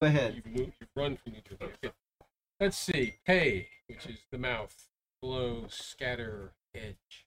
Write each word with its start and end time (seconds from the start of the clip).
Go 0.00 0.06
ahead. 0.06 0.34
You've, 0.34 0.46
moved, 0.46 0.72
you've 0.80 0.90
run 0.96 1.16
from 1.16 1.32
New 1.32 1.40
Jersey. 1.46 1.72
Okay. 1.84 1.94
Let's 2.58 2.78
see. 2.78 3.16
Hey, 3.24 3.68
which 3.86 4.06
is 4.06 4.20
the 4.30 4.38
mouth. 4.38 4.88
Blow, 5.20 5.66
scatter, 5.68 6.52
edge. 6.74 7.26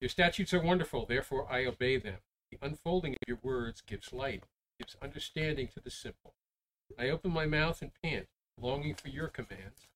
Your 0.00 0.10
statutes 0.10 0.52
are 0.52 0.62
wonderful, 0.62 1.06
therefore 1.06 1.46
I 1.50 1.64
obey 1.64 1.96
them. 1.96 2.18
The 2.50 2.58
unfolding 2.60 3.12
of 3.12 3.18
your 3.26 3.38
words 3.42 3.80
gives 3.80 4.12
light, 4.12 4.44
gives 4.78 4.96
understanding 5.00 5.68
to 5.68 5.80
the 5.80 5.90
simple. 5.90 6.34
I 6.98 7.08
open 7.08 7.30
my 7.30 7.46
mouth 7.46 7.80
and 7.80 7.92
pant, 8.02 8.26
longing 8.60 8.94
for 8.94 9.08
your 9.08 9.28
commands. 9.28 9.88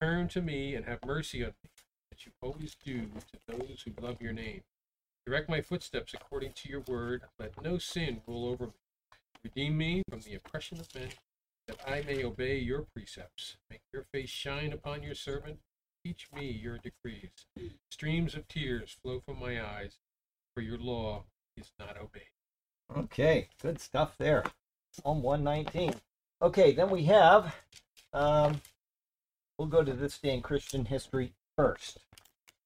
Turn 0.00 0.26
to 0.28 0.42
me 0.42 0.74
and 0.74 0.86
have 0.86 1.04
mercy 1.04 1.44
on 1.44 1.52
me, 1.62 1.70
as 2.12 2.26
you 2.26 2.32
always 2.40 2.76
do 2.84 3.10
to 3.30 3.38
those 3.46 3.84
who 3.84 3.92
love 4.04 4.20
your 4.20 4.32
name. 4.32 4.62
Direct 5.24 5.48
my 5.48 5.60
footsteps 5.60 6.14
according 6.14 6.52
to 6.54 6.68
your 6.68 6.80
word. 6.80 7.22
Let 7.38 7.62
no 7.62 7.78
sin 7.78 8.22
rule 8.26 8.48
over 8.48 8.66
me. 8.66 8.72
Redeem 9.44 9.76
me 9.76 10.02
from 10.08 10.20
the 10.20 10.34
oppression 10.34 10.78
of 10.78 10.94
men, 10.94 11.08
that 11.66 11.78
I 11.86 12.02
may 12.02 12.24
obey 12.24 12.58
your 12.58 12.86
precepts. 12.94 13.56
Make 13.70 13.80
your 13.92 14.04
face 14.12 14.30
shine 14.30 14.72
upon 14.72 15.02
your 15.02 15.14
servant. 15.14 15.58
Teach 16.04 16.28
me 16.34 16.50
your 16.50 16.78
decrees. 16.78 17.30
Streams 17.90 18.34
of 18.34 18.46
tears 18.48 18.96
flow 19.02 19.20
from 19.26 19.40
my 19.40 19.60
eyes, 19.60 19.98
for 20.54 20.62
your 20.62 20.78
law 20.78 21.24
is 21.56 21.72
not 21.78 21.96
obeyed. 21.96 22.22
Okay, 22.96 23.48
good 23.60 23.80
stuff 23.80 24.16
there. 24.18 24.44
Psalm 24.92 25.22
119. 25.22 25.94
Okay, 26.40 26.72
then 26.72 26.90
we 26.90 27.04
have, 27.04 27.54
um, 28.12 28.60
we'll 29.58 29.68
go 29.68 29.82
to 29.82 29.92
this 29.92 30.18
day 30.18 30.34
in 30.34 30.42
Christian 30.42 30.84
history 30.84 31.32
first. 31.56 31.98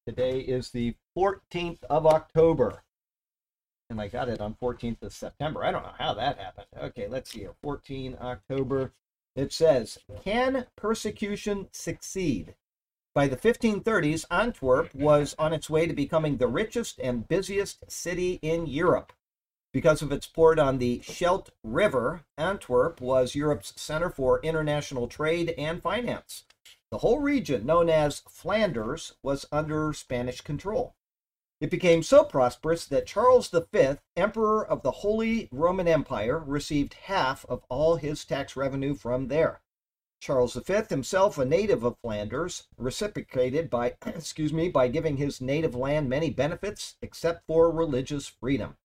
Today 0.05 0.39
is 0.39 0.71
the 0.71 0.95
14th 1.17 1.83
of 1.89 2.05
October. 2.05 2.83
And 3.89 4.01
I 4.01 4.07
got 4.09 4.27
it 4.27 4.41
on 4.41 4.55
14th 4.61 5.01
of 5.01 5.13
September. 5.13 5.63
I 5.63 5.71
don't 5.71 5.83
know 5.83 5.95
how 5.97 6.13
that 6.13 6.37
happened. 6.37 6.67
Okay, 6.77 7.07
let's 7.07 7.31
see 7.31 7.39
here. 7.39 7.53
14 7.61 8.17
October. 8.19 8.91
It 9.35 9.53
says, 9.53 9.99
Can 10.23 10.65
persecution 10.75 11.69
succeed? 11.71 12.55
By 13.13 13.27
the 13.27 13.37
1530s, 13.37 14.25
Antwerp 14.29 14.93
was 14.93 15.35
on 15.39 15.53
its 15.53 15.69
way 15.69 15.87
to 15.87 15.93
becoming 15.93 16.37
the 16.37 16.47
richest 16.47 16.99
and 16.99 17.27
busiest 17.27 17.89
city 17.89 18.39
in 18.41 18.67
Europe. 18.67 19.13
Because 19.73 20.01
of 20.01 20.11
its 20.11 20.27
port 20.27 20.59
on 20.59 20.77
the 20.77 21.01
Scheldt 21.01 21.49
River, 21.63 22.21
Antwerp 22.37 22.99
was 22.99 23.35
Europe's 23.35 23.73
center 23.79 24.09
for 24.09 24.41
international 24.41 25.07
trade 25.07 25.53
and 25.57 25.81
finance. 25.81 26.43
The 26.91 26.99
whole 26.99 27.19
region, 27.19 27.65
known 27.65 27.89
as 27.89 28.19
Flanders, 28.29 29.15
was 29.23 29.45
under 29.51 29.93
Spanish 29.93 30.41
control. 30.41 30.95
It 31.59 31.71
became 31.71 32.03
so 32.03 32.23
prosperous 32.23 32.85
that 32.85 33.07
Charles 33.07 33.49
V, 33.49 33.95
Emperor 34.15 34.65
of 34.65 34.83
the 34.83 34.91
Holy 34.91 35.49
Roman 35.51 35.87
Empire, 35.87 36.37
received 36.37 36.93
half 36.93 37.45
of 37.45 37.63
all 37.67 37.95
his 37.95 38.23
tax 38.25 38.55
revenue 38.55 38.93
from 38.93 39.27
there. 39.27 39.61
Charles 40.19 40.53
V, 40.53 40.81
himself 40.89 41.37
a 41.37 41.45
native 41.45 41.83
of 41.83 41.97
Flanders, 42.01 42.67
reciprocated 42.77 43.69
by 43.69 43.95
excuse 44.05 44.53
me 44.53 44.69
by 44.69 44.87
giving 44.87 45.17
his 45.17 45.41
native 45.41 45.73
land 45.73 46.07
many 46.07 46.29
benefits 46.29 46.95
except 47.01 47.47
for 47.47 47.71
religious 47.71 48.27
freedom. 48.27 48.77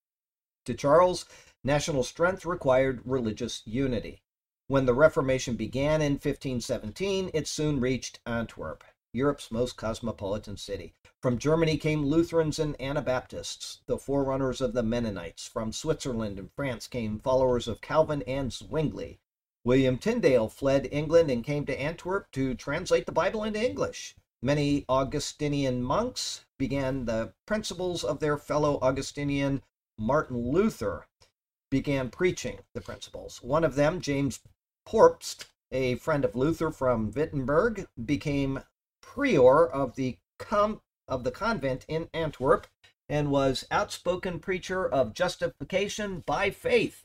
To 0.64 0.74
Charles, 0.74 1.26
national 1.62 2.04
strength 2.04 2.46
required 2.46 3.02
religious 3.04 3.62
unity. 3.66 4.22
When 4.68 4.86
the 4.86 4.94
Reformation 4.94 5.56
began 5.56 6.00
in 6.00 6.12
1517, 6.12 7.30
it 7.34 7.46
soon 7.46 7.80
reached 7.80 8.20
Antwerp, 8.24 8.84
Europe's 9.14 9.50
most 9.50 9.76
cosmopolitan 9.76 10.56
city. 10.56 10.94
From 11.20 11.38
Germany 11.38 11.76
came 11.76 12.04
Lutherans 12.04 12.58
and 12.58 12.80
Anabaptists, 12.80 13.80
the 13.86 13.98
forerunners 13.98 14.60
of 14.60 14.72
the 14.72 14.82
Mennonites. 14.82 15.46
From 15.46 15.70
Switzerland 15.70 16.38
and 16.38 16.50
France 16.50 16.86
came 16.86 17.18
followers 17.18 17.68
of 17.68 17.80
Calvin 17.80 18.22
and 18.22 18.52
Zwingli. 18.52 19.20
William 19.64 19.98
Tyndale 19.98 20.48
fled 20.48 20.88
England 20.90 21.30
and 21.30 21.44
came 21.44 21.66
to 21.66 21.80
Antwerp 21.80 22.30
to 22.32 22.54
translate 22.54 23.06
the 23.06 23.12
Bible 23.12 23.44
into 23.44 23.62
English. 23.62 24.16
Many 24.40 24.84
Augustinian 24.88 25.82
monks 25.82 26.46
began 26.58 27.04
the 27.04 27.32
principles 27.46 28.02
of 28.02 28.18
their 28.18 28.38
fellow 28.38 28.78
Augustinian 28.80 29.62
Martin 29.98 30.50
Luther 30.50 31.06
began 31.70 32.10
preaching 32.10 32.58
the 32.74 32.80
principles. 32.80 33.42
One 33.42 33.62
of 33.62 33.76
them, 33.76 34.00
James 34.00 34.40
Probst, 34.84 35.44
a 35.70 35.94
friend 35.96 36.24
of 36.24 36.34
Luther 36.34 36.70
from 36.70 37.12
Wittenberg, 37.12 37.86
became 38.04 38.62
prior 39.14 39.66
of 39.66 39.94
the 39.96 40.16
of 41.06 41.22
the 41.22 41.30
convent 41.30 41.84
in 41.86 42.08
Antwerp 42.12 42.66
and 43.08 43.30
was 43.30 43.66
outspoken 43.70 44.40
preacher 44.40 44.88
of 44.88 45.14
justification 45.14 46.20
by 46.26 46.50
faith. 46.50 47.04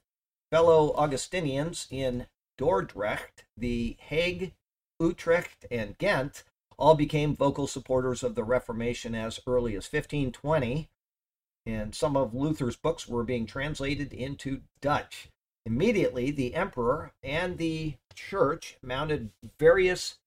Fellow 0.49 0.93
Augustinians 0.95 1.87
in 1.91 2.25
Dordrecht, 2.57 3.43
The 3.57 3.97
Hague, 3.99 4.53
Utrecht, 4.99 5.65
and 5.69 5.97
Ghent 5.97 6.43
all 6.79 6.95
became 6.95 7.35
vocal 7.35 7.67
supporters 7.67 8.23
of 8.23 8.35
the 8.35 8.43
Reformation 8.43 9.13
as 9.13 9.39
early 9.45 9.75
as 9.75 9.91
1520, 9.91 10.89
and 11.65 11.93
some 11.93 12.15
of 12.15 12.33
Luther's 12.33 12.77
books 12.77 13.07
were 13.07 13.23
being 13.23 13.45
translated 13.45 14.13
into 14.13 14.61
Dutch. 14.81 15.27
Immediately, 15.65 16.31
the 16.31 16.55
emperor 16.55 17.11
and 17.21 17.57
the 17.57 17.95
church 18.15 18.77
mounted 18.81 19.31
various 19.59 20.17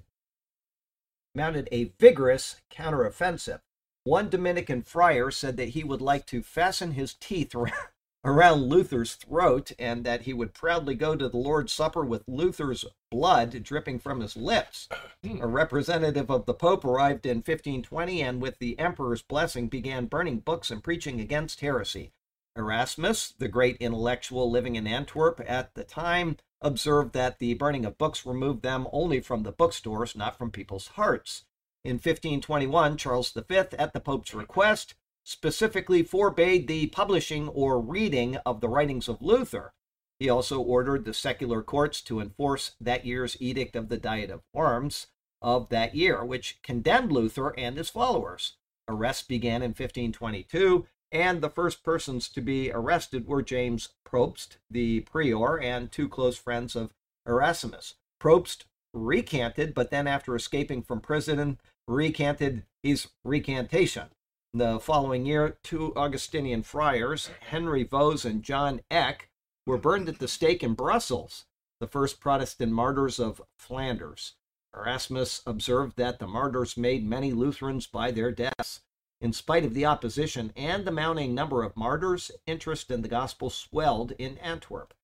mounted 1.34 1.68
a 1.70 1.92
vigorous 1.98 2.60
counteroffensive. 2.70 3.60
One 4.04 4.28
Dominican 4.28 4.82
friar 4.82 5.30
said 5.30 5.56
that 5.58 5.70
he 5.70 5.84
would 5.84 6.00
like 6.00 6.26
to 6.26 6.42
fasten 6.42 6.92
his 6.92 7.14
teeth 7.14 7.54
around 8.24 8.68
Luther's 8.68 9.14
throat 9.14 9.72
and 9.78 10.04
that 10.04 10.22
he 10.22 10.32
would 10.32 10.54
proudly 10.54 10.94
go 10.94 11.16
to 11.16 11.28
the 11.28 11.36
Lord's 11.36 11.72
Supper 11.72 12.04
with 12.04 12.24
Luther's 12.26 12.84
blood 13.10 13.62
dripping 13.62 13.98
from 13.98 14.20
his 14.20 14.36
lips. 14.36 14.88
A 15.24 15.46
representative 15.46 16.30
of 16.30 16.46
the 16.46 16.54
Pope 16.54 16.84
arrived 16.84 17.26
in 17.26 17.38
1520 17.38 18.22
and, 18.22 18.40
with 18.40 18.58
the 18.58 18.78
emperor's 18.78 19.22
blessing, 19.22 19.68
began 19.68 20.06
burning 20.06 20.38
books 20.38 20.70
and 20.70 20.82
preaching 20.82 21.20
against 21.20 21.60
heresy. 21.60 22.12
Erasmus, 22.56 23.34
the 23.38 23.48
great 23.48 23.76
intellectual 23.78 24.50
living 24.50 24.76
in 24.76 24.86
Antwerp 24.86 25.40
at 25.46 25.74
the 25.74 25.84
time, 25.84 26.36
observed 26.62 27.12
that 27.12 27.38
the 27.38 27.54
burning 27.54 27.84
of 27.84 27.98
books 27.98 28.26
removed 28.26 28.62
them 28.62 28.86
only 28.92 29.20
from 29.20 29.42
the 29.42 29.52
bookstores, 29.52 30.14
not 30.14 30.36
from 30.36 30.50
people's 30.50 30.88
hearts. 30.88 31.44
In 31.84 31.94
1521, 31.94 32.96
Charles 32.96 33.30
V, 33.32 33.56
at 33.56 33.92
the 33.92 34.00
Pope's 34.00 34.34
request, 34.34 34.94
specifically 35.24 36.02
forbade 36.02 36.66
the 36.66 36.86
publishing 36.88 37.48
or 37.48 37.80
reading 37.80 38.36
of 38.44 38.60
the 38.60 38.68
writings 38.68 39.08
of 39.08 39.22
Luther. 39.22 39.72
He 40.18 40.28
also 40.28 40.60
ordered 40.60 41.04
the 41.04 41.14
secular 41.14 41.62
courts 41.62 42.02
to 42.02 42.20
enforce 42.20 42.72
that 42.80 43.06
year's 43.06 43.40
Edict 43.40 43.74
of 43.74 43.88
the 43.88 43.96
Diet 43.96 44.30
of 44.30 44.42
Worms 44.52 45.06
of 45.40 45.70
that 45.70 45.94
year, 45.94 46.22
which 46.22 46.58
condemned 46.62 47.10
Luther 47.10 47.58
and 47.58 47.78
his 47.78 47.88
followers. 47.88 48.56
Arrests 48.86 49.26
began 49.26 49.62
in 49.62 49.70
1522, 49.70 50.86
and 51.12 51.40
the 51.40 51.50
first 51.50 51.82
persons 51.82 52.28
to 52.28 52.40
be 52.40 52.70
arrested 52.70 53.26
were 53.26 53.42
James 53.42 53.90
Probst, 54.04 54.56
the 54.70 55.00
prior, 55.00 55.58
and 55.58 55.90
two 55.90 56.08
close 56.08 56.36
friends 56.36 56.76
of 56.76 56.92
Erasmus. 57.26 57.94
Probst 58.20 58.64
recanted, 58.92 59.74
but 59.74 59.90
then 59.90 60.06
after 60.06 60.34
escaping 60.34 60.82
from 60.82 61.00
prison, 61.00 61.58
recanted 61.86 62.64
his 62.82 63.08
recantation. 63.24 64.08
The 64.52 64.80
following 64.80 65.26
year, 65.26 65.58
two 65.62 65.94
Augustinian 65.94 66.62
friars, 66.62 67.30
Henry 67.40 67.84
Vos 67.84 68.24
and 68.24 68.42
John 68.42 68.80
Eck, 68.90 69.28
were 69.66 69.78
burned 69.78 70.08
at 70.08 70.18
the 70.18 70.26
stake 70.26 70.62
in 70.62 70.74
Brussels, 70.74 71.44
the 71.78 71.86
first 71.86 72.20
Protestant 72.20 72.72
martyrs 72.72 73.20
of 73.20 73.42
Flanders. 73.58 74.34
Erasmus 74.76 75.42
observed 75.46 75.96
that 75.96 76.18
the 76.18 76.26
martyrs 76.26 76.76
made 76.76 77.04
many 77.04 77.32
Lutherans 77.32 77.86
by 77.86 78.10
their 78.10 78.32
deaths. 78.32 78.80
In 79.20 79.32
spite 79.34 79.64
of 79.66 79.74
the 79.74 79.84
opposition 79.84 80.52
and 80.56 80.86
the 80.86 80.90
mounting 80.90 81.34
number 81.34 81.62
of 81.62 81.76
martyrs, 81.76 82.30
interest 82.46 82.90
in 82.90 83.02
the 83.02 83.08
gospel 83.08 83.50
swelled 83.50 84.12
in 84.12 84.38
Antwerp. 84.38 84.94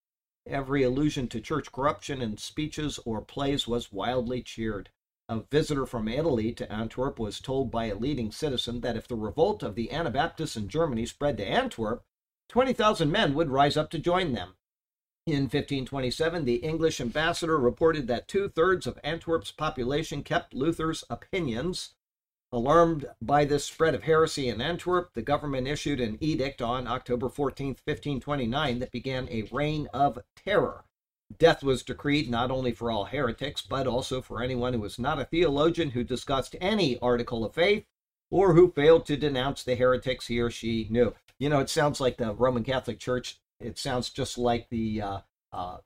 Every 0.46 0.82
allusion 0.82 1.28
to 1.28 1.40
church 1.40 1.70
corruption 1.70 2.22
in 2.22 2.38
speeches 2.38 2.98
or 3.04 3.20
plays 3.20 3.68
was 3.68 3.92
wildly 3.92 4.42
cheered. 4.42 4.90
A 5.28 5.40
visitor 5.40 5.84
from 5.84 6.08
Italy 6.08 6.52
to 6.52 6.72
Antwerp 6.72 7.18
was 7.18 7.40
told 7.40 7.70
by 7.70 7.86
a 7.86 7.96
leading 7.96 8.30
citizen 8.30 8.80
that 8.80 8.96
if 8.96 9.08
the 9.08 9.16
revolt 9.16 9.62
of 9.62 9.74
the 9.74 9.90
Anabaptists 9.90 10.56
in 10.56 10.68
Germany 10.68 11.04
spread 11.04 11.36
to 11.38 11.44
Antwerp, 11.44 12.04
20,000 12.48 13.10
men 13.10 13.34
would 13.34 13.50
rise 13.50 13.76
up 13.76 13.90
to 13.90 13.98
join 13.98 14.32
them. 14.32 14.54
In 15.26 15.42
1527, 15.42 16.44
the 16.44 16.56
English 16.56 17.00
ambassador 17.00 17.58
reported 17.58 18.06
that 18.06 18.28
two 18.28 18.48
thirds 18.48 18.86
of 18.86 19.00
Antwerp's 19.02 19.50
population 19.50 20.22
kept 20.22 20.54
Luther's 20.54 21.02
opinions. 21.10 21.94
Alarmed 22.52 23.06
by 23.20 23.44
this 23.44 23.64
spread 23.64 23.94
of 23.94 24.04
heresy 24.04 24.48
in 24.48 24.60
Antwerp, 24.60 25.12
the 25.14 25.22
government 25.22 25.66
issued 25.66 26.00
an 26.00 26.16
edict 26.20 26.62
on 26.62 26.86
October 26.86 27.28
14, 27.28 27.68
1529, 27.68 28.78
that 28.78 28.92
began 28.92 29.28
a 29.28 29.48
reign 29.50 29.88
of 29.92 30.20
terror. 30.36 30.84
Death 31.38 31.64
was 31.64 31.82
decreed 31.82 32.30
not 32.30 32.52
only 32.52 32.70
for 32.70 32.90
all 32.90 33.06
heretics, 33.06 33.62
but 33.62 33.88
also 33.88 34.22
for 34.22 34.42
anyone 34.42 34.72
who 34.72 34.80
was 34.80 34.98
not 34.98 35.18
a 35.18 35.24
theologian 35.24 35.90
who 35.90 36.04
discussed 36.04 36.54
any 36.60 36.98
article 37.00 37.44
of 37.44 37.52
faith 37.52 37.84
or 38.30 38.54
who 38.54 38.70
failed 38.70 39.06
to 39.06 39.16
denounce 39.16 39.64
the 39.64 39.74
heretics 39.74 40.28
he 40.28 40.38
or 40.40 40.50
she 40.50 40.86
knew. 40.88 41.14
You 41.38 41.48
know, 41.48 41.58
it 41.58 41.68
sounds 41.68 42.00
like 42.00 42.16
the 42.16 42.32
Roman 42.32 42.62
Catholic 42.62 43.00
Church. 43.00 43.40
It 43.58 43.76
sounds 43.76 44.10
just 44.10 44.38
like 44.38 44.68
the 44.68 45.02
uh, 45.02 45.18
uh, 45.52 45.78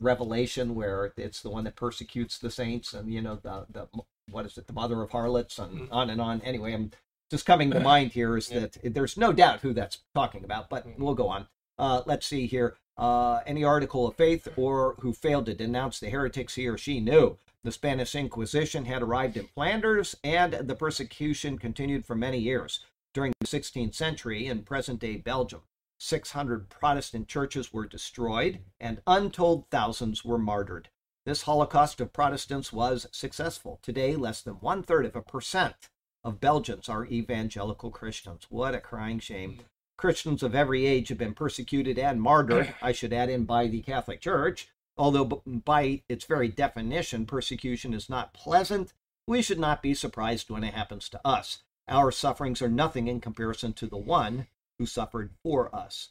Revelation 0.00 0.76
where 0.76 1.12
it's 1.16 1.42
the 1.42 1.50
one 1.50 1.64
that 1.64 1.76
persecutes 1.76 2.38
the 2.38 2.50
saints, 2.50 2.94
and 2.94 3.12
you 3.12 3.20
know 3.20 3.36
the 3.36 3.66
the 3.68 3.88
what 4.30 4.46
is 4.46 4.56
it, 4.58 4.66
the 4.66 4.72
mother 4.72 5.02
of 5.02 5.10
harlots, 5.10 5.58
and 5.58 5.88
Mhm. 5.88 5.88
on 5.92 6.10
and 6.10 6.20
on. 6.20 6.40
Anyway, 6.42 6.72
I'm 6.72 6.90
just 7.30 7.46
coming 7.46 7.70
to 7.70 7.80
mind 7.80 8.12
here 8.12 8.36
is 8.36 8.48
that 8.48 8.76
there's 8.82 9.16
no 9.16 9.32
doubt 9.32 9.60
who 9.60 9.72
that's 9.72 9.98
talking 10.14 10.44
about, 10.44 10.68
but 10.68 10.86
Mhm. 10.86 10.98
we'll 10.98 11.14
go 11.14 11.28
on. 11.28 11.48
Uh, 11.78 12.02
let's 12.06 12.26
see 12.26 12.46
here. 12.46 12.76
Uh, 12.96 13.40
any 13.46 13.64
article 13.64 14.06
of 14.06 14.14
faith 14.14 14.46
or 14.56 14.94
who 15.00 15.12
failed 15.12 15.46
to 15.46 15.54
denounce 15.54 15.98
the 15.98 16.10
heretics 16.10 16.54
he 16.54 16.68
or 16.68 16.76
she 16.76 17.00
knew. 17.00 17.38
The 17.64 17.72
Spanish 17.72 18.14
Inquisition 18.14 18.84
had 18.84 19.02
arrived 19.02 19.36
in 19.36 19.46
Flanders, 19.46 20.14
and 20.22 20.52
the 20.52 20.74
persecution 20.74 21.58
continued 21.58 22.04
for 22.04 22.14
many 22.14 22.38
years. 22.38 22.80
During 23.14 23.32
the 23.40 23.46
16th 23.46 23.94
century 23.94 24.46
in 24.46 24.62
present 24.64 25.00
day 25.00 25.16
Belgium, 25.16 25.62
600 25.98 26.68
Protestant 26.68 27.28
churches 27.28 27.72
were 27.72 27.86
destroyed, 27.86 28.60
and 28.80 29.00
untold 29.06 29.68
thousands 29.70 30.24
were 30.24 30.38
martyred. 30.38 30.88
This 31.24 31.42
Holocaust 31.42 32.00
of 32.00 32.12
Protestants 32.12 32.72
was 32.72 33.06
successful. 33.12 33.78
Today, 33.80 34.16
less 34.16 34.42
than 34.42 34.54
one 34.54 34.82
third 34.82 35.06
of 35.06 35.14
a 35.14 35.22
percent 35.22 35.88
of 36.24 36.40
Belgians 36.40 36.88
are 36.88 37.06
evangelical 37.06 37.92
Christians. 37.92 38.46
What 38.50 38.74
a 38.74 38.80
crying 38.80 39.20
shame. 39.20 39.60
Christians 39.96 40.42
of 40.42 40.56
every 40.56 40.84
age 40.84 41.10
have 41.10 41.18
been 41.18 41.34
persecuted 41.34 41.96
and 41.96 42.20
martyred, 42.20 42.74
I 42.82 42.90
should 42.90 43.12
add 43.12 43.30
in, 43.30 43.44
by 43.44 43.68
the 43.68 43.82
Catholic 43.82 44.20
Church. 44.20 44.68
Although, 44.96 45.42
by 45.46 46.02
its 46.08 46.24
very 46.24 46.48
definition, 46.48 47.24
persecution 47.24 47.94
is 47.94 48.10
not 48.10 48.34
pleasant, 48.34 48.92
we 49.28 49.42
should 49.42 49.60
not 49.60 49.80
be 49.80 49.94
surprised 49.94 50.50
when 50.50 50.64
it 50.64 50.74
happens 50.74 51.08
to 51.10 51.20
us. 51.24 51.62
Our 51.86 52.10
sufferings 52.10 52.60
are 52.60 52.68
nothing 52.68 53.06
in 53.06 53.20
comparison 53.20 53.74
to 53.74 53.86
the 53.86 53.96
one 53.96 54.48
who 54.76 54.86
suffered 54.86 55.30
for 55.44 55.72
us. 55.72 56.10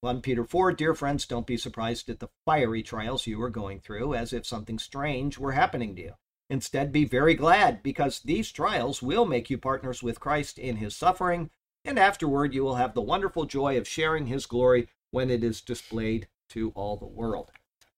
1 0.00 0.22
Peter 0.22 0.44
4 0.44 0.72
Dear 0.72 0.94
friends, 0.94 1.26
don't 1.26 1.46
be 1.46 1.56
surprised 1.56 2.08
at 2.08 2.20
the 2.20 2.28
fiery 2.44 2.82
trials 2.82 3.26
you 3.26 3.42
are 3.42 3.50
going 3.50 3.80
through, 3.80 4.14
as 4.14 4.32
if 4.32 4.46
something 4.46 4.78
strange 4.78 5.38
were 5.38 5.52
happening 5.52 5.96
to 5.96 6.02
you. 6.02 6.12
Instead, 6.48 6.92
be 6.92 7.04
very 7.04 7.34
glad, 7.34 7.82
because 7.82 8.20
these 8.20 8.52
trials 8.52 9.02
will 9.02 9.26
make 9.26 9.50
you 9.50 9.58
partners 9.58 10.02
with 10.02 10.20
Christ 10.20 10.58
in 10.58 10.76
his 10.76 10.94
suffering, 10.94 11.50
and 11.84 11.98
afterward 11.98 12.54
you 12.54 12.62
will 12.62 12.76
have 12.76 12.94
the 12.94 13.02
wonderful 13.02 13.44
joy 13.44 13.76
of 13.76 13.88
sharing 13.88 14.26
his 14.26 14.46
glory 14.46 14.88
when 15.10 15.30
it 15.30 15.42
is 15.42 15.60
displayed 15.60 16.28
to 16.50 16.70
all 16.76 16.96
the 16.96 17.06
world. 17.06 17.50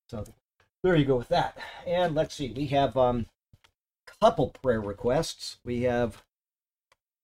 So 0.09 0.25
there 0.83 0.95
you 0.95 1.05
go 1.05 1.17
with 1.17 1.29
that. 1.29 1.57
And 1.85 2.15
let's 2.15 2.35
see, 2.35 2.51
we 2.51 2.67
have 2.67 2.97
um 2.97 3.27
couple 4.19 4.49
prayer 4.49 4.81
requests. 4.81 5.57
We 5.63 5.81
have 5.83 6.23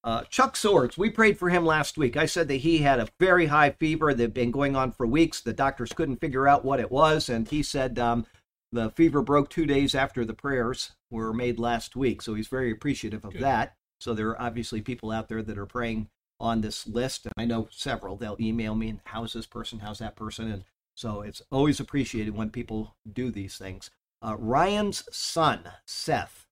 uh, 0.04 0.24
Chuck 0.30 0.56
Swords, 0.56 0.98
we 0.98 1.10
prayed 1.10 1.38
for 1.38 1.50
him 1.50 1.66
last 1.66 1.98
week. 1.98 2.16
I 2.16 2.26
said 2.26 2.48
that 2.48 2.58
he 2.58 2.80
had 2.80 3.00
a 3.00 3.10
very 3.20 3.48
high 3.48 3.72
fever 3.72 4.14
that 4.14 4.22
had 4.22 4.34
been 4.34 4.52
going 4.52 4.76
on 4.76 4.92
for 4.92 5.06
weeks. 5.06 5.42
The 5.42 5.54
doctors 5.54 5.94
couldn't 5.94 6.22
figure 6.22 6.48
out 6.48 6.64
what 6.64 6.80
it 6.80 6.92
was, 6.92 7.30
and 7.30 7.48
he 7.48 7.64
said 7.64 8.00
um, 8.00 8.26
the 8.72 8.92
fever 8.92 9.22
broke 9.22 9.50
two 9.50 9.66
days 9.66 9.96
after 9.96 10.24
the 10.24 10.34
prayers 10.34 10.92
were 11.10 11.34
made 11.34 11.60
last 11.60 11.96
week. 11.96 12.22
So 12.22 12.36
he's 12.36 12.48
very 12.48 12.72
appreciative 12.72 13.26
of 13.26 13.34
Good. 13.34 13.42
that. 13.42 13.76
So 14.00 14.14
there 14.14 14.30
are 14.30 14.42
obviously 14.42 14.82
people 14.82 15.12
out 15.12 15.28
there 15.28 15.42
that 15.42 15.58
are 15.58 15.66
praying 15.66 16.10
on 16.40 16.62
this 16.62 16.86
list, 16.86 17.26
and 17.26 17.34
I 17.38 17.46
know 17.46 17.68
several. 17.72 18.16
They'll 18.16 18.38
email 18.40 18.76
me, 18.76 18.90
and 18.90 19.00
how's 19.06 19.34
this 19.34 19.48
person? 19.48 19.80
How's 19.80 20.00
that 20.00 20.16
person? 20.16 20.52
And 20.52 20.64
so 20.96 21.22
it's 21.22 21.42
always 21.52 21.80
appreciated 21.80 22.36
when 22.36 22.52
people 22.52 22.96
do 23.12 23.32
these 23.32 23.58
things. 23.58 23.90
Uh, 24.22 24.36
Ryan's 24.38 25.04
son, 25.12 25.62
Seth, 25.86 26.46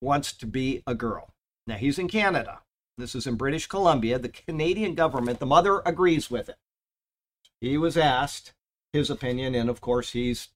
wants 0.00 0.32
to 0.34 0.46
be 0.46 0.82
a 0.86 0.94
girl. 0.94 1.34
Now 1.68 1.76
he's 1.76 1.98
in 1.98 2.08
Canada. 2.08 2.60
This 2.96 3.14
is 3.14 3.26
in 3.26 3.36
British 3.36 3.66
Columbia. 3.66 4.18
The 4.18 4.30
Canadian 4.30 4.94
government, 4.94 5.38
the 5.38 5.46
mother 5.46 5.82
agrees 5.84 6.30
with 6.30 6.48
it. 6.48 6.56
He 7.60 7.76
was 7.76 7.96
asked 7.96 8.54
his 8.92 9.10
opinion, 9.10 9.54
and 9.54 9.68
of 9.68 9.82
course, 9.82 10.12
he's 10.12 10.48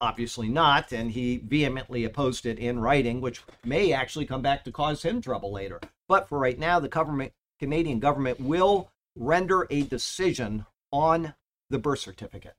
obviously 0.00 0.48
not, 0.48 0.92
and 0.92 1.12
he 1.12 1.38
vehemently 1.38 2.04
opposed 2.04 2.44
it 2.44 2.58
in 2.58 2.78
writing, 2.78 3.20
which 3.20 3.42
may 3.64 3.92
actually 3.92 4.26
come 4.26 4.42
back 4.42 4.64
to 4.64 4.70
cause 4.70 5.02
him 5.02 5.20
trouble 5.22 5.50
later. 5.50 5.80
But 6.06 6.28
for 6.28 6.38
right 6.38 6.58
now, 6.58 6.78
the 6.78 6.88
government, 6.88 7.32
Canadian 7.58 7.98
government, 7.98 8.38
will 8.38 8.90
render 9.16 9.66
a 9.70 9.82
decision 9.82 10.66
on 10.92 11.34
the 11.70 11.78
birth 11.78 12.00
certificate. 12.00 12.54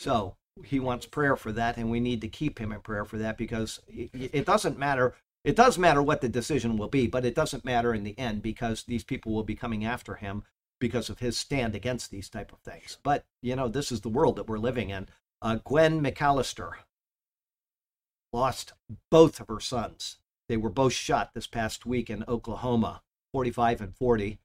So 0.00 0.36
he 0.64 0.80
wants 0.80 1.06
prayer 1.06 1.36
for 1.36 1.52
that, 1.52 1.76
and 1.76 1.90
we 1.90 2.00
need 2.00 2.20
to 2.22 2.28
keep 2.28 2.58
him 2.58 2.72
in 2.72 2.80
prayer 2.80 3.04
for 3.04 3.18
that 3.18 3.38
because 3.38 3.80
it, 3.88 4.44
doesn't 4.44 4.78
matter. 4.78 5.14
It 5.44 5.56
does 5.56 5.76
matter 5.76 6.02
what 6.02 6.22
the 6.22 6.28
decision 6.28 6.78
will 6.78 6.88
be, 6.88 7.06
but 7.06 7.24
it 7.24 7.34
doesn't 7.34 7.66
matter 7.66 7.94
in 7.94 8.02
the 8.02 8.18
end 8.18 8.42
because 8.42 8.84
these 8.84 9.04
people 9.04 9.32
will 9.32 9.44
be 9.44 9.54
coming 9.54 9.84
after 9.84 10.14
him 10.14 10.42
because 10.80 11.10
of 11.10 11.18
his 11.18 11.36
stand 11.36 11.74
against 11.74 12.10
these 12.10 12.30
type 12.30 12.52
of 12.52 12.60
things. 12.60 12.98
But 13.02 13.26
you 13.42 13.54
know, 13.54 13.68
this 13.68 13.92
is 13.92 14.00
the 14.00 14.08
world 14.08 14.36
that 14.36 14.48
we're 14.48 14.58
living 14.58 14.90
in. 14.90 15.08
Uh, 15.42 15.58
Gwen 15.62 16.02
McAllister 16.02 16.72
lost 18.32 18.72
both 19.10 19.38
of 19.38 19.48
her 19.48 19.60
sons. 19.60 20.16
They 20.48 20.56
were 20.56 20.70
both 20.70 20.92
shot 20.92 21.32
this 21.34 21.46
past 21.46 21.86
week 21.86 22.10
in 22.10 22.24
Oklahoma, 22.26 23.02
45 23.32 23.80
and 23.80 23.96
40, 23.96 24.40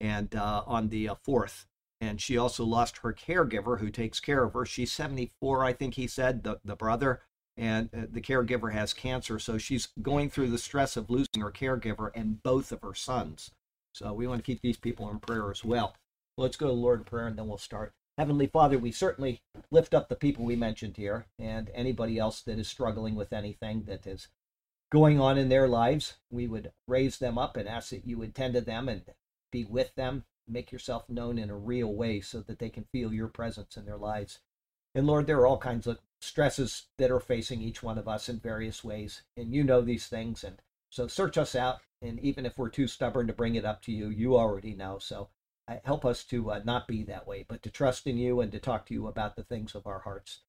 and 0.00 0.34
uh, 0.34 0.62
on 0.66 0.88
the 0.88 1.08
uh, 1.08 1.14
4th. 1.26 1.66
And 2.00 2.20
she 2.20 2.36
also 2.36 2.64
lost 2.64 2.98
her 2.98 3.12
caregiver 3.12 3.80
who 3.80 3.90
takes 3.90 4.20
care 4.20 4.44
of 4.44 4.52
her. 4.54 4.66
She's 4.66 4.92
74, 4.92 5.64
I 5.64 5.72
think 5.72 5.94
he 5.94 6.06
said, 6.06 6.42
the, 6.42 6.58
the 6.64 6.76
brother, 6.76 7.22
and 7.56 7.88
uh, 7.96 8.06
the 8.10 8.20
caregiver 8.20 8.72
has 8.72 8.92
cancer. 8.92 9.38
So 9.38 9.58
she's 9.58 9.88
going 10.00 10.30
through 10.30 10.50
the 10.50 10.58
stress 10.58 10.96
of 10.96 11.10
losing 11.10 11.40
her 11.40 11.50
caregiver 11.50 12.10
and 12.14 12.42
both 12.42 12.72
of 12.72 12.82
her 12.82 12.94
sons. 12.94 13.50
So 13.92 14.12
we 14.12 14.26
want 14.26 14.44
to 14.44 14.46
keep 14.46 14.60
these 14.60 14.76
people 14.76 15.08
in 15.10 15.20
prayer 15.20 15.50
as 15.50 15.64
well. 15.64 15.94
Let's 16.36 16.56
go 16.56 16.66
to 16.66 16.72
the 16.72 16.78
Lord 16.78 17.00
in 17.00 17.04
prayer 17.04 17.26
and 17.28 17.38
then 17.38 17.46
we'll 17.46 17.58
start. 17.58 17.92
Heavenly 18.18 18.46
Father, 18.46 18.78
we 18.78 18.92
certainly 18.92 19.42
lift 19.70 19.94
up 19.94 20.08
the 20.08 20.16
people 20.16 20.44
we 20.44 20.56
mentioned 20.56 20.96
here 20.96 21.26
and 21.38 21.70
anybody 21.74 22.18
else 22.18 22.40
that 22.42 22.58
is 22.58 22.68
struggling 22.68 23.14
with 23.14 23.32
anything 23.32 23.84
that 23.84 24.06
is 24.06 24.28
going 24.92 25.20
on 25.20 25.36
in 25.36 25.48
their 25.48 25.66
lives. 25.66 26.14
We 26.30 26.46
would 26.46 26.72
raise 26.86 27.18
them 27.18 27.38
up 27.38 27.56
and 27.56 27.68
ask 27.68 27.90
that 27.90 28.06
you 28.06 28.18
would 28.18 28.34
tend 28.34 28.54
to 28.54 28.60
them 28.60 28.88
and 28.88 29.02
be 29.50 29.64
with 29.64 29.94
them. 29.96 30.24
Make 30.46 30.70
yourself 30.70 31.08
known 31.08 31.38
in 31.38 31.50
a 31.50 31.56
real 31.56 31.92
way 31.92 32.20
so 32.20 32.40
that 32.42 32.58
they 32.58 32.68
can 32.68 32.84
feel 32.92 33.12
your 33.12 33.28
presence 33.28 33.76
in 33.76 33.86
their 33.86 33.96
lives. 33.96 34.40
And 34.94 35.06
Lord, 35.06 35.26
there 35.26 35.38
are 35.38 35.46
all 35.46 35.58
kinds 35.58 35.86
of 35.86 35.98
stresses 36.24 36.86
that 36.98 37.10
are 37.10 37.20
facing 37.20 37.60
each 37.60 37.82
one 37.82 37.98
of 37.98 38.08
us 38.08 38.28
in 38.28 38.38
various 38.38 38.82
ways. 38.82 39.22
And 39.36 39.52
you 39.52 39.62
know 39.62 39.80
these 39.80 40.06
things. 40.06 40.42
And 40.44 40.60
so 40.90 41.06
search 41.06 41.38
us 41.38 41.54
out. 41.54 41.80
And 42.02 42.20
even 42.20 42.46
if 42.46 42.58
we're 42.58 42.70
too 42.70 42.86
stubborn 42.86 43.26
to 43.26 43.32
bring 43.32 43.54
it 43.54 43.64
up 43.64 43.82
to 43.82 43.92
you, 43.92 44.08
you 44.08 44.36
already 44.36 44.74
know. 44.74 44.98
So 44.98 45.28
uh, 45.66 45.76
help 45.84 46.04
us 46.04 46.24
to 46.24 46.50
uh, 46.50 46.60
not 46.64 46.86
be 46.86 47.02
that 47.04 47.26
way, 47.26 47.44
but 47.48 47.62
to 47.62 47.70
trust 47.70 48.06
in 48.06 48.18
you 48.18 48.40
and 48.40 48.52
to 48.52 48.58
talk 48.58 48.86
to 48.86 48.94
you 48.94 49.06
about 49.06 49.36
the 49.36 49.44
things 49.44 49.74
of 49.74 49.86
our 49.86 50.00
hearts. 50.00 50.40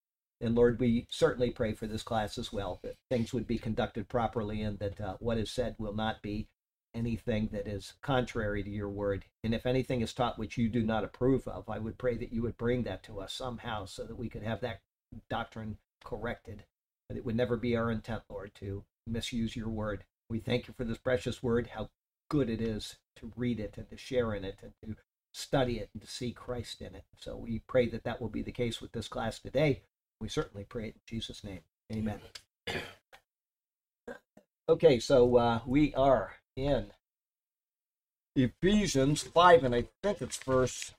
And 0.42 0.54
Lord, 0.54 0.80
we 0.80 1.08
certainly 1.10 1.52
pray 1.52 1.74
for 1.74 1.88
this 1.88 2.04
class 2.04 2.38
as 2.38 2.52
well, 2.52 2.80
that 2.84 2.98
things 3.10 3.34
would 3.34 3.48
be 3.48 3.58
conducted 3.58 4.10
properly 4.10 4.62
and 4.62 4.78
that 4.80 5.00
uh, 5.00 5.16
what 5.20 5.38
is 5.38 5.50
said 5.50 5.76
will 5.80 5.94
not 5.94 6.22
be 6.22 6.50
anything 6.94 7.50
that 7.52 7.68
is 7.68 7.94
contrary 8.02 8.64
to 8.64 8.70
your 8.70 8.90
word. 8.90 9.26
And 9.44 9.54
if 9.54 9.66
anything 9.66 10.02
is 10.02 10.14
taught 10.14 10.40
which 10.40 10.58
you 10.58 10.70
do 10.70 10.84
not 10.84 11.04
approve 11.04 11.48
of, 11.48 11.70
I 11.70 11.80
would 11.80 11.98
pray 11.98 12.18
that 12.18 12.34
you 12.34 12.42
would 12.42 12.58
bring 12.58 12.84
that 12.84 13.04
to 13.04 13.20
us 13.20 13.34
somehow 13.34 13.86
so 13.86 14.06
that 14.06 14.18
we 14.18 14.30
could 14.30 14.44
have 14.44 14.62
that 14.62 14.82
doctrine 15.30 15.78
corrected. 16.04 16.64
But 17.08 17.18
it 17.18 17.26
would 17.26 17.36
never 17.36 17.58
be 17.58 17.76
our 17.76 17.92
intent, 17.92 18.24
Lord, 18.30 18.52
to 18.56 18.84
misuse 19.06 19.56
your 19.56 19.70
word. 19.70 20.04
We 20.30 20.40
thank 20.40 20.68
you 20.68 20.74
for 20.76 20.84
this 20.84 20.98
precious 20.98 21.44
word, 21.44 21.68
how 21.68 21.90
good 22.30 22.50
it 22.50 22.62
is 22.62 22.96
to 23.18 23.32
read 23.36 23.60
it 23.60 23.76
and 23.78 23.90
to 23.90 23.98
share 23.98 24.34
in 24.34 24.44
it 24.44 24.58
and 24.62 24.74
to 24.84 24.96
study 25.34 25.78
it 25.78 25.90
and 25.94 26.02
to 26.02 26.08
see 26.08 26.32
Christ 26.32 26.82
in 26.82 26.96
it. 26.96 27.04
So 27.18 27.38
we 27.38 27.60
pray 27.68 27.88
that 27.90 28.04
that 28.04 28.22
will 28.22 28.30
be 28.30 28.42
the 28.42 28.52
case 28.52 28.82
with 28.82 28.92
this 28.92 29.08
class 29.08 29.40
today. 29.40 29.82
We 30.20 30.30
certainly 30.30 30.66
pray 30.68 30.86
it 30.86 30.96
in 30.96 31.02
Jesus' 31.06 31.44
name. 31.44 31.62
Amen. 31.92 32.20
Okay, 34.68 34.98
so 34.98 35.38
uh, 35.38 35.60
we 35.68 35.94
are 35.94 36.38
in 36.56 36.88
Ephesians 38.36 39.22
5, 39.22 39.64
and 39.64 39.76
I 39.76 39.86
think 40.02 40.24
it's 40.24 40.38
verse 40.38 40.92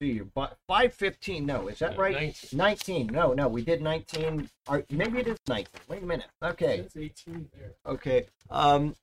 see, 0.00 0.20
but 0.20 0.56
515. 0.68 1.46
No, 1.46 1.68
is 1.68 1.78
that 1.80 1.92
Yeah, 1.94 2.00
right? 2.00 2.14
19. 2.14 2.56
19. 2.58 3.06
No, 3.08 3.32
no, 3.32 3.48
we 3.48 3.62
did 3.62 3.82
19. 3.82 4.48
Or 4.68 4.84
maybe 4.90 5.18
it 5.20 5.28
is 5.28 5.38
19. 5.48 5.66
Wait 5.88 6.02
a 6.02 6.06
minute. 6.06 6.26
Okay, 6.42 6.78
It's 6.80 6.96
18 6.96 7.48
there. 7.56 7.72
okay. 7.86 8.26
Um, 8.50 8.94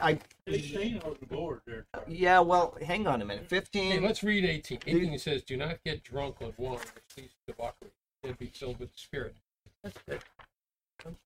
I, 0.00 0.18
the 0.46 1.26
board 1.28 1.60
there. 1.66 1.84
yeah, 2.08 2.40
well, 2.40 2.76
hang 2.80 3.06
on 3.06 3.20
a 3.20 3.24
minute. 3.24 3.42
Hey, 3.50 3.56
15. 3.60 4.02
let's 4.02 4.22
read 4.22 4.44
18. 4.44 4.78
18 4.86 5.18
says, 5.18 5.42
Do 5.42 5.56
not 5.58 5.78
get 5.84 6.02
drunk 6.02 6.36
on 6.40 6.54
wine, 6.56 6.78
which 6.78 7.16
leads 7.18 7.34
to 7.34 7.52
debauchery. 7.52 7.90
Instead, 8.22 8.38
be 8.38 8.46
filled 8.46 8.78
with 8.78 8.90
the 8.92 8.98
Spirit. 8.98 9.36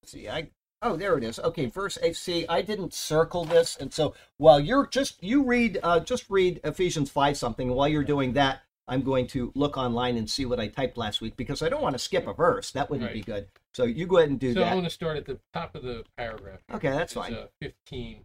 see 0.05 0.28
i 0.28 0.49
oh 0.83 0.97
there 0.97 1.17
it 1.17 1.23
is 1.23 1.38
okay 1.38 1.67
verse 1.67 1.97
8 2.02 2.17
see 2.17 2.47
i 2.49 2.61
didn't 2.61 2.93
circle 2.93 3.45
this 3.45 3.76
and 3.76 3.93
so 3.93 4.14
while 4.38 4.59
you're 4.59 4.87
just 4.88 5.23
you 5.23 5.45
read 5.45 5.78
uh 5.85 6.00
just 6.00 6.28
read 6.28 6.61
ephesians 6.64 7.09
5 7.11 7.37
something 7.37 7.69
while 7.73 7.87
you're 7.87 8.02
doing 8.02 8.33
that 8.33 8.62
i'm 8.88 9.02
going 9.02 9.26
to 9.26 9.52
look 9.54 9.76
online 9.76 10.16
and 10.16 10.28
see 10.28 10.45
what 10.45 10.59
i 10.59 10.66
typed 10.68 10.97
last 10.97 11.21
week 11.21 11.37
because 11.37 11.62
i 11.62 11.68
don't 11.68 11.83
want 11.83 11.95
to 11.95 11.99
skip 11.99 12.26
a 12.26 12.33
verse 12.33 12.71
that 12.73 12.88
wouldn't 12.90 13.12
be 13.12 13.21
good 13.21 13.47
so 13.75 13.85
you 13.85 14.07
go 14.07 14.16
ahead 14.18 14.30
and 14.30 14.40
do 14.40 14.54
that. 14.54 14.61
so 14.61 14.64
I'm 14.64 14.73
going 14.75 14.85
to 14.85 14.90
start 14.90 15.16
at 15.16 15.26
the 15.26 15.38
top 15.54 15.75
of 15.75 15.83
the 15.83 16.04
paragraph. 16.16 16.61
okay 16.75 16.90
that's 16.90 17.12
fine 17.12 17.35
Uh, 17.35 17.47
15. 17.61 18.25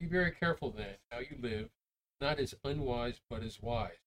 Be 0.00 0.06
very 0.06 0.32
careful 0.32 0.70
then 0.76 0.96
how 1.10 1.20
you 1.20 1.36
live, 1.40 1.68
not 2.20 2.40
as 2.40 2.54
unwise, 2.64 3.20
but 3.30 3.42
as 3.44 3.62
wise. 3.62 3.98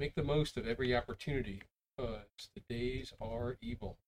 Make 0.00 0.14
the 0.14 0.24
most 0.24 0.56
of 0.56 0.66
every 0.66 0.96
opportunity, 0.96 1.60
because 1.94 2.48
the 2.54 2.62
days 2.74 3.12
are 3.20 3.58
evil. 3.60 3.98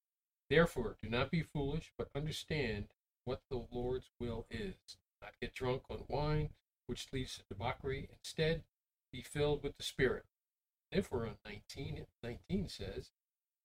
Therefore, 0.48 0.96
do 1.02 1.10
not 1.10 1.30
be 1.30 1.42
foolish, 1.42 1.92
but 1.98 2.08
understand 2.16 2.86
what 3.26 3.42
the 3.50 3.62
Lord's 3.70 4.08
will 4.18 4.46
is. 4.50 4.96
Not 5.20 5.32
get 5.40 5.54
drunk 5.54 5.82
on 5.90 6.04
wine, 6.08 6.48
which 6.86 7.08
leads 7.12 7.36
to 7.36 7.42
debauchery. 7.50 8.08
Instead, 8.10 8.62
be 9.12 9.20
filled 9.20 9.62
with 9.62 9.76
the 9.76 9.82
Spirit. 9.84 10.24
If 10.94 11.10
we're 11.10 11.26
on 11.26 11.34
19, 11.44 12.06
19 12.22 12.68
says, 12.68 13.10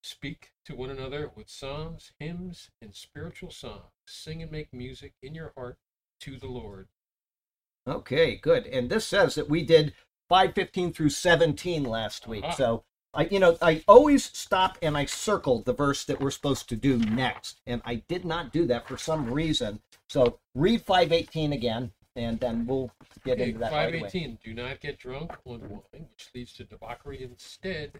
Speak 0.01 0.53
to 0.65 0.75
one 0.75 0.89
another 0.89 1.29
with 1.35 1.49
psalms, 1.49 2.11
hymns, 2.19 2.71
and 2.81 2.95
spiritual 2.95 3.51
songs. 3.51 3.91
Sing 4.07 4.41
and 4.41 4.51
make 4.51 4.73
music 4.73 5.13
in 5.21 5.35
your 5.35 5.53
heart 5.55 5.77
to 6.21 6.37
the 6.37 6.47
Lord. 6.47 6.87
Okay, 7.87 8.35
good. 8.35 8.65
And 8.65 8.89
this 8.89 9.05
says 9.05 9.35
that 9.35 9.49
we 9.49 9.63
did 9.63 9.93
515 10.29 10.93
through 10.93 11.09
17 11.09 11.83
last 11.83 12.27
week. 12.27 12.45
Uh-huh. 12.45 12.55
So 12.55 12.83
I 13.13 13.25
you 13.25 13.39
know, 13.39 13.57
I 13.61 13.83
always 13.87 14.23
stop 14.23 14.77
and 14.81 14.97
I 14.97 15.05
circle 15.05 15.61
the 15.61 15.73
verse 15.73 16.05
that 16.05 16.19
we're 16.19 16.31
supposed 16.31 16.69
to 16.69 16.75
do 16.75 16.97
next. 16.97 17.59
And 17.67 17.81
I 17.85 17.95
did 18.07 18.25
not 18.25 18.51
do 18.51 18.65
that 18.67 18.87
for 18.87 18.97
some 18.97 19.31
reason. 19.31 19.81
So 20.07 20.39
read 20.55 20.81
518 20.81 21.53
again 21.53 21.91
and 22.23 22.39
then 22.39 22.65
we'll 22.65 22.91
get 23.25 23.33
Okay, 23.39 23.49
into 23.49 23.59
that 23.59 23.71
right. 23.71 23.91
518. 23.93 24.39
Do 24.43 24.53
not 24.53 24.79
get 24.79 24.97
drunk 24.99 25.31
on 25.45 25.61
wine, 25.69 25.81
which 25.93 26.29
leads 26.35 26.53
to 26.53 26.63
debauchery. 26.63 27.23
Instead, 27.23 27.91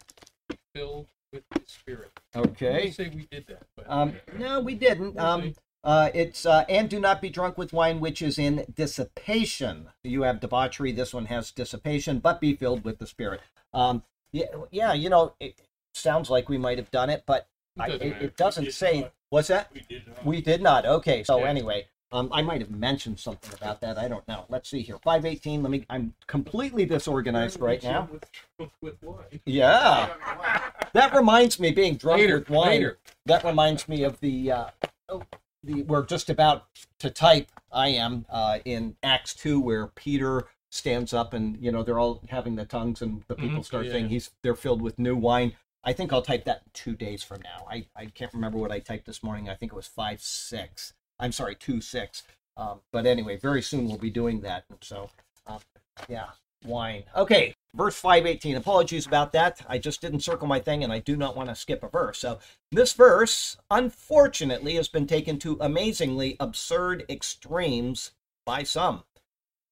be 0.48 0.58
filled 0.76 1.08
with 1.32 1.44
the 1.52 1.62
Spirit. 1.66 2.12
Okay. 2.36 2.86
would 2.86 2.94
say 2.96 3.12
we 3.14 3.28
did 3.32 3.48
that. 3.48 3.64
But 3.76 3.86
Um 3.90 4.14
no, 4.38 4.60
we 4.60 4.76
didn't. 4.76 5.20
Um. 5.20 5.54
Uh, 5.82 6.10
it's 6.14 6.46
uh, 6.46 6.66
and 6.68 6.90
do 6.90 7.00
not 7.00 7.22
be 7.22 7.30
drunk 7.30 7.58
with 7.58 7.72
wine, 7.72 8.02
which 8.02 8.22
is 8.22 8.38
in 8.38 8.66
dissipation. 8.76 9.88
You 10.04 10.24
have 10.24 10.42
debauchery. 10.42 10.92
This 10.92 11.14
one 11.14 11.28
has 11.28 11.52
dissipation, 11.52 12.20
but 12.20 12.42
be 12.42 12.54
filled 12.54 12.84
with 12.84 13.00
the 13.00 13.08
Spirit. 13.08 13.40
Um, 13.74 14.04
yeah, 14.34 14.48
yeah. 14.72 14.92
You 14.94 15.10
know, 15.10 15.36
it 15.40 15.62
sounds 15.94 16.30
like 16.30 16.50
we 16.50 16.58
might 16.58 16.78
have 16.78 16.92
done 16.92 17.10
it, 17.10 17.24
but 17.26 17.48
It 17.78 17.88
doesn't 17.88 18.02
it, 18.02 18.22
it 18.22 18.36
doesn't 18.38 18.72
say. 18.74 19.02
not. 19.02 19.14
What's 19.30 19.48
that? 19.48 19.72
We 19.74 19.82
did 19.88 20.08
not. 20.08 20.26
We 20.26 20.42
did 20.42 20.62
not. 20.62 20.86
Okay. 20.86 21.24
So 21.24 21.40
Yeah. 21.40 21.46
anyway, 21.50 21.88
um, 22.12 22.30
I 22.32 22.42
might 22.42 22.62
have 22.62 22.72
mentioned 22.72 23.20
something 23.20 23.54
about 23.54 23.82
that. 23.82 23.98
I 23.98 24.08
don't 24.08 24.28
know. 24.28 24.46
Let's 24.50 24.70
see 24.70 24.82
here. 24.82 24.98
Five 25.04 25.26
eighteen. 25.26 25.62
Let 25.62 25.70
me. 25.72 25.86
I'm 25.90 26.14
completely 26.28 26.86
disorganized 26.86 27.60
right 27.60 27.82
now. 27.84 28.10
With, 28.58 28.70
with 28.82 29.02
wine. 29.04 29.40
Yeah. 29.46 30.10
That 30.94 31.14
reminds 31.14 31.60
me, 31.60 31.70
being 31.72 31.98
drunk 31.98 32.20
later, 32.22 32.40
with 32.40 32.50
wine 32.50 32.68
later. 32.70 32.98
that 33.28 33.44
reminds 33.44 33.88
me 33.88 34.02
of 34.04 34.20
the 34.22 34.52
uh 34.52 34.66
oh, 35.08 35.22
the 35.64 35.84
we're 35.84 36.04
just 36.04 36.32
about 36.32 36.66
to 36.98 37.12
type 37.12 37.48
i 37.72 37.90
am 37.90 38.26
uh 38.28 38.58
in 38.66 38.96
acts 39.04 39.36
2 39.36 39.60
where 39.60 39.86
peter 39.88 40.48
stands 40.72 41.14
up 41.14 41.34
and 41.36 41.58
you 41.64 41.72
know 41.72 41.84
they're 41.84 42.00
all 42.00 42.22
having 42.30 42.56
the 42.56 42.66
tongues 42.66 43.04
and 43.04 43.22
the 43.28 43.36
people 43.36 43.60
Mhm, 43.60 43.66
start 43.66 43.86
yeah. 43.86 43.92
saying 43.92 44.10
he's 44.10 44.32
they're 44.42 44.56
filled 44.56 44.82
with 44.82 44.98
new 44.98 45.16
wine 45.16 45.54
i 45.84 45.94
think 45.94 46.12
i'll 46.12 46.24
type 46.24 46.46
that 46.46 46.62
two 46.74 46.96
days 46.96 47.22
from 47.22 47.40
now 47.44 47.68
i 47.70 47.86
i 47.96 48.06
can't 48.06 48.34
remember 48.34 48.58
what 48.58 48.72
i 48.72 48.80
typed 48.80 49.06
this 49.06 49.22
morning 49.22 49.48
i 49.48 49.54
think 49.54 49.72
it 49.72 49.76
was 49.76 49.86
five 49.86 50.22
six 50.22 50.94
i'm 51.20 51.32
sorry 51.32 51.56
two 51.56 51.82
six 51.82 52.24
um 52.58 52.80
but 52.92 53.06
anyway 53.06 53.38
very 53.38 53.62
soon 53.62 53.88
we'll 53.88 53.98
be 53.98 54.10
doing 54.10 54.42
that 54.42 54.66
so 54.82 55.10
uh, 55.48 55.60
yeah 56.08 56.28
wine 56.66 57.04
okay 57.16 57.54
verse 57.74 57.96
518 57.96 58.58
apologies 58.58 59.08
about 59.08 59.32
that 59.32 59.62
i 59.70 59.78
just 59.78 60.02
didn't 60.02 60.22
circle 60.22 60.48
my 60.48 60.60
thing 60.60 60.84
and 60.84 60.92
i 60.92 61.00
do 61.00 61.16
not 61.16 61.36
want 61.36 61.50
to 61.50 61.56
skip 61.56 61.84
a 61.84 61.88
verse 61.88 62.20
so 62.20 62.40
this 62.72 62.94
verse, 62.94 63.58
unfortunately, 63.72 64.76
has 64.76 64.88
been 64.88 65.08
taken 65.08 65.40
to 65.40 65.58
amazingly 65.60 66.38
absurd 66.40 67.04
extremes 67.10 68.12
by 68.46 68.62
some. 68.62 69.06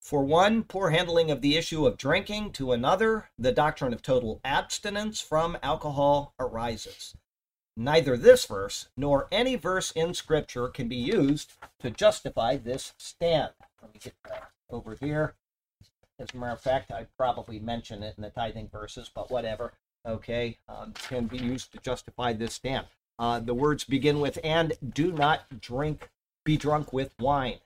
For 0.00 0.24
one, 0.24 0.64
poor 0.64 0.90
handling 0.90 1.30
of 1.30 1.40
the 1.40 1.56
issue 1.56 1.86
of 1.86 1.96
drinking. 1.96 2.52
To 2.52 2.72
another, 2.72 3.30
the 3.38 3.52
doctrine 3.52 3.92
of 3.92 4.02
total 4.02 4.40
abstinence 4.44 5.20
from 5.20 5.58
alcohol 5.62 6.34
arises. 6.40 7.14
Neither 7.80 8.16
this 8.16 8.44
verse 8.44 8.88
nor 8.96 9.28
any 9.30 9.54
verse 9.54 9.92
in 9.92 10.12
Scripture 10.12 10.66
can 10.66 10.88
be 10.88 10.96
used 10.96 11.52
to 11.78 11.90
justify 11.90 12.56
this 12.56 12.92
stand. 12.98 13.52
Let 13.80 13.94
me 13.94 14.00
get 14.02 14.14
that 14.28 14.50
over 14.68 14.96
here. 15.00 15.36
As 16.18 16.26
a 16.34 16.36
matter 16.36 16.54
of 16.54 16.60
fact, 16.60 16.90
I 16.90 17.06
probably 17.16 17.60
mention 17.60 18.02
it 18.02 18.14
in 18.16 18.24
the 18.24 18.30
tithing 18.30 18.68
verses, 18.68 19.08
but 19.14 19.30
whatever 19.30 19.74
okay, 20.04 20.58
um, 20.68 20.92
can 20.92 21.26
be 21.26 21.38
used 21.38 21.70
to 21.70 21.78
justify 21.78 22.32
this 22.32 22.54
stand. 22.54 22.88
Uh, 23.16 23.38
the 23.38 23.54
words 23.54 23.84
begin 23.84 24.18
with, 24.18 24.40
and 24.42 24.72
do 24.92 25.12
not 25.12 25.60
drink, 25.60 26.10
be 26.44 26.56
drunk 26.56 26.92
with 26.92 27.14
wine. 27.20 27.58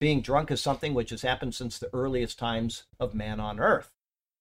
Being 0.00 0.22
drunk 0.22 0.50
is 0.50 0.62
something 0.62 0.94
which 0.94 1.10
has 1.10 1.20
happened 1.20 1.54
since 1.54 1.78
the 1.78 1.92
earliest 1.92 2.38
times 2.38 2.84
of 2.98 3.14
man 3.14 3.38
on 3.38 3.60
earth. 3.60 3.90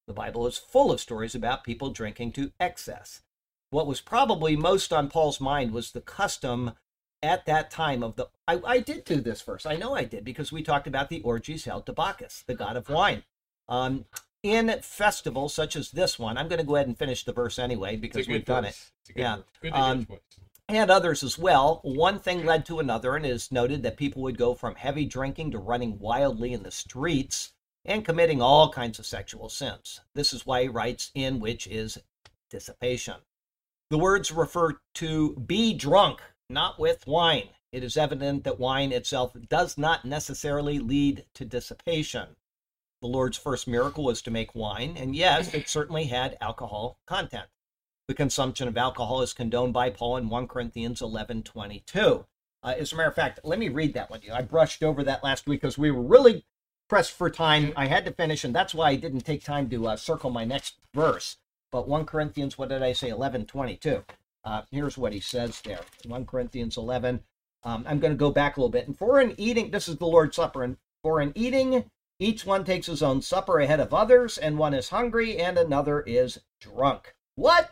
The 0.08 0.14
Bible 0.14 0.48
is 0.48 0.58
full 0.58 0.90
of 0.90 1.02
stories 1.02 1.36
about 1.36 1.66
people 1.66 1.90
drinking 1.90 2.32
to 2.34 2.54
excess. 2.62 3.24
What 3.70 3.88
was 3.88 4.02
probably 4.02 4.56
most 4.56 4.94
on 4.94 5.10
Paul's 5.10 5.42
mind 5.42 5.72
was 5.72 5.92
the 5.92 6.02
custom 6.02 6.72
at 7.22 7.46
that 7.46 7.70
time 7.72 8.04
of 8.04 8.16
the. 8.16 8.28
I, 8.48 8.62
I 8.66 8.80
did 8.80 9.04
do 9.04 9.20
this 9.20 9.42
verse. 9.42 9.66
I 9.66 9.76
know 9.76 9.94
I 9.94 10.04
did 10.04 10.24
because 10.24 10.52
we 10.52 10.64
talked 10.64 10.88
about 10.88 11.10
the 11.10 11.22
orgies 11.22 11.66
held 11.66 11.86
to 11.88 11.94
Bacchus, 11.94 12.44
the 12.48 12.56
god 12.56 12.78
of 12.78 12.90
wine. 12.90 13.24
Um, 13.68 14.06
in 14.44 14.74
festivals 14.82 15.54
such 15.54 15.76
as 15.76 15.92
this 15.92 16.18
one, 16.18 16.38
I'm 16.38 16.48
going 16.48 16.60
to 16.60 16.66
go 16.66 16.76
ahead 16.76 16.88
and 16.88 16.98
finish 16.98 17.26
the 17.26 17.34
verse 17.34 17.60
anyway 17.60 17.98
because 17.98 18.28
we've 18.28 18.46
done 18.46 18.66
it, 18.66 18.70
verse. 18.70 18.92
It's 19.02 19.10
a 19.10 19.14
good 19.14 19.22
Yeah. 19.22 19.38
Um, 19.74 20.08
and 20.70 20.92
others 20.92 21.24
as 21.24 21.38
well. 21.38 21.80
One 21.84 22.20
thing 22.20 22.46
led 22.46 22.66
to 22.66 22.80
another, 22.80 23.16
and 23.16 23.26
it 23.26 23.30
is 23.30 23.52
noted 23.52 23.84
that 23.84 23.98
people 23.98 24.22
would 24.24 24.38
go 24.38 24.54
from 24.54 24.76
heavy 24.76 25.06
drinking 25.06 25.52
to 25.52 25.60
running 25.60 25.98
wildly 25.98 26.54
in 26.54 26.64
the 26.64 26.72
streets 26.72 27.54
and 27.86 28.06
committing 28.06 28.42
all 28.42 28.70
kinds 28.72 29.00
of 29.00 29.06
sexual 29.06 29.50
sins. 29.50 30.02
This 30.14 30.34
is 30.34 30.46
why 30.46 30.64
he 30.64 30.68
writes, 30.68 31.12
in 31.16 31.40
which 31.40 31.68
is 31.68 31.98
dissipation. 32.50 33.16
The 33.90 33.98
words 33.98 34.34
refer 34.34 34.80
to 34.96 35.36
be 35.36 35.74
drunk, 35.74 36.22
not 36.50 36.78
with 36.78 37.08
wine. 37.08 37.50
It 37.72 37.84
is 37.84 37.96
evident 37.96 38.44
that 38.44 38.60
wine 38.60 38.92
itself 38.92 39.34
does 39.48 39.78
not 39.78 40.04
necessarily 40.04 40.78
lead 40.78 41.26
to 41.36 41.46
dissipation. 41.46 42.36
The 43.02 43.08
Lord's 43.08 43.38
first 43.38 43.66
miracle 43.66 44.04
was 44.04 44.22
to 44.24 44.32
make 44.32 44.54
wine, 44.54 44.98
and 44.98 45.16
yes, 45.16 45.54
it 45.54 45.70
certainly 45.70 46.06
had 46.06 46.38
alcohol 46.42 47.00
content. 47.06 47.48
The 48.10 48.14
consumption 48.14 48.68
of 48.68 48.78
alcohol 48.78 49.22
is 49.22 49.32
condoned 49.32 49.74
by 49.74 49.90
Paul 49.90 50.18
in 50.18 50.30
1 50.30 50.48
Corinthians 50.48 51.02
11 51.02 51.44
22. 51.44 52.26
Uh, 52.64 52.74
as 52.78 52.92
a 52.92 52.96
matter 52.96 53.10
of 53.10 53.16
fact, 53.16 53.40
let 53.44 53.60
me 53.60 53.70
read 53.70 53.94
that 53.94 54.10
one 54.10 54.20
to 54.20 54.28
you. 54.28 54.34
I 54.34 54.42
brushed 54.42 54.84
over 54.84 55.02
that 55.04 55.24
last 55.24 55.48
week 55.48 55.62
because 55.62 55.78
we 55.78 55.92
were 55.92 56.02
really 56.02 56.46
pressed 56.90 57.12
for 57.12 57.30
time. 57.30 57.72
I 57.78 57.88
had 57.88 58.04
to 58.04 58.12
finish, 58.12 58.44
and 58.44 58.54
that's 58.54 58.74
why 58.74 58.90
I 58.90 58.96
didn't 58.96 59.22
take 59.22 59.44
time 59.46 59.70
to 59.70 59.88
uh, 59.88 59.96
circle 59.96 60.30
my 60.30 60.44
next 60.44 60.76
verse. 60.94 61.38
But 61.72 61.88
1 61.88 62.06
Corinthians, 62.06 62.58
what 62.58 62.70
did 62.70 62.84
I 62.84 62.94
say? 62.94 63.10
11 63.10 63.46
22. 63.46 64.04
Uh, 64.44 64.62
here's 64.72 64.98
what 64.98 65.14
he 65.14 65.20
says 65.20 65.62
there 65.62 65.82
1 66.06 66.26
Corinthians 66.26 66.78
11. 66.78 67.22
Um, 67.64 67.84
I'm 67.88 68.00
going 68.00 68.14
to 68.14 68.18
go 68.18 68.32
back 68.32 68.56
a 68.56 68.60
little 68.60 68.72
bit. 68.72 68.88
And 68.88 68.98
for 68.98 69.20
an 69.20 69.34
eating, 69.38 69.72
this 69.72 69.90
is 69.90 69.98
the 69.98 70.06
Lord's 70.06 70.36
Supper, 70.36 70.64
and 70.64 70.78
for 71.04 71.20
an 71.20 71.34
eating, 71.36 71.90
each 72.20 72.46
one 72.46 72.64
takes 72.64 72.88
his 72.88 73.04
own 73.04 73.22
supper 73.22 73.60
ahead 73.60 73.80
of 73.80 73.94
others, 73.94 74.38
and 74.38 74.58
one 74.58 74.74
is 74.74 74.90
hungry 74.90 75.38
and 75.38 75.58
another 75.58 76.02
is 76.02 76.40
drunk. 76.60 77.16
What? 77.36 77.72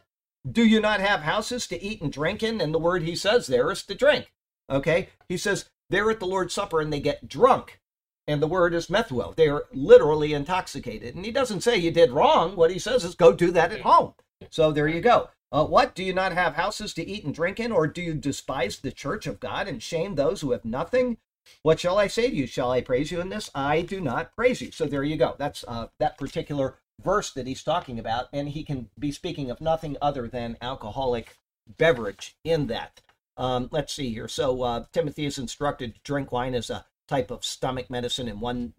Do 0.50 0.64
you 0.64 0.80
not 0.80 1.00
have 1.00 1.22
houses 1.22 1.66
to 1.68 1.82
eat 1.82 2.02
and 2.02 2.12
drink 2.12 2.44
in? 2.44 2.62
And 2.62 2.74
the 2.74 2.80
word 2.80 3.04
he 3.04 3.16
says 3.16 3.48
there 3.48 3.72
is 3.72 3.84
to 3.84 3.96
drink. 3.96 4.32
Okay? 4.70 5.10
He 5.28 5.38
says 5.38 5.70
they're 5.90 6.12
at 6.12 6.20
the 6.20 6.28
Lord's 6.28 6.54
Supper 6.54 6.82
and 6.82 6.94
they 6.94 7.00
get 7.00 7.28
drunk. 7.28 7.80
And 8.28 8.42
the 8.42 8.48
word 8.48 8.74
is 8.74 8.88
methuo. 8.88 9.36
They 9.36 9.48
are 9.48 9.66
literally 9.72 10.34
intoxicated. 10.34 11.16
And 11.16 11.26
he 11.26 11.32
doesn't 11.32 11.62
say 11.62 11.78
you 11.78 11.92
did 11.92 12.12
wrong. 12.12 12.56
What 12.56 12.72
he 12.72 12.80
says 12.80 13.04
is 13.04 13.16
go 13.16 13.32
do 13.34 13.52
that 13.52 13.72
at 13.72 13.82
home. 13.82 14.14
So 14.50 14.72
there 14.72 14.88
you 14.88 15.02
go. 15.02 15.30
Uh, 15.52 15.66
what? 15.66 15.96
Do 15.96 16.04
you 16.04 16.14
not 16.14 16.34
have 16.34 16.56
houses 16.56 16.94
to 16.96 17.08
eat 17.08 17.24
and 17.24 17.34
drink 17.34 17.60
in? 17.60 17.72
Or 17.72 17.88
do 17.88 18.02
you 18.02 18.14
despise 18.16 18.80
the 18.80 18.92
church 18.92 19.28
of 19.28 19.40
God 19.40 19.68
and 19.68 19.82
shame 19.82 20.16
those 20.16 20.42
who 20.42 20.52
have 20.52 20.66
nothing? 20.66 21.18
What 21.62 21.80
shall 21.80 22.00
I 22.00 22.08
say 22.08 22.30
to 22.30 22.36
you? 22.36 22.48
Shall 22.48 22.72
I 22.72 22.82
praise 22.82 23.12
you 23.12 23.22
in 23.22 23.30
this? 23.30 23.52
I 23.54 23.82
do 23.82 24.02
not 24.02 24.36
praise 24.36 24.62
you. 24.62 24.72
So 24.72 24.86
there 24.86 25.04
you 25.04 25.18
go. 25.18 25.36
That's 25.38 25.64
uh, 25.68 25.88
that 26.00 26.18
particular 26.18 26.80
verse 27.04 27.32
that 27.32 27.48
he's 27.48 27.64
talking 27.64 28.00
about, 28.00 28.30
and 28.34 28.50
he 28.50 28.64
can 28.64 28.90
be 28.98 29.12
speaking 29.12 29.52
of 29.52 29.62
nothing 29.62 29.98
other 30.02 30.28
than 30.28 30.58
alcoholic 30.62 31.38
beverage 31.78 32.36
in 32.44 32.68
that. 32.68 33.02
Um, 33.38 33.70
let's 33.72 33.94
see 33.94 34.14
here. 34.14 34.28
So 34.28 34.64
uh, 34.64 34.86
Timothy 34.92 35.26
is 35.26 35.38
instructed 35.38 35.96
to 35.96 36.02
drink 36.04 36.32
wine 36.32 36.56
as 36.56 36.70
a 36.70 36.86
type 37.08 37.32
of 37.32 37.46
stomach 37.46 37.90
medicine 37.90 38.28
in 38.28 38.40
1 38.40 38.74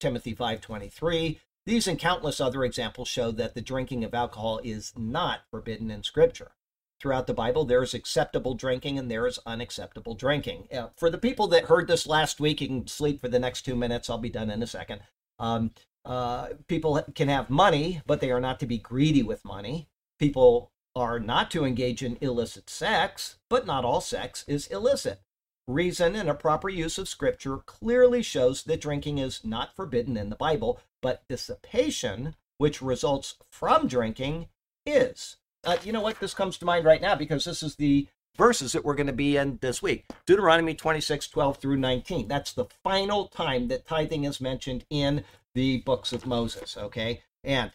Timothy 0.00 0.34
5:23. 0.34 1.40
These 1.66 1.86
and 1.86 1.98
countless 1.98 2.40
other 2.40 2.64
examples 2.64 3.08
show 3.08 3.30
that 3.32 3.54
the 3.54 3.60
drinking 3.60 4.04
of 4.04 4.14
alcohol 4.14 4.60
is 4.64 4.92
not 4.96 5.40
forbidden 5.50 5.90
in 5.90 6.02
Scripture. 6.02 6.52
Throughout 7.00 7.26
the 7.26 7.34
Bible, 7.34 7.64
there 7.64 7.82
is 7.82 7.94
acceptable 7.94 8.54
drinking 8.54 8.98
and 8.98 9.10
there 9.10 9.26
is 9.26 9.38
unacceptable 9.46 10.14
drinking. 10.14 10.68
Uh, 10.72 10.88
for 10.96 11.10
the 11.10 11.18
people 11.18 11.46
that 11.48 11.66
heard 11.66 11.86
this 11.86 12.06
last 12.06 12.40
week, 12.40 12.60
you 12.60 12.68
can 12.68 12.86
sleep 12.88 13.20
for 13.20 13.28
the 13.28 13.38
next 13.38 13.62
two 13.62 13.76
minutes. 13.76 14.10
I'll 14.10 14.18
be 14.18 14.30
done 14.30 14.50
in 14.50 14.62
a 14.62 14.66
second. 14.66 15.02
Um, 15.38 15.72
uh, 16.04 16.48
people 16.66 17.00
can 17.14 17.28
have 17.28 17.50
money, 17.50 18.02
but 18.06 18.20
they 18.20 18.30
are 18.30 18.40
not 18.40 18.58
to 18.60 18.66
be 18.66 18.78
greedy 18.78 19.22
with 19.22 19.44
money. 19.44 19.88
People 20.18 20.72
are 20.96 21.20
not 21.20 21.50
to 21.52 21.64
engage 21.64 22.02
in 22.02 22.18
illicit 22.20 22.68
sex, 22.68 23.36
but 23.48 23.66
not 23.66 23.84
all 23.84 24.00
sex 24.00 24.44
is 24.48 24.66
illicit. 24.68 25.20
Reason 25.68 26.16
and 26.16 26.30
a 26.30 26.34
proper 26.34 26.70
use 26.70 26.96
of 26.96 27.10
Scripture 27.10 27.58
clearly 27.58 28.22
shows 28.22 28.62
that 28.62 28.80
drinking 28.80 29.18
is 29.18 29.44
not 29.44 29.76
forbidden 29.76 30.16
in 30.16 30.30
the 30.30 30.36
Bible, 30.36 30.80
but 31.02 31.28
dissipation, 31.28 32.34
which 32.56 32.80
results 32.80 33.34
from 33.50 33.86
drinking, 33.86 34.48
is. 34.86 35.36
uh, 35.64 35.76
you 35.84 35.92
know 35.92 36.00
what? 36.00 36.20
This 36.20 36.32
comes 36.32 36.56
to 36.58 36.64
mind 36.64 36.86
right 36.86 37.02
now 37.02 37.14
because 37.14 37.44
this 37.44 37.62
is 37.62 37.76
the 37.76 38.08
verses 38.34 38.72
that 38.72 38.82
we're 38.82 38.94
going 38.94 39.08
to 39.08 39.12
be 39.12 39.36
in 39.36 39.58
this 39.60 39.82
week 39.82 40.06
Deuteronomy 40.24 40.72
26, 40.72 41.28
12 41.28 41.58
through 41.58 41.76
19. 41.76 42.28
That's 42.28 42.54
the 42.54 42.66
final 42.82 43.26
time 43.26 43.68
that 43.68 43.86
tithing 43.86 44.24
is 44.24 44.40
mentioned 44.40 44.86
in 44.88 45.22
the 45.54 45.82
books 45.82 46.14
of 46.14 46.24
Moses, 46.24 46.78
okay? 46.78 47.22
And 47.44 47.72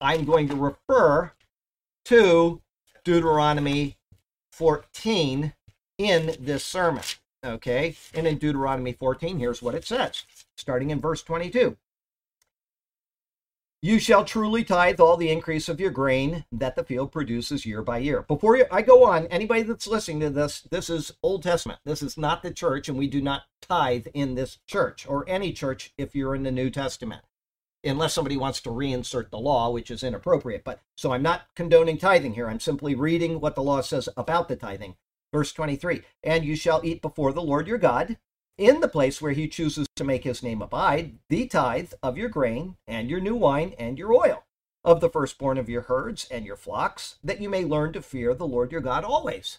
I'm 0.00 0.24
going 0.24 0.48
to 0.48 0.56
refer 0.56 1.32
to 2.06 2.60
Deuteronomy 3.04 3.98
14 4.50 5.52
in 5.98 6.36
this 6.40 6.64
sermon, 6.64 7.04
okay? 7.46 7.96
And 8.14 8.26
in 8.26 8.38
Deuteronomy 8.38 8.92
14, 8.92 9.38
here's 9.38 9.62
what 9.62 9.74
it 9.74 9.84
says, 9.84 10.24
starting 10.56 10.90
in 10.90 11.00
verse 11.00 11.22
22. 11.22 11.76
You 13.82 14.00
shall 14.00 14.24
truly 14.24 14.64
tithe 14.64 14.98
all 14.98 15.16
the 15.16 15.30
increase 15.30 15.68
of 15.68 15.78
your 15.78 15.90
grain 15.90 16.44
that 16.50 16.76
the 16.76 16.82
field 16.82 17.12
produces 17.12 17.66
year 17.66 17.82
by 17.82 17.98
year. 17.98 18.22
Before 18.22 18.58
I 18.72 18.82
go 18.82 19.04
on, 19.04 19.26
anybody 19.26 19.62
that's 19.62 19.86
listening 19.86 20.20
to 20.20 20.30
this, 20.30 20.62
this 20.62 20.90
is 20.90 21.12
Old 21.22 21.42
Testament. 21.42 21.78
This 21.84 22.02
is 22.02 22.16
not 22.16 22.42
the 22.42 22.50
church, 22.50 22.88
and 22.88 22.98
we 22.98 23.06
do 23.06 23.20
not 23.20 23.42
tithe 23.60 24.06
in 24.14 24.34
this 24.34 24.58
church 24.66 25.06
or 25.06 25.24
any 25.28 25.52
church 25.52 25.92
if 25.98 26.16
you're 26.16 26.34
in 26.34 26.42
the 26.42 26.50
New 26.50 26.70
Testament, 26.70 27.22
unless 27.84 28.14
somebody 28.14 28.36
wants 28.36 28.60
to 28.62 28.70
reinsert 28.70 29.30
the 29.30 29.38
law, 29.38 29.70
which 29.70 29.90
is 29.90 30.02
inappropriate. 30.02 30.64
But 30.64 30.80
so 30.96 31.12
I'm 31.12 31.22
not 31.22 31.42
condoning 31.54 31.98
tithing 31.98 32.32
here. 32.32 32.48
I'm 32.48 32.60
simply 32.60 32.94
reading 32.94 33.40
what 33.40 33.54
the 33.54 33.62
law 33.62 33.82
says 33.82 34.08
about 34.16 34.48
the 34.48 34.56
tithing. 34.56 34.96
Verse 35.36 35.52
23 35.52 36.00
And 36.22 36.46
you 36.46 36.56
shall 36.56 36.80
eat 36.82 37.02
before 37.02 37.30
the 37.30 37.42
Lord 37.42 37.68
your 37.68 37.76
God 37.76 38.16
in 38.56 38.80
the 38.80 38.88
place 38.88 39.20
where 39.20 39.32
he 39.32 39.48
chooses 39.48 39.86
to 39.94 40.02
make 40.02 40.24
his 40.24 40.42
name 40.42 40.62
abide, 40.62 41.18
the 41.28 41.46
tithe 41.46 41.92
of 42.02 42.16
your 42.16 42.30
grain 42.30 42.78
and 42.86 43.10
your 43.10 43.20
new 43.20 43.34
wine 43.34 43.74
and 43.78 43.98
your 43.98 44.14
oil, 44.14 44.44
of 44.82 45.02
the 45.02 45.10
firstborn 45.10 45.58
of 45.58 45.68
your 45.68 45.82
herds 45.82 46.26
and 46.30 46.46
your 46.46 46.56
flocks, 46.56 47.18
that 47.22 47.38
you 47.38 47.50
may 47.50 47.66
learn 47.66 47.92
to 47.92 48.00
fear 48.00 48.32
the 48.32 48.46
Lord 48.46 48.72
your 48.72 48.80
God 48.80 49.04
always. 49.04 49.58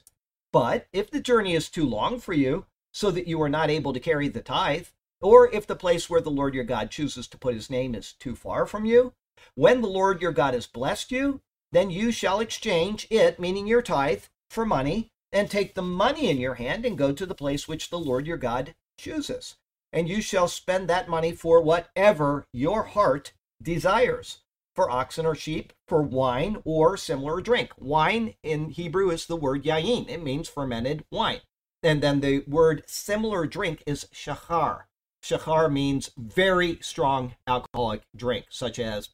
But 0.52 0.88
if 0.92 1.12
the 1.12 1.22
journey 1.22 1.54
is 1.54 1.70
too 1.70 1.88
long 1.88 2.20
for 2.20 2.34
you, 2.34 2.66
so 2.92 3.12
that 3.12 3.28
you 3.28 3.40
are 3.44 3.48
not 3.48 3.70
able 3.70 3.94
to 3.94 4.00
carry 4.00 4.30
the 4.30 4.42
tithe, 4.42 4.88
or 5.22 5.48
if 5.54 5.68
the 5.68 5.76
place 5.76 6.10
where 6.10 6.22
the 6.22 6.32
Lord 6.32 6.56
your 6.56 6.64
God 6.64 6.90
chooses 6.90 7.28
to 7.28 7.38
put 7.38 7.54
his 7.54 7.70
name 7.70 7.94
is 7.94 8.14
too 8.14 8.36
far 8.36 8.66
from 8.66 8.84
you, 8.84 9.14
when 9.54 9.82
the 9.82 9.88
Lord 9.88 10.24
your 10.24 10.32
God 10.32 10.56
has 10.56 10.66
blessed 10.66 11.12
you, 11.12 11.42
then 11.72 11.92
you 11.92 12.12
shall 12.12 12.40
exchange 12.40 13.06
it, 13.12 13.40
meaning 13.40 13.68
your 13.68 13.84
tithe, 13.84 14.24
for 14.50 14.66
money, 14.66 15.12
and 15.32 15.50
take 15.50 15.76
the 15.76 15.82
money 15.82 16.30
in 16.30 16.38
your 16.38 16.56
hand 16.56 16.86
and 16.86 16.98
go 16.98 17.12
to 17.12 17.26
the 17.26 17.36
place 17.36 17.68
which 17.68 17.90
the 17.90 18.00
Lord 18.00 18.26
your 18.26 18.38
God 18.38 18.76
chooses. 18.98 19.56
And 19.94 20.10
you 20.10 20.22
shall 20.22 20.48
spend 20.48 20.88
that 20.90 21.10
money 21.10 21.32
for 21.32 21.62
whatever 21.62 22.48
your 22.52 22.84
heart 22.84 23.34
desires 23.62 24.40
for 24.78 24.92
oxen 24.92 25.26
or 25.26 25.34
sheep, 25.34 25.74
for 25.88 26.04
wine 26.04 26.62
or 26.64 26.96
similar 26.98 27.42
drink. 27.42 27.72
Wine 27.80 28.36
in 28.44 28.70
Hebrew 28.70 29.10
is 29.10 29.26
the 29.26 29.36
word 29.36 29.64
yayin, 29.64 30.08
it 30.08 30.22
means 30.22 30.48
fermented 30.48 31.04
wine. 31.10 31.42
And 31.82 32.02
then 32.02 32.20
the 32.20 32.44
word 32.48 32.84
similar 32.86 33.48
drink 33.48 33.82
is 33.88 34.08
shachar. 34.14 34.84
Shachar 35.24 35.72
means 35.72 36.12
very 36.16 36.78
strong 36.82 37.34
alcoholic 37.48 38.04
drink, 38.16 38.46
such 38.50 38.78
as 38.78 39.10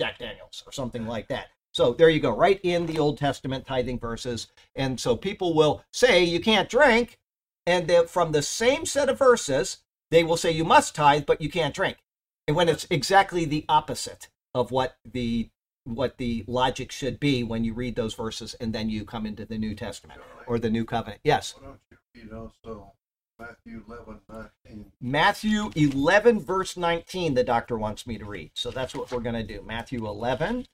Jack 0.00 0.18
Daniels 0.18 0.64
or 0.66 0.72
something 0.72 1.06
like 1.06 1.28
that. 1.28 1.50
So 1.74 1.92
there 1.92 2.08
you 2.08 2.20
go, 2.20 2.30
right 2.30 2.60
in 2.62 2.86
the 2.86 3.00
Old 3.00 3.18
Testament 3.18 3.66
tithing 3.66 3.98
verses. 3.98 4.46
And 4.76 5.00
so 5.00 5.16
people 5.16 5.54
will 5.54 5.82
say 5.92 6.22
you 6.22 6.40
can't 6.40 6.68
drink, 6.68 7.18
and 7.66 7.90
from 8.08 8.32
the 8.32 8.42
same 8.42 8.86
set 8.86 9.08
of 9.08 9.18
verses, 9.18 9.78
they 10.10 10.22
will 10.22 10.36
say 10.36 10.52
you 10.52 10.64
must 10.64 10.94
tithe, 10.94 11.26
but 11.26 11.40
you 11.40 11.50
can't 11.50 11.74
drink. 11.74 11.98
And 12.46 12.56
when 12.56 12.68
it's 12.68 12.86
exactly 12.90 13.44
the 13.44 13.64
opposite 13.68 14.28
of 14.54 14.70
what 14.70 14.96
the 15.04 15.50
what 15.84 16.16
the 16.16 16.44
logic 16.46 16.90
should 16.90 17.20
be 17.20 17.42
when 17.42 17.62
you 17.62 17.74
read 17.74 17.94
those 17.94 18.14
verses 18.14 18.54
and 18.54 18.72
then 18.72 18.88
you 18.88 19.04
come 19.04 19.26
into 19.26 19.44
the 19.44 19.58
New 19.58 19.74
Testament 19.74 20.20
or 20.46 20.58
the 20.58 20.70
New 20.70 20.84
Covenant. 20.84 21.20
Yes. 21.24 21.54
Why 21.58 21.68
don't 21.68 21.80
you 21.90 21.98
read 22.22 22.32
also 22.32 22.92
Matthew 23.38 23.82
11, 23.86 24.20
19? 24.64 24.92
Matthew 25.02 25.70
11, 25.76 26.40
verse 26.40 26.76
19, 26.78 27.34
the 27.34 27.44
doctor 27.44 27.76
wants 27.76 28.06
me 28.06 28.16
to 28.16 28.24
read. 28.24 28.52
So 28.54 28.70
that's 28.70 28.94
what 28.94 29.12
we're 29.12 29.20
going 29.20 29.34
to 29.34 29.42
do. 29.42 29.62
Matthew 29.62 30.06
11, 30.06 30.66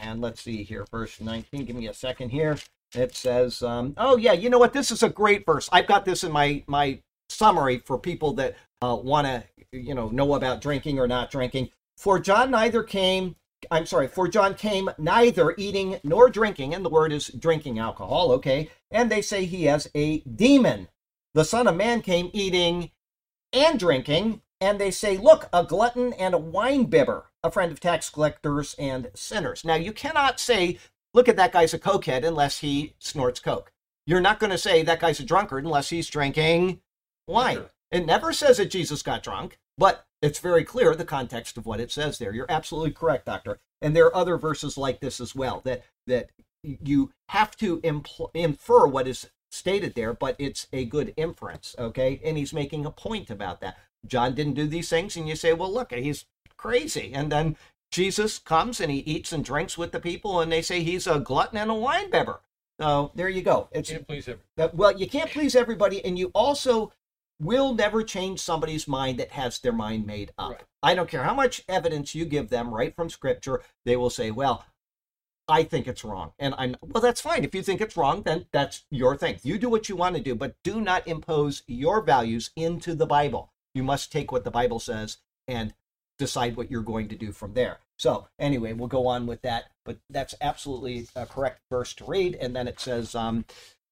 and 0.00 0.20
let's 0.20 0.42
see 0.42 0.62
here, 0.62 0.86
verse 0.90 1.20
19. 1.20 1.64
Give 1.64 1.76
me 1.76 1.88
a 1.88 1.94
second 1.94 2.30
here. 2.30 2.58
It 2.94 3.16
says, 3.16 3.62
um, 3.62 3.94
"Oh 3.96 4.16
yeah, 4.16 4.32
you 4.32 4.48
know 4.50 4.58
what? 4.58 4.72
This 4.72 4.90
is 4.90 5.02
a 5.02 5.08
great 5.08 5.44
verse. 5.44 5.68
I've 5.72 5.86
got 5.86 6.04
this 6.04 6.22
in 6.22 6.30
my 6.30 6.62
my 6.66 7.00
summary 7.28 7.78
for 7.78 7.98
people 7.98 8.34
that 8.34 8.56
uh, 8.82 8.96
want 8.96 9.26
to, 9.26 9.44
you 9.72 9.94
know, 9.94 10.08
know 10.08 10.34
about 10.34 10.60
drinking 10.60 10.98
or 11.00 11.08
not 11.08 11.30
drinking. 11.30 11.70
For 11.96 12.18
John 12.18 12.50
neither 12.50 12.82
came. 12.82 13.36
I'm 13.70 13.86
sorry. 13.86 14.08
For 14.08 14.28
John 14.28 14.54
came 14.54 14.90
neither 14.98 15.54
eating 15.56 15.98
nor 16.04 16.30
drinking, 16.30 16.74
and 16.74 16.84
the 16.84 16.90
word 16.90 17.12
is 17.12 17.28
drinking 17.28 17.78
alcohol. 17.78 18.30
Okay, 18.32 18.70
and 18.90 19.10
they 19.10 19.22
say 19.22 19.44
he 19.44 19.64
has 19.64 19.90
a 19.94 20.20
demon. 20.20 20.88
The 21.34 21.44
Son 21.44 21.66
of 21.66 21.74
Man 21.74 22.00
came 22.00 22.30
eating 22.32 22.92
and 23.52 23.78
drinking, 23.78 24.42
and 24.60 24.80
they 24.80 24.90
say, 24.90 25.16
look, 25.16 25.48
a 25.52 25.64
glutton 25.64 26.12
and 26.14 26.34
a 26.34 26.38
wine 26.38 26.84
bibber, 26.84 27.26
a 27.44 27.50
friend 27.50 27.70
of 27.70 27.78
tax 27.78 28.10
collectors 28.10 28.74
and 28.78 29.10
sinners. 29.14 29.64
Now, 29.64 29.76
you 29.76 29.92
cannot 29.92 30.40
say 30.40 30.78
look 31.12 31.28
at 31.28 31.36
that 31.36 31.52
guy's 31.52 31.74
a 31.74 31.78
cokehead 31.78 32.24
unless 32.24 32.58
he 32.58 32.94
snorts 32.98 33.38
coke. 33.38 33.70
You're 34.06 34.20
not 34.20 34.40
going 34.40 34.50
to 34.50 34.58
say 34.58 34.82
that 34.82 35.00
guy's 35.00 35.20
a 35.20 35.24
drunkard 35.24 35.64
unless 35.64 35.90
he's 35.90 36.08
drinking 36.08 36.80
wine. 37.28 37.66
It 37.92 38.06
never 38.06 38.32
says 38.32 38.56
that 38.56 38.70
Jesus 38.70 39.02
got 39.02 39.22
drunk, 39.22 39.58
but 39.78 40.06
it's 40.20 40.40
very 40.40 40.64
clear 40.64 40.94
the 40.96 41.04
context 41.04 41.56
of 41.56 41.66
what 41.66 41.80
it 41.80 41.92
says 41.92 42.18
there. 42.18 42.34
You're 42.34 42.50
absolutely 42.50 42.90
correct, 42.90 43.26
doctor. 43.26 43.58
And 43.80 43.94
there 43.94 44.06
are 44.06 44.16
other 44.16 44.36
verses 44.36 44.76
like 44.76 45.00
this 45.00 45.20
as 45.20 45.34
well 45.34 45.60
that 45.64 45.84
that 46.06 46.30
you 46.62 47.12
have 47.28 47.56
to 47.58 47.80
impl- 47.82 48.30
infer 48.34 48.86
what 48.86 49.06
is 49.06 49.28
stated 49.50 49.94
there, 49.94 50.14
but 50.14 50.34
it's 50.38 50.66
a 50.72 50.84
good 50.86 51.12
inference, 51.16 51.76
okay? 51.78 52.20
And 52.24 52.36
he's 52.36 52.52
making 52.52 52.86
a 52.86 52.90
point 52.90 53.30
about 53.30 53.60
that. 53.60 53.78
John 54.06 54.34
didn't 54.34 54.54
do 54.54 54.66
these 54.66 54.88
things, 54.88 55.16
and 55.16 55.28
you 55.28 55.36
say, 55.36 55.52
well, 55.52 55.72
look, 55.72 55.92
he's 55.92 56.24
crazy. 56.64 57.12
And 57.12 57.30
then 57.30 57.56
Jesus 57.92 58.38
comes 58.38 58.80
and 58.80 58.90
he 58.90 58.98
eats 59.00 59.32
and 59.32 59.44
drinks 59.44 59.76
with 59.76 59.92
the 59.92 60.00
people, 60.00 60.40
and 60.40 60.50
they 60.50 60.62
say 60.62 60.82
he's 60.82 61.06
a 61.06 61.20
glutton 61.20 61.58
and 61.58 61.70
a 61.70 61.74
wine 61.74 62.10
bibber. 62.10 62.40
So 62.80 63.12
there 63.14 63.28
you 63.28 63.42
go. 63.42 63.68
It's 63.70 63.90
can't 63.90 64.06
please 64.06 64.26
everybody. 64.28 64.76
Well, 64.76 64.98
you 64.98 65.06
can't 65.06 65.30
please 65.30 65.54
everybody, 65.54 66.04
and 66.04 66.18
you 66.18 66.30
also 66.34 66.92
will 67.38 67.74
never 67.74 68.02
change 68.02 68.40
somebody's 68.40 68.88
mind 68.88 69.18
that 69.20 69.32
has 69.32 69.58
their 69.58 69.72
mind 69.72 70.06
made 70.06 70.32
up. 70.38 70.50
Right. 70.52 70.62
I 70.82 70.94
don't 70.94 71.08
care 71.08 71.22
how 71.24 71.34
much 71.34 71.62
evidence 71.68 72.14
you 72.14 72.24
give 72.24 72.48
them 72.48 72.72
right 72.74 72.96
from 72.96 73.10
Scripture, 73.10 73.60
they 73.84 73.96
will 73.96 74.10
say, 74.10 74.30
"Well, 74.30 74.64
I 75.46 75.64
think 75.64 75.86
it's 75.86 76.04
wrong," 76.04 76.32
and 76.38 76.54
I'm 76.56 76.76
well. 76.80 77.02
That's 77.02 77.20
fine. 77.20 77.44
If 77.44 77.54
you 77.54 77.62
think 77.62 77.80
it's 77.80 77.96
wrong, 77.96 78.22
then 78.22 78.46
that's 78.52 78.84
your 78.90 79.16
thing. 79.16 79.38
You 79.42 79.58
do 79.58 79.68
what 79.68 79.88
you 79.88 79.96
want 79.96 80.16
to 80.16 80.22
do, 80.22 80.34
but 80.34 80.56
do 80.64 80.80
not 80.80 81.06
impose 81.06 81.62
your 81.66 82.00
values 82.00 82.50
into 82.56 82.94
the 82.94 83.06
Bible. 83.06 83.52
You 83.74 83.82
must 83.82 84.10
take 84.10 84.32
what 84.32 84.44
the 84.44 84.50
Bible 84.50 84.80
says 84.80 85.18
and 85.46 85.74
decide 86.18 86.56
what 86.56 86.70
you're 86.70 86.82
going 86.82 87.08
to 87.08 87.16
do 87.16 87.32
from 87.32 87.54
there. 87.54 87.78
So 87.98 88.28
anyway, 88.38 88.72
we'll 88.72 88.88
go 88.88 89.06
on 89.06 89.26
with 89.26 89.42
that. 89.42 89.64
But 89.84 89.98
that's 90.10 90.34
absolutely 90.40 91.08
a 91.14 91.26
correct 91.26 91.60
verse 91.70 91.94
to 91.94 92.04
read. 92.04 92.36
And 92.40 92.54
then 92.54 92.68
it 92.68 92.80
says, 92.80 93.14
um, 93.14 93.44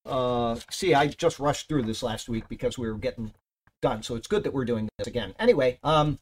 uh, 0.07 0.57
see, 0.71 0.95
I 0.95 1.09
just 1.09 1.39
rushed 1.39 1.69
through 1.69 1.83
this 1.83 2.03
last 2.03 2.29
week 2.29 2.49
because 2.49 2.79
we 2.79 2.89
were 2.91 2.99
getting 2.99 3.33
done. 3.81 4.03
So 4.03 4.15
it's 4.15 4.27
good 4.27 4.45
that 4.45 4.53
we're 4.53 4.65
doing 4.65 4.89
this 4.99 5.07
again. 5.07 5.35
Anyway, 5.39 5.79
um, 5.83 6.19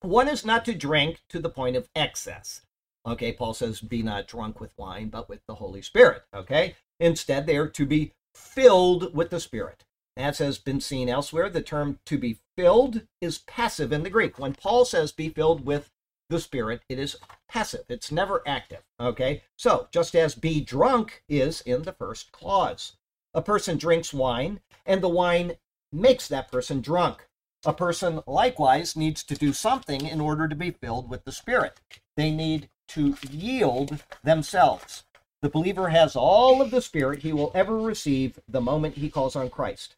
one 0.00 0.28
is 0.28 0.44
not 0.44 0.64
to 0.66 0.74
drink 0.74 1.22
to 1.30 1.38
the 1.38 1.48
point 1.48 1.76
of 1.76 1.88
excess. 1.94 2.62
Okay, 3.06 3.32
Paul 3.32 3.54
says, 3.54 3.80
be 3.80 4.02
not 4.02 4.26
drunk 4.26 4.60
with 4.60 4.72
wine, 4.76 5.08
but 5.08 5.28
with 5.28 5.40
the 5.46 5.54
Holy 5.54 5.80
Spirit. 5.80 6.24
Okay, 6.34 6.74
instead, 6.98 7.46
they 7.46 7.56
are 7.56 7.68
to 7.68 7.86
be 7.86 8.12
filled 8.34 9.14
with 9.14 9.30
the 9.30 9.40
Spirit. 9.40 9.84
As 10.16 10.38
has 10.38 10.58
been 10.58 10.80
seen 10.80 11.08
elsewhere, 11.08 11.50
the 11.50 11.62
term 11.62 11.98
to 12.06 12.16
be 12.16 12.38
filled 12.56 13.02
is 13.20 13.38
passive 13.38 13.92
in 13.92 14.02
the 14.02 14.10
Greek. 14.10 14.38
When 14.38 14.54
Paul 14.54 14.84
says 14.84 15.12
be 15.12 15.28
filled 15.28 15.66
with 15.66 15.90
the 16.30 16.40
spirit, 16.40 16.82
it 16.88 16.98
is 16.98 17.16
passive. 17.48 17.84
It's 17.88 18.10
never 18.10 18.42
active. 18.46 18.82
Okay? 18.98 19.42
So, 19.56 19.88
just 19.92 20.16
as 20.16 20.34
be 20.34 20.60
drunk 20.60 21.22
is 21.28 21.60
in 21.60 21.82
the 21.82 21.92
first 21.92 22.32
clause. 22.32 22.96
A 23.34 23.42
person 23.42 23.76
drinks 23.76 24.14
wine, 24.14 24.60
and 24.86 25.02
the 25.02 25.08
wine 25.08 25.56
makes 25.92 26.26
that 26.28 26.50
person 26.50 26.80
drunk. 26.80 27.28
A 27.66 27.72
person 27.72 28.22
likewise 28.26 28.96
needs 28.96 29.22
to 29.24 29.34
do 29.34 29.52
something 29.52 30.06
in 30.06 30.20
order 30.20 30.48
to 30.48 30.54
be 30.54 30.70
filled 30.70 31.10
with 31.10 31.24
the 31.24 31.32
Spirit. 31.32 31.80
They 32.16 32.30
need 32.30 32.70
to 32.88 33.16
yield 33.28 34.02
themselves. 34.22 35.04
The 35.46 35.52
believer 35.52 35.90
has 35.90 36.16
all 36.16 36.60
of 36.60 36.72
the 36.72 36.82
Spirit 36.82 37.22
he 37.22 37.32
will 37.32 37.52
ever 37.54 37.78
receive 37.78 38.40
the 38.48 38.60
moment 38.60 38.96
he 38.96 39.08
calls 39.08 39.36
on 39.36 39.48
Christ. 39.48 39.94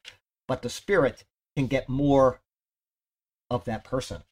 But 0.46 0.60
the 0.60 0.68
Spirit 0.68 1.24
can 1.56 1.68
get 1.68 1.88
more 1.88 2.42
of 3.48 3.64
that 3.64 3.82
person. 3.82 4.24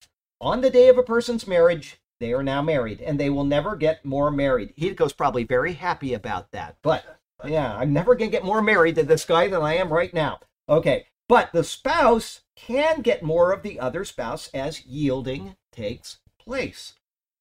On 0.42 0.60
the 0.60 0.68
day 0.68 0.90
of 0.90 0.98
a 0.98 1.02
person's 1.02 1.46
marriage, 1.46 1.96
they 2.20 2.34
are 2.34 2.42
now 2.42 2.60
married 2.60 3.00
and 3.00 3.18
they 3.18 3.30
will 3.30 3.44
never 3.44 3.76
get 3.76 4.04
more 4.04 4.30
married. 4.30 4.74
He 4.76 4.90
goes 4.90 5.14
probably 5.14 5.44
very 5.44 5.72
happy 5.72 6.12
about 6.12 6.50
that. 6.50 6.76
But 6.82 7.06
yeah, 7.46 7.74
I'm 7.74 7.94
never 7.94 8.14
going 8.14 8.30
to 8.30 8.36
get 8.36 8.44
more 8.44 8.60
married 8.60 8.96
to 8.96 9.02
this 9.02 9.24
guy 9.24 9.48
than 9.48 9.62
I 9.62 9.76
am 9.76 9.90
right 9.90 10.12
now. 10.12 10.40
Okay. 10.68 11.06
But 11.30 11.50
the 11.54 11.64
spouse 11.64 12.42
can 12.56 13.00
get 13.00 13.22
more 13.22 13.52
of 13.52 13.62
the 13.62 13.80
other 13.80 14.04
spouse 14.04 14.50
as 14.52 14.84
yielding 14.84 15.56
takes 15.72 16.18
place. 16.38 16.92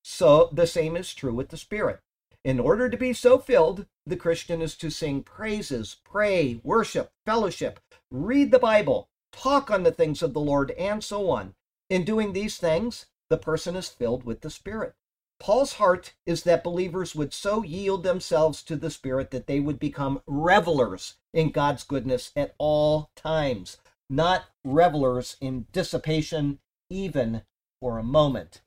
So 0.02 0.48
the 0.54 0.66
same 0.66 0.96
is 0.96 1.14
true 1.14 1.34
with 1.34 1.50
the 1.50 1.58
spirit. 1.58 2.00
In 2.46 2.60
order 2.60 2.90
to 2.90 2.96
be 2.96 3.12
so 3.12 3.40
filled, 3.40 3.88
the 4.06 4.16
Christian 4.16 4.62
is 4.62 4.78
to 4.78 4.92
sing 4.92 5.24
praises, 5.24 5.98
pray, 6.04 6.62
worship, 6.64 7.12
fellowship, 7.26 7.80
read 8.12 8.52
the 8.52 8.60
Bible, 8.60 9.10
talk 9.32 9.72
on 9.72 9.82
the 9.82 9.92
things 9.92 10.22
of 10.22 10.34
the 10.34 10.40
Lord, 10.40 10.70
and 10.78 11.04
so 11.04 11.32
on. 11.32 11.56
In 11.90 12.06
doing 12.06 12.34
these 12.34 12.58
things, 12.58 13.08
the 13.32 13.38
person 13.40 13.76
is 13.76 13.90
filled 13.90 14.26
with 14.26 14.42
the 14.42 14.52
Spirit. 14.52 14.94
Paul's 15.40 15.74
heart 15.74 16.14
is 16.28 16.44
that 16.44 16.64
believers 16.64 17.16
would 17.16 17.34
so 17.34 17.64
yield 17.64 18.04
themselves 18.04 18.62
to 18.66 18.76
the 18.76 18.92
Spirit 18.92 19.32
that 19.32 19.48
they 19.48 19.60
would 19.60 19.80
become 19.80 20.22
revelers 20.28 21.16
in 21.34 21.50
God's 21.50 21.84
goodness 21.84 22.32
at 22.36 22.54
all 22.60 23.10
times, 23.16 23.80
not 24.08 24.46
revelers 24.64 25.36
in 25.42 25.66
dissipation, 25.72 26.60
even 26.92 27.42
for 27.82 27.98
a 27.98 28.04
moment. 28.04 28.62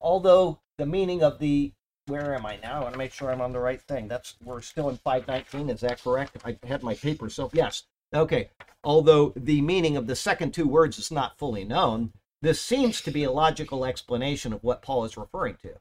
Although 0.00 0.60
the 0.78 0.86
meaning 0.86 1.22
of 1.22 1.40
the 1.40 1.74
where 2.08 2.34
am 2.34 2.46
I 2.46 2.58
now? 2.62 2.80
I 2.80 2.82
want 2.82 2.94
to 2.94 2.98
make 2.98 3.12
sure 3.12 3.30
I'm 3.30 3.40
on 3.40 3.52
the 3.52 3.60
right 3.60 3.80
thing. 3.82 4.08
That's 4.08 4.34
we're 4.42 4.60
still 4.60 4.88
in 4.88 4.96
519. 4.96 5.70
Is 5.70 5.80
that 5.80 6.02
correct? 6.02 6.36
I 6.44 6.56
had 6.66 6.82
my 6.82 6.94
paper, 6.94 7.28
so 7.28 7.50
yes. 7.52 7.84
Okay. 8.14 8.50
Although 8.84 9.32
the 9.36 9.60
meaning 9.60 9.96
of 9.96 10.06
the 10.06 10.16
second 10.16 10.54
two 10.54 10.66
words 10.66 10.98
is 10.98 11.10
not 11.10 11.38
fully 11.38 11.64
known, 11.64 12.12
this 12.40 12.60
seems 12.60 13.00
to 13.02 13.10
be 13.10 13.24
a 13.24 13.32
logical 13.32 13.84
explanation 13.84 14.52
of 14.52 14.62
what 14.62 14.82
Paul 14.82 15.04
is 15.04 15.16
referring 15.16 15.56
to. 15.62 15.74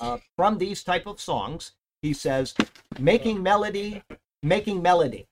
Uh, 0.00 0.18
from 0.36 0.58
these 0.58 0.82
type 0.82 1.06
of 1.06 1.20
songs, 1.20 1.72
he 2.02 2.12
says, 2.12 2.54
making 2.98 3.42
melody, 3.42 4.02
making 4.42 4.80
melody. 4.80 5.26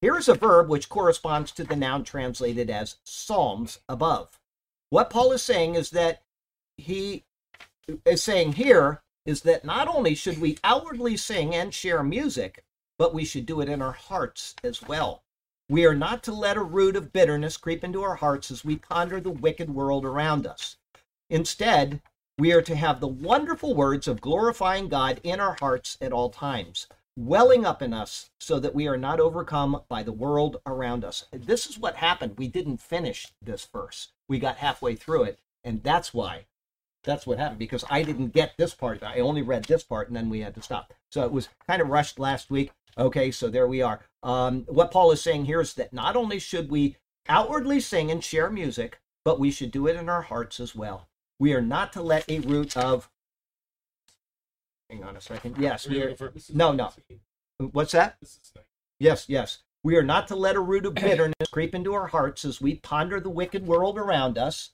Here 0.00 0.16
is 0.16 0.28
a 0.28 0.34
verb 0.34 0.68
which 0.68 0.88
corresponds 0.88 1.50
to 1.52 1.64
the 1.64 1.76
noun 1.76 2.04
translated 2.04 2.70
as 2.70 2.96
psalms 3.04 3.80
above. 3.88 4.38
What 4.90 5.10
Paul 5.10 5.32
is 5.32 5.42
saying 5.42 5.74
is 5.74 5.90
that 5.90 6.22
he 6.76 7.24
is 8.04 8.22
saying 8.22 8.52
here 8.52 9.02
is 9.28 9.42
that 9.42 9.62
not 9.62 9.86
only 9.86 10.14
should 10.14 10.40
we 10.40 10.56
outwardly 10.64 11.14
sing 11.14 11.54
and 11.54 11.74
share 11.74 12.02
music, 12.02 12.64
but 12.98 13.12
we 13.12 13.26
should 13.26 13.44
do 13.44 13.60
it 13.60 13.68
in 13.68 13.82
our 13.82 13.92
hearts 13.92 14.54
as 14.64 14.80
well. 14.80 15.22
We 15.68 15.84
are 15.84 15.94
not 15.94 16.22
to 16.22 16.32
let 16.32 16.56
a 16.56 16.62
root 16.62 16.96
of 16.96 17.12
bitterness 17.12 17.58
creep 17.58 17.84
into 17.84 18.02
our 18.02 18.14
hearts 18.14 18.50
as 18.50 18.64
we 18.64 18.76
ponder 18.76 19.20
the 19.20 19.28
wicked 19.28 19.68
world 19.68 20.06
around 20.06 20.46
us. 20.46 20.78
Instead, 21.28 22.00
we 22.38 22.54
are 22.54 22.62
to 22.62 22.74
have 22.74 23.00
the 23.00 23.06
wonderful 23.06 23.74
words 23.74 24.08
of 24.08 24.22
glorifying 24.22 24.88
God 24.88 25.20
in 25.22 25.40
our 25.40 25.58
hearts 25.60 25.98
at 26.00 26.14
all 26.14 26.30
times, 26.30 26.86
welling 27.14 27.66
up 27.66 27.82
in 27.82 27.92
us 27.92 28.30
so 28.40 28.58
that 28.58 28.74
we 28.74 28.88
are 28.88 28.96
not 28.96 29.20
overcome 29.20 29.82
by 29.90 30.02
the 30.02 30.10
world 30.10 30.56
around 30.64 31.04
us. 31.04 31.26
This 31.32 31.66
is 31.66 31.78
what 31.78 31.96
happened. 31.96 32.38
We 32.38 32.48
didn't 32.48 32.80
finish 32.80 33.30
this 33.42 33.68
verse, 33.70 34.08
we 34.26 34.38
got 34.38 34.56
halfway 34.56 34.94
through 34.94 35.24
it, 35.24 35.38
and 35.62 35.82
that's 35.82 36.14
why 36.14 36.46
that's 37.04 37.26
what 37.26 37.38
happened 37.38 37.58
because 37.58 37.84
I 37.88 38.02
didn't 38.02 38.34
get 38.34 38.52
this 38.56 38.74
part. 38.74 39.02
I 39.02 39.20
only 39.20 39.42
read 39.42 39.64
this 39.64 39.82
part 39.82 40.08
and 40.08 40.16
then 40.16 40.28
we 40.28 40.40
had 40.40 40.54
to 40.56 40.62
stop. 40.62 40.92
So 41.10 41.24
it 41.24 41.32
was 41.32 41.48
kind 41.66 41.80
of 41.80 41.88
rushed 41.88 42.18
last 42.18 42.50
week. 42.50 42.70
Okay, 42.96 43.30
so 43.30 43.48
there 43.48 43.68
we 43.68 43.80
are. 43.82 44.00
Um, 44.22 44.64
what 44.68 44.90
Paul 44.90 45.12
is 45.12 45.22
saying 45.22 45.44
here 45.44 45.60
is 45.60 45.74
that 45.74 45.92
not 45.92 46.16
only 46.16 46.38
should 46.38 46.70
we 46.70 46.96
outwardly 47.28 47.80
sing 47.80 48.10
and 48.10 48.22
share 48.22 48.50
music, 48.50 49.00
but 49.24 49.38
we 49.38 49.50
should 49.50 49.70
do 49.70 49.86
it 49.86 49.96
in 49.96 50.08
our 50.08 50.22
hearts 50.22 50.58
as 50.58 50.74
well. 50.74 51.08
We 51.38 51.54
are 51.54 51.60
not 51.60 51.92
to 51.92 52.02
let 52.02 52.28
a 52.28 52.40
root 52.40 52.76
of. 52.76 53.08
Hang 54.90 55.04
on 55.04 55.16
a 55.16 55.20
second. 55.20 55.56
Yes, 55.58 55.86
we 55.86 56.02
are. 56.02 56.16
No, 56.52 56.72
no. 56.72 56.90
What's 57.58 57.92
that? 57.92 58.16
Yes, 58.98 59.26
yes. 59.28 59.58
We 59.84 59.96
are 59.96 60.02
not 60.02 60.26
to 60.28 60.36
let 60.36 60.56
a 60.56 60.60
root 60.60 60.86
of 60.86 60.94
bitterness 60.94 61.48
creep 61.52 61.74
into 61.74 61.94
our 61.94 62.08
hearts 62.08 62.44
as 62.44 62.60
we 62.60 62.76
ponder 62.76 63.20
the 63.20 63.30
wicked 63.30 63.66
world 63.66 63.98
around 63.98 64.36
us. 64.36 64.70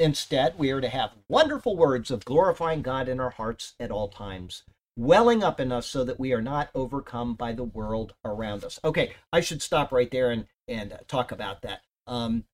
Instead, 0.00 0.58
we 0.58 0.70
are 0.70 0.80
to 0.80 0.88
have 0.88 1.12
wonderful 1.28 1.76
words 1.76 2.10
of 2.10 2.24
glorifying 2.24 2.80
God 2.80 3.06
in 3.06 3.20
our 3.20 3.28
hearts 3.28 3.74
at 3.78 3.90
all 3.90 4.08
times, 4.08 4.62
welling 4.96 5.44
up 5.44 5.60
in 5.60 5.70
us 5.70 5.86
so 5.86 6.04
that 6.04 6.18
we 6.18 6.32
are 6.32 6.40
not 6.40 6.70
overcome 6.74 7.34
by 7.34 7.52
the 7.52 7.64
world 7.64 8.14
around 8.24 8.64
us. 8.64 8.80
Okay, 8.82 9.12
I 9.30 9.42
should 9.42 9.60
stop 9.60 9.92
right 9.92 10.10
there 10.10 10.30
and, 10.30 10.46
and 10.66 10.98
talk 11.06 11.30
about 11.30 11.60
that. 11.62 11.82
Um, 12.06 12.44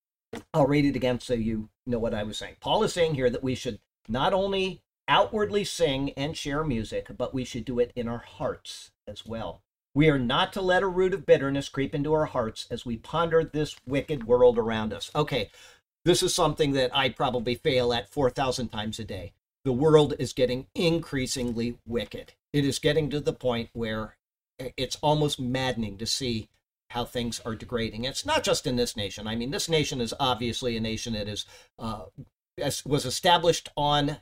I'll 0.53 0.67
read 0.67 0.87
it 0.87 0.97
again 0.97 1.21
so 1.21 1.35
you 1.35 1.69
know 1.87 2.01
what 2.01 2.15
I 2.15 2.25
was 2.25 2.37
saying. 2.37 2.57
Paul 2.59 2.83
is 2.83 2.93
saying 2.93 3.15
here 3.15 3.31
that 3.31 3.45
we 3.45 3.55
should 3.55 3.79
not 4.09 4.33
only 4.33 4.83
outwardly 5.07 5.63
sing 5.63 6.11
and 6.17 6.37
share 6.37 6.65
music, 6.65 7.07
but 7.17 7.33
we 7.33 7.45
should 7.45 7.65
do 7.65 7.79
it 7.79 7.93
in 7.95 8.09
our 8.09 8.25
hearts 8.27 8.91
as 9.07 9.25
well. 9.25 9.63
We 9.95 10.11
are 10.11 10.19
not 10.19 10.53
to 10.53 10.61
let 10.61 10.83
a 10.83 10.89
root 10.89 11.15
of 11.15 11.25
bitterness 11.25 11.71
creep 11.71 11.95
into 11.95 12.13
our 12.13 12.27
hearts 12.27 12.67
as 12.71 12.85
we 12.85 12.99
ponder 12.99 13.43
this 13.43 13.77
wicked 13.87 14.25
world 14.25 14.59
around 14.59 14.93
us. 14.93 15.11
Okay, 15.15 15.51
this 16.07 16.23
is 16.23 16.33
something 16.33 16.71
that 16.75 16.95
I 16.95 17.09
probably 17.09 17.57
fail 17.57 17.93
at 17.93 18.09
4,000 18.09 18.69
times 18.69 19.01
a 19.01 19.05
day. 19.05 19.33
The 19.65 19.73
world 19.73 20.15
is 20.21 20.33
getting 20.33 20.69
increasingly 20.73 21.79
wicked. 21.85 22.33
It 22.53 22.65
is 22.65 22.79
getting 22.79 23.11
to 23.11 23.19
the 23.19 23.33
point 23.33 23.71
where 23.73 24.17
it's 24.77 24.97
almost 25.03 25.41
maddening 25.41 25.99
to 25.99 26.07
see 26.07 26.49
how 26.91 27.05
things 27.05 27.41
are 27.45 27.57
degrading. 27.57 28.05
It's 28.05 28.25
not 28.25 28.45
just 28.45 28.69
in 28.69 28.77
this 28.77 28.97
nation. 28.97 29.27
I 29.27 29.35
mean, 29.35 29.51
this 29.51 29.69
nation 29.69 30.01
is 30.01 30.15
obviously 30.21 30.77
a 30.77 30.81
nation 30.81 31.15
that 31.15 31.27
is 31.27 31.45
uh, 31.77 32.05
was 32.85 33.05
established 33.05 33.69
on 33.77 34.19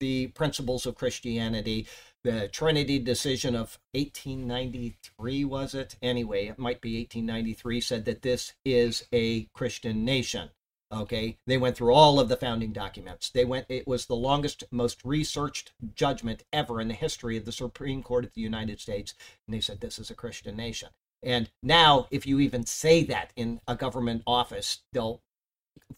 the 0.00 0.26
principles 0.28 0.84
of 0.84 0.94
Christianity. 0.94 1.86
The 2.22 2.48
Trinity 2.48 2.98
decision 2.98 3.54
of 3.54 3.78
1893 3.92 5.46
was 5.46 5.74
it? 5.74 5.96
Anyway, 6.02 6.48
it 6.48 6.58
might 6.58 6.82
be 6.82 6.98
1893 6.98 7.80
said 7.80 8.04
that 8.04 8.20
this 8.20 8.52
is 8.66 9.06
a 9.10 9.44
Christian 9.54 10.04
nation. 10.04 10.50
Okay, 10.90 11.36
they 11.46 11.58
went 11.58 11.76
through 11.76 11.92
all 11.92 12.18
of 12.18 12.30
the 12.30 12.36
founding 12.36 12.72
documents. 12.72 13.28
They 13.28 13.44
went. 13.44 13.66
It 13.68 13.86
was 13.86 14.06
the 14.06 14.16
longest, 14.16 14.64
most 14.70 15.04
researched 15.04 15.72
judgment 15.94 16.44
ever 16.50 16.80
in 16.80 16.88
the 16.88 16.94
history 16.94 17.36
of 17.36 17.44
the 17.44 17.52
Supreme 17.52 18.02
Court 18.02 18.24
of 18.24 18.32
the 18.32 18.40
United 18.40 18.80
States, 18.80 19.14
and 19.46 19.54
they 19.54 19.60
said 19.60 19.80
this 19.80 19.98
is 19.98 20.10
a 20.10 20.14
Christian 20.14 20.56
nation. 20.56 20.88
And 21.22 21.50
now, 21.62 22.06
if 22.10 22.26
you 22.26 22.40
even 22.40 22.64
say 22.64 23.04
that 23.04 23.32
in 23.36 23.60
a 23.68 23.74
government 23.76 24.22
office, 24.26 24.78
they'll 24.92 25.20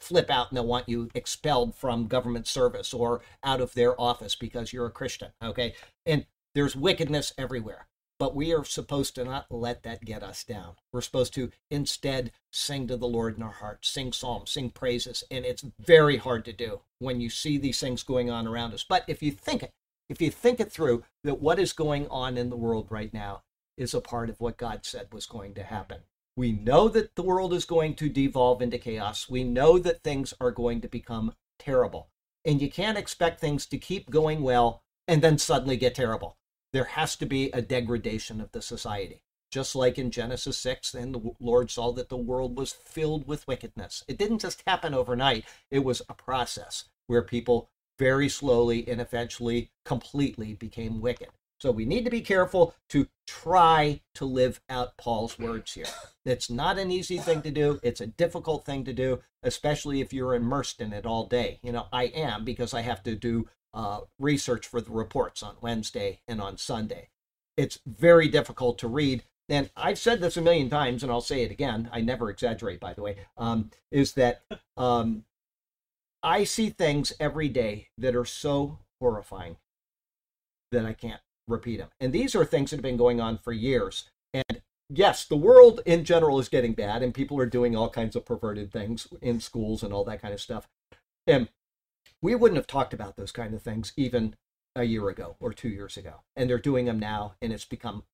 flip 0.00 0.28
out 0.28 0.50
and 0.50 0.56
they'll 0.56 0.66
want 0.66 0.88
you 0.88 1.08
expelled 1.14 1.74
from 1.76 2.08
government 2.08 2.48
service 2.48 2.92
or 2.92 3.20
out 3.44 3.60
of 3.60 3.74
their 3.74 4.00
office 4.00 4.34
because 4.34 4.72
you're 4.72 4.86
a 4.86 4.90
Christian. 4.90 5.28
Okay, 5.40 5.74
and 6.04 6.26
there's 6.54 6.74
wickedness 6.74 7.32
everywhere 7.38 7.86
but 8.20 8.36
we 8.36 8.52
are 8.52 8.64
supposed 8.64 9.14
to 9.14 9.24
not 9.24 9.46
let 9.48 9.82
that 9.82 10.04
get 10.04 10.22
us 10.22 10.44
down. 10.44 10.74
We're 10.92 11.00
supposed 11.00 11.32
to 11.34 11.50
instead 11.70 12.32
sing 12.52 12.86
to 12.88 12.98
the 12.98 13.08
Lord 13.08 13.38
in 13.38 13.42
our 13.42 13.50
hearts, 13.50 13.88
sing 13.88 14.12
psalms, 14.12 14.50
sing 14.50 14.68
praises, 14.68 15.24
and 15.30 15.46
it's 15.46 15.64
very 15.80 16.18
hard 16.18 16.44
to 16.44 16.52
do 16.52 16.82
when 16.98 17.22
you 17.22 17.30
see 17.30 17.56
these 17.56 17.80
things 17.80 18.02
going 18.02 18.28
on 18.28 18.46
around 18.46 18.74
us. 18.74 18.84
But 18.86 19.04
if 19.08 19.22
you 19.22 19.32
think 19.32 19.62
it, 19.62 19.72
if 20.10 20.20
you 20.20 20.30
think 20.30 20.60
it 20.60 20.70
through, 20.70 21.02
that 21.24 21.40
what 21.40 21.58
is 21.58 21.72
going 21.72 22.08
on 22.08 22.36
in 22.36 22.50
the 22.50 22.58
world 22.58 22.88
right 22.90 23.12
now 23.14 23.40
is 23.78 23.94
a 23.94 24.02
part 24.02 24.28
of 24.28 24.38
what 24.38 24.58
God 24.58 24.84
said 24.84 25.06
was 25.14 25.24
going 25.24 25.54
to 25.54 25.62
happen. 25.62 26.00
We 26.36 26.52
know 26.52 26.88
that 26.88 27.14
the 27.14 27.22
world 27.22 27.54
is 27.54 27.64
going 27.64 27.94
to 27.94 28.10
devolve 28.10 28.60
into 28.60 28.76
chaos. 28.76 29.30
We 29.30 29.44
know 29.44 29.78
that 29.78 30.02
things 30.02 30.34
are 30.38 30.50
going 30.50 30.82
to 30.82 30.88
become 30.88 31.32
terrible. 31.58 32.10
And 32.44 32.60
you 32.60 32.70
can't 32.70 32.98
expect 32.98 33.40
things 33.40 33.64
to 33.64 33.78
keep 33.78 34.10
going 34.10 34.42
well 34.42 34.82
and 35.08 35.22
then 35.22 35.38
suddenly 35.38 35.78
get 35.78 35.94
terrible 35.94 36.36
there 36.72 36.84
has 36.84 37.16
to 37.16 37.26
be 37.26 37.50
a 37.50 37.62
degradation 37.62 38.40
of 38.40 38.52
the 38.52 38.62
society. 38.62 39.22
Just 39.50 39.74
like 39.74 39.98
in 39.98 40.12
Genesis 40.12 40.58
6, 40.58 40.92
then 40.92 41.12
the 41.12 41.30
Lord 41.40 41.70
saw 41.70 41.90
that 41.92 42.08
the 42.08 42.16
world 42.16 42.56
was 42.56 42.72
filled 42.72 43.26
with 43.26 43.48
wickedness. 43.48 44.04
It 44.06 44.16
didn't 44.16 44.40
just 44.40 44.62
happen 44.66 44.94
overnight, 44.94 45.44
it 45.70 45.80
was 45.80 46.02
a 46.08 46.14
process 46.14 46.84
where 47.08 47.22
people 47.22 47.68
very 47.98 48.28
slowly 48.28 48.88
and 48.88 49.00
eventually 49.00 49.70
completely 49.84 50.54
became 50.54 51.00
wicked. 51.00 51.28
So 51.60 51.70
we 51.70 51.84
need 51.84 52.04
to 52.04 52.10
be 52.10 52.22
careful 52.22 52.74
to 52.88 53.08
try 53.26 54.00
to 54.14 54.24
live 54.24 54.62
out 54.70 54.96
Paul's 54.96 55.38
words 55.38 55.74
here. 55.74 55.84
It's 56.24 56.48
not 56.48 56.78
an 56.78 56.90
easy 56.90 57.18
thing 57.18 57.42
to 57.42 57.50
do. 57.50 57.80
It's 57.82 58.00
a 58.00 58.06
difficult 58.06 58.64
thing 58.64 58.84
to 58.84 58.92
do, 58.94 59.20
especially 59.42 60.00
if 60.00 60.12
you're 60.12 60.34
immersed 60.34 60.80
in 60.80 60.92
it 60.92 61.04
all 61.04 61.26
day. 61.26 61.58
You 61.62 61.72
know, 61.72 61.86
I 61.92 62.04
am 62.04 62.44
because 62.44 62.72
I 62.72 62.80
have 62.80 63.02
to 63.02 63.14
do 63.14 63.48
uh, 63.72 64.00
research 64.18 64.66
for 64.66 64.80
the 64.80 64.90
reports 64.90 65.42
on 65.42 65.56
Wednesday 65.60 66.20
and 66.26 66.40
on 66.40 66.56
Sunday. 66.56 67.08
It's 67.56 67.78
very 67.86 68.28
difficult 68.28 68.78
to 68.78 68.88
read. 68.88 69.24
And 69.48 69.70
I've 69.76 69.98
said 69.98 70.20
this 70.20 70.36
a 70.36 70.42
million 70.42 70.70
times, 70.70 71.02
and 71.02 71.10
I'll 71.10 71.20
say 71.20 71.42
it 71.42 71.50
again. 71.50 71.90
I 71.92 72.00
never 72.00 72.30
exaggerate, 72.30 72.80
by 72.80 72.94
the 72.94 73.02
way. 73.02 73.16
Um, 73.36 73.70
is 73.90 74.12
that 74.14 74.42
um, 74.76 75.24
I 76.22 76.44
see 76.44 76.70
things 76.70 77.12
every 77.18 77.48
day 77.48 77.88
that 77.98 78.14
are 78.14 78.24
so 78.24 78.78
horrifying 79.00 79.56
that 80.70 80.84
I 80.84 80.92
can't 80.92 81.20
repeat 81.48 81.78
them. 81.78 81.88
And 81.98 82.12
these 82.12 82.34
are 82.34 82.44
things 82.44 82.70
that 82.70 82.76
have 82.76 82.82
been 82.82 82.96
going 82.96 83.20
on 83.20 83.38
for 83.38 83.52
years. 83.52 84.08
And 84.32 84.62
yes, 84.88 85.24
the 85.24 85.36
world 85.36 85.80
in 85.84 86.04
general 86.04 86.38
is 86.38 86.48
getting 86.48 86.72
bad, 86.72 87.02
and 87.02 87.12
people 87.12 87.38
are 87.40 87.46
doing 87.46 87.74
all 87.74 87.90
kinds 87.90 88.14
of 88.14 88.24
perverted 88.24 88.72
things 88.72 89.08
in 89.20 89.40
schools 89.40 89.82
and 89.82 89.92
all 89.92 90.04
that 90.04 90.22
kind 90.22 90.32
of 90.32 90.40
stuff. 90.40 90.68
And 91.26 91.48
we 92.22 92.34
wouldn't 92.34 92.56
have 92.56 92.66
talked 92.66 92.94
about 92.94 93.16
those 93.16 93.32
kind 93.32 93.54
of 93.54 93.62
things 93.62 93.92
even 93.96 94.34
a 94.76 94.84
year 94.84 95.08
ago 95.08 95.36
or 95.40 95.52
two 95.52 95.68
years 95.68 95.96
ago 95.96 96.22
and 96.36 96.48
they're 96.48 96.58
doing 96.58 96.86
them 96.86 96.98
now 96.98 97.34
and 97.42 97.52
it's 97.52 97.64
become 97.64 98.04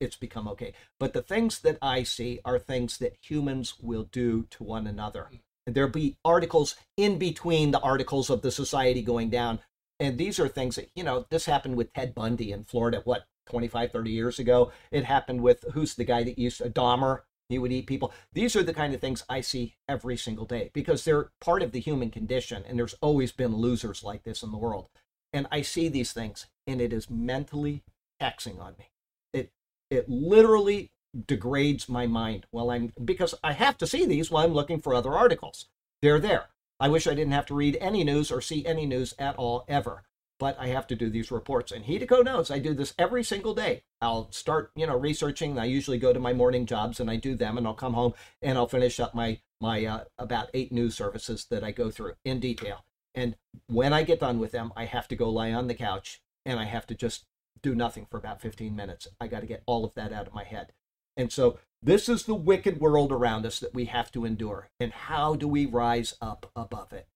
it's 0.00 0.16
become 0.16 0.48
okay 0.48 0.72
but 0.98 1.12
the 1.12 1.22
things 1.22 1.60
that 1.60 1.78
i 1.82 2.02
see 2.02 2.40
are 2.44 2.58
things 2.58 2.98
that 2.98 3.16
humans 3.20 3.74
will 3.80 4.04
do 4.04 4.46
to 4.50 4.64
one 4.64 4.86
another 4.86 5.28
and 5.66 5.74
there'll 5.74 5.90
be 5.90 6.16
articles 6.24 6.76
in 6.96 7.18
between 7.18 7.70
the 7.70 7.80
articles 7.80 8.30
of 8.30 8.42
the 8.42 8.50
society 8.50 9.02
going 9.02 9.30
down 9.30 9.60
And 10.00 10.18
these 10.18 10.40
are 10.40 10.48
things 10.48 10.76
that, 10.76 10.90
you 10.94 11.04
know, 11.04 11.26
this 11.30 11.46
happened 11.46 11.76
with 11.76 11.92
Ted 11.92 12.14
Bundy 12.14 12.52
in 12.52 12.64
Florida, 12.64 13.00
what, 13.04 13.24
25, 13.46 13.92
30 13.92 14.10
years 14.10 14.38
ago? 14.38 14.72
It 14.90 15.04
happened 15.04 15.40
with 15.42 15.64
who's 15.72 15.94
the 15.94 16.04
guy 16.04 16.24
that 16.24 16.38
used 16.38 16.60
a 16.60 16.70
Dahmer? 16.70 17.20
He 17.54 17.58
would 17.60 17.70
eat 17.70 17.86
people. 17.86 18.12
These 18.32 18.56
are 18.56 18.64
the 18.64 18.74
kind 18.74 18.94
of 18.94 19.00
things 19.00 19.22
I 19.28 19.40
see 19.40 19.76
every 19.88 20.16
single 20.16 20.44
day 20.44 20.72
because 20.74 21.04
they're 21.04 21.30
part 21.40 21.62
of 21.62 21.70
the 21.70 21.78
human 21.78 22.10
condition. 22.10 22.64
And 22.66 22.76
there's 22.76 22.96
always 23.00 23.30
been 23.30 23.54
losers 23.54 24.02
like 24.02 24.24
this 24.24 24.42
in 24.42 24.50
the 24.50 24.58
world. 24.58 24.88
And 25.32 25.46
I 25.52 25.62
see 25.62 25.88
these 25.88 26.12
things 26.12 26.48
and 26.66 26.80
it 26.80 26.92
is 26.92 27.08
mentally 27.08 27.84
taxing 28.18 28.60
on 28.60 28.74
me. 28.76 28.90
It 29.32 29.52
it 29.88 30.08
literally 30.08 30.90
degrades 31.28 31.88
my 31.88 32.08
mind 32.08 32.46
while 32.50 32.72
I'm 32.72 32.92
because 33.04 33.36
I 33.44 33.52
have 33.52 33.78
to 33.78 33.86
see 33.86 34.04
these 34.04 34.32
while 34.32 34.44
I'm 34.44 34.52
looking 34.52 34.80
for 34.80 34.92
other 34.92 35.12
articles. 35.12 35.66
They're 36.02 36.18
there. 36.18 36.46
I 36.80 36.88
wish 36.88 37.06
I 37.06 37.14
didn't 37.14 37.34
have 37.34 37.46
to 37.46 37.54
read 37.54 37.78
any 37.80 38.02
news 38.02 38.32
or 38.32 38.40
see 38.40 38.66
any 38.66 38.84
news 38.84 39.14
at 39.16 39.36
all 39.36 39.64
ever. 39.68 40.02
But 40.38 40.58
I 40.58 40.68
have 40.68 40.86
to 40.88 40.96
do 40.96 41.10
these 41.10 41.30
reports. 41.30 41.70
And 41.70 41.84
Hideko 41.84 42.24
knows 42.24 42.50
I 42.50 42.58
do 42.58 42.74
this 42.74 42.94
every 42.98 43.22
single 43.22 43.54
day. 43.54 43.84
I'll 44.00 44.30
start, 44.32 44.72
you 44.74 44.86
know, 44.86 44.96
researching. 44.96 45.58
I 45.58 45.64
usually 45.64 45.98
go 45.98 46.12
to 46.12 46.18
my 46.18 46.32
morning 46.32 46.66
jobs 46.66 46.98
and 46.98 47.10
I 47.10 47.16
do 47.16 47.34
them 47.34 47.56
and 47.56 47.66
I'll 47.66 47.74
come 47.74 47.94
home 47.94 48.14
and 48.42 48.58
I'll 48.58 48.66
finish 48.66 48.98
up 48.98 49.14
my 49.14 49.40
my 49.60 49.84
uh, 49.84 50.04
about 50.18 50.50
eight 50.52 50.72
news 50.72 50.96
services 50.96 51.46
that 51.50 51.64
I 51.64 51.70
go 51.70 51.90
through 51.90 52.14
in 52.24 52.40
detail. 52.40 52.84
And 53.14 53.36
when 53.68 53.92
I 53.92 54.02
get 54.02 54.20
done 54.20 54.40
with 54.40 54.52
them, 54.52 54.72
I 54.76 54.86
have 54.86 55.08
to 55.08 55.16
go 55.16 55.30
lie 55.30 55.52
on 55.52 55.68
the 55.68 55.74
couch 55.74 56.20
and 56.44 56.58
I 56.58 56.64
have 56.64 56.86
to 56.88 56.94
just 56.94 57.26
do 57.62 57.74
nothing 57.74 58.06
for 58.10 58.18
about 58.18 58.42
15 58.42 58.74
minutes. 58.74 59.06
I 59.20 59.28
got 59.28 59.40
to 59.40 59.46
get 59.46 59.62
all 59.66 59.84
of 59.84 59.94
that 59.94 60.12
out 60.12 60.26
of 60.26 60.34
my 60.34 60.44
head. 60.44 60.72
And 61.16 61.32
so 61.32 61.58
this 61.80 62.08
is 62.08 62.24
the 62.24 62.34
wicked 62.34 62.80
world 62.80 63.12
around 63.12 63.46
us 63.46 63.60
that 63.60 63.74
we 63.74 63.86
have 63.86 64.10
to 64.12 64.24
endure. 64.24 64.70
And 64.80 64.92
how 64.92 65.36
do 65.36 65.46
we 65.46 65.64
rise 65.64 66.14
up 66.20 66.50
above 66.56 66.92
it? 66.92 67.06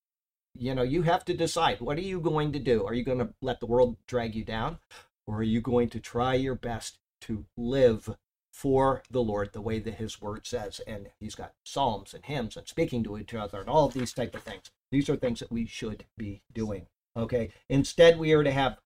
You 0.60 0.74
know, 0.74 0.82
you 0.82 1.02
have 1.02 1.24
to 1.26 1.34
decide 1.34 1.80
what 1.80 1.98
are 1.98 2.02
you 2.02 2.20
going 2.20 2.50
to 2.52 2.58
do? 2.58 2.84
Are 2.84 2.92
you 2.92 3.04
going 3.04 3.20
to 3.20 3.32
let 3.40 3.60
the 3.60 3.66
world 3.66 3.96
drag 4.08 4.34
you 4.34 4.44
down? 4.44 4.78
Or 5.24 5.36
are 5.36 5.44
you 5.44 5.60
going 5.60 5.88
to 5.90 6.00
try 6.00 6.34
your 6.34 6.56
best 6.56 6.98
to 7.22 7.44
live 7.56 8.16
for 8.52 9.04
the 9.08 9.22
Lord 9.22 9.50
the 9.52 9.60
way 9.60 9.78
that 9.78 9.94
his 9.94 10.20
word 10.20 10.46
says? 10.46 10.80
And 10.84 11.10
he's 11.20 11.36
got 11.36 11.52
psalms 11.64 12.12
and 12.12 12.24
hymns 12.24 12.56
and 12.56 12.66
speaking 12.66 13.04
to 13.04 13.16
each 13.18 13.34
other 13.34 13.60
and 13.60 13.68
all 13.68 13.86
of 13.86 13.94
these 13.94 14.12
type 14.12 14.34
of 14.34 14.42
things. 14.42 14.70
These 14.90 15.08
are 15.08 15.16
things 15.16 15.38
that 15.38 15.52
we 15.52 15.66
should 15.66 16.06
be 16.16 16.42
doing. 16.52 16.86
Okay. 17.16 17.50
Instead, 17.68 18.18
we 18.18 18.32
are 18.32 18.42
to 18.42 18.50
have 18.50 18.78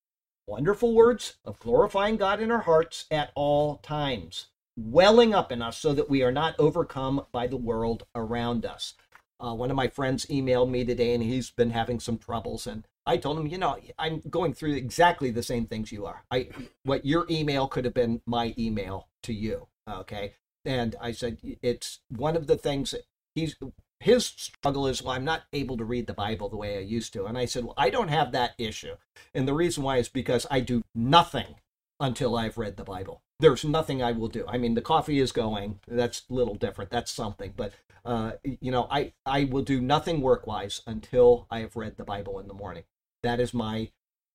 wonderful 0.47 0.95
words 0.95 1.37
of 1.45 1.59
glorifying 1.59 2.19
God 2.19 2.41
in 2.41 2.51
our 2.51 2.63
hearts 2.63 3.07
at 3.11 3.31
all 3.35 3.77
times, 3.77 4.49
welling 4.77 5.33
up 5.33 5.51
in 5.51 5.63
us 5.63 5.79
so 5.79 5.95
that 5.95 6.11
we 6.11 6.23
are 6.23 6.33
not 6.33 6.55
overcome 6.59 7.25
by 7.33 7.47
the 7.47 7.57
world 7.57 8.05
around 8.15 8.67
us. 8.67 8.93
Uh, 9.43 9.55
one 9.55 9.71
of 9.71 9.77
my 9.77 9.89
friends 9.89 10.27
emailed 10.27 10.71
me 10.71 10.85
today 10.85 11.15
and 11.15 11.23
he's 11.23 11.51
been 11.51 11.71
having 11.71 11.99
some 11.99 12.17
troubles 12.17 12.67
and 12.67 12.87
I 13.05 13.17
told 13.17 13.39
him, 13.39 13.49
you 13.49 13.59
know, 13.59 13.77
I'm 13.99 14.23
going 14.31 14.55
through 14.55 14.75
exactly 14.75 15.31
the 15.31 15.43
same 15.43 15.67
things 15.67 15.91
you 15.91 16.07
are. 16.07 16.23
I 16.31 16.51
what 16.85 17.05
your 17.05 17.27
email 17.29 17.67
could 17.67 17.85
have 17.85 17.95
been 17.95 18.23
my 18.27 18.55
email 18.57 19.09
to 19.25 19.33
you, 19.33 19.67
okay? 19.91 20.35
And 20.65 20.95
I 21.01 21.11
said 21.11 21.39
it's 21.63 21.99
one 22.09 22.37
of 22.37 22.47
the 22.47 22.57
things 22.57 22.95
he's 23.35 23.57
his 23.99 24.27
struggle 24.27 24.87
is, 24.87 25.03
well, 25.03 25.15
I'm 25.15 25.25
not 25.25 25.43
able 25.53 25.77
to 25.77 25.85
read 25.85 26.07
the 26.07 26.13
Bible 26.13 26.49
the 26.49 26.57
way 26.57 26.77
I 26.77 26.81
used 26.81 27.13
to. 27.13 27.27
And 27.27 27.39
I 27.39 27.45
said, 27.45 27.65
well, 27.65 27.75
I 27.77 27.89
don't 27.89 28.09
have 28.09 28.33
that 28.33 28.55
issue. 28.59 28.97
And 29.33 29.47
the 29.47 29.55
reason 29.55 29.85
why 29.85 29.99
is 29.99 30.09
because 30.09 30.47
I 30.51 30.61
do 30.61 30.83
nothing 30.95 31.55
until 32.01 32.37
I've 32.37 32.59
read 32.59 32.77
the 32.77 32.85
Bible. 32.85 33.23
There's 33.39 33.65
nothing 33.65 34.03
I 34.03 34.13
will 34.13 34.29
do. 34.29 34.45
I 34.49 34.59
mean, 34.59 34.75
the 34.75 34.81
coffee 34.81 35.21
is 35.21 35.31
going. 35.31 35.79
That's 35.87 36.23
a 36.29 36.35
little 36.35 36.57
different. 36.57 36.91
That's 36.91 37.13
something. 37.13 37.55
But, 37.57 37.73
uh, 38.05 38.33
you 38.43 38.71
know, 38.71 38.87
I, 38.91 39.13
I 39.25 39.45
will 39.45 39.63
do 39.63 39.81
nothing 39.81 40.21
work 40.21 40.47
wise 40.47 40.83
until 40.87 41.47
I 41.51 41.61
have 41.61 41.77
read 41.77 41.97
the 41.97 42.05
Bible 42.05 42.39
in 42.41 42.49
the 42.49 42.55
morning. 42.55 42.85
That 43.23 43.41
is 43.41 43.55
my 43.55 43.91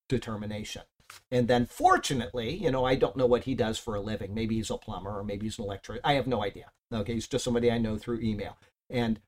determination. 0.07 0.83
And 1.31 1.47
then, 1.47 1.65
fortunately, 1.65 2.53
you 2.55 2.71
know, 2.71 2.85
I 2.85 2.95
don't 2.95 3.15
know 3.15 3.25
what 3.25 3.45
he 3.45 3.55
does 3.55 3.77
for 3.77 3.95
a 3.95 4.01
living. 4.01 4.33
Maybe 4.33 4.55
he's 4.55 4.69
a 4.69 4.77
plumber 4.77 5.17
or 5.17 5.23
maybe 5.23 5.45
he's 5.45 5.57
an 5.57 5.65
electrician. 5.65 6.01
I 6.03 6.13
have 6.13 6.27
no 6.27 6.43
idea. 6.43 6.71
Okay, 6.93 7.13
he's 7.13 7.27
just 7.27 7.43
somebody 7.43 7.71
I 7.71 7.77
know 7.77 7.97
through 7.97 8.19
email. 8.19 8.57
And 8.89 9.19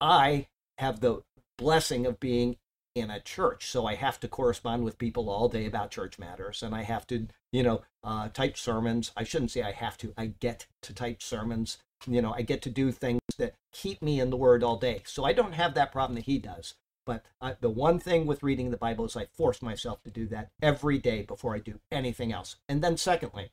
I 0.00 0.46
have 0.78 1.00
the 1.00 1.22
blessing 1.56 2.06
of 2.06 2.20
being 2.20 2.56
in 2.94 3.10
a 3.10 3.20
church. 3.20 3.66
So 3.66 3.86
I 3.86 3.94
have 3.94 4.18
to 4.20 4.28
correspond 4.28 4.84
with 4.84 4.98
people 4.98 5.28
all 5.28 5.48
day 5.48 5.66
about 5.66 5.90
church 5.90 6.18
matters. 6.18 6.62
And 6.62 6.74
I 6.74 6.82
have 6.82 7.06
to, 7.08 7.28
you 7.52 7.62
know, 7.62 7.82
uh, 8.02 8.28
type 8.28 8.56
sermons. 8.56 9.12
I 9.16 9.24
shouldn't 9.24 9.50
say 9.50 9.62
I 9.62 9.72
have 9.72 9.98
to, 9.98 10.12
I 10.16 10.26
get 10.40 10.66
to 10.82 10.94
type 10.94 11.22
sermons. 11.22 11.78
You 12.06 12.22
know, 12.22 12.32
I 12.32 12.42
get 12.42 12.62
to 12.62 12.70
do 12.70 12.92
things 12.92 13.17
that 13.38 13.54
keep 13.72 14.02
me 14.02 14.20
in 14.20 14.30
the 14.30 14.36
Word 14.36 14.62
all 14.62 14.76
day. 14.76 15.02
So 15.06 15.24
I 15.24 15.32
don't 15.32 15.54
have 15.54 15.74
that 15.74 15.92
problem 15.92 16.16
that 16.16 16.24
he 16.24 16.38
does. 16.38 16.74
But 17.06 17.24
I, 17.40 17.56
the 17.58 17.70
one 17.70 17.98
thing 17.98 18.26
with 18.26 18.42
reading 18.42 18.70
the 18.70 18.76
Bible 18.76 19.06
is 19.06 19.16
I 19.16 19.26
force 19.26 19.62
myself 19.62 20.02
to 20.02 20.10
do 20.10 20.26
that 20.26 20.50
every 20.60 20.98
day 20.98 21.22
before 21.22 21.54
I 21.54 21.58
do 21.58 21.80
anything 21.90 22.32
else. 22.32 22.56
And 22.68 22.82
then, 22.82 22.98
secondly, 22.98 23.50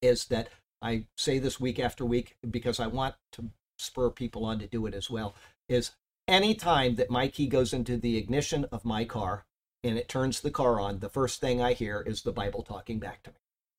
is 0.00 0.26
that 0.26 0.48
I 0.80 1.06
say 1.16 1.38
this 1.38 1.60
week 1.60 1.78
after 1.78 2.04
week 2.04 2.36
because 2.50 2.80
I 2.80 2.86
want 2.86 3.16
to 3.32 3.50
spur 3.78 4.10
people 4.10 4.44
on 4.44 4.58
to 4.60 4.66
do 4.66 4.86
it 4.86 4.94
as 4.94 5.10
well 5.10 5.34
is 5.68 5.92
any 6.26 6.54
time 6.54 6.94
that 6.94 7.10
my 7.10 7.28
key 7.28 7.46
goes 7.46 7.72
into 7.72 7.96
the 7.96 8.16
ignition 8.16 8.64
of 8.72 8.84
my 8.84 9.04
car 9.04 9.44
and 9.82 9.98
it 9.98 10.08
turns 10.08 10.40
the 10.40 10.50
car 10.50 10.80
on, 10.80 11.00
the 11.00 11.10
first 11.10 11.40
thing 11.40 11.60
I 11.60 11.74
hear 11.74 12.00
is 12.00 12.22
the 12.22 12.32
Bible 12.32 12.62
talking 12.62 12.98
back 12.98 13.22
to 13.24 13.30
me. 13.30 13.36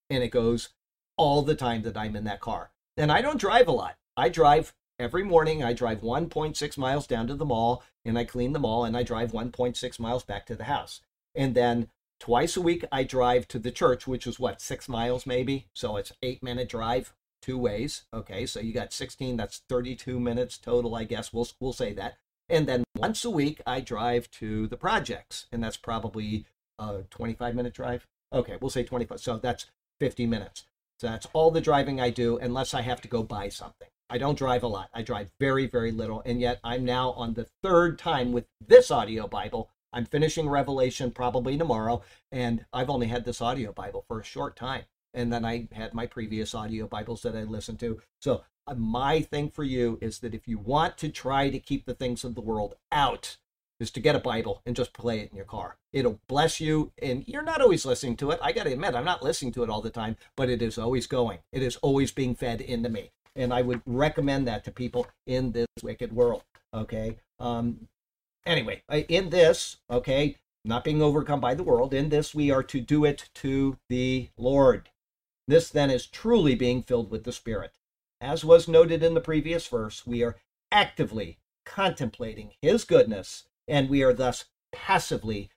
And 0.10 0.24
it 0.24 0.30
goes 0.30 0.70
all 1.18 1.42
the 1.42 1.56
time 1.56 1.82
that 1.82 1.98
I'm 1.98 2.16
in 2.16 2.26
that 2.26 2.42
car. 2.42 2.72
And 2.98 3.12
I 3.12 3.22
don't 3.22 3.40
drive 3.40 3.68
a 3.68 3.72
lot. 3.72 3.96
I 4.16 4.30
drive 4.30 4.74
every 5.00 5.24
morning. 5.24 5.64
I 5.64 5.74
drive 5.74 6.02
1.6 6.02 6.78
miles 6.78 7.08
down 7.08 7.28
to 7.28 7.36
the 7.36 7.46
mall 7.46 7.84
and 8.04 8.18
I 8.18 8.24
clean 8.24 8.54
the 8.54 8.60
mall 8.60 8.86
and 8.86 8.96
I 8.96 9.04
drive 9.04 9.32
1.6 9.32 10.00
miles 10.00 10.24
back 10.24 10.46
to 10.48 10.56
the 10.56 10.66
house. 10.66 11.02
And 11.34 11.56
then 11.56 11.90
twice 12.20 12.56
a 12.56 12.62
week 12.62 12.86
I 12.92 13.04
drive 13.04 13.48
to 13.50 13.60
the 13.60 13.72
church, 13.72 14.08
which 14.08 14.26
is 14.26 14.40
what, 14.40 14.62
six 14.62 14.88
miles 14.88 15.26
maybe? 15.26 15.68
So 15.74 15.98
it's 15.98 16.14
eight 16.22 16.42
minute 16.42 16.70
drive 16.70 17.14
two 17.42 17.58
ways. 17.58 18.06
Okay, 18.14 18.46
so 18.46 18.60
you 18.60 18.74
got 18.74 18.92
16, 18.92 19.38
that's 19.38 19.62
32 19.70 20.20
minutes 20.20 20.58
total, 20.58 20.96
I 20.96 21.04
guess. 21.04 21.32
We'll, 21.32 21.48
we'll 21.60 21.74
say 21.74 21.94
that. 21.94 22.18
And 22.50 22.68
then 22.68 22.84
once 22.98 23.24
a 23.26 23.30
week, 23.30 23.62
I 23.66 23.82
drive 23.82 24.30
to 24.32 24.68
the 24.68 24.78
projects, 24.78 25.48
and 25.52 25.64
that's 25.64 25.78
probably 25.78 26.46
a 26.80 27.04
25 27.10 27.56
minute 27.56 27.74
drive. 27.74 28.08
Okay, 28.34 28.58
we'll 28.60 28.70
say 28.70 28.84
25. 28.84 29.20
So 29.20 29.38
that's 29.38 29.68
50 30.00 30.26
minutes. 30.26 30.66
So 31.00 31.08
that's 31.08 31.28
all 31.34 31.52
the 31.52 31.62
driving 31.62 32.00
I 32.00 32.10
do, 32.10 32.38
unless 32.38 32.74
I 32.74 32.82
have 32.82 33.02
to 33.02 33.08
go 33.08 33.24
buy 33.24 33.50
something. 33.50 33.90
I 34.10 34.18
don't 34.18 34.38
drive 34.38 34.64
a 34.64 34.68
lot. 34.68 34.90
I 34.94 35.02
drive 35.02 35.32
very, 35.40 35.68
very 35.68 35.92
little. 35.92 36.22
And 36.26 36.40
yet 36.40 36.60
I'm 36.64 36.86
now 36.86 37.12
on 37.12 37.34
the 37.34 37.48
third 37.64 37.98
time 37.98 38.32
with 38.32 38.46
this 38.66 38.92
audio 38.92 39.28
Bible. 39.28 39.70
I'm 39.92 40.06
finishing 40.06 40.50
Revelation 40.50 41.12
probably 41.12 41.58
tomorrow, 41.58 42.02
and 42.32 42.66
I've 42.74 42.90
only 42.90 43.08
had 43.08 43.24
this 43.24 43.42
audio 43.42 43.72
Bible 43.72 44.04
for 44.08 44.20
a 44.20 44.26
short 44.26 44.56
time 44.56 44.84
and 45.16 45.32
then 45.32 45.46
I 45.46 45.68
had 45.72 45.94
my 45.94 46.06
previous 46.06 46.54
audio 46.54 46.88
Bibles 46.88 47.24
that 47.24 47.36
I 47.36 47.44
listened 47.44 47.80
to. 47.80 48.02
So 48.20 48.44
uh, 48.68 48.76
my 48.76 49.22
thing 49.22 49.50
for 49.50 49.64
you 49.64 49.98
is 50.02 50.20
that 50.20 50.36
if 50.36 50.48
you 50.48 50.60
want 50.60 50.98
to 51.00 51.10
try 51.10 51.50
to 51.50 51.58
keep 51.58 51.86
the 51.86 51.96
things 51.96 52.24
of 52.24 52.36
the 52.36 52.42
world 52.42 52.76
out, 52.92 53.38
is 53.78 53.92
to 53.92 54.00
get 54.00 54.16
a 54.16 54.20
Bible 54.20 54.62
and 54.66 54.74
just 54.74 54.94
play 54.94 55.20
it 55.20 55.32
in 55.32 55.36
your 55.36 55.46
car. 55.46 55.76
It'll 55.92 56.22
bless 56.28 56.62
you, 56.62 56.94
and 57.02 57.28
you're 57.28 57.42
not 57.42 57.60
always 57.60 57.86
listening 57.86 58.16
to 58.18 58.32
it. 58.32 58.40
I 58.42 58.54
got 58.54 58.64
to 58.64 58.72
admit, 58.72 58.96
I'm 58.96 59.04
not 59.04 59.22
listening 59.22 59.52
to 59.54 59.64
it 59.64 59.70
all 59.70 59.82
the 59.82 59.90
time, 59.90 60.16
but 60.38 60.50
it 60.50 60.62
is 60.62 60.78
always 60.78 61.08
going. 61.08 61.40
It 61.52 61.62
is 61.62 61.76
always 61.78 62.14
being 62.14 62.36
fed 62.36 62.62
into 62.62 62.88
me, 62.88 63.12
and 63.36 63.54
I 63.54 63.62
would 63.62 63.82
recommend 63.86 64.48
that 64.48 64.64
to 64.66 64.72
people 64.72 65.08
in 65.28 65.52
this 65.52 65.68
wicked 65.84 66.14
world. 66.14 66.44
Okay. 66.74 67.18
Um. 67.40 67.88
Anyway, 68.46 68.84
in 69.10 69.32
this, 69.32 69.78
okay, 69.90 70.38
not 70.64 70.84
being 70.84 71.02
overcome 71.02 71.40
by 71.40 71.56
the 71.56 71.64
world. 71.64 71.94
In 71.94 72.10
this, 72.10 72.36
we 72.36 72.52
are 72.52 72.64
to 72.64 72.80
do 72.80 73.04
it 73.04 73.30
to 73.36 73.78
the 73.90 74.30
Lord. 74.38 74.90
This 75.48 75.70
then 75.70 75.90
is 75.90 76.06
truly 76.06 76.56
being 76.56 76.82
filled 76.82 77.10
with 77.10 77.24
the 77.24 77.32
Spirit. 77.32 77.74
As 78.22 78.46
was 78.46 78.68
noted 78.68 79.04
in 79.04 79.14
the 79.14 79.22
previous 79.22 79.68
verse, 79.68 80.06
we 80.06 80.24
are 80.24 80.38
actively 80.72 81.38
contemplating 81.66 82.54
His 82.62 82.84
goodness, 82.84 83.46
and 83.68 83.90
we 83.90 84.04
are 84.04 84.14
thus 84.14 84.46
passively 84.72 85.50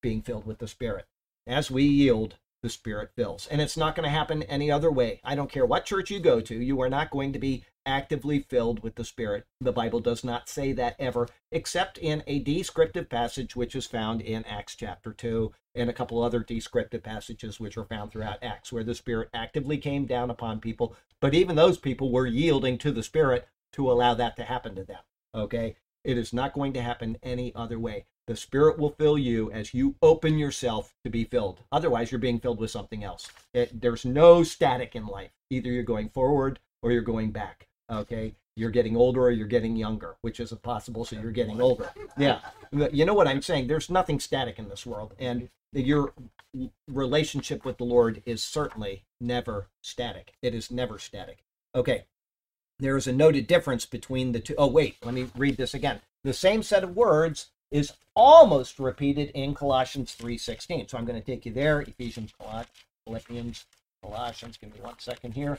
being 0.00 0.22
filled 0.22 0.46
with 0.46 0.58
the 0.58 0.68
Spirit. 0.68 1.06
As 1.46 1.70
we 1.70 1.82
yield, 1.84 2.36
the 2.62 2.68
Spirit 2.68 3.10
fills. 3.14 3.46
And 3.46 3.60
it's 3.60 3.76
not 3.76 3.94
going 3.94 4.04
to 4.04 4.10
happen 4.10 4.42
any 4.44 4.70
other 4.70 4.90
way. 4.90 5.20
I 5.24 5.34
don't 5.34 5.50
care 5.50 5.66
what 5.66 5.84
church 5.84 6.10
you 6.10 6.20
go 6.20 6.40
to, 6.40 6.54
you 6.54 6.80
are 6.80 6.88
not 6.88 7.10
going 7.10 7.32
to 7.32 7.38
be 7.38 7.64
actively 7.86 8.40
filled 8.40 8.82
with 8.82 8.96
the 8.96 9.04
Spirit. 9.04 9.46
The 9.60 9.72
Bible 9.72 10.00
does 10.00 10.22
not 10.22 10.48
say 10.48 10.72
that 10.72 10.96
ever, 10.98 11.28
except 11.50 11.96
in 11.98 12.22
a 12.26 12.38
descriptive 12.40 13.08
passage 13.08 13.56
which 13.56 13.74
is 13.74 13.86
found 13.86 14.20
in 14.20 14.44
Acts 14.44 14.76
chapter 14.76 15.12
2 15.12 15.52
and 15.74 15.88
a 15.88 15.94
couple 15.94 16.22
other 16.22 16.40
descriptive 16.40 17.02
passages 17.02 17.58
which 17.58 17.78
are 17.78 17.84
found 17.84 18.10
throughout 18.10 18.42
Acts, 18.42 18.72
where 18.72 18.84
the 18.84 18.94
Spirit 18.94 19.30
actively 19.32 19.78
came 19.78 20.04
down 20.04 20.30
upon 20.30 20.60
people. 20.60 20.94
But 21.20 21.34
even 21.34 21.56
those 21.56 21.78
people 21.78 22.12
were 22.12 22.26
yielding 22.26 22.76
to 22.78 22.92
the 22.92 23.02
Spirit 23.02 23.48
to 23.72 23.90
allow 23.90 24.14
that 24.14 24.36
to 24.36 24.44
happen 24.44 24.74
to 24.74 24.84
them. 24.84 25.00
Okay? 25.34 25.76
It 26.04 26.18
is 26.18 26.32
not 26.32 26.52
going 26.52 26.72
to 26.74 26.82
happen 26.82 27.18
any 27.22 27.54
other 27.54 27.78
way. 27.78 28.04
The 28.28 28.36
Spirit 28.36 28.78
will 28.78 28.90
fill 28.90 29.18
you 29.18 29.50
as 29.50 29.74
you 29.74 29.96
open 30.00 30.38
yourself 30.38 30.94
to 31.02 31.10
be 31.10 31.24
filled. 31.24 31.60
Otherwise, 31.72 32.12
you're 32.12 32.20
being 32.20 32.38
filled 32.38 32.60
with 32.60 32.70
something 32.70 33.02
else. 33.02 33.28
It, 33.52 33.80
there's 33.80 34.04
no 34.04 34.44
static 34.44 34.94
in 34.94 35.06
life. 35.06 35.32
Either 35.50 35.70
you're 35.70 35.82
going 35.82 36.10
forward 36.10 36.60
or 36.82 36.92
you're 36.92 37.02
going 37.02 37.32
back. 37.32 37.66
Okay? 37.90 38.34
you're 38.58 38.70
getting 38.70 38.96
older 38.96 39.22
or 39.22 39.30
you're 39.30 39.46
getting 39.46 39.76
younger, 39.76 40.16
which 40.20 40.40
isn't 40.40 40.62
possible, 40.62 41.04
so 41.04 41.16
you're 41.16 41.30
getting 41.30 41.60
older. 41.60 41.90
Yeah. 42.18 42.40
You 42.92 43.04
know 43.04 43.14
what 43.14 43.28
I'm 43.28 43.40
saying? 43.40 43.68
There's 43.68 43.88
nothing 43.88 44.18
static 44.18 44.58
in 44.58 44.68
this 44.68 44.84
world. 44.84 45.14
And 45.18 45.48
your 45.72 46.12
relationship 46.88 47.64
with 47.64 47.78
the 47.78 47.84
Lord 47.84 48.20
is 48.26 48.42
certainly 48.42 49.04
never 49.20 49.68
static. 49.80 50.34
It 50.42 50.54
is 50.54 50.72
never 50.72 50.98
static. 50.98 51.44
Okay. 51.74 52.06
There 52.80 52.96
is 52.96 53.06
a 53.06 53.12
noted 53.12 53.46
difference 53.46 53.86
between 53.86 54.32
the 54.32 54.40
two. 54.40 54.56
Oh, 54.58 54.66
wait, 54.66 54.96
let 55.04 55.14
me 55.14 55.28
read 55.36 55.56
this 55.56 55.74
again. 55.74 56.00
The 56.24 56.32
same 56.32 56.64
set 56.64 56.82
of 56.82 56.96
words 56.96 57.50
is 57.70 57.92
almost 58.14 58.78
repeated 58.78 59.30
in 59.30 59.54
Colossians 59.54 60.16
3:16. 60.18 60.90
So 60.90 60.98
I'm 60.98 61.04
going 61.04 61.20
to 61.20 61.24
take 61.24 61.46
you 61.46 61.52
there. 61.52 61.82
Ephesians, 61.82 62.32
Philippians, 63.04 63.64
Colossians. 64.02 64.56
Give 64.56 64.72
me 64.72 64.80
one 64.80 64.98
second 64.98 65.34
here. 65.34 65.58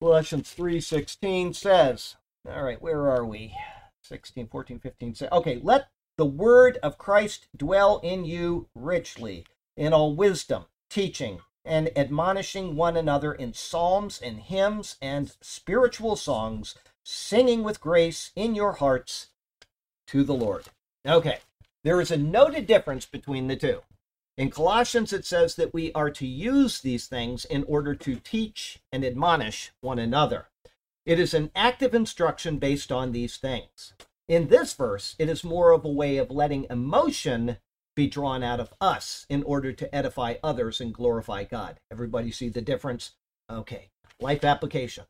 Colossians 0.00 0.54
3:16 0.56 1.54
says, 1.54 2.16
all 2.48 2.62
right, 2.62 2.80
where 2.80 3.10
are 3.10 3.24
we? 3.24 3.54
16, 4.02 4.46
14, 4.48 4.78
15. 4.78 5.14
Say, 5.14 5.28
okay, 5.30 5.60
let 5.62 5.88
the 6.16 6.24
word 6.24 6.78
of 6.82 6.98
Christ 6.98 7.46
dwell 7.56 8.00
in 8.02 8.24
you 8.24 8.68
richly 8.74 9.44
in 9.76 9.92
all 9.92 10.14
wisdom, 10.14 10.64
teaching 10.88 11.40
and 11.64 11.90
admonishing 11.96 12.76
one 12.76 12.96
another 12.96 13.32
in 13.32 13.52
psalms 13.52 14.20
and 14.22 14.40
hymns 14.40 14.96
and 15.02 15.36
spiritual 15.42 16.16
songs, 16.16 16.74
singing 17.04 17.62
with 17.62 17.80
grace 17.80 18.30
in 18.34 18.54
your 18.54 18.72
hearts 18.72 19.28
to 20.06 20.24
the 20.24 20.34
Lord. 20.34 20.64
Okay, 21.08 21.38
there 21.84 22.02
is 22.02 22.10
a 22.10 22.18
noted 22.18 22.66
difference 22.66 23.06
between 23.06 23.46
the 23.46 23.56
two. 23.56 23.80
In 24.36 24.50
Colossians, 24.50 25.10
it 25.14 25.24
says 25.24 25.54
that 25.54 25.72
we 25.72 25.90
are 25.92 26.10
to 26.10 26.26
use 26.26 26.80
these 26.80 27.06
things 27.06 27.46
in 27.46 27.64
order 27.64 27.94
to 27.94 28.16
teach 28.16 28.80
and 28.92 29.02
admonish 29.02 29.72
one 29.80 29.98
another. 29.98 30.48
It 31.06 31.18
is 31.18 31.32
an 31.32 31.50
active 31.56 31.94
instruction 31.94 32.58
based 32.58 32.92
on 32.92 33.12
these 33.12 33.38
things. 33.38 33.94
In 34.28 34.48
this 34.48 34.74
verse, 34.74 35.16
it 35.18 35.30
is 35.30 35.42
more 35.42 35.72
of 35.72 35.82
a 35.86 35.90
way 35.90 36.18
of 36.18 36.30
letting 36.30 36.66
emotion 36.68 37.56
be 37.96 38.06
drawn 38.06 38.42
out 38.42 38.60
of 38.60 38.74
us 38.78 39.24
in 39.30 39.42
order 39.44 39.72
to 39.72 39.94
edify 39.94 40.34
others 40.44 40.78
and 40.78 40.92
glorify 40.92 41.44
God. 41.44 41.80
Everybody 41.90 42.30
see 42.30 42.50
the 42.50 42.60
difference? 42.60 43.12
Okay, 43.48 43.88
life 44.20 44.44
application. 44.44 45.04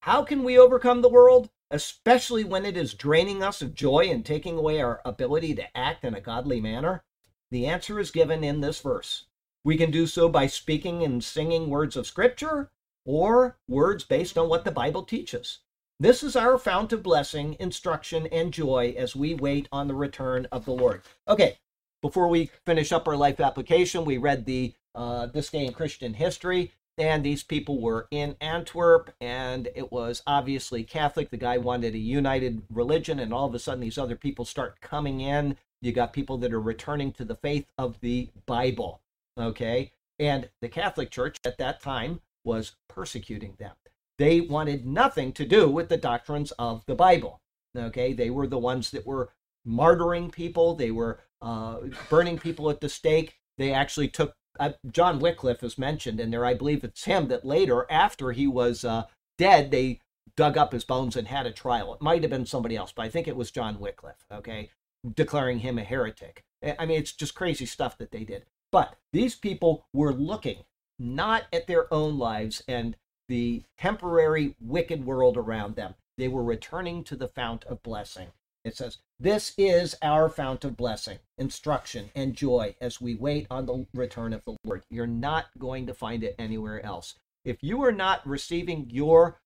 How 0.00 0.22
can 0.22 0.44
we 0.44 0.58
overcome 0.58 1.00
the 1.00 1.08
world, 1.08 1.48
especially 1.70 2.44
when 2.44 2.64
it 2.64 2.76
is 2.76 2.94
draining 2.94 3.42
us 3.42 3.62
of 3.62 3.74
joy 3.74 4.08
and 4.10 4.24
taking 4.24 4.58
away 4.58 4.80
our 4.80 5.00
ability 5.04 5.54
to 5.54 5.76
act 5.76 6.04
in 6.04 6.14
a 6.14 6.20
godly 6.20 6.60
manner? 6.60 7.04
The 7.50 7.66
answer 7.66 7.98
is 7.98 8.10
given 8.10 8.44
in 8.44 8.60
this 8.60 8.80
verse. 8.80 9.24
We 9.64 9.76
can 9.76 9.90
do 9.90 10.06
so 10.06 10.28
by 10.28 10.46
speaking 10.46 11.02
and 11.02 11.22
singing 11.22 11.68
words 11.68 11.96
of 11.96 12.06
Scripture 12.06 12.70
or 13.04 13.58
words 13.68 14.04
based 14.04 14.38
on 14.38 14.48
what 14.48 14.64
the 14.64 14.70
Bible 14.70 15.02
teaches. 15.02 15.58
This 15.98 16.22
is 16.22 16.34
our 16.34 16.56
fount 16.56 16.94
of 16.94 17.02
blessing, 17.02 17.56
instruction, 17.60 18.26
and 18.28 18.54
joy 18.54 18.94
as 18.96 19.14
we 19.14 19.34
wait 19.34 19.68
on 19.70 19.86
the 19.86 19.94
return 19.94 20.46
of 20.50 20.64
the 20.64 20.72
Lord. 20.72 21.02
Okay, 21.28 21.58
before 22.00 22.28
we 22.28 22.50
finish 22.64 22.90
up 22.90 23.06
our 23.06 23.16
life 23.16 23.38
application, 23.38 24.06
we 24.06 24.16
read 24.16 24.46
the 24.46 24.74
uh, 24.94 25.26
This 25.26 25.50
Day 25.50 25.66
in 25.66 25.74
Christian 25.74 26.14
History, 26.14 26.72
and 26.98 27.24
these 27.24 27.42
people 27.42 27.80
were 27.80 28.08
in 28.10 28.36
Antwerp, 28.40 29.14
and 29.20 29.68
it 29.74 29.90
was 29.90 30.22
obviously 30.26 30.84
Catholic. 30.84 31.30
The 31.30 31.36
guy 31.36 31.58
wanted 31.58 31.94
a 31.94 31.98
united 31.98 32.62
religion, 32.70 33.18
and 33.18 33.32
all 33.32 33.46
of 33.46 33.54
a 33.54 33.58
sudden, 33.58 33.80
these 33.80 33.98
other 33.98 34.16
people 34.16 34.44
start 34.44 34.80
coming 34.80 35.20
in 35.20 35.56
you 35.80 35.92
got 35.92 36.12
people 36.12 36.38
that 36.38 36.52
are 36.52 36.60
returning 36.60 37.12
to 37.12 37.24
the 37.24 37.36
faith 37.36 37.66
of 37.78 38.00
the 38.00 38.28
Bible. 38.46 39.00
Okay. 39.38 39.92
And 40.18 40.48
the 40.60 40.68
Catholic 40.68 41.10
Church 41.10 41.38
at 41.44 41.58
that 41.58 41.80
time 41.80 42.20
was 42.44 42.72
persecuting 42.88 43.54
them. 43.58 43.72
They 44.18 44.40
wanted 44.40 44.86
nothing 44.86 45.32
to 45.32 45.46
do 45.46 45.68
with 45.68 45.88
the 45.88 45.96
doctrines 45.96 46.52
of 46.52 46.84
the 46.86 46.94
Bible. 46.94 47.40
Okay. 47.76 48.12
They 48.12 48.30
were 48.30 48.46
the 48.46 48.58
ones 48.58 48.90
that 48.90 49.06
were 49.06 49.30
martyring 49.66 50.32
people, 50.32 50.74
they 50.74 50.90
were 50.90 51.20
uh, 51.42 51.78
burning 52.08 52.38
people 52.38 52.70
at 52.70 52.80
the 52.80 52.88
stake. 52.88 53.36
They 53.58 53.72
actually 53.72 54.08
took 54.08 54.34
uh, 54.58 54.72
John 54.90 55.18
Wycliffe 55.20 55.62
is 55.62 55.78
mentioned 55.78 56.20
in 56.20 56.30
there. 56.30 56.44
I 56.44 56.54
believe 56.54 56.84
it's 56.84 57.04
him 57.04 57.28
that 57.28 57.44
later, 57.44 57.86
after 57.90 58.32
he 58.32 58.46
was 58.46 58.84
uh, 58.84 59.04
dead, 59.38 59.70
they 59.70 60.00
dug 60.36 60.56
up 60.56 60.72
his 60.72 60.84
bones 60.84 61.16
and 61.16 61.28
had 61.28 61.46
a 61.46 61.52
trial. 61.52 61.94
It 61.94 62.02
might 62.02 62.22
have 62.22 62.30
been 62.30 62.46
somebody 62.46 62.76
else, 62.76 62.92
but 62.92 63.02
I 63.02 63.08
think 63.08 63.28
it 63.28 63.36
was 63.36 63.50
John 63.50 63.78
Wycliffe. 63.78 64.24
Okay, 64.32 64.70
declaring 65.14 65.60
him 65.60 65.78
a 65.78 65.84
heretic. 65.84 66.42
I 66.78 66.84
mean, 66.86 66.98
it's 66.98 67.12
just 67.12 67.34
crazy 67.34 67.66
stuff 67.66 67.96
that 67.98 68.10
they 68.10 68.24
did. 68.24 68.44
But 68.72 68.96
these 69.12 69.34
people 69.34 69.86
were 69.92 70.12
looking 70.12 70.64
not 70.98 71.44
at 71.52 71.66
their 71.66 71.92
own 71.92 72.18
lives 72.18 72.62
and 72.68 72.96
the 73.28 73.62
temporary 73.78 74.54
wicked 74.60 75.04
world 75.04 75.36
around 75.36 75.76
them. 75.76 75.94
They 76.18 76.28
were 76.28 76.44
returning 76.44 77.02
to 77.04 77.16
the 77.16 77.28
fount 77.28 77.64
of 77.64 77.82
blessing. 77.82 78.28
It 78.64 78.76
says, 78.76 78.98
This 79.18 79.54
is 79.56 79.96
our 80.02 80.28
fount 80.28 80.64
of 80.64 80.76
blessing, 80.76 81.18
instruction, 81.38 82.10
and 82.14 82.34
joy 82.34 82.74
as 82.80 83.00
we 83.00 83.14
wait 83.14 83.46
on 83.50 83.66
the 83.66 83.86
return 83.94 84.32
of 84.32 84.44
the 84.44 84.56
Lord. 84.64 84.82
You're 84.90 85.06
not 85.06 85.46
going 85.58 85.86
to 85.86 85.94
find 85.94 86.22
it 86.22 86.34
anywhere 86.38 86.84
else. 86.84 87.14
If 87.44 87.62
you 87.62 87.82
are 87.82 87.92
not 87.92 88.26
receiving 88.26 88.88
your 88.90 89.40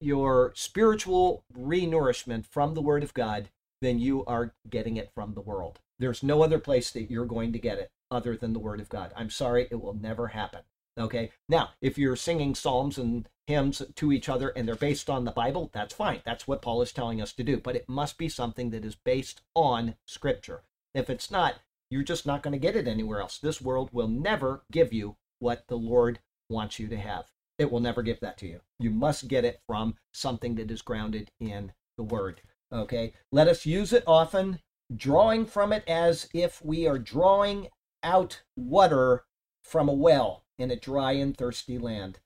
your 0.00 0.52
spiritual 0.54 1.42
renourishment 1.56 2.46
from 2.46 2.74
the 2.74 2.82
Word 2.82 3.02
of 3.02 3.14
God, 3.14 3.48
then 3.80 3.98
you 3.98 4.24
are 4.26 4.54
getting 4.68 4.96
it 4.96 5.10
from 5.14 5.34
the 5.34 5.40
world. 5.40 5.78
There's 5.98 6.22
no 6.22 6.42
other 6.42 6.58
place 6.58 6.90
that 6.90 7.10
you're 7.10 7.24
going 7.24 7.52
to 7.52 7.58
get 7.58 7.78
it 7.78 7.90
other 8.10 8.36
than 8.36 8.52
the 8.52 8.58
Word 8.58 8.80
of 8.80 8.88
God. 8.88 9.12
I'm 9.16 9.30
sorry, 9.30 9.68
it 9.70 9.80
will 9.80 9.94
never 9.94 10.28
happen. 10.28 10.60
Okay. 10.98 11.30
Now, 11.48 11.70
if 11.80 11.98
you're 11.98 12.16
singing 12.16 12.54
psalms 12.54 12.98
and 12.98 13.28
hymns 13.46 13.82
to 13.94 14.12
each 14.12 14.28
other 14.28 14.48
and 14.48 14.66
they're 14.66 14.74
based 14.74 15.10
on 15.10 15.24
the 15.24 15.30
Bible, 15.30 15.70
that's 15.72 15.94
fine. 15.94 16.22
That's 16.24 16.48
what 16.48 16.62
Paul 16.62 16.82
is 16.82 16.92
telling 16.92 17.20
us 17.20 17.32
to 17.34 17.44
do. 17.44 17.58
But 17.58 17.76
it 17.76 17.88
must 17.88 18.18
be 18.18 18.28
something 18.28 18.70
that 18.70 18.84
is 18.84 18.94
based 18.94 19.42
on 19.54 19.96
Scripture. 20.06 20.62
If 20.94 21.10
it's 21.10 21.30
not, 21.30 21.56
you're 21.90 22.02
just 22.02 22.26
not 22.26 22.42
going 22.42 22.52
to 22.52 22.58
get 22.58 22.76
it 22.76 22.88
anywhere 22.88 23.20
else. 23.20 23.38
This 23.38 23.60
world 23.60 23.90
will 23.92 24.08
never 24.08 24.62
give 24.72 24.92
you 24.92 25.16
what 25.38 25.68
the 25.68 25.76
Lord 25.76 26.18
wants 26.48 26.78
you 26.78 26.88
to 26.88 26.96
have. 26.96 27.26
It 27.58 27.70
will 27.70 27.80
never 27.80 28.02
give 28.02 28.20
that 28.20 28.38
to 28.38 28.46
you. 28.46 28.60
You 28.78 28.90
must 28.90 29.28
get 29.28 29.44
it 29.44 29.60
from 29.66 29.96
something 30.12 30.56
that 30.56 30.70
is 30.70 30.82
grounded 30.82 31.30
in 31.38 31.72
the 31.96 32.02
Word. 32.02 32.40
Okay, 32.72 33.14
let 33.30 33.48
us 33.48 33.64
use 33.64 33.92
it 33.92 34.02
often, 34.06 34.60
drawing 34.94 35.46
from 35.46 35.72
it 35.72 35.84
as 35.86 36.28
if 36.34 36.64
we 36.64 36.86
are 36.86 36.98
drawing 36.98 37.68
out 38.02 38.42
water 38.56 39.24
from 39.62 39.88
a 39.88 39.94
well 39.94 40.44
in 40.58 40.70
a 40.70 40.76
dry 40.76 41.12
and 41.12 41.36
thirsty 41.36 41.78
land. 41.78 42.18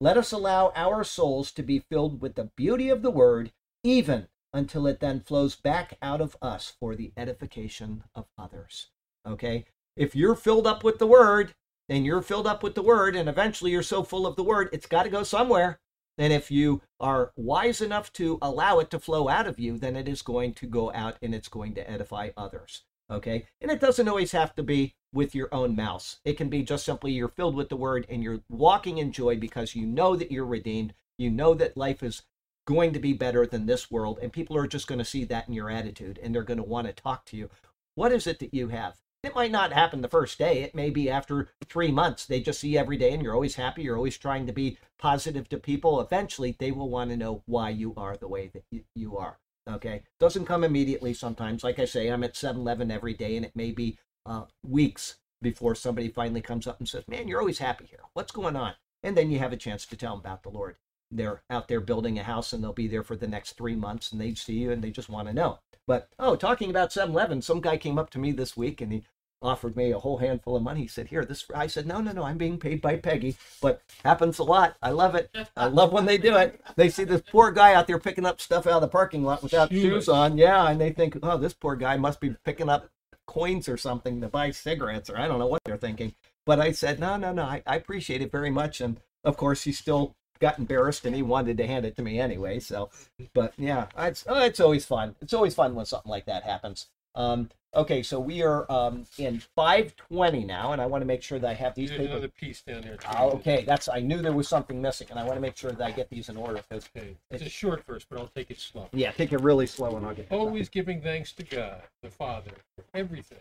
Let 0.00 0.16
us 0.16 0.32
allow 0.32 0.72
our 0.76 1.02
souls 1.04 1.50
to 1.52 1.62
be 1.62 1.80
filled 1.80 2.20
with 2.20 2.36
the 2.36 2.50
beauty 2.56 2.88
of 2.88 3.02
the 3.02 3.10
word, 3.10 3.52
even 3.82 4.28
until 4.52 4.86
it 4.86 5.00
then 5.00 5.20
flows 5.20 5.56
back 5.56 5.98
out 6.00 6.20
of 6.20 6.36
us 6.40 6.74
for 6.78 6.94
the 6.94 7.12
edification 7.16 8.04
of 8.14 8.26
others. 8.38 8.88
Okay? 9.26 9.64
If 9.96 10.14
you're 10.14 10.36
filled 10.36 10.66
up 10.66 10.84
with 10.84 10.98
the 10.98 11.06
word, 11.06 11.54
and 11.88 12.04
you're 12.04 12.22
filled 12.22 12.46
up 12.46 12.62
with 12.62 12.74
the 12.74 12.82
word, 12.82 13.16
and 13.16 13.28
eventually 13.28 13.70
you're 13.70 13.82
so 13.82 14.02
full 14.02 14.26
of 14.26 14.36
the 14.36 14.44
word, 14.44 14.68
it's 14.72 14.86
got 14.86 15.04
to 15.04 15.10
go 15.10 15.22
somewhere. 15.22 15.80
And 16.18 16.32
if 16.32 16.50
you 16.50 16.82
are 17.00 17.32
wise 17.36 17.80
enough 17.80 18.12
to 18.14 18.38
allow 18.42 18.80
it 18.80 18.90
to 18.90 18.98
flow 18.98 19.28
out 19.28 19.46
of 19.46 19.58
you, 19.58 19.78
then 19.78 19.96
it 19.96 20.08
is 20.08 20.20
going 20.20 20.52
to 20.54 20.66
go 20.66 20.92
out 20.92 21.16
and 21.22 21.34
it's 21.34 21.48
going 21.48 21.74
to 21.74 21.90
edify 21.90 22.30
others. 22.36 22.82
Okay? 23.10 23.46
And 23.60 23.70
it 23.70 23.80
doesn't 23.80 24.08
always 24.08 24.32
have 24.32 24.54
to 24.56 24.62
be 24.62 24.94
with 25.12 25.34
your 25.34 25.52
own 25.52 25.74
mouse. 25.74 26.18
It 26.24 26.36
can 26.36 26.48
be 26.48 26.62
just 26.62 26.84
simply 26.84 27.12
you're 27.12 27.28
filled 27.28 27.54
with 27.54 27.68
the 27.68 27.76
word 27.76 28.06
and 28.08 28.22
you're 28.22 28.40
walking 28.48 28.98
in 28.98 29.12
joy 29.12 29.36
because 29.36 29.74
you 29.74 29.86
know 29.86 30.16
that 30.16 30.30
you're 30.30 30.46
redeemed. 30.46 30.94
You 31.18 31.30
know 31.30 31.54
that 31.54 31.76
life 31.76 32.02
is 32.02 32.22
going 32.66 32.92
to 32.92 32.98
be 32.98 33.14
better 33.14 33.46
than 33.46 33.66
this 33.66 33.90
world. 33.90 34.18
And 34.20 34.32
people 34.32 34.56
are 34.56 34.66
just 34.66 34.86
going 34.86 34.98
to 34.98 35.04
see 35.04 35.24
that 35.24 35.48
in 35.48 35.54
your 35.54 35.70
attitude 35.70 36.18
and 36.22 36.34
they're 36.34 36.42
going 36.42 36.58
to 36.58 36.62
want 36.62 36.86
to 36.86 36.92
talk 36.92 37.24
to 37.26 37.36
you. 37.36 37.48
What 37.94 38.12
is 38.12 38.26
it 38.26 38.38
that 38.40 38.52
you 38.52 38.68
have? 38.68 38.96
It 39.24 39.34
might 39.34 39.50
not 39.50 39.72
happen 39.72 40.00
the 40.00 40.08
first 40.08 40.38
day. 40.38 40.62
It 40.62 40.74
may 40.74 40.90
be 40.90 41.10
after 41.10 41.48
three 41.66 41.90
months. 41.90 42.24
They 42.24 42.40
just 42.40 42.60
see 42.60 42.78
every 42.78 42.96
day 42.96 43.12
and 43.12 43.22
you're 43.22 43.34
always 43.34 43.56
happy. 43.56 43.82
You're 43.82 43.96
always 43.96 44.16
trying 44.16 44.46
to 44.46 44.52
be 44.52 44.78
positive 44.98 45.48
to 45.48 45.58
people. 45.58 46.00
Eventually, 46.00 46.54
they 46.56 46.70
will 46.70 46.88
want 46.88 47.10
to 47.10 47.16
know 47.16 47.42
why 47.46 47.70
you 47.70 47.94
are 47.96 48.16
the 48.16 48.28
way 48.28 48.52
that 48.54 48.84
you 48.94 49.16
are. 49.16 49.38
Okay. 49.68 50.02
Doesn't 50.18 50.46
come 50.46 50.64
immediately 50.64 51.12
sometimes. 51.12 51.62
Like 51.62 51.78
I 51.78 51.84
say, 51.84 52.08
I'm 52.08 52.24
at 52.24 52.36
7 52.36 52.60
Eleven 52.60 52.90
every 52.90 53.14
day 53.14 53.36
and 53.36 53.44
it 53.44 53.54
may 53.54 53.70
be 53.70 53.98
uh, 54.24 54.44
weeks 54.62 55.16
before 55.42 55.74
somebody 55.74 56.08
finally 56.08 56.40
comes 56.40 56.66
up 56.66 56.78
and 56.78 56.88
says, 56.88 57.04
Man, 57.06 57.28
you're 57.28 57.40
always 57.40 57.58
happy 57.58 57.86
here. 57.86 58.00
What's 58.14 58.32
going 58.32 58.56
on? 58.56 58.74
And 59.02 59.16
then 59.16 59.30
you 59.30 59.38
have 59.38 59.52
a 59.52 59.56
chance 59.56 59.86
to 59.86 59.96
tell 59.96 60.12
them 60.12 60.20
about 60.20 60.42
the 60.42 60.48
Lord. 60.48 60.76
They're 61.10 61.42
out 61.48 61.68
there 61.68 61.80
building 61.80 62.18
a 62.18 62.22
house 62.22 62.52
and 62.52 62.62
they'll 62.62 62.72
be 62.72 62.88
there 62.88 63.02
for 63.02 63.16
the 63.16 63.28
next 63.28 63.52
three 63.52 63.76
months 63.76 64.12
and 64.12 64.20
they 64.20 64.34
see 64.34 64.54
you 64.54 64.72
and 64.72 64.82
they 64.82 64.90
just 64.90 65.08
want 65.08 65.28
to 65.28 65.34
know. 65.34 65.60
But 65.86 66.08
oh, 66.18 66.36
talking 66.36 66.70
about 66.70 66.90
7-Eleven, 66.90 67.42
some 67.42 67.60
guy 67.60 67.76
came 67.76 67.98
up 67.98 68.10
to 68.10 68.18
me 68.18 68.32
this 68.32 68.56
week 68.56 68.80
and 68.80 68.92
he 68.92 69.04
offered 69.40 69.76
me 69.76 69.92
a 69.92 69.98
whole 69.98 70.18
handful 70.18 70.56
of 70.56 70.62
money. 70.62 70.82
He 70.82 70.86
said, 70.88 71.08
"Here, 71.08 71.24
this." 71.24 71.44
I 71.54 71.66
said, 71.66 71.86
"No, 71.86 72.00
no, 72.00 72.12
no. 72.12 72.22
I'm 72.24 72.38
being 72.38 72.58
paid 72.58 72.80
by 72.80 72.96
Peggy, 72.96 73.36
but 73.60 73.82
happens 74.04 74.38
a 74.38 74.44
lot. 74.44 74.76
I 74.82 74.90
love 74.90 75.14
it. 75.14 75.34
I 75.56 75.66
love 75.66 75.92
when 75.92 76.06
they 76.06 76.18
do 76.18 76.36
it. 76.36 76.60
They 76.76 76.88
see 76.88 77.04
this 77.04 77.22
poor 77.30 77.50
guy 77.50 77.74
out 77.74 77.86
there 77.86 77.98
picking 77.98 78.26
up 78.26 78.40
stuff 78.40 78.66
out 78.66 78.74
of 78.74 78.80
the 78.82 78.88
parking 78.88 79.24
lot 79.24 79.42
without 79.42 79.70
shoes, 79.70 79.82
shoes 79.82 80.08
on. 80.08 80.38
Yeah, 80.38 80.68
and 80.68 80.80
they 80.80 80.90
think, 80.90 81.18
oh, 81.22 81.38
this 81.38 81.54
poor 81.54 81.76
guy 81.76 81.96
must 81.96 82.20
be 82.20 82.34
picking 82.44 82.68
up 82.68 82.88
coins 83.26 83.68
or 83.68 83.76
something 83.76 84.20
to 84.20 84.28
buy 84.28 84.50
cigarettes, 84.50 85.10
or 85.10 85.18
I 85.18 85.28
don't 85.28 85.38
know 85.38 85.46
what 85.46 85.62
they're 85.64 85.76
thinking. 85.76 86.14
But 86.46 86.60
I 86.60 86.72
said, 86.72 86.98
no, 86.98 87.16
no, 87.16 87.32
no. 87.32 87.42
I, 87.42 87.62
I 87.66 87.76
appreciate 87.76 88.22
it 88.22 88.32
very 88.32 88.50
much, 88.50 88.80
and 88.80 89.00
of 89.24 89.36
course, 89.36 89.64
he 89.64 89.72
still 89.72 90.16
got 90.40 90.58
embarrassed 90.58 91.04
and 91.04 91.14
he 91.14 91.22
wanted 91.22 91.56
to 91.58 91.66
hand 91.66 91.84
it 91.84 91.96
to 91.96 92.02
me 92.02 92.18
anyway. 92.18 92.60
So, 92.60 92.90
but 93.34 93.52
yeah, 93.58 93.86
it's 93.98 94.24
oh, 94.26 94.42
it's 94.42 94.60
always 94.60 94.84
fun. 94.84 95.16
It's 95.20 95.34
always 95.34 95.54
fun 95.54 95.74
when 95.74 95.86
something 95.86 96.10
like 96.10 96.26
that 96.26 96.44
happens. 96.44 96.86
Um, 97.14 97.48
okay, 97.74 98.02
so 98.02 98.20
we 98.20 98.42
are 98.42 98.70
um, 98.70 99.04
in 99.18 99.40
520 99.56 100.44
now, 100.44 100.72
and 100.72 100.80
I 100.80 100.86
want 100.86 101.02
to 101.02 101.06
make 101.06 101.22
sure 101.22 101.38
that 101.38 101.48
I 101.50 101.54
have 101.54 101.74
these 101.74 101.88
There's 101.88 101.98
papers. 102.00 102.12
another 102.12 102.28
piece 102.28 102.60
down 102.62 102.82
there. 102.82 102.96
too. 102.96 103.08
Oh, 103.18 103.30
okay, 103.32 103.64
that's 103.66 103.88
I 103.88 104.00
knew 104.00 104.22
there 104.22 104.32
was 104.32 104.48
something 104.48 104.80
missing, 104.80 105.08
and 105.10 105.18
I 105.18 105.24
want 105.24 105.34
to 105.36 105.40
make 105.40 105.56
sure 105.56 105.72
that 105.72 105.84
I 105.84 105.90
get 105.90 106.08
these 106.10 106.28
in 106.28 106.36
order. 106.36 106.62
Because 106.68 106.88
Okay. 106.96 107.16
It's 107.30 107.42
a 107.42 107.48
short 107.48 107.84
verse, 107.84 108.04
but 108.08 108.18
I'll 108.18 108.28
take 108.28 108.50
it 108.50 108.58
slow. 108.60 108.88
yeah, 108.92 109.10
take 109.12 109.32
it 109.32 109.40
really 109.40 109.66
slow, 109.66 109.96
and 109.96 110.06
I'll 110.06 110.14
get. 110.14 110.28
Always 110.30 110.68
giving 110.68 111.00
thanks 111.02 111.32
to 111.32 111.42
God, 111.42 111.82
the 112.02 112.10
Father, 112.10 112.52
for 112.76 112.84
everything. 112.94 113.38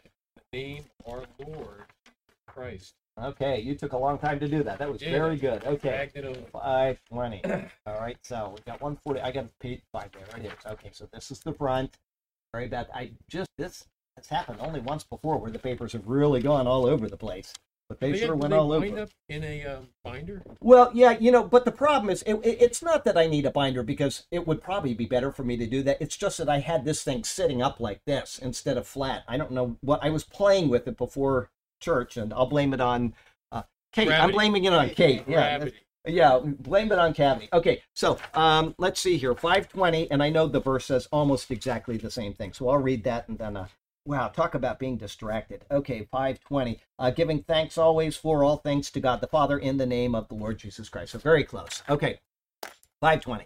The 0.52 0.58
name 0.58 0.84
our 1.08 1.24
Lord 1.46 1.84
Christ. 2.48 2.96
Okay, 3.20 3.60
you 3.60 3.74
took 3.74 3.94
a 3.94 3.98
long 3.98 4.20
time 4.20 4.40
to 4.40 4.48
do 4.48 4.62
that. 4.64 4.78
That 4.78 4.92
was 4.92 5.02
Yeah. 5.02 5.10
very 5.12 5.38
good. 5.38 5.64
Okay. 5.66 5.90
Dragged 5.90 6.18
it 6.18 6.26
over. 6.26 6.40
Five 6.52 7.00
twenty. 7.10 7.42
All 7.88 8.00
right, 8.00 8.18
so 8.22 8.54
we 8.56 8.62
got 8.72 8.80
one 8.80 8.96
forty. 8.98 9.20
I 9.22 9.32
got 9.32 9.46
a 9.46 9.50
page 9.60 9.82
five 9.92 10.12
there. 10.12 10.22
Right 10.34 10.44
here. 10.44 10.52
Okay, 10.68 10.90
so 10.92 11.08
this 11.12 11.32
is 11.32 11.40
the 11.40 11.52
front. 11.54 11.98
Very 12.58 12.70
bad. 12.70 12.88
I 12.92 13.12
just 13.30 13.52
this 13.60 13.86
has 14.16 14.30
happened 14.30 14.58
only 14.62 14.80
once 14.80 15.04
before, 15.04 15.38
where 15.38 15.52
the 15.52 15.60
papers 15.60 15.94
have 15.94 16.08
really 16.08 16.42
gone 16.42 16.66
all 16.66 16.88
over 16.88 17.08
the 17.08 17.16
place. 17.16 17.54
But 17.88 18.00
they, 18.00 18.14
They 18.14 18.18
sure 18.22 18.36
went 18.36 18.50
they 18.50 18.58
all 18.58 18.72
over. 18.74 19.02
up 19.04 19.10
in 19.30 19.44
a 19.44 19.64
um, 19.64 19.90
binder. 20.04 20.42
Well, 20.60 20.90
yeah, 20.92 21.12
you 21.20 21.32
know, 21.32 21.44
but 21.44 21.66
the 21.66 21.72
problem 21.72 22.10
is, 22.10 22.24
it, 22.24 22.34
it- 22.44 22.60
it's 22.60 22.82
not 22.82 23.06
that 23.06 23.16
I 23.16 23.28
need 23.28 23.46
a 23.46 23.52
binder 23.52 23.84
because 23.84 24.26
it 24.32 24.48
would 24.48 24.60
probably 24.64 24.96
be 24.96 25.06
better 25.06 25.32
for 25.32 25.44
me 25.44 25.56
to 25.58 25.68
do 25.68 25.84
that. 25.84 26.02
It's 26.02 26.18
just 26.18 26.40
that 26.40 26.50
I 26.50 26.58
had 26.60 26.84
this 26.84 27.04
thing 27.04 27.24
sitting 27.24 27.62
up 27.62 27.80
like 27.80 28.02
this 28.08 28.40
instead 28.40 28.76
of 28.76 28.88
flat. 28.88 29.24
I 29.28 29.38
don't 29.38 29.52
know 29.52 29.78
what 29.82 30.04
I 30.04 30.10
was 30.10 30.24
playing 30.24 30.68
with 30.68 30.88
it 30.88 30.98
before 30.98 31.52
church, 31.80 32.18
and 32.18 32.34
I'll 32.34 32.48
blame 32.48 32.74
it 32.74 32.82
on 32.82 33.14
uh, 33.52 33.62
Kate. 33.94 34.10
I'm 34.10 34.32
blaming 34.32 34.66
it 34.66 34.74
on 34.74 34.90
Kate. 34.90 35.26
Yeah, 35.28 35.58
Gravity. 35.58 35.78
Yeah, 36.08 36.40
blame 36.44 36.92
it 36.92 37.00
on 37.00 37.14
cavity. 37.14 37.50
Okay, 37.54 37.84
so 37.94 38.18
um, 38.34 38.74
let's 38.78 39.00
see 39.00 39.18
here, 39.18 39.36
520, 39.36 40.10
and 40.12 40.24
I 40.24 40.30
know 40.30 40.48
the 40.48 40.60
verse 40.60 40.86
says 40.86 41.08
almost 41.12 41.52
exactly 41.52 41.98
the 41.98 42.12
same 42.12 42.34
thing, 42.34 42.54
so 42.54 42.70
I'll 42.70 42.78
read 42.78 43.04
that 43.04 43.28
and 43.28 43.38
then. 43.38 43.58
Uh, 43.58 43.68
wow, 44.06 44.30
talk 44.30 44.56
about 44.56 44.80
being 44.80 44.98
distracted. 44.98 45.66
Okay, 45.70 46.08
520, 46.10 46.80
uh, 46.98 47.12
giving 47.12 47.44
thanks 47.44 47.78
always 47.78 48.16
for 48.16 48.44
all 48.44 48.58
things 48.58 48.90
to 48.92 49.00
God 49.00 49.20
the 49.20 49.28
Father 49.28 49.58
in 49.58 49.78
the 49.78 49.86
name 49.86 50.16
of 50.16 50.30
the 50.30 50.36
Lord 50.36 50.58
Jesus 50.58 50.90
Christ. 50.90 51.12
So 51.12 51.20
very 51.20 51.44
close. 51.44 51.84
Okay, 51.90 52.20
520. 53.02 53.46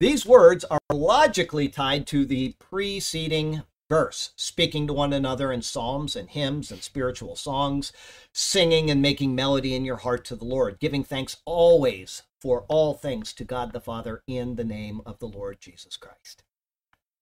These 0.00 0.24
words 0.24 0.64
are 0.64 0.78
logically 0.92 1.68
tied 1.68 2.06
to 2.08 2.24
the 2.24 2.54
preceding 2.58 3.62
verse, 3.88 4.32
speaking 4.36 4.86
to 4.86 4.92
one 4.92 5.12
another 5.12 5.52
in 5.52 5.62
psalms 5.62 6.14
and 6.14 6.30
hymns 6.30 6.70
and 6.70 6.82
spiritual 6.82 7.36
songs, 7.36 7.92
singing 8.32 8.90
and 8.90 9.00
making 9.00 9.34
melody 9.34 9.74
in 9.74 9.84
your 9.84 9.96
heart 9.96 10.24
to 10.26 10.36
the 10.36 10.44
Lord, 10.44 10.78
giving 10.78 11.04
thanks 11.04 11.38
always 11.44 12.22
for 12.40 12.64
all 12.68 12.94
things 12.94 13.32
to 13.34 13.44
God 13.44 13.72
the 13.72 13.80
Father 13.80 14.22
in 14.26 14.56
the 14.56 14.64
name 14.64 15.00
of 15.06 15.18
the 15.18 15.26
Lord 15.26 15.60
Jesus 15.60 15.96
Christ. 15.96 16.44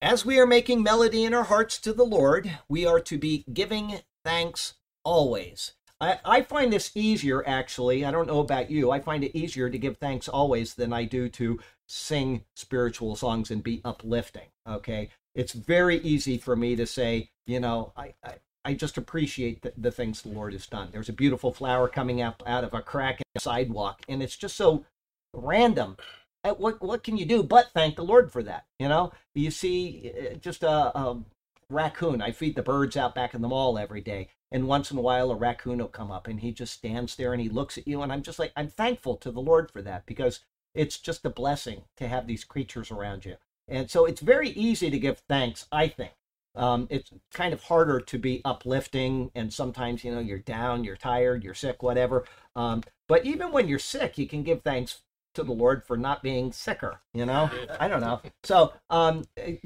As 0.02 0.26
we 0.26 0.38
are 0.38 0.46
making 0.46 0.82
melody 0.82 1.24
in 1.24 1.32
our 1.32 1.44
hearts 1.44 1.80
to 1.80 1.92
the 1.92 2.04
Lord, 2.04 2.58
we 2.68 2.84
are 2.84 3.00
to 3.00 3.16
be 3.16 3.44
giving 3.52 4.00
thanks 4.24 4.74
always. 5.04 5.72
I, 6.00 6.18
I 6.24 6.42
find 6.42 6.70
this 6.70 6.90
easier, 6.94 7.46
actually. 7.46 8.04
I 8.04 8.10
don't 8.10 8.26
know 8.26 8.40
about 8.40 8.70
you. 8.70 8.90
I 8.90 9.00
find 9.00 9.24
it 9.24 9.36
easier 9.36 9.70
to 9.70 9.78
give 9.78 9.96
thanks 9.96 10.28
always 10.28 10.74
than 10.74 10.92
I 10.92 11.04
do 11.04 11.30
to 11.30 11.58
sing 11.86 12.44
spiritual 12.54 13.16
songs 13.16 13.50
and 13.50 13.62
be 13.62 13.80
uplifting. 13.84 14.48
Okay. 14.68 15.08
It's 15.36 15.52
very 15.52 15.98
easy 15.98 16.38
for 16.38 16.56
me 16.56 16.76
to 16.76 16.86
say, 16.86 17.30
you 17.46 17.60
know, 17.60 17.92
I, 17.94 18.14
I, 18.24 18.34
I 18.64 18.74
just 18.74 18.96
appreciate 18.96 19.60
the, 19.60 19.72
the 19.76 19.92
things 19.92 20.22
the 20.22 20.30
Lord 20.30 20.54
has 20.54 20.66
done. 20.66 20.88
There's 20.90 21.10
a 21.10 21.12
beautiful 21.12 21.52
flower 21.52 21.88
coming 21.88 22.22
up 22.22 22.42
out 22.46 22.64
of 22.64 22.72
a 22.72 22.80
crack 22.80 23.20
in 23.20 23.26
the 23.34 23.40
sidewalk, 23.40 24.00
and 24.08 24.22
it's 24.22 24.36
just 24.36 24.56
so 24.56 24.86
random. 25.34 25.98
Uh, 26.42 26.54
What 26.54 26.82
what 26.82 27.04
can 27.04 27.18
you 27.18 27.26
do 27.26 27.42
but 27.42 27.70
thank 27.74 27.96
the 27.96 28.02
Lord 28.04 28.32
for 28.32 28.42
that? 28.44 28.64
You 28.78 28.88
know, 28.88 29.12
you 29.34 29.50
see 29.50 30.10
uh, 30.18 30.34
just 30.36 30.62
a, 30.62 30.98
a 30.98 31.22
raccoon. 31.68 32.22
I 32.22 32.32
feed 32.32 32.56
the 32.56 32.62
birds 32.62 32.96
out 32.96 33.14
back 33.14 33.34
in 33.34 33.42
the 33.42 33.48
mall 33.48 33.78
every 33.78 34.00
day, 34.00 34.30
and 34.50 34.66
once 34.66 34.90
in 34.90 34.96
a 34.96 35.02
while 35.02 35.30
a 35.30 35.36
raccoon 35.36 35.78
will 35.78 35.88
come 35.88 36.10
up 36.10 36.26
and 36.26 36.40
he 36.40 36.50
just 36.50 36.72
stands 36.72 37.14
there 37.16 37.34
and 37.34 37.42
he 37.42 37.50
looks 37.50 37.76
at 37.76 37.86
you, 37.86 38.00
and 38.00 38.10
I'm 38.10 38.22
just 38.22 38.38
like 38.38 38.52
I'm 38.56 38.68
thankful 38.68 39.16
to 39.18 39.30
the 39.30 39.40
Lord 39.40 39.70
for 39.70 39.82
that 39.82 40.06
because 40.06 40.40
it's 40.74 40.98
just 40.98 41.26
a 41.26 41.30
blessing 41.30 41.82
to 41.98 42.08
have 42.08 42.26
these 42.26 42.44
creatures 42.44 42.90
around 42.90 43.26
you. 43.26 43.36
And 43.68 43.90
so 43.90 44.04
it's 44.04 44.20
very 44.20 44.50
easy 44.50 44.90
to 44.90 44.98
give 44.98 45.18
thanks, 45.28 45.66
I 45.72 45.88
think. 45.88 46.12
Um, 46.54 46.86
it's 46.90 47.10
kind 47.32 47.52
of 47.52 47.62
harder 47.64 48.00
to 48.00 48.18
be 48.18 48.40
uplifting, 48.44 49.30
and 49.34 49.52
sometimes 49.52 50.02
you 50.02 50.14
know 50.14 50.20
you're 50.20 50.38
down, 50.38 50.84
you're 50.84 50.96
tired, 50.96 51.44
you're 51.44 51.54
sick, 51.54 51.82
whatever. 51.82 52.24
Um, 52.54 52.82
but 53.08 53.26
even 53.26 53.52
when 53.52 53.68
you're 53.68 53.78
sick, 53.78 54.16
you 54.16 54.26
can 54.26 54.42
give 54.42 54.62
thanks 54.62 55.02
to 55.34 55.42
the 55.42 55.52
Lord 55.52 55.84
for 55.84 55.98
not 55.98 56.22
being 56.22 56.52
sicker. 56.52 57.00
You 57.12 57.26
know, 57.26 57.50
I 57.78 57.88
don't 57.88 58.00
know. 58.00 58.22
So 58.42 58.72
um, 58.88 59.24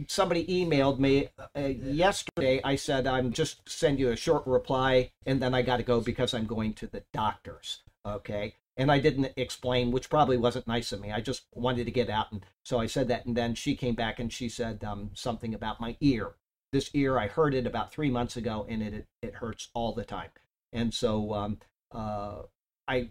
somebody 0.09 0.45
emailed 0.47 0.99
me 0.99 1.29
uh, 1.57 1.61
yesterday. 1.61 2.61
I 2.65 2.75
said 2.75 3.07
I'm 3.07 3.33
just 3.33 3.69
send 3.69 4.01
you 4.01 4.11
a 4.11 4.17
short 4.17 4.45
reply, 4.47 5.13
and 5.25 5.41
then 5.41 5.55
I 5.55 5.63
got 5.63 5.77
to 5.77 5.85
go 5.85 6.01
because 6.01 6.35
I'm 6.35 6.47
going 6.47 6.75
to 6.75 6.89
the 6.89 7.05
doctors. 7.13 7.83
Okay. 8.05 8.55
And 8.81 8.91
I 8.91 8.99
didn't 8.99 9.35
explain, 9.37 9.91
which 9.91 10.09
probably 10.09 10.39
wasn't 10.39 10.67
nice 10.67 10.91
of 10.91 11.03
me. 11.03 11.13
I 11.13 11.21
just 11.21 11.43
wanted 11.53 11.85
to 11.85 11.91
get 11.91 12.09
out, 12.09 12.33
and 12.33 12.47
so 12.63 12.79
I 12.79 12.87
said 12.87 13.09
that. 13.09 13.27
And 13.27 13.37
then 13.37 13.55
she 13.55 13.77
came 13.77 13.95
back 13.95 14.19
and 14.19 14.33
she 14.33 14.49
said 14.49 14.83
um, 14.83 15.11
something 15.13 15.53
about 15.53 15.83
my 15.83 15.99
ear. 16.01 16.37
This 16.73 16.89
ear, 16.95 17.19
I 17.19 17.27
heard 17.27 17.53
it 17.53 17.67
about 17.67 17.93
three 17.93 18.11
months 18.11 18.39
ago, 18.39 18.65
and 18.71 18.83
it 18.83 19.07
it 19.21 19.35
hurts 19.35 19.69
all 19.75 19.93
the 19.93 20.03
time. 20.03 20.31
And 20.73 20.95
so 20.95 21.35
um, 21.35 21.59
uh, 21.93 22.45
I 22.89 23.11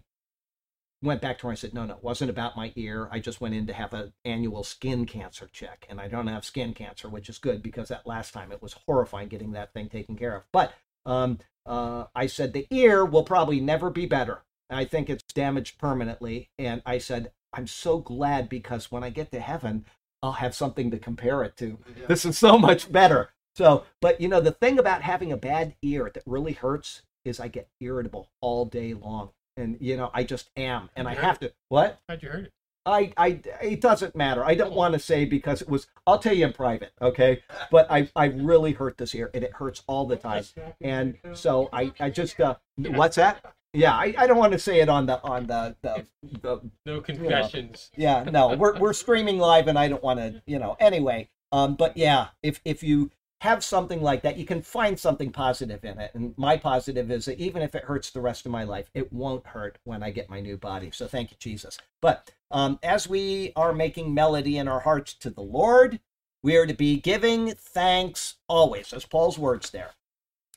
went 1.03 1.21
back 1.21 1.37
to 1.37 1.43
her 1.43 1.51
and 1.51 1.59
said, 1.59 1.75
no, 1.75 1.85
no, 1.85 1.93
it 1.93 2.03
wasn't 2.03 2.31
about 2.31 2.57
my 2.57 2.73
ear. 2.75 3.07
I 3.11 3.19
just 3.19 3.39
went 3.39 3.53
in 3.53 3.67
to 3.67 3.73
have 3.73 3.93
an 3.93 4.13
annual 4.25 4.63
skin 4.63 5.05
cancer 5.05 5.47
check, 5.51 5.85
and 5.87 6.01
I 6.01 6.07
don't 6.07 6.25
have 6.25 6.45
skin 6.45 6.73
cancer, 6.73 7.07
which 7.07 7.29
is 7.29 7.37
good 7.37 7.61
because 7.61 7.89
that 7.89 8.07
last 8.07 8.33
time 8.33 8.51
it 8.51 8.63
was 8.63 8.73
horrifying 8.87 9.27
getting 9.27 9.51
that 9.51 9.71
thing 9.73 9.87
taken 9.87 10.15
care 10.15 10.35
of. 10.35 10.43
But 10.51 10.73
um, 11.05 11.37
uh, 11.63 12.05
I 12.15 12.25
said 12.25 12.53
the 12.53 12.65
ear 12.71 13.05
will 13.05 13.23
probably 13.23 13.61
never 13.61 13.91
be 13.91 14.07
better. 14.07 14.41
I 14.77 14.85
think 14.85 15.09
it's 15.09 15.23
damaged 15.23 15.77
permanently. 15.77 16.49
And 16.59 16.81
I 16.85 16.97
said, 16.97 17.31
I'm 17.53 17.67
so 17.67 17.99
glad 17.99 18.49
because 18.49 18.91
when 18.91 19.03
I 19.03 19.09
get 19.09 19.31
to 19.31 19.39
heaven, 19.39 19.85
I'll 20.21 20.33
have 20.33 20.53
something 20.53 20.91
to 20.91 20.99
compare 20.99 21.43
it 21.43 21.57
to. 21.57 21.79
This 22.07 22.25
is 22.25 22.37
so 22.37 22.57
much 22.57 22.91
better. 22.91 23.31
So, 23.55 23.85
but 24.01 24.21
you 24.21 24.27
know, 24.27 24.41
the 24.41 24.51
thing 24.51 24.77
about 24.79 25.01
having 25.01 25.31
a 25.31 25.37
bad 25.37 25.75
ear 25.81 26.11
that 26.13 26.23
really 26.25 26.53
hurts 26.53 27.01
is 27.25 27.39
I 27.39 27.47
get 27.47 27.69
irritable 27.79 28.29
all 28.41 28.65
day 28.65 28.93
long. 28.93 29.31
And 29.57 29.77
you 29.81 29.97
know, 29.97 30.09
I 30.13 30.23
just 30.23 30.49
am, 30.55 30.89
and 30.95 31.07
I 31.07 31.15
have 31.15 31.39
to. 31.39 31.51
What? 31.67 31.99
How'd 32.07 32.23
you 32.23 32.29
heard 32.29 32.45
it? 32.45 32.53
I, 32.85 33.11
I, 33.17 33.41
it 33.61 33.81
doesn't 33.81 34.15
matter. 34.15 34.43
I 34.43 34.55
don't 34.55 34.73
want 34.73 34.93
to 34.93 34.99
say 34.99 35.25
because 35.25 35.61
it 35.61 35.69
was. 35.69 35.87
I'll 36.07 36.17
tell 36.19 36.33
you 36.33 36.45
in 36.45 36.53
private, 36.53 36.93
okay? 37.01 37.43
But 37.69 37.91
I, 37.91 38.09
I 38.15 38.25
really 38.27 38.71
hurt 38.71 38.97
this 38.97 39.13
ear, 39.13 39.29
and 39.33 39.43
it 39.43 39.53
hurts 39.53 39.83
all 39.85 40.07
the 40.07 40.15
time. 40.15 40.45
And 40.81 41.17
so 41.33 41.69
I, 41.73 41.91
I 41.99 42.09
just, 42.09 42.39
uh, 42.39 42.55
what's 42.77 43.17
that? 43.17 43.43
Yeah, 43.73 43.93
I, 43.93 44.15
I 44.17 44.27
don't 44.27 44.37
want 44.37 44.53
to 44.53 44.59
say 44.59 44.79
it 44.79 44.89
on 44.89 45.05
the, 45.05 45.21
on 45.21 45.45
the, 45.45 45.75
the, 45.81 46.05
the 46.41 46.61
No 46.85 47.01
confessions. 47.01 47.91
yeah, 47.95 48.23
no, 48.23 48.55
we're 48.55 48.79
we're 48.79 48.93
streaming 48.93 49.37
live, 49.37 49.67
and 49.67 49.77
I 49.77 49.87
don't 49.87 50.01
want 50.03 50.19
to, 50.19 50.41
you 50.47 50.57
know. 50.57 50.75
Anyway, 50.79 51.29
um, 51.51 51.75
but 51.75 51.95
yeah, 51.95 52.27
if 52.41 52.61
if 52.65 52.81
you 52.81 53.11
have 53.41 53.63
something 53.63 54.01
like 54.01 54.21
that, 54.23 54.37
you 54.37 54.45
can 54.45 54.61
find 54.61 54.99
something 54.99 55.31
positive 55.31 55.85
in 55.85 55.97
it. 55.99 56.11
And 56.13 56.33
my 56.37 56.57
positive 56.57 57.09
is 57.09 57.25
that 57.25 57.39
even 57.39 57.61
if 57.61 57.73
it 57.73 57.85
hurts 57.85 58.09
the 58.09 58.21
rest 58.21 58.45
of 58.45 58.51
my 58.51 58.63
life, 58.63 58.89
it 58.93 59.13
won't 59.13 59.45
hurt 59.47 59.77
when 59.85 60.03
I 60.03 60.11
get 60.11 60.29
my 60.29 60.41
new 60.41 60.57
body. 60.57 60.91
So 60.91 61.07
thank 61.07 61.31
you, 61.31 61.37
Jesus. 61.39 61.77
But 62.01 62.31
um, 62.51 62.79
as 62.83 63.07
we 63.07 63.53
are 63.55 63.71
making 63.71 64.13
melody 64.13 64.57
in 64.57 64.67
our 64.67 64.81
hearts 64.81 65.13
to 65.15 65.29
the 65.29 65.41
Lord, 65.41 66.01
we 66.43 66.57
are 66.57 66.65
to 66.65 66.73
be 66.73 66.99
giving 66.99 67.53
thanks 67.53 68.35
always. 68.49 68.89
That's 68.89 69.05
Paul's 69.05 69.39
words 69.39 69.69
there. 69.69 69.91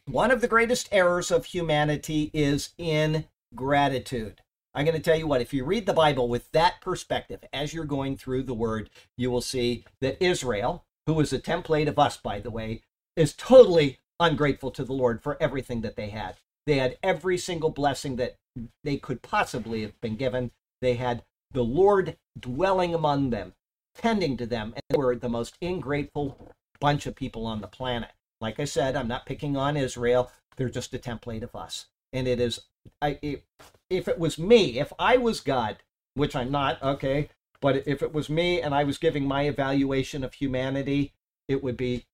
One 0.07 0.33
of 0.33 0.41
the 0.41 0.49
greatest 0.49 0.89
errors 0.91 1.31
of 1.31 1.45
humanity 1.45 2.33
is 2.35 2.71
ingratitude. 2.77 4.43
I'm 4.75 4.85
going 4.85 4.97
to 4.97 5.03
tell 5.03 5.17
you 5.17 5.29
what, 5.29 5.41
if 5.41 5.55
you 5.55 5.65
read 5.65 5.87
the 5.87 5.93
Bible 5.93 6.29
with 6.29 6.51
that 6.51 6.81
perspective 6.81 7.45
as 7.53 7.73
you're 7.73 7.85
going 7.85 8.17
through 8.17 8.43
the 8.43 8.55
word, 8.55 8.91
you 9.17 9.31
will 9.31 9.41
see 9.41 9.85
that 10.01 10.21
Israel, 10.21 10.85
who 11.07 11.21
is 11.21 11.33
a 11.33 11.39
template 11.39 11.87
of 11.87 12.01
us, 12.01 12.17
by 12.17 12.41
the 12.41 12.51
way, 12.51 12.83
is 13.15 13.33
totally 13.33 14.01
ungrateful 14.19 14.73
to 14.73 14.83
the 14.83 14.93
Lord 14.93 15.23
for 15.23 15.41
everything 15.41 15.83
that 15.83 15.95
they 15.95 16.09
had. 16.09 16.37
They 16.67 16.79
had 16.79 16.99
every 17.05 17.39
single 17.39 17.71
blessing 17.71 18.17
that 18.17 18.39
they 18.83 18.97
could 18.97 19.23
possibly 19.23 19.83
have 19.83 20.01
been 20.01 20.17
given. 20.17 20.51
They 20.81 20.95
had 20.95 21.23
the 21.53 21.65
Lord 21.65 22.17
dwelling 22.39 22.93
among 22.93 23.31
them, 23.31 23.53
tending 23.95 24.37
to 24.39 24.47
them, 24.47 24.73
and 24.75 24.83
they 24.89 24.97
were 24.97 25.15
the 25.15 25.29
most 25.29 25.57
ingrateful 25.61 26.55
bunch 26.81 27.07
of 27.07 27.15
people 27.15 27.47
on 27.47 27.61
the 27.61 27.69
planet. 27.69 28.11
Like 28.43 28.61
I 28.61 28.65
said, 28.65 28.97
I'm 28.97 29.09
not 29.09 29.25
picking 29.25 29.57
on 29.57 29.77
Israel. 29.77 30.31
They're 30.57 30.69
just 30.69 30.93
a 30.93 30.99
template 30.99 31.43
of 31.43 31.55
us. 31.57 31.87
And 32.13 32.29
it 32.29 32.41
is, 32.41 32.61
I, 33.01 33.19
if, 33.23 33.41
if 33.89 34.09
it 34.09 34.19
was 34.19 34.39
me, 34.39 34.79
if 34.79 34.93
I 34.99 35.17
was 35.17 35.41
God, 35.41 35.79
which 36.15 36.37
I'm 36.37 36.51
not, 36.51 36.83
okay, 36.83 37.31
but 37.61 37.87
if 37.87 38.03
it 38.03 38.13
was 38.13 38.29
me 38.29 38.61
and 38.61 38.75
I 38.75 38.85
was 38.85 38.99
giving 38.99 39.25
my 39.25 39.43
evaluation 39.45 40.25
of 40.25 40.35
humanity, 40.35 41.13
it 41.49 41.63
would 41.63 41.77
be 41.77 42.05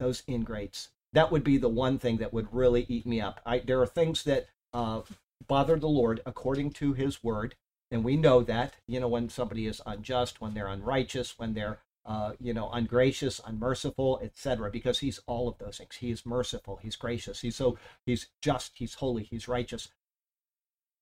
those 0.00 0.22
ingrates. 0.26 0.88
That 1.12 1.30
would 1.30 1.44
be 1.44 1.58
the 1.58 1.68
one 1.68 1.98
thing 1.98 2.16
that 2.16 2.32
would 2.32 2.52
really 2.52 2.84
eat 2.88 3.06
me 3.06 3.20
up. 3.20 3.40
I, 3.46 3.58
there 3.58 3.80
are 3.80 3.86
things 3.86 4.24
that 4.24 4.48
uh, 4.72 5.02
bother 5.46 5.78
the 5.78 5.88
Lord 5.88 6.20
according 6.26 6.72
to 6.72 6.94
his 6.94 7.22
word. 7.22 7.54
And 7.90 8.04
we 8.04 8.16
know 8.16 8.42
that, 8.42 8.74
you 8.86 9.00
know, 9.00 9.08
when 9.08 9.28
somebody 9.28 9.66
is 9.66 9.80
unjust, 9.86 10.40
when 10.40 10.54
they're 10.54 10.66
unrighteous, 10.66 11.38
when 11.38 11.54
they're, 11.54 11.78
uh, 12.08 12.32
you 12.40 12.54
know, 12.54 12.70
ungracious, 12.70 13.38
unmerciful, 13.46 14.18
etc., 14.22 14.70
because 14.70 15.00
he's 15.00 15.20
all 15.26 15.46
of 15.46 15.58
those 15.58 15.76
things. 15.76 15.96
He 15.96 16.10
is 16.10 16.24
merciful, 16.24 16.78
he's 16.82 16.96
gracious, 16.96 17.42
he's 17.42 17.56
so, 17.56 17.76
he's 18.06 18.28
just, 18.40 18.72
he's 18.76 18.94
holy, 18.94 19.24
he's 19.24 19.46
righteous. 19.46 19.88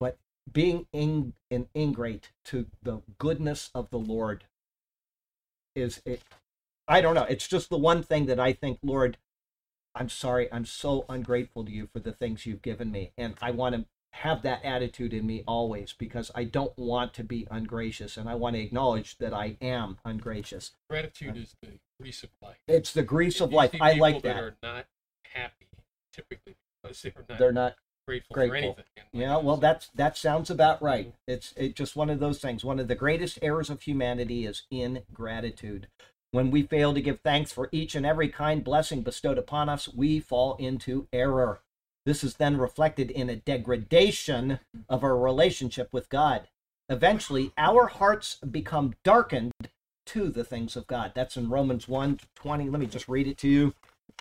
But 0.00 0.18
being 0.52 0.88
in, 0.92 1.34
in, 1.48 1.68
ingrate 1.76 2.30
to 2.46 2.66
the 2.82 3.02
goodness 3.18 3.70
of 3.72 3.88
the 3.90 4.00
Lord 4.00 4.46
is, 5.76 6.02
it, 6.04 6.22
I 6.88 7.00
don't 7.00 7.14
know, 7.14 7.24
it's 7.24 7.46
just 7.46 7.70
the 7.70 7.78
one 7.78 8.02
thing 8.02 8.26
that 8.26 8.40
I 8.40 8.52
think, 8.52 8.80
Lord, 8.82 9.16
I'm 9.94 10.08
sorry, 10.08 10.52
I'm 10.52 10.66
so 10.66 11.04
ungrateful 11.08 11.64
to 11.64 11.70
you 11.70 11.88
for 11.92 12.00
the 12.00 12.12
things 12.12 12.46
you've 12.46 12.62
given 12.62 12.90
me. 12.90 13.12
And 13.16 13.34
I 13.40 13.52
want 13.52 13.76
to 13.76 13.84
have 14.16 14.42
that 14.42 14.64
attitude 14.64 15.12
in 15.12 15.26
me 15.26 15.44
always 15.46 15.92
because 15.92 16.30
I 16.34 16.44
don't 16.44 16.76
want 16.78 17.12
to 17.14 17.24
be 17.24 17.46
ungracious 17.50 18.16
and 18.16 18.28
I 18.28 18.34
want 18.34 18.56
to 18.56 18.62
acknowledge 18.62 19.18
that 19.18 19.34
I 19.34 19.56
am 19.60 19.98
ungracious. 20.04 20.72
Gratitude 20.88 21.36
is 21.36 21.54
the 21.62 21.78
grease 22.00 22.22
of 22.22 22.30
life. 22.42 22.56
It's 22.66 22.92
the 22.92 23.02
grease 23.02 23.40
of 23.40 23.52
life. 23.52 23.74
I 23.80 23.92
like 23.94 24.22
that 24.22 24.34
that. 24.34 24.42
are 24.42 24.56
not 24.62 24.86
happy 25.34 25.66
typically 26.12 26.56
because 26.82 27.02
they're 27.02 27.12
not 27.28 27.38
They're 27.38 27.52
not 27.52 27.76
grateful, 28.06 28.34
grateful. 28.34 28.74
for 28.74 28.80
anything. 28.80 29.04
Yeah, 29.12 29.36
well 29.36 29.58
that's 29.58 29.88
that 29.94 30.16
sounds 30.16 30.50
about 30.50 30.80
right. 30.82 31.12
It's 31.28 31.52
it 31.56 31.76
just 31.76 31.94
one 31.94 32.08
of 32.08 32.18
those 32.18 32.40
things. 32.40 32.64
One 32.64 32.78
of 32.80 32.88
the 32.88 32.94
greatest 32.94 33.38
errors 33.42 33.68
of 33.68 33.82
humanity 33.82 34.46
is 34.46 34.62
ingratitude. 34.70 35.88
When 36.30 36.50
we 36.50 36.62
fail 36.62 36.94
to 36.94 37.00
give 37.02 37.20
thanks 37.20 37.52
for 37.52 37.68
each 37.70 37.94
and 37.94 38.04
every 38.06 38.28
kind 38.28 38.64
blessing 38.64 39.02
bestowed 39.02 39.38
upon 39.38 39.68
us, 39.68 39.88
we 39.88 40.20
fall 40.20 40.56
into 40.56 41.06
error. 41.12 41.60
This 42.06 42.22
is 42.22 42.36
then 42.36 42.56
reflected 42.56 43.10
in 43.10 43.28
a 43.28 43.36
degradation 43.36 44.60
of 44.88 45.02
our 45.02 45.18
relationship 45.18 45.92
with 45.92 46.08
God. 46.08 46.48
Eventually, 46.88 47.52
our 47.58 47.88
hearts 47.88 48.36
become 48.36 48.94
darkened 49.02 49.52
to 50.06 50.28
the 50.30 50.44
things 50.44 50.76
of 50.76 50.86
God. 50.86 51.12
That's 51.16 51.36
in 51.36 51.50
Romans 51.50 51.88
1 51.88 52.20
20. 52.36 52.70
Let 52.70 52.80
me 52.80 52.86
just 52.86 53.08
read 53.08 53.26
it 53.26 53.36
to 53.38 53.48
you. 53.48 53.74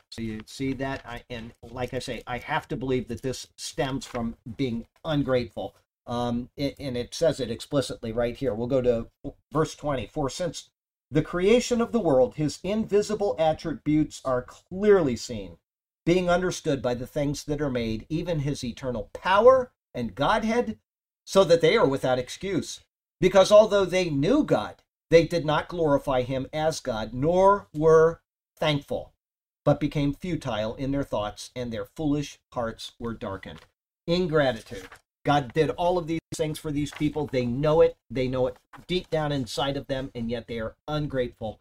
So 0.10 0.24
you 0.24 0.42
see 0.48 0.74
that, 0.74 1.06
I, 1.06 1.24
and 1.30 1.54
like 1.62 1.94
I 1.94 2.00
say, 2.00 2.24
I 2.26 2.40
have 2.40 2.68
to 2.70 2.76
believe 2.76 3.08
that 3.08 3.22
this 3.22 3.48
stems 3.56 4.06
from 4.06 4.36
being 4.58 4.88
ungrateful. 5.04 5.76
Um, 6.08 6.50
it, 6.58 6.76
and 6.80 6.98
it 6.98 7.14
says 7.14 7.40
it 7.40 7.52
explicitly 7.52 8.12
right 8.12 8.36
here. 8.36 8.56
We'll 8.56 8.68
go 8.68 8.82
to 8.82 9.08
verse 9.52 9.76
20. 9.76 10.08
For 10.08 10.30
since 10.30 10.70
the 11.12 11.22
creation 11.22 11.82
of 11.82 11.92
the 11.92 12.00
world, 12.00 12.36
his 12.36 12.60
invisible 12.64 13.36
attributes 13.38 14.22
are 14.26 14.42
clearly 14.42 15.16
seen, 15.16 15.58
being 16.06 16.30
understood 16.30 16.82
by 16.82 16.93
the 16.93 17.08
things 17.08 17.43
that 17.45 17.62
are 17.62 17.70
made, 17.70 18.06
even 18.10 18.39
his 18.39 18.64
eternal 18.64 19.10
power 19.14 19.72
and 19.93 20.16
Godhead, 20.16 20.78
so 21.26 21.43
that 21.43 21.62
they 21.62 21.76
are 21.76 21.88
without 21.88 22.20
excuse. 22.20 22.82
Because 23.20 23.51
although 23.51 23.86
they 23.86 24.10
knew 24.10 24.43
God, 24.43 24.84
they 25.10 25.26
did 25.26 25.45
not 25.45 25.68
glorify 25.68 26.22
him 26.22 26.47
as 26.53 26.80
God, 26.80 27.14
nor 27.14 27.68
were 27.74 28.22
thankful 28.58 29.14
but 29.66 29.80
became 29.80 30.14
futile 30.14 30.76
in 30.76 30.91
their 30.91 31.03
thoughts, 31.03 31.49
and 31.56 31.74
their 31.74 31.86
foolish 31.97 32.38
hearts 32.53 32.93
were 32.99 33.14
darkened. 33.14 33.62
Ingratitude. 34.08 34.88
God 35.26 35.51
did 35.53 35.72
all 35.72 35.97
of 35.97 36.06
these 36.06 36.20
things 36.36 36.60
for 36.60 36.72
these 36.72 36.91
people. 36.91 37.26
They 37.26 37.47
know 37.47 37.82
it. 37.82 37.97
They 38.10 38.28
know 38.28 38.45
it 38.45 38.58
deep 38.88 39.10
down 39.10 39.32
inside 39.32 39.76
of 39.76 39.88
them, 39.88 40.12
and 40.14 40.30
yet 40.30 40.47
they 40.47 40.60
are 40.60 40.76
ungrateful. 40.88 41.60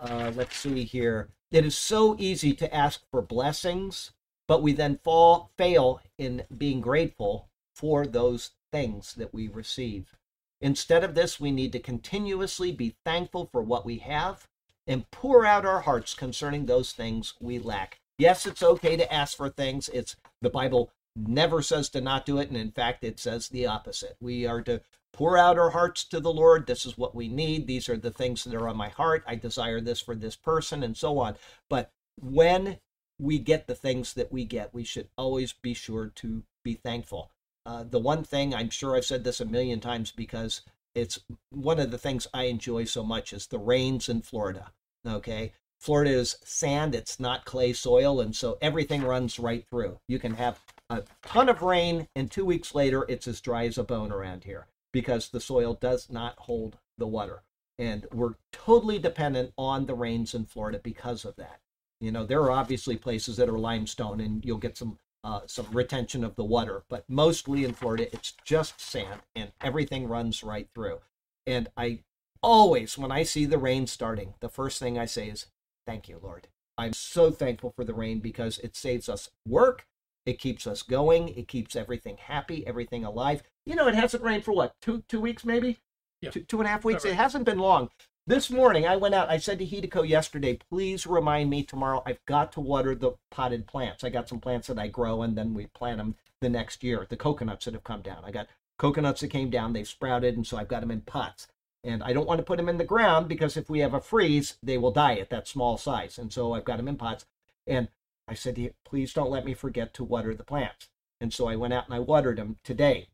Uh, 0.00 0.32
let's 0.34 0.56
see 0.56 0.84
here. 0.84 1.28
It 1.50 1.64
is 1.64 1.76
so 1.76 2.16
easy 2.18 2.52
to 2.54 2.74
ask 2.74 3.02
for 3.10 3.22
blessings, 3.22 4.12
but 4.48 4.62
we 4.62 4.72
then 4.72 4.98
fall 5.02 5.50
fail 5.56 6.00
in 6.18 6.44
being 6.56 6.80
grateful 6.80 7.48
for 7.74 8.06
those 8.06 8.50
things 8.72 9.14
that 9.14 9.32
we 9.32 9.48
receive. 9.48 10.16
Instead 10.60 11.04
of 11.04 11.14
this, 11.14 11.38
we 11.38 11.50
need 11.50 11.72
to 11.72 11.78
continuously 11.78 12.72
be 12.72 12.96
thankful 13.04 13.48
for 13.52 13.62
what 13.62 13.84
we 13.84 13.98
have 13.98 14.48
and 14.86 15.10
pour 15.10 15.46
out 15.46 15.66
our 15.66 15.80
hearts 15.80 16.14
concerning 16.14 16.66
those 16.66 16.92
things 16.92 17.34
we 17.40 17.58
lack. 17.58 18.00
Yes, 18.18 18.46
it's 18.46 18.62
okay 18.62 18.96
to 18.96 19.12
ask 19.12 19.36
for 19.36 19.48
things. 19.48 19.88
It's 19.90 20.16
the 20.40 20.50
Bible 20.50 20.90
never 21.16 21.62
says 21.62 21.88
to 21.90 22.00
not 22.00 22.26
do 22.26 22.38
it, 22.38 22.48
and 22.48 22.56
in 22.56 22.70
fact, 22.70 23.04
it 23.04 23.18
says 23.18 23.48
the 23.48 23.66
opposite. 23.66 24.16
We 24.20 24.46
are 24.46 24.62
to 24.62 24.80
pour 25.14 25.38
out 25.38 25.58
our 25.58 25.70
hearts 25.70 26.04
to 26.04 26.18
the 26.18 26.32
Lord. 26.32 26.66
This 26.66 26.84
is 26.84 26.98
what 26.98 27.14
we 27.14 27.28
need. 27.28 27.66
These 27.66 27.88
are 27.88 27.96
the 27.96 28.10
things 28.10 28.44
that 28.44 28.54
are 28.54 28.68
on 28.68 28.76
my 28.76 28.88
heart. 28.88 29.24
I 29.26 29.36
desire 29.36 29.80
this 29.80 30.00
for 30.00 30.14
this 30.14 30.36
person, 30.36 30.82
and 30.82 30.96
so 30.96 31.18
on. 31.18 31.36
But 31.70 31.90
when 32.20 32.78
we 33.18 33.38
get 33.38 33.66
the 33.66 33.76
things 33.76 34.14
that 34.14 34.32
we 34.32 34.44
get, 34.44 34.74
we 34.74 34.84
should 34.84 35.08
always 35.16 35.52
be 35.52 35.72
sure 35.72 36.08
to 36.16 36.42
be 36.64 36.74
thankful. 36.74 37.30
Uh, 37.64 37.84
the 37.88 38.00
one 38.00 38.24
thing 38.24 38.54
I'm 38.54 38.70
sure 38.70 38.96
I've 38.96 39.04
said 39.04 39.24
this 39.24 39.40
a 39.40 39.46
million 39.46 39.80
times 39.80 40.10
because 40.10 40.62
it's 40.94 41.20
one 41.50 41.78
of 41.78 41.92
the 41.92 41.98
things 41.98 42.26
I 42.34 42.44
enjoy 42.44 42.84
so 42.84 43.04
much 43.04 43.32
is 43.32 43.46
the 43.46 43.58
rains 43.58 44.08
in 44.08 44.20
Florida. 44.20 44.72
Okay. 45.06 45.52
Florida 45.78 46.10
is 46.10 46.38
sand, 46.44 46.94
it's 46.94 47.20
not 47.20 47.44
clay 47.44 47.72
soil, 47.72 48.20
and 48.20 48.34
so 48.34 48.58
everything 48.62 49.02
runs 49.02 49.38
right 49.38 49.66
through. 49.68 49.98
You 50.08 50.18
can 50.18 50.34
have 50.34 50.58
a 50.88 51.02
ton 51.22 51.48
of 51.48 51.62
rain, 51.62 52.08
and 52.16 52.30
two 52.30 52.44
weeks 52.44 52.74
later, 52.74 53.04
it's 53.08 53.28
as 53.28 53.40
dry 53.40 53.66
as 53.66 53.76
a 53.76 53.84
bone 53.84 54.10
around 54.10 54.44
here 54.44 54.66
because 54.94 55.28
the 55.28 55.40
soil 55.40 55.74
does 55.74 56.08
not 56.08 56.38
hold 56.38 56.78
the 56.96 57.06
water. 57.06 57.42
And 57.78 58.06
we're 58.12 58.36
totally 58.52 59.00
dependent 59.00 59.52
on 59.58 59.86
the 59.86 59.94
rains 59.94 60.32
in 60.32 60.46
Florida 60.46 60.80
because 60.82 61.24
of 61.24 61.34
that. 61.36 61.58
You 62.00 62.12
know, 62.12 62.24
there 62.24 62.42
are 62.42 62.52
obviously 62.52 62.96
places 62.96 63.36
that 63.36 63.48
are 63.48 63.58
limestone, 63.58 64.20
and 64.20 64.44
you'll 64.44 64.58
get 64.58 64.78
some 64.78 64.98
uh, 65.24 65.40
some 65.46 65.66
retention 65.72 66.22
of 66.22 66.36
the 66.36 66.44
water, 66.44 66.84
but 66.90 67.02
mostly 67.08 67.64
in 67.64 67.72
Florida, 67.72 68.06
it's 68.12 68.34
just 68.44 68.78
sand, 68.78 69.22
and 69.34 69.50
everything 69.62 70.06
runs 70.06 70.44
right 70.44 70.68
through. 70.74 71.00
And 71.46 71.68
I 71.78 72.00
always, 72.42 72.98
when 72.98 73.10
I 73.10 73.22
see 73.22 73.46
the 73.46 73.56
rain 73.56 73.86
starting, 73.86 74.34
the 74.40 74.50
first 74.50 74.78
thing 74.78 74.98
I 74.98 75.06
say 75.06 75.28
is, 75.30 75.46
Thank 75.86 76.08
you, 76.08 76.18
Lord. 76.22 76.48
I'm 76.76 76.92
so 76.92 77.30
thankful 77.30 77.72
for 77.74 77.84
the 77.84 77.94
rain 77.94 78.20
because 78.20 78.58
it 78.58 78.76
saves 78.76 79.08
us 79.08 79.30
work. 79.46 79.86
It 80.26 80.38
keeps 80.38 80.66
us 80.66 80.82
going. 80.82 81.28
It 81.28 81.48
keeps 81.48 81.76
everything 81.76 82.16
happy, 82.16 82.66
everything 82.66 83.04
alive. 83.04 83.42
You 83.66 83.74
know, 83.74 83.88
it 83.88 83.94
hasn't 83.94 84.22
rained 84.22 84.44
for 84.44 84.52
what, 84.52 84.74
two 84.80 85.02
two 85.08 85.20
weeks 85.20 85.44
maybe? 85.44 85.78
Yeah. 86.20 86.30
Two, 86.30 86.40
two 86.40 86.58
and 86.58 86.66
a 86.66 86.70
half 86.70 86.84
weeks. 86.84 87.04
All 87.04 87.10
It 87.10 87.16
hasn't 87.16 87.44
been 87.44 87.58
long. 87.58 87.90
This 88.26 88.48
morning 88.48 88.86
I 88.86 88.96
went 88.96 89.14
out, 89.14 89.28
I 89.28 89.36
said 89.36 89.58
to 89.58 89.66
Hideko 89.66 90.08
yesterday, 90.08 90.58
please 90.70 91.06
remind 91.06 91.50
me 91.50 91.62
tomorrow 91.62 92.02
I've 92.06 92.24
got 92.24 92.52
to 92.52 92.60
water 92.60 92.94
the 92.94 93.12
potted 93.30 93.66
plants. 93.66 94.02
I 94.02 94.08
got 94.08 94.30
some 94.30 94.40
plants 94.40 94.68
that 94.68 94.78
I 94.78 94.88
grow 94.88 95.20
and 95.20 95.36
then 95.36 95.52
we 95.52 95.66
plant 95.66 95.98
them 95.98 96.14
the 96.40 96.48
next 96.48 96.82
year. 96.82 97.06
The 97.08 97.18
coconuts 97.18 97.66
that 97.66 97.74
have 97.74 97.84
come 97.84 98.00
down. 98.00 98.24
I 98.24 98.30
got 98.30 98.46
coconuts 98.78 99.20
that 99.20 99.28
came 99.28 99.50
down, 99.50 99.74
they've 99.74 99.86
sprouted, 99.86 100.36
and 100.36 100.46
so 100.46 100.56
I've 100.56 100.68
got 100.68 100.80
them 100.80 100.90
in 100.90 101.02
pots. 101.02 101.48
And 101.82 102.02
I 102.02 102.14
don't 102.14 102.26
want 102.26 102.38
to 102.38 102.44
put 102.44 102.56
them 102.56 102.70
in 102.70 102.78
the 102.78 102.84
ground 102.84 103.28
because 103.28 103.58
if 103.58 103.68
we 103.68 103.80
have 103.80 103.92
a 103.92 104.00
freeze, 104.00 104.56
they 104.62 104.78
will 104.78 104.90
die 104.90 105.16
at 105.16 105.28
that 105.28 105.46
small 105.46 105.76
size. 105.76 106.16
And 106.16 106.32
so 106.32 106.54
I've 106.54 106.64
got 106.64 106.78
them 106.78 106.88
in 106.88 106.96
pots. 106.96 107.26
And 107.66 107.88
I 108.26 108.34
said 108.34 108.74
please 108.84 109.12
don't 109.12 109.30
let 109.30 109.44
me 109.44 109.54
forget 109.54 109.92
to 109.94 110.04
water 110.04 110.34
the 110.34 110.44
plants. 110.44 110.88
And 111.20 111.32
so 111.32 111.46
I 111.46 111.56
went 111.56 111.74
out 111.74 111.86
and 111.86 111.94
I 111.94 112.00
watered 112.00 112.38
them 112.38 112.58
today. 112.64 113.08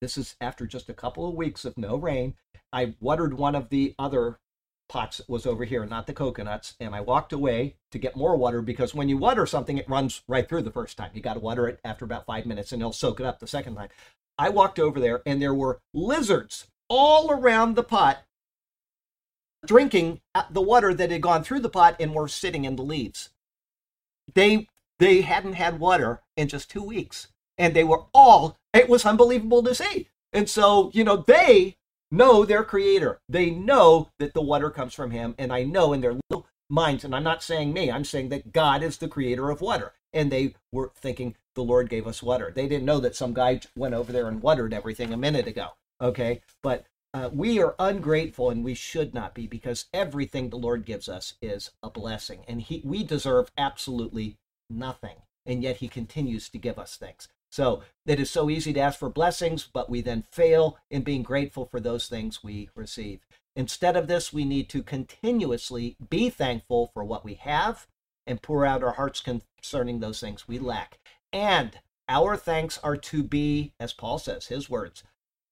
This 0.00 0.16
is 0.16 0.36
after 0.40 0.66
just 0.66 0.88
a 0.88 0.94
couple 0.94 1.28
of 1.28 1.34
weeks 1.34 1.64
of 1.64 1.76
no 1.76 1.96
rain. 1.96 2.34
I 2.72 2.94
watered 3.00 3.34
one 3.34 3.54
of 3.54 3.68
the 3.68 3.94
other 3.98 4.38
pots 4.88 5.18
that 5.18 5.28
was 5.28 5.46
over 5.46 5.64
here, 5.64 5.84
not 5.86 6.06
the 6.06 6.12
coconuts, 6.12 6.74
and 6.80 6.94
I 6.94 7.00
walked 7.00 7.32
away 7.32 7.76
to 7.92 7.98
get 7.98 8.16
more 8.16 8.36
water 8.36 8.62
because 8.62 8.94
when 8.94 9.08
you 9.08 9.18
water 9.18 9.46
something, 9.46 9.78
it 9.78 9.88
runs 9.88 10.22
right 10.26 10.48
through 10.48 10.62
the 10.62 10.70
first 10.70 10.96
time. 10.96 11.10
You 11.14 11.20
got 11.20 11.34
to 11.34 11.40
water 11.40 11.68
it 11.68 11.80
after 11.84 12.04
about 12.04 12.26
five 12.26 12.46
minutes 12.46 12.72
and 12.72 12.82
it'll 12.82 12.92
soak 12.92 13.20
it 13.20 13.26
up 13.26 13.38
the 13.38 13.46
second 13.46 13.76
time. 13.76 13.90
I 14.38 14.48
walked 14.48 14.78
over 14.78 14.98
there 14.98 15.22
and 15.26 15.40
there 15.40 15.54
were 15.54 15.80
lizards 15.92 16.66
all 16.88 17.30
around 17.30 17.76
the 17.76 17.84
pot 17.84 18.24
drinking 19.66 20.20
uh, 20.34 20.44
the 20.50 20.62
water 20.62 20.94
that 20.94 21.10
had 21.10 21.20
gone 21.20 21.44
through 21.44 21.60
the 21.60 21.68
pot 21.68 21.96
and 22.00 22.14
were 22.14 22.28
sitting 22.28 22.64
in 22.64 22.76
the 22.76 22.82
leaves. 22.82 23.30
They 24.34 24.68
they 24.98 25.22
hadn't 25.22 25.54
had 25.54 25.80
water 25.80 26.20
in 26.36 26.48
just 26.48 26.70
two 26.70 26.82
weeks, 26.82 27.28
and 27.58 27.74
they 27.74 27.84
were 27.84 28.04
all. 28.12 28.58
It 28.72 28.88
was 28.88 29.04
unbelievable 29.04 29.62
to 29.62 29.74
see. 29.74 30.08
And 30.32 30.48
so 30.48 30.90
you 30.94 31.04
know 31.04 31.16
they 31.16 31.76
know 32.10 32.44
their 32.44 32.64
creator. 32.64 33.20
They 33.28 33.50
know 33.50 34.10
that 34.18 34.34
the 34.34 34.42
water 34.42 34.70
comes 34.70 34.94
from 34.94 35.10
him, 35.10 35.34
and 35.38 35.52
I 35.52 35.64
know 35.64 35.92
in 35.92 36.00
their 36.00 36.16
little 36.28 36.46
minds. 36.68 37.04
And 37.04 37.14
I'm 37.14 37.24
not 37.24 37.42
saying 37.42 37.72
me. 37.72 37.90
I'm 37.90 38.04
saying 38.04 38.28
that 38.30 38.52
God 38.52 38.82
is 38.82 38.98
the 38.98 39.08
creator 39.08 39.50
of 39.50 39.60
water, 39.60 39.92
and 40.12 40.30
they 40.30 40.54
were 40.72 40.92
thinking 40.94 41.36
the 41.54 41.64
Lord 41.64 41.88
gave 41.88 42.06
us 42.06 42.22
water. 42.22 42.52
They 42.54 42.68
didn't 42.68 42.86
know 42.86 43.00
that 43.00 43.16
some 43.16 43.34
guy 43.34 43.60
went 43.76 43.94
over 43.94 44.12
there 44.12 44.28
and 44.28 44.42
watered 44.42 44.72
everything 44.72 45.12
a 45.12 45.16
minute 45.16 45.46
ago. 45.46 45.68
Okay, 46.00 46.42
but 46.62 46.86
uh, 47.12 47.28
we 47.32 47.60
are 47.60 47.74
ungrateful 47.78 48.50
and 48.50 48.64
we 48.64 48.74
should 48.74 49.14
not 49.14 49.34
be 49.34 49.46
because 49.46 49.86
everything 49.92 50.50
the 50.50 50.56
Lord 50.56 50.84
gives 50.84 51.08
us 51.08 51.34
is 51.42 51.70
a 51.82 51.90
blessing 51.90 52.44
and 52.46 52.62
he 52.62 52.82
we 52.84 53.02
deserve 53.02 53.50
absolutely 53.58 54.36
nothing 54.68 55.16
and 55.44 55.62
yet 55.62 55.78
he 55.78 55.88
continues 55.88 56.48
to 56.48 56.58
give 56.58 56.78
us 56.78 56.96
things. 56.96 57.28
So 57.50 57.82
it 58.06 58.20
is 58.20 58.30
so 58.30 58.48
easy 58.48 58.72
to 58.74 58.80
ask 58.80 58.98
for 58.98 59.08
blessings 59.08 59.68
but 59.72 59.90
we 59.90 60.00
then 60.00 60.22
fail 60.30 60.78
in 60.88 61.02
being 61.02 61.22
grateful 61.22 61.66
for 61.66 61.80
those 61.80 62.06
things 62.06 62.44
we 62.44 62.70
receive. 62.76 63.20
Instead 63.56 63.96
of 63.96 64.06
this 64.06 64.32
we 64.32 64.44
need 64.44 64.68
to 64.68 64.82
continuously 64.82 65.96
be 66.08 66.30
thankful 66.30 66.90
for 66.94 67.02
what 67.02 67.24
we 67.24 67.34
have 67.34 67.88
and 68.24 68.40
pour 68.40 68.64
out 68.64 68.84
our 68.84 68.92
hearts 68.92 69.20
concerning 69.20 69.98
those 69.98 70.20
things 70.20 70.46
we 70.46 70.60
lack. 70.60 71.00
And 71.32 71.80
our 72.08 72.36
thanks 72.36 72.78
are 72.84 72.96
to 72.96 73.24
be 73.24 73.72
as 73.80 73.92
Paul 73.92 74.20
says 74.20 74.46
his 74.46 74.70
words 74.70 75.02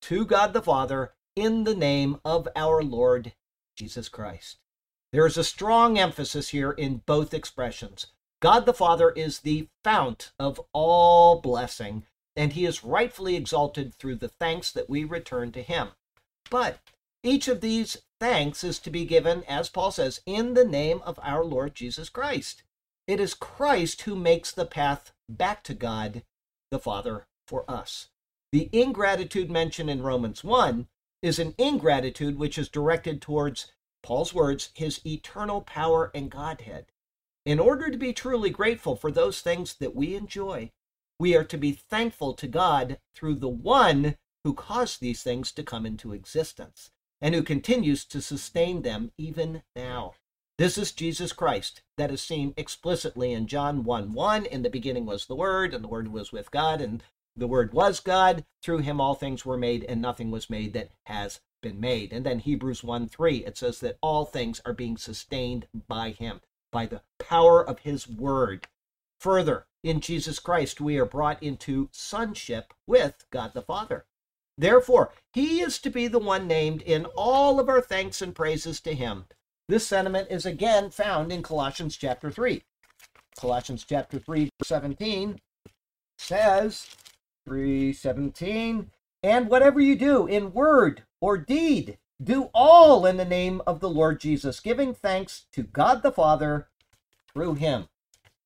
to 0.02 0.24
God 0.24 0.52
the 0.52 0.62
Father 0.62 1.12
in 1.38 1.62
the 1.62 1.74
name 1.74 2.18
of 2.24 2.48
our 2.56 2.82
Lord 2.82 3.32
Jesus 3.76 4.08
Christ. 4.08 4.58
There 5.12 5.24
is 5.24 5.38
a 5.38 5.44
strong 5.44 5.96
emphasis 5.96 6.48
here 6.48 6.72
in 6.72 7.02
both 7.06 7.32
expressions. 7.32 8.08
God 8.42 8.66
the 8.66 8.74
Father 8.74 9.10
is 9.10 9.40
the 9.40 9.68
fount 9.84 10.32
of 10.40 10.60
all 10.72 11.40
blessing, 11.40 12.04
and 12.34 12.52
he 12.52 12.64
is 12.64 12.82
rightfully 12.82 13.36
exalted 13.36 13.94
through 13.94 14.16
the 14.16 14.28
thanks 14.28 14.72
that 14.72 14.90
we 14.90 15.04
return 15.04 15.52
to 15.52 15.62
him. 15.62 15.90
But 16.50 16.80
each 17.22 17.46
of 17.46 17.60
these 17.60 17.98
thanks 18.18 18.64
is 18.64 18.80
to 18.80 18.90
be 18.90 19.04
given, 19.04 19.44
as 19.44 19.68
Paul 19.68 19.92
says, 19.92 20.20
in 20.26 20.54
the 20.54 20.64
name 20.64 21.00
of 21.04 21.20
our 21.22 21.44
Lord 21.44 21.74
Jesus 21.74 22.08
Christ. 22.08 22.64
It 23.06 23.20
is 23.20 23.34
Christ 23.34 24.02
who 24.02 24.16
makes 24.16 24.50
the 24.50 24.66
path 24.66 25.12
back 25.28 25.62
to 25.64 25.74
God 25.74 26.24
the 26.72 26.80
Father 26.80 27.26
for 27.46 27.64
us. 27.70 28.08
The 28.50 28.68
ingratitude 28.72 29.50
mentioned 29.50 29.88
in 29.88 30.02
Romans 30.02 30.42
1 30.42 30.88
is 31.22 31.38
an 31.38 31.54
ingratitude 31.58 32.38
which 32.38 32.58
is 32.58 32.68
directed 32.68 33.20
towards 33.20 33.72
Paul's 34.02 34.32
words, 34.32 34.70
his 34.74 35.04
eternal 35.04 35.60
power 35.60 36.10
and 36.14 36.30
Godhead. 36.30 36.86
In 37.44 37.58
order 37.58 37.90
to 37.90 37.98
be 37.98 38.12
truly 38.12 38.50
grateful 38.50 38.94
for 38.94 39.10
those 39.10 39.40
things 39.40 39.74
that 39.76 39.96
we 39.96 40.14
enjoy, 40.14 40.70
we 41.18 41.34
are 41.34 41.44
to 41.44 41.56
be 41.56 41.72
thankful 41.72 42.34
to 42.34 42.46
God 42.46 42.98
through 43.14 43.36
the 43.36 43.48
one 43.48 44.16
who 44.44 44.54
caused 44.54 45.00
these 45.00 45.22
things 45.22 45.50
to 45.52 45.62
come 45.62 45.84
into 45.84 46.12
existence 46.12 46.90
and 47.20 47.34
who 47.34 47.42
continues 47.42 48.04
to 48.04 48.22
sustain 48.22 48.82
them 48.82 49.10
even 49.18 49.62
now. 49.74 50.14
This 50.58 50.78
is 50.78 50.92
Jesus 50.92 51.32
Christ 51.32 51.82
that 51.96 52.10
is 52.10 52.20
seen 52.20 52.54
explicitly 52.56 53.32
in 53.32 53.46
John 53.46 53.84
1 53.84 54.12
1. 54.12 54.46
In 54.46 54.62
the 54.62 54.70
beginning 54.70 55.06
was 55.06 55.26
the 55.26 55.36
Word, 55.36 55.72
and 55.72 55.82
the 55.82 55.88
Word 55.88 56.08
was 56.08 56.32
with 56.32 56.50
God, 56.50 56.80
and 56.80 57.02
the 57.38 57.46
Word 57.46 57.72
was 57.72 58.00
God. 58.00 58.44
Through 58.62 58.78
him 58.78 59.00
all 59.00 59.14
things 59.14 59.46
were 59.46 59.56
made, 59.56 59.84
and 59.84 60.02
nothing 60.02 60.30
was 60.30 60.50
made 60.50 60.72
that 60.74 60.90
has 61.06 61.40
been 61.62 61.80
made. 61.80 62.12
And 62.12 62.26
then 62.26 62.40
Hebrews 62.40 62.84
1 62.84 63.08
3, 63.08 63.44
it 63.44 63.56
says 63.56 63.80
that 63.80 63.98
all 64.02 64.24
things 64.24 64.60
are 64.64 64.72
being 64.72 64.96
sustained 64.96 65.66
by 65.86 66.10
him, 66.10 66.40
by 66.70 66.86
the 66.86 67.02
power 67.18 67.66
of 67.66 67.80
his 67.80 68.08
Word. 68.08 68.66
Further, 69.20 69.66
in 69.82 70.00
Jesus 70.00 70.38
Christ, 70.38 70.80
we 70.80 70.98
are 70.98 71.04
brought 71.04 71.42
into 71.42 71.88
sonship 71.92 72.74
with 72.86 73.24
God 73.30 73.54
the 73.54 73.62
Father. 73.62 74.04
Therefore, 74.56 75.12
he 75.32 75.60
is 75.60 75.78
to 75.78 75.90
be 75.90 76.08
the 76.08 76.18
one 76.18 76.48
named 76.48 76.82
in 76.82 77.04
all 77.16 77.60
of 77.60 77.68
our 77.68 77.80
thanks 77.80 78.20
and 78.20 78.34
praises 78.34 78.80
to 78.80 78.94
him. 78.94 79.26
This 79.68 79.86
sentiment 79.86 80.28
is 80.30 80.44
again 80.44 80.90
found 80.90 81.32
in 81.32 81.42
Colossians 81.42 81.96
chapter 81.96 82.30
3. 82.30 82.62
Colossians 83.36 83.84
chapter 83.88 84.18
3, 84.18 84.50
verse 84.58 84.68
17 84.68 85.40
says, 86.18 86.88
317, 87.48 88.90
and 89.22 89.48
whatever 89.48 89.80
you 89.80 89.96
do 89.96 90.26
in 90.26 90.52
word 90.52 91.04
or 91.20 91.38
deed, 91.38 91.98
do 92.22 92.50
all 92.52 93.06
in 93.06 93.16
the 93.16 93.24
name 93.24 93.62
of 93.66 93.80
the 93.80 93.88
Lord 93.88 94.20
Jesus, 94.20 94.60
giving 94.60 94.94
thanks 94.94 95.46
to 95.52 95.62
God 95.62 96.02
the 96.02 96.12
Father 96.12 96.68
through 97.32 97.54
him. 97.54 97.88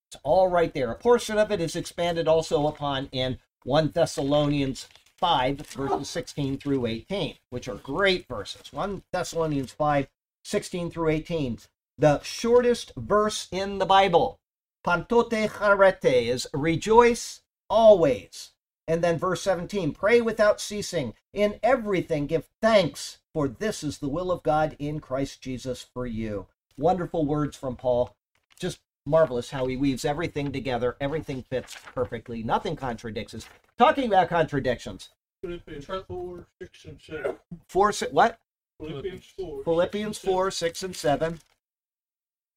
It's 0.08 0.20
all 0.22 0.48
right 0.48 0.72
there. 0.72 0.90
A 0.90 0.96
portion 0.96 1.38
of 1.38 1.50
it 1.50 1.60
is 1.60 1.74
expanded 1.74 2.28
also 2.28 2.66
upon 2.66 3.08
in 3.12 3.38
1 3.64 3.92
Thessalonians 3.94 4.88
5, 5.18 5.58
verses 5.60 6.08
16 6.08 6.58
through 6.58 6.86
18, 6.86 7.36
which 7.50 7.68
are 7.68 7.76
great 7.76 8.28
verses. 8.28 8.72
1 8.72 9.02
Thessalonians 9.12 9.72
5, 9.72 10.06
16 10.44 10.90
through 10.90 11.08
18. 11.08 11.58
The 11.98 12.22
shortest 12.22 12.92
verse 12.96 13.48
in 13.50 13.78
the 13.78 13.86
Bible. 13.86 14.38
Pantote 14.84 15.48
chairete 15.48 16.26
is 16.26 16.46
rejoice 16.52 17.40
always. 17.70 18.50
And 18.88 19.02
then 19.02 19.18
verse 19.18 19.42
17, 19.42 19.92
pray 19.92 20.20
without 20.20 20.60
ceasing. 20.60 21.14
In 21.32 21.60
everything 21.62 22.26
give 22.26 22.48
thanks, 22.60 23.18
for 23.32 23.48
this 23.48 23.82
is 23.82 23.98
the 23.98 24.08
will 24.08 24.30
of 24.32 24.42
God 24.42 24.76
in 24.78 25.00
Christ 25.00 25.40
Jesus 25.40 25.86
for 25.94 26.06
you. 26.06 26.46
Wonderful 26.76 27.24
words 27.24 27.56
from 27.56 27.76
Paul. 27.76 28.16
Just 28.58 28.80
marvelous 29.06 29.50
how 29.50 29.66
he 29.66 29.76
weaves 29.76 30.04
everything 30.04 30.52
together. 30.52 30.96
Everything 31.00 31.42
fits 31.42 31.76
perfectly. 31.94 32.42
Nothing 32.42 32.76
contradicts 32.76 33.34
us. 33.34 33.46
Talking 33.78 34.06
about 34.06 34.28
contradictions. 34.28 35.10
Philippians 35.42 35.86
four, 36.06 36.46
six, 36.60 36.84
and 36.84 37.00
seven. 37.00 37.36
Four, 37.68 37.92
what? 38.10 38.38
Philippians 38.80 39.26
four. 39.36 39.64
Philippians 39.64 40.18
six, 40.18 40.24
and 40.24 40.32
4, 40.32 40.50
6, 40.50 40.82
and 40.82 40.96
7. 40.96 41.20
seven. 41.20 41.40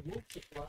Multiply. 0.05 0.65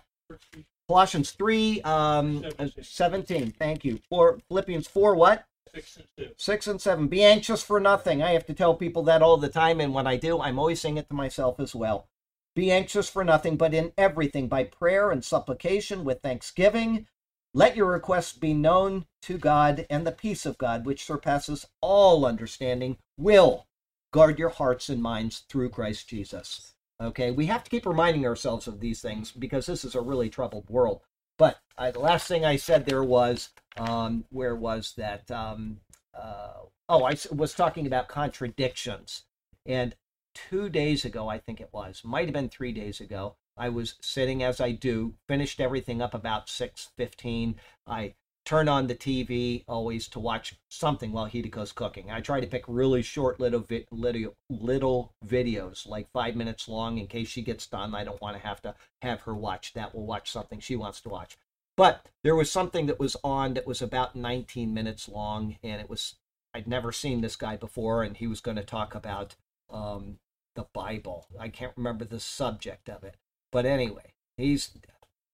Colossians 0.89 1.33
3, 1.33 1.83
um, 1.83 2.45
uh, 2.59 2.69
17. 2.81 2.85
17. 2.85 3.55
Thank 3.59 3.85
you. 3.85 4.01
For 4.09 4.39
Philippians 4.49 4.87
4, 4.87 5.15
what? 5.17 5.45
Six 5.75 5.97
and 5.97 6.07
seven. 6.17 6.35
6 6.37 6.67
and 6.69 6.81
7. 6.81 7.07
Be 7.09 7.25
anxious 7.25 7.63
for 7.63 7.81
nothing. 7.81 8.23
I 8.23 8.31
have 8.33 8.47
to 8.47 8.55
tell 8.55 8.75
people 8.75 9.03
that 9.05 9.23
all 9.23 9.37
the 9.37 9.49
time, 9.49 9.81
and 9.81 9.93
when 9.93 10.07
I 10.07 10.17
do, 10.17 10.41
I'm 10.41 10.59
always 10.59 10.81
saying 10.81 10.97
it 10.97 11.09
to 11.09 11.15
myself 11.15 11.59
as 11.59 11.75
well. 11.75 12.09
Be 12.55 12.71
anxious 12.71 13.11
for 13.11 13.25
nothing, 13.25 13.57
but 13.57 13.75
in 13.75 13.93
everything, 13.99 14.49
by 14.49 14.65
prayer 14.65 15.11
and 15.11 15.25
supplication 15.25 16.05
with 16.05 16.23
thanksgiving, 16.23 17.07
let 17.53 17.77
your 17.77 17.91
requests 17.91 18.33
be 18.33 18.55
known 18.55 19.07
to 19.23 19.39
God, 19.39 19.87
and 19.91 20.07
the 20.07 20.13
peace 20.13 20.47
of 20.47 20.57
God, 20.57 20.87
which 20.87 21.05
surpasses 21.05 21.67
all 21.81 22.25
understanding, 22.25 22.97
will 23.19 23.67
guard 24.13 24.39
your 24.39 24.51
hearts 24.51 24.89
and 24.89 25.03
minds 25.03 25.41
through 25.49 25.71
Christ 25.71 26.09
Jesus. 26.09 26.76
Okay, 27.01 27.31
we 27.31 27.47
have 27.47 27.63
to 27.65 27.71
keep 27.71 27.85
reminding 27.85 28.27
ourselves 28.27 28.67
of 28.67 28.81
these 28.81 29.03
things 29.03 29.31
because 29.31 29.67
this 29.67 29.85
is 29.85 29.95
a 29.95 30.01
really 30.01 30.31
troubled 30.31 30.69
world. 30.71 31.03
But 31.39 31.59
uh, 31.77 31.91
the 31.91 31.99
last 31.99 32.27
thing 32.27 32.45
I 32.45 32.57
said 32.57 32.87
there 32.87 33.05
was, 33.05 33.51
um, 33.77 34.25
where 34.31 34.57
was 34.57 34.95
that? 34.97 35.31
Um, 35.31 35.81
uh, 36.15 36.55
oh, 36.89 37.05
I 37.05 37.17
was 37.31 37.55
talking 37.55 37.87
about 37.87 38.09
contradictions. 38.09 39.25
And 39.67 39.95
two 40.35 40.71
days 40.71 41.05
ago, 41.05 41.29
I 41.29 41.39
think 41.39 41.61
it 41.61 41.69
was, 41.73 42.03
might 42.05 42.27
have 42.27 42.35
been 42.35 42.49
three 42.49 42.73
days 42.73 43.01
ago, 43.01 43.37
I 43.59 43.69
was 43.69 43.97
sitting 44.01 44.43
as 44.43 44.61
I 44.61 44.73
do, 44.73 45.15
finished 45.29 45.61
everything 45.61 46.01
up 46.01 46.15
about 46.15 46.47
6.15. 46.47 47.55
I 47.87 48.15
turn 48.47 48.69
on 48.69 48.87
the 48.87 48.95
TV 48.95 49.65
always 49.67 50.07
to 50.07 50.21
watch 50.21 50.55
something 50.69 51.11
while 51.11 51.27
Hideko's 51.27 51.73
cooking. 51.73 52.11
I 52.11 52.21
try 52.21 52.41
to 52.41 52.47
pick 52.47 52.65
really 52.69 53.03
short 53.03 53.41
little, 53.41 53.61
vi- 53.61 53.87
little, 53.91 54.35
little 54.49 55.13
videos, 55.27 55.87
like 55.87 56.09
five 56.13 56.37
minutes 56.37 56.69
long, 56.69 56.97
in 56.97 57.09
case 57.09 57.29
she 57.29 57.43
gets 57.43 57.67
done. 57.67 57.95
I 57.95 58.05
don't 58.05 58.23
want 58.23 58.37
to 58.37 58.47
have 58.47 58.63
to 58.63 58.77
have 59.03 59.23
her 59.23 59.35
watch 59.35 59.75
that. 59.75 59.95
We'll 59.95 60.07
watch 60.07 60.31
something 60.31 60.61
she 60.61 60.77
wants 60.77 61.01
to 61.03 61.09
watch. 61.09 61.37
But 61.77 62.07
there 62.23 62.37
was 62.37 62.51
something 62.51 62.87
that 62.87 63.01
was 63.01 63.17
on 63.23 63.55
that 63.55 63.67
was 63.67 63.83
about 63.83 64.15
19 64.15 64.73
minutes 64.73 65.09
long, 65.09 65.57
and 65.63 65.81
it 65.81 65.91
was 65.91 66.15
I'd 66.55 66.69
never 66.69 66.93
seen 66.93 67.21
this 67.21 67.37
guy 67.37 67.57
before, 67.57 68.03
and 68.03 68.17
he 68.17 68.27
was 68.27 68.41
going 68.41 68.57
to 68.57 68.65
talk 68.65 68.95
about 68.95 69.35
um, 69.69 70.19
the 70.55 70.67
Bible. 70.73 71.27
I 71.39 71.49
can't 71.49 71.77
remember 71.77 72.05
the 72.05 72.21
subject 72.21 72.89
of 72.89 73.03
it, 73.05 73.17
but 73.51 73.67
anyway, 73.67 74.15
he's 74.39 74.71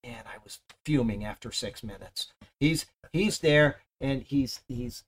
and 0.05 0.27
I 0.27 0.39
was 0.43 0.59
fuming 0.85 1.25
after 1.25 1.53
six 1.53 1.83
minutes. 1.83 2.33
He's 2.61 2.87
he's 3.13 3.39
there, 3.39 3.81
and 4.01 4.23
he's 4.23 4.61
he's 4.69 5.05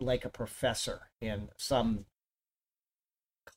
like 0.00 0.24
a 0.24 0.30
professor 0.30 1.10
in 1.20 1.48
some 1.56 2.06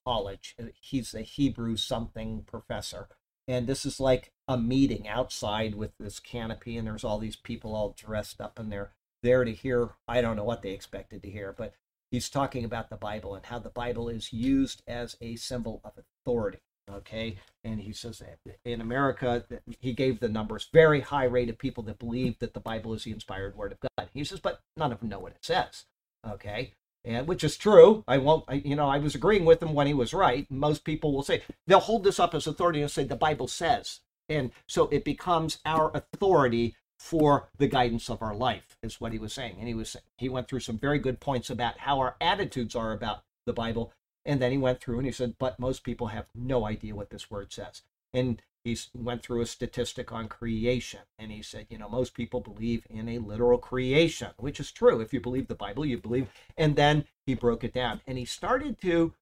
college. 0.06 0.56
He's 0.80 1.14
a 1.14 1.22
Hebrew 1.22 1.78
something 1.78 2.44
professor, 2.46 3.08
and 3.48 3.68
this 3.68 3.86
is 3.86 4.00
like 4.00 4.32
a 4.48 4.58
meeting 4.58 5.08
outside 5.08 5.76
with 5.76 5.92
this 6.00 6.20
canopy, 6.20 6.78
and 6.78 6.88
there's 6.88 7.04
all 7.04 7.20
these 7.20 7.36
people 7.36 7.76
all 7.76 7.96
dressed 7.98 8.42
up, 8.42 8.60
and 8.60 8.72
they're 8.72 8.92
there 9.24 9.44
to 9.44 9.54
hear. 9.54 9.92
I 10.08 10.22
don't 10.22 10.36
know 10.36 10.44
what 10.44 10.62
they 10.62 10.72
expected 10.72 11.24
to 11.24 11.30
hear, 11.30 11.54
but 11.58 11.74
he's 12.12 12.30
talking 12.30 12.64
about 12.64 12.90
the 12.90 12.96
Bible 12.96 13.36
and 13.36 13.46
how 13.46 13.60
the 13.60 13.70
Bible 13.70 14.10
is 14.10 14.32
used 14.32 14.84
as 14.88 15.18
a 15.22 15.36
symbol 15.36 15.82
of 15.84 15.94
authority. 15.98 16.60
Okay, 16.92 17.38
and 17.64 17.80
he 17.80 17.92
says 17.92 18.20
that 18.20 18.38
in 18.64 18.80
America, 18.80 19.44
he 19.80 19.92
gave 19.92 20.20
the 20.20 20.30
numbers 20.30 20.70
very 20.72 21.02
high 21.02 21.24
rate 21.24 21.50
of 21.50 21.58
people 21.58 21.84
that 21.84 21.98
believe 21.98 22.38
that 22.40 22.54
the 22.54 22.60
Bible 22.60 22.94
is 22.94 23.04
the 23.04 23.12
inspired 23.12 23.56
word 23.56 23.72
of 23.72 23.80
God. 23.80 24.10
He 24.14 24.24
says, 24.24 24.40
but 24.40 24.60
none 24.78 24.92
of 24.92 25.00
them 25.00 25.10
know 25.10 25.20
what 25.20 25.32
it 25.32 25.44
says. 25.44 25.86
Okay, 26.28 26.74
and 27.04 27.28
which 27.28 27.44
is 27.44 27.58
true. 27.58 28.04
I 28.08 28.20
won't, 28.20 28.46
I, 28.48 28.56
you 28.56 28.76
know, 28.76 28.88
I 28.88 29.00
was 29.00 29.16
agreeing 29.16 29.46
with 29.46 29.64
him 29.64 29.74
when 29.74 29.88
he 29.88 29.94
was 29.94 30.14
right. 30.14 30.50
Most 30.52 30.84
people 30.84 31.12
will 31.12 31.24
say 31.24 31.42
they'll 31.66 31.80
hold 31.80 32.04
this 32.04 32.20
up 32.20 32.36
as 32.36 32.46
authority 32.46 32.82
and 32.82 32.92
say 32.92 33.04
the 33.04 33.16
Bible 33.16 33.48
says, 33.48 34.02
and 34.30 34.52
so 34.68 34.88
it 34.90 35.04
becomes 35.04 35.60
our 35.66 35.92
authority 35.96 36.76
for 37.00 37.50
the 37.58 37.68
guidance 37.68 38.10
of 38.10 38.22
our 38.22 38.36
life, 38.36 38.78
is 38.82 39.02
what 39.02 39.12
he 39.12 39.20
was 39.20 39.34
saying. 39.34 39.56
And 39.60 39.68
he 39.68 39.74
was 39.74 39.96
he 40.18 40.30
went 40.30 40.48
through 40.48 40.62
some 40.62 40.78
very 40.78 41.00
good 41.00 41.20
points 41.20 41.50
about 41.50 41.80
how 41.80 42.00
our 42.00 42.16
attitudes 42.22 42.76
are 42.76 42.94
about 42.94 43.24
the 43.46 43.54
Bible, 43.54 43.92
and 44.26 44.42
then 44.42 44.52
he 44.52 44.58
went 44.58 44.82
through 44.82 44.98
and 44.98 45.06
he 45.06 45.12
said, 45.12 45.36
but 45.38 45.60
most 45.60 45.84
people 45.84 46.08
have 46.08 46.26
no 46.34 46.66
idea 46.66 46.96
what 46.96 47.10
this 47.10 47.30
word 47.30 47.54
says. 47.54 47.84
And 48.14 48.42
he 48.64 48.78
went 48.96 49.22
through 49.22 49.42
a 49.42 49.46
statistic 49.46 50.12
on 50.12 50.28
creation, 50.28 51.02
and 51.20 51.32
he 51.32 51.44
said, 51.44 51.68
you 51.70 51.78
know, 51.78 51.88
most 51.88 52.16
people 52.16 52.40
believe 52.40 52.88
in 52.90 53.08
a 53.08 53.20
literal 53.20 53.60
creation, 53.60 54.30
which 54.38 54.60
is 54.60 54.72
true. 54.72 55.02
If 55.02 55.14
you 55.14 55.20
believe 55.22 55.48
the 55.48 55.54
Bible, 55.54 55.86
you 55.86 56.00
believe. 56.00 56.30
And 56.58 56.76
then 56.76 57.06
he 57.28 57.36
broke 57.36 57.64
it 57.64 57.74
down, 57.74 58.02
and 58.08 58.18
he 58.18 58.26
started 58.26 58.82
to. 58.82 59.14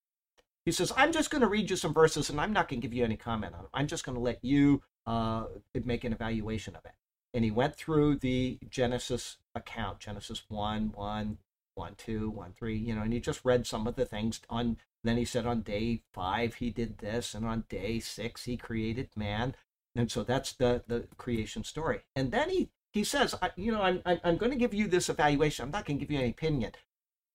He 0.66 0.72
says, 0.72 0.94
I'm 0.96 1.12
just 1.12 1.30
going 1.30 1.42
to 1.42 1.48
read 1.48 1.70
you 1.70 1.76
some 1.76 1.94
verses, 1.94 2.30
and 2.30 2.40
I'm 2.40 2.54
not 2.54 2.70
going 2.70 2.80
to 2.80 2.88
give 2.88 2.96
you 2.96 3.04
any 3.04 3.18
comment 3.18 3.54
on 3.54 3.64
them. 3.64 3.70
I'm 3.74 3.88
just 3.88 4.06
going 4.06 4.16
to 4.16 4.22
let 4.22 4.40
you 4.46 4.82
uh, 5.06 5.46
make 5.84 6.06
an 6.06 6.14
evaluation 6.14 6.78
of 6.78 6.86
it 6.86 6.94
and 7.34 7.44
he 7.44 7.52
went 7.52 7.76
through 7.76 8.16
the 8.18 8.60
Genesis 8.70 9.38
account, 9.56 10.00
Genesis 10.00 10.44
1, 10.50 10.92
1, 10.94 11.38
one, 11.76 11.96
two, 11.96 12.30
one, 12.30 12.54
three, 12.54 12.78
you 12.78 12.94
know, 12.94 13.02
and 13.02 13.14
he 13.14 13.20
just 13.20 13.44
read 13.44 13.66
some 13.66 13.88
of 13.88 13.96
the 13.96 14.06
things 14.06 14.42
on. 14.50 14.78
Then 15.04 15.18
he 15.18 15.26
said 15.26 15.46
on 15.46 15.62
day 15.62 16.02
five 16.14 16.56
he 16.56 16.70
did 16.70 17.00
this, 17.00 17.34
and 17.34 17.46
on 17.46 17.66
day 17.70 18.00
six 18.00 18.46
he 18.46 18.58
created 18.58 19.10
man, 19.16 19.56
and 19.96 20.10
so 20.10 20.24
that's 20.24 20.54
the 20.54 20.84
the 20.88 21.08
creation 21.18 21.64
story. 21.64 22.02
And 22.16 22.32
then 22.32 22.50
he 22.50 22.70
he 22.94 23.04
says, 23.04 23.36
you 23.56 23.72
know, 23.72 23.82
I'm 23.82 24.02
I'm, 24.06 24.38
going 24.38 24.52
to 24.52 24.58
give 24.58 24.74
you 24.74 24.88
this 24.88 25.10
evaluation. 25.10 25.66
I'm 25.66 25.72
not 25.72 25.86
going 25.86 25.98
to 25.98 26.06
give 26.06 26.12
you 26.12 26.20
any 26.20 26.30
opinion. 26.30 26.74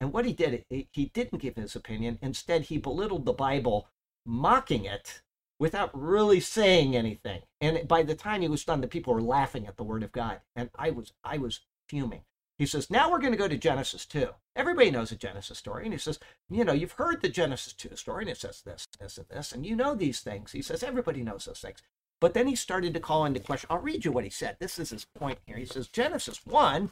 And 0.01 0.13
what 0.13 0.25
he 0.25 0.33
did, 0.33 0.65
he 0.71 1.07
didn't 1.13 1.43
give 1.43 1.57
his 1.57 1.75
opinion. 1.75 2.19
Instead, 2.23 2.63
he 2.63 2.79
belittled 2.79 3.25
the 3.25 3.33
Bible, 3.33 3.89
mocking 4.25 4.85
it 4.85 5.23
without 5.59 5.91
really 5.93 6.39
saying 6.39 6.95
anything. 6.95 7.43
And 7.61 7.89
by 7.89 8.05
the 8.05 8.15
time 8.15 8.43
he 8.43 8.49
was 8.49 8.65
done, 8.65 8.81
the 8.81 8.87
people 8.87 9.13
were 9.13 9.21
laughing 9.21 9.67
at 9.67 9.77
the 9.77 9.83
word 9.83 10.05
of 10.05 10.13
God. 10.13 10.41
And 10.55 10.71
I 10.77 10.91
was 10.91 11.13
I 11.25 11.39
was 11.39 11.61
fuming. 11.89 12.23
He 12.59 12.67
says, 12.67 12.91
now 12.91 13.09
we're 13.09 13.21
going 13.21 13.33
to 13.33 13.39
go 13.39 13.47
to 13.47 13.57
Genesis 13.57 14.05
2. 14.05 14.31
Everybody 14.57 14.91
knows 14.91 15.13
a 15.13 15.17
Genesis 15.17 15.59
story. 15.59 15.85
And 15.85 15.93
he 15.93 15.99
says, 15.99 16.19
you 16.51 16.65
know, 16.65 16.73
you've 16.73 16.93
heard 16.93 17.23
the 17.23 17.29
Genesis 17.29 17.73
2 17.73 17.95
story, 17.95 18.25
and 18.25 18.31
it 18.31 18.37
says 18.37 18.63
this, 18.63 18.89
this, 18.99 19.17
and 19.17 19.29
this, 19.29 19.53
and 19.53 19.65
you 19.65 19.77
know 19.77 19.95
these 19.95 20.21
things. 20.21 20.51
He 20.51 20.63
says, 20.63 20.83
everybody 20.83 21.23
knows 21.23 21.45
those 21.45 21.61
things. 21.61 21.79
But 22.21 22.35
then 22.35 22.49
he 22.49 22.57
started 22.57 22.95
to 22.95 23.01
call 23.01 23.25
into 23.25 23.39
question. 23.39 23.69
I'll 23.71 23.79
read 23.79 24.05
you 24.05 24.11
what 24.11 24.25
he 24.25 24.31
said. 24.31 24.57
This 24.59 24.79
is 24.81 24.91
his 24.91 25.05
point 25.05 25.39
here. 25.47 25.57
He 25.57 25.67
says, 25.67 25.87
Genesis 25.87 26.45
1 26.45 26.91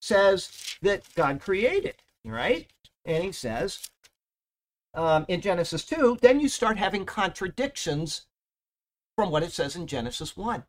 says 0.00 0.76
that 0.82 1.02
God 1.14 1.40
created, 1.40 1.94
right? 2.22 2.66
And 3.06 3.24
he 3.24 3.32
says, 3.32 3.88
um, 4.92 5.24
in 5.28 5.40
Genesis 5.40 5.86
2, 5.86 6.18
then 6.20 6.38
you 6.38 6.50
start 6.50 6.76
having 6.76 7.06
contradictions 7.06 8.26
from 9.16 9.30
what 9.30 9.42
it 9.42 9.52
says 9.52 9.74
in 9.74 9.86
Genesis 9.86 10.36
1. 10.36 10.64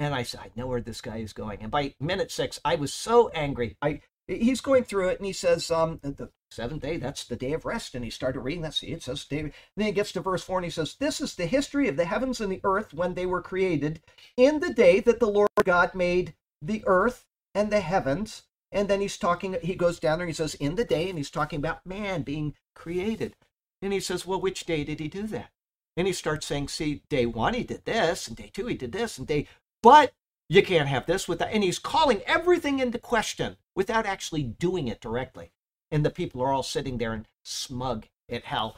And 0.00 0.14
I 0.14 0.22
said, 0.22 0.40
I 0.40 0.50
know 0.56 0.66
where 0.66 0.80
this 0.80 1.02
guy 1.02 1.18
is 1.18 1.34
going. 1.34 1.58
And 1.60 1.70
by 1.70 1.94
minute 2.00 2.32
six, 2.32 2.58
I 2.64 2.74
was 2.74 2.92
so 2.92 3.28
angry. 3.28 3.76
I 3.82 4.00
he's 4.26 4.60
going 4.60 4.84
through 4.84 5.08
it 5.08 5.18
and 5.18 5.26
he 5.26 5.32
says, 5.32 5.70
um, 5.70 6.00
the 6.02 6.30
seventh 6.50 6.82
day, 6.82 6.96
that's 6.96 7.24
the 7.24 7.36
day 7.36 7.52
of 7.52 7.64
rest. 7.64 7.94
And 7.94 8.04
he 8.04 8.10
started 8.10 8.40
reading 8.40 8.62
that. 8.62 8.74
See, 8.74 8.88
it 8.88 9.02
says 9.02 9.24
David. 9.24 9.52
Then 9.76 9.86
he 9.86 9.92
gets 9.92 10.12
to 10.12 10.20
verse 10.20 10.42
four 10.42 10.58
and 10.58 10.64
he 10.64 10.70
says, 10.70 10.96
This 10.98 11.20
is 11.20 11.34
the 11.34 11.46
history 11.46 11.86
of 11.88 11.96
the 11.96 12.06
heavens 12.06 12.40
and 12.40 12.50
the 12.50 12.60
earth 12.64 12.94
when 12.94 13.14
they 13.14 13.26
were 13.26 13.42
created 13.42 14.00
in 14.36 14.60
the 14.60 14.72
day 14.72 15.00
that 15.00 15.20
the 15.20 15.28
Lord 15.28 15.50
God 15.64 15.94
made 15.94 16.34
the 16.62 16.82
earth 16.86 17.26
and 17.54 17.70
the 17.70 17.80
heavens. 17.80 18.44
And 18.72 18.88
then 18.88 19.00
he's 19.00 19.18
talking, 19.18 19.56
he 19.62 19.74
goes 19.74 19.98
down 19.98 20.18
there 20.18 20.26
and 20.26 20.30
he 20.30 20.36
says, 20.36 20.54
In 20.54 20.76
the 20.76 20.84
day, 20.84 21.08
and 21.08 21.18
he's 21.18 21.30
talking 21.30 21.58
about 21.58 21.84
man 21.84 22.22
being 22.22 22.54
created. 22.74 23.34
And 23.82 23.92
he 23.92 24.00
says, 24.00 24.26
Well, 24.26 24.40
which 24.40 24.64
day 24.64 24.84
did 24.84 25.00
he 25.00 25.08
do 25.08 25.26
that? 25.28 25.50
And 25.96 26.06
he 26.06 26.12
starts 26.12 26.46
saying, 26.46 26.68
See, 26.68 27.02
day 27.08 27.26
one 27.26 27.54
he 27.54 27.64
did 27.64 27.84
this, 27.84 28.28
and 28.28 28.36
day 28.36 28.50
two 28.52 28.66
he 28.66 28.74
did 28.74 28.92
this, 28.92 29.18
and 29.18 29.26
day 29.26 29.48
but 29.82 30.12
you 30.48 30.62
can't 30.62 30.88
have 30.88 31.06
this 31.06 31.28
without, 31.28 31.50
and 31.52 31.62
he's 31.62 31.78
calling 31.78 32.22
everything 32.26 32.80
into 32.80 32.98
question 32.98 33.56
without 33.74 34.06
actually 34.06 34.42
doing 34.42 34.88
it 34.88 35.00
directly. 35.00 35.52
And 35.90 36.04
the 36.04 36.10
people 36.10 36.42
are 36.42 36.52
all 36.52 36.62
sitting 36.62 36.98
there 36.98 37.12
and 37.12 37.26
smug 37.42 38.06
at 38.28 38.46
how 38.46 38.74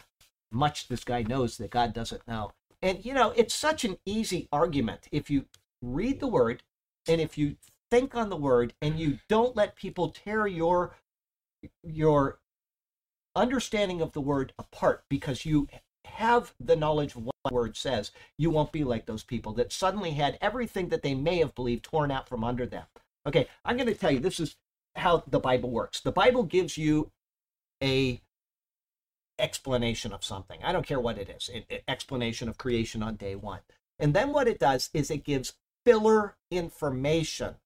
much 0.50 0.88
this 0.88 1.05
guy 1.05 1.22
knows 1.22 1.57
that 1.57 1.70
God 1.70 1.92
doesn't 1.92 2.26
know. 2.28 2.53
And 2.80 3.05
you 3.05 3.14
know, 3.14 3.32
it's 3.36 3.55
such 3.55 3.84
an 3.84 3.98
easy 4.05 4.48
argument 4.53 5.09
if 5.12 5.30
you 5.30 5.46
read 5.80 6.20
the 6.20 6.28
word 6.28 6.62
and 7.09 7.20
if 7.20 7.38
you 7.38 7.57
think 7.90 8.14
on 8.14 8.28
the 8.28 8.36
word 8.36 8.74
and 8.80 8.98
you 8.98 9.18
don't 9.28 9.57
let 9.57 9.76
people 9.76 10.09
tear 10.11 10.46
your 10.46 10.96
your 11.82 12.38
understanding 13.34 14.00
of 14.00 14.12
the 14.12 14.20
word 14.20 14.53
apart 14.59 15.05
because 15.09 15.46
you 15.46 15.68
have 16.05 16.55
the 16.61 16.76
knowledge 16.76 17.14
of 17.14 17.24
what 17.24 17.34
the 17.44 17.55
word 17.55 17.76
says, 17.76 18.11
you 18.38 18.50
won't 18.50 18.72
be 18.72 18.84
like 18.84 19.07
those 19.07 19.22
people 19.22 19.53
that 19.55 19.72
suddenly 19.72 20.12
had 20.12 20.38
everything 20.40 20.88
that 20.88 21.03
they 21.03 21.14
may 21.14 21.38
have 21.38 21.55
believed 21.55 21.84
torn 21.84 22.11
out 22.11 22.28
from 22.28 22.44
under 22.44 22.66
them. 22.66 22.84
Okay, 23.26 23.46
I'm 23.64 23.76
going 23.76 23.88
to 23.88 23.94
tell 23.94 24.11
you 24.11 24.18
this 24.18 24.40
is 24.40 24.57
how 24.96 25.24
the 25.26 25.40
Bible 25.40 25.70
works. 25.70 26.00
The 26.00 26.12
Bible 26.12 26.42
gives 26.42 26.76
you 26.76 27.11
a 27.82 28.20
explanation 29.38 30.12
of 30.12 30.24
something. 30.24 30.61
I 30.62 30.72
don't 30.72 30.86
care 30.86 31.00
what 31.00 31.18
it 31.18 31.28
is. 31.28 31.50
An 31.53 31.64
explanation 31.88 32.48
of 32.48 32.59
creation 32.59 33.03
on 33.03 33.16
day 33.16 33.34
1. 33.34 33.61
And 33.98 34.14
then 34.14 34.32
what 34.32 34.48
it 34.48 34.59
does 34.59 34.90
is 34.92 35.11
it 35.11 35.24
gives 35.24 35.55
filler 35.84 36.36
information 36.50 37.57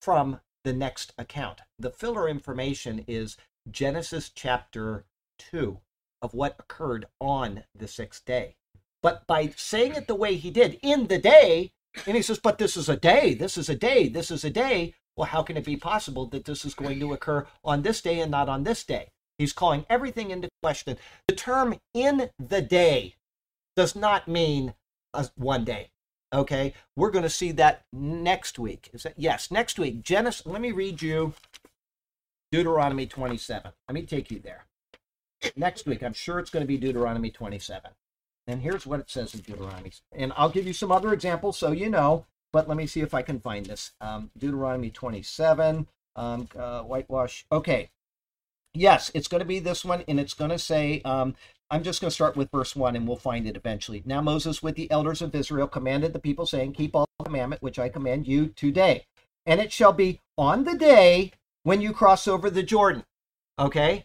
from 0.00 0.40
the 0.64 0.72
next 0.72 1.12
account. 1.16 1.60
The 1.78 1.90
filler 1.90 2.28
information 2.28 3.04
is 3.06 3.36
Genesis 3.70 4.28
chapter 4.28 5.04
2 5.38 5.80
of 6.26 6.34
what 6.34 6.56
occurred 6.58 7.06
on 7.20 7.62
the 7.72 7.86
sixth 7.86 8.24
day. 8.24 8.56
But 9.00 9.26
by 9.28 9.52
saying 9.56 9.94
it 9.94 10.08
the 10.08 10.16
way 10.16 10.34
he 10.34 10.50
did, 10.50 10.80
in 10.82 11.06
the 11.06 11.18
day, 11.18 11.70
and 12.04 12.16
he 12.16 12.22
says, 12.22 12.40
but 12.40 12.58
this 12.58 12.76
is 12.76 12.88
a 12.88 12.96
day, 12.96 13.32
this 13.32 13.56
is 13.56 13.68
a 13.68 13.76
day, 13.76 14.08
this 14.08 14.32
is 14.32 14.44
a 14.44 14.50
day. 14.50 14.94
Well, 15.16 15.28
how 15.28 15.44
can 15.44 15.56
it 15.56 15.64
be 15.64 15.76
possible 15.76 16.26
that 16.26 16.44
this 16.44 16.64
is 16.64 16.74
going 16.74 16.98
to 16.98 17.12
occur 17.12 17.46
on 17.64 17.82
this 17.82 18.02
day 18.02 18.18
and 18.18 18.32
not 18.32 18.48
on 18.48 18.64
this 18.64 18.82
day? 18.82 19.12
He's 19.38 19.52
calling 19.52 19.86
everything 19.88 20.32
into 20.32 20.48
question. 20.62 20.98
The 21.28 21.36
term 21.36 21.76
in 21.94 22.30
the 22.40 22.60
day 22.60 23.14
does 23.76 23.94
not 23.94 24.26
mean 24.26 24.74
a, 25.14 25.28
one 25.36 25.64
day. 25.64 25.90
Okay, 26.32 26.74
we're 26.96 27.12
going 27.12 27.22
to 27.22 27.30
see 27.30 27.52
that 27.52 27.84
next 27.92 28.58
week. 28.58 28.90
Is 28.92 29.04
that 29.04 29.14
yes? 29.16 29.52
Next 29.52 29.78
week, 29.78 30.02
Genesis. 30.02 30.44
Let 30.44 30.60
me 30.60 30.72
read 30.72 31.00
you 31.00 31.34
Deuteronomy 32.50 33.06
27. 33.06 33.70
Let 33.88 33.94
me 33.94 34.02
take 34.02 34.32
you 34.32 34.40
there 34.40 34.66
next 35.56 35.86
week. 35.86 36.02
I'm 36.02 36.12
sure 36.12 36.38
it's 36.38 36.50
going 36.50 36.62
to 36.62 36.68
be 36.68 36.76
Deuteronomy 36.78 37.30
27. 37.30 37.90
And 38.46 38.62
here's 38.62 38.86
what 38.86 39.00
it 39.00 39.10
says 39.10 39.34
in 39.34 39.40
Deuteronomy. 39.40 39.92
And 40.12 40.32
I'll 40.36 40.48
give 40.48 40.66
you 40.66 40.72
some 40.72 40.92
other 40.92 41.12
examples 41.12 41.58
so 41.58 41.72
you 41.72 41.88
know, 41.88 42.26
but 42.52 42.68
let 42.68 42.76
me 42.76 42.86
see 42.86 43.00
if 43.00 43.12
I 43.12 43.22
can 43.22 43.40
find 43.40 43.66
this. 43.66 43.92
Um, 44.00 44.30
Deuteronomy 44.38 44.90
27, 44.90 45.88
um, 46.14 46.48
uh, 46.56 46.82
whitewash. 46.82 47.44
Okay. 47.50 47.90
Yes, 48.72 49.10
it's 49.14 49.28
going 49.28 49.40
to 49.40 49.46
be 49.46 49.58
this 49.58 49.84
one, 49.84 50.04
and 50.06 50.20
it's 50.20 50.34
going 50.34 50.50
to 50.50 50.58
say, 50.58 51.00
um, 51.04 51.34
I'm 51.70 51.82
just 51.82 52.00
going 52.00 52.10
to 52.10 52.14
start 52.14 52.36
with 52.36 52.50
verse 52.52 52.76
1 52.76 52.94
and 52.94 53.08
we'll 53.08 53.16
find 53.16 53.46
it 53.46 53.56
eventually. 53.56 54.02
Now 54.04 54.20
Moses 54.20 54.62
with 54.62 54.76
the 54.76 54.90
elders 54.90 55.20
of 55.20 55.34
Israel 55.34 55.66
commanded 55.66 56.12
the 56.12 56.20
people, 56.20 56.46
saying, 56.46 56.74
Keep 56.74 56.94
all 56.94 57.08
the 57.18 57.24
commandment 57.24 57.62
which 57.62 57.78
I 57.78 57.88
command 57.88 58.28
you 58.28 58.48
today. 58.48 59.06
And 59.44 59.60
it 59.60 59.72
shall 59.72 59.92
be 59.92 60.20
on 60.38 60.64
the 60.64 60.76
day 60.76 61.32
when 61.64 61.80
you 61.80 61.92
cross 61.92 62.28
over 62.28 62.50
the 62.50 62.62
Jordan. 62.62 63.04
Okay? 63.58 64.04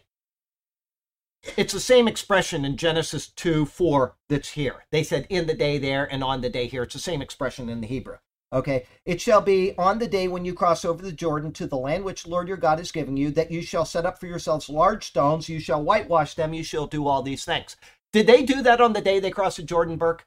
It's 1.56 1.72
the 1.72 1.80
same 1.80 2.08
expression 2.08 2.64
in 2.64 2.76
Genesis 2.76 3.28
2 3.28 3.66
4 3.66 4.16
that's 4.28 4.50
here. 4.50 4.84
They 4.90 5.02
said 5.02 5.26
in 5.28 5.46
the 5.46 5.54
day 5.54 5.78
there 5.78 6.10
and 6.10 6.22
on 6.22 6.40
the 6.40 6.50
day 6.50 6.66
here. 6.66 6.84
It's 6.84 6.94
the 6.94 7.00
same 7.00 7.22
expression 7.22 7.68
in 7.68 7.80
the 7.80 7.86
Hebrew. 7.86 8.16
Okay. 8.52 8.86
It 9.06 9.20
shall 9.20 9.40
be 9.40 9.74
on 9.78 9.98
the 9.98 10.06
day 10.06 10.28
when 10.28 10.44
you 10.44 10.52
cross 10.52 10.84
over 10.84 11.02
the 11.02 11.12
Jordan 11.12 11.52
to 11.52 11.66
the 11.66 11.76
land 11.76 12.04
which 12.04 12.26
Lord 12.26 12.48
your 12.48 12.56
God 12.56 12.78
is 12.78 12.92
giving 12.92 13.16
you, 13.16 13.30
that 13.30 13.50
you 13.50 13.62
shall 13.62 13.84
set 13.84 14.06
up 14.06 14.20
for 14.20 14.26
yourselves 14.26 14.68
large 14.68 15.06
stones, 15.06 15.48
you 15.48 15.58
shall 15.58 15.82
whitewash 15.82 16.34
them, 16.34 16.52
you 16.52 16.62
shall 16.62 16.86
do 16.86 17.06
all 17.06 17.22
these 17.22 17.44
things. 17.44 17.76
Did 18.12 18.26
they 18.26 18.44
do 18.44 18.62
that 18.62 18.80
on 18.80 18.92
the 18.92 19.00
day 19.00 19.20
they 19.20 19.30
crossed 19.30 19.56
the 19.56 19.62
Jordan, 19.62 19.96
Burke? 19.96 20.26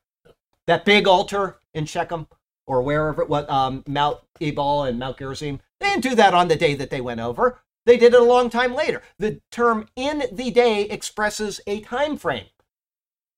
That 0.66 0.86
big 0.86 1.08
altar 1.08 1.60
in 1.74 1.86
Shechem 1.86 2.28
or 2.66 2.82
wherever 2.82 3.22
it 3.22 3.30
was, 3.30 3.48
um, 3.48 3.84
Mount 3.88 4.18
Ebal 4.42 4.84
and 4.84 4.98
Mount 4.98 5.20
Gerizim? 5.20 5.62
They 5.80 5.90
didn't 5.90 6.04
do 6.04 6.16
that 6.16 6.34
on 6.34 6.48
the 6.48 6.56
day 6.56 6.74
that 6.74 6.90
they 6.90 7.02
went 7.02 7.20
over. 7.20 7.60
They 7.86 7.98
did 7.98 8.14
it 8.14 8.20
a 8.20 8.24
long 8.24 8.50
time 8.50 8.74
later. 8.74 9.02
The 9.20 9.42
term 9.52 9.88
in 9.96 10.24
the 10.32 10.52
day 10.52 10.84
expresses 10.84 11.62
a 11.68 11.82
time 11.82 12.18
frame. 12.18 12.48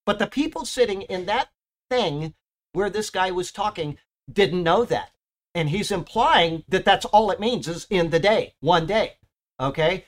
But 0.05 0.19
the 0.19 0.27
people 0.27 0.65
sitting 0.65 1.01
in 1.03 1.25
that 1.25 1.49
thing 1.89 2.33
where 2.71 2.89
this 2.89 3.09
guy 3.09 3.31
was 3.31 3.51
talking 3.51 3.97
didn't 4.31 4.63
know 4.63 4.85
that. 4.85 5.11
And 5.53 5.69
he's 5.69 5.91
implying 5.91 6.63
that 6.69 6.85
that's 6.85 7.05
all 7.05 7.31
it 7.31 7.39
means 7.39 7.67
is 7.67 7.87
in 7.89 8.09
the 8.09 8.19
day, 8.19 8.53
one 8.59 8.85
day. 8.85 9.15
Okay? 9.59 10.05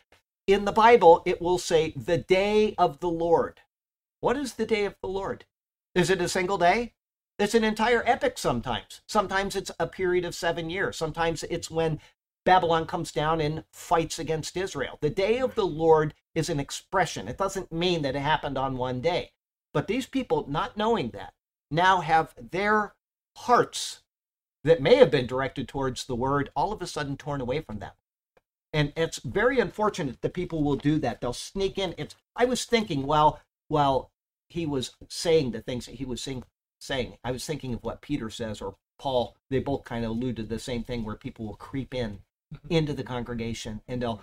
In 0.48 0.66
the 0.66 0.72
Bible, 0.72 1.22
it 1.26 1.42
will 1.42 1.58
say 1.58 1.94
the 1.96 2.18
day 2.18 2.76
of 2.78 3.00
the 3.00 3.10
Lord. 3.10 3.60
What 4.22 4.38
is 4.38 4.54
the 4.54 4.66
day 4.66 4.86
of 4.86 4.96
the 5.02 5.08
Lord? 5.08 5.46
Is 5.96 6.10
it 6.10 6.22
a 6.22 6.30
single 6.30 6.58
day? 6.58 6.94
It's 7.40 7.56
an 7.56 7.64
entire 7.64 8.04
epic 8.06 8.38
sometimes. 8.38 9.02
Sometimes 9.08 9.56
it's 9.56 9.72
a 9.80 9.88
period 9.88 10.26
of 10.26 10.36
seven 10.36 10.70
years. 10.70 10.98
Sometimes 10.98 11.44
it's 11.44 11.72
when 11.72 12.00
Babylon 12.46 12.86
comes 12.86 13.12
down 13.12 13.42
and 13.42 13.64
fights 13.72 14.18
against 14.18 14.58
Israel. 14.58 14.98
The 15.02 15.10
day 15.10 15.40
of 15.40 15.56
the 15.56 15.66
Lord 15.68 16.14
is 16.34 16.50
an 16.50 16.60
expression. 16.60 17.28
It 17.28 17.38
doesn't 17.38 17.72
mean 17.72 18.02
that 18.02 18.16
it 18.16 18.22
happened 18.22 18.58
on 18.58 18.78
one 18.78 19.02
day. 19.02 19.32
But 19.74 19.88
these 19.88 20.08
people, 20.08 20.46
not 20.50 20.78
knowing 20.78 21.10
that, 21.12 21.34
now 21.70 22.02
have 22.02 22.34
their 22.52 22.96
hearts 23.36 24.02
that 24.64 24.82
may 24.82 24.96
have 24.96 25.12
been 25.12 25.28
directed 25.28 25.68
towards 25.68 26.06
the 26.06 26.16
word 26.16 26.50
all 26.56 26.74
of 26.74 26.82
a 26.82 26.88
sudden 26.88 27.18
torn 27.18 27.42
away 27.42 27.62
from 27.62 27.80
them. 27.80 27.92
And 28.74 28.94
it's 28.96 29.20
very 29.20 29.60
unfortunate 29.60 30.22
that 30.22 30.34
people 30.34 30.64
will 30.64 30.76
do 30.76 31.00
that. 31.00 31.22
They'll 31.22 31.34
sneak 31.34 31.78
in. 31.78 31.96
It's 31.98 32.16
I 32.36 32.46
was 32.46 32.66
thinking 32.66 33.06
while 33.06 33.42
while 33.68 34.12
he 34.50 34.66
was 34.66 34.96
saying 35.08 35.52
the 35.52 35.62
things 35.62 35.86
that 35.86 35.96
he 35.96 36.06
was 36.06 36.22
saying 36.22 36.44
saying, 36.80 37.18
I 37.24 37.32
was 37.32 37.46
thinking 37.46 37.74
of 37.74 37.84
what 37.84 38.02
Peter 38.02 38.30
says 38.30 38.62
or 38.62 38.76
Paul, 38.98 39.36
they 39.50 39.60
both 39.60 39.84
kind 39.84 40.06
of 40.06 40.12
allude 40.12 40.38
to 40.38 40.44
the 40.44 40.60
same 40.60 40.84
thing 40.84 41.04
where 41.04 41.16
people 41.16 41.46
will 41.46 41.56
creep 41.56 41.94
in 41.94 42.20
into 42.70 42.94
the 42.94 43.04
congregation 43.04 43.82
and 43.88 44.02
they'll 44.02 44.22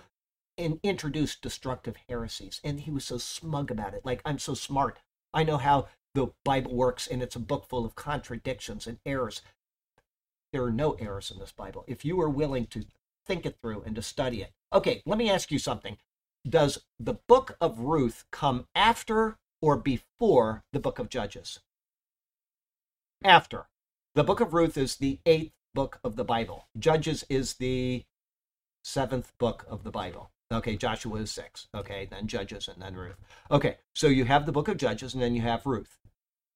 and 0.57 0.79
introduce 0.81 1.35
destructive 1.35 1.95
heresies. 2.09 2.59
And 2.63 2.79
he 2.79 2.91
was 2.91 3.05
so 3.05 3.17
smug 3.19 3.69
about 3.69 3.93
it. 3.93 4.03
Like, 4.03 4.21
I'm 4.25 4.39
so 4.39 4.55
smart. 4.55 4.97
I 5.33 5.43
know 5.43 5.57
how 5.57 5.87
the 6.15 6.29
Bible 6.43 6.75
works, 6.75 7.05
and 7.05 7.21
it's 7.21 7.35
a 7.35 7.39
book 7.39 7.67
full 7.69 7.85
of 7.85 7.93
contradictions 7.93 8.87
and 8.87 8.97
errors. 9.05 9.43
There 10.51 10.63
are 10.63 10.71
no 10.71 10.93
errors 10.93 11.29
in 11.29 11.37
this 11.37 11.51
Bible. 11.51 11.85
If 11.87 12.03
you 12.03 12.19
are 12.21 12.29
willing 12.29 12.65
to 12.67 12.85
think 13.27 13.45
it 13.45 13.57
through 13.61 13.83
and 13.83 13.95
to 13.95 14.01
study 14.01 14.41
it, 14.41 14.51
Okay, 14.73 15.01
let 15.05 15.17
me 15.17 15.29
ask 15.29 15.51
you 15.51 15.59
something. 15.59 15.97
Does 16.47 16.79
the 16.99 17.15
book 17.27 17.55
of 17.61 17.79
Ruth 17.79 18.25
come 18.31 18.67
after 18.75 19.37
or 19.61 19.77
before 19.77 20.63
the 20.73 20.79
book 20.79 20.99
of 20.99 21.09
Judges? 21.09 21.59
After. 23.23 23.67
The 24.15 24.23
book 24.23 24.41
of 24.41 24.53
Ruth 24.53 24.77
is 24.77 24.97
the 24.97 25.19
eighth 25.25 25.53
book 25.73 25.99
of 26.03 26.15
the 26.15 26.25
Bible. 26.25 26.67
Judges 26.77 27.23
is 27.29 27.55
the 27.55 28.03
seventh 28.87 29.37
book 29.37 29.65
of 29.69 29.83
the 29.83 29.91
Bible. 29.91 30.31
Okay, 30.51 30.77
Joshua 30.77 31.19
is 31.19 31.31
six. 31.31 31.67
Okay, 31.75 32.07
then 32.09 32.25
Judges 32.27 32.69
and 32.69 32.81
then 32.81 32.95
Ruth. 32.95 33.17
Okay, 33.51 33.77
so 33.93 34.07
you 34.07 34.23
have 34.25 34.45
the 34.45 34.51
book 34.53 34.69
of 34.69 34.77
Judges 34.77 35.13
and 35.13 35.21
then 35.21 35.35
you 35.35 35.41
have 35.41 35.65
Ruth. 35.65 35.97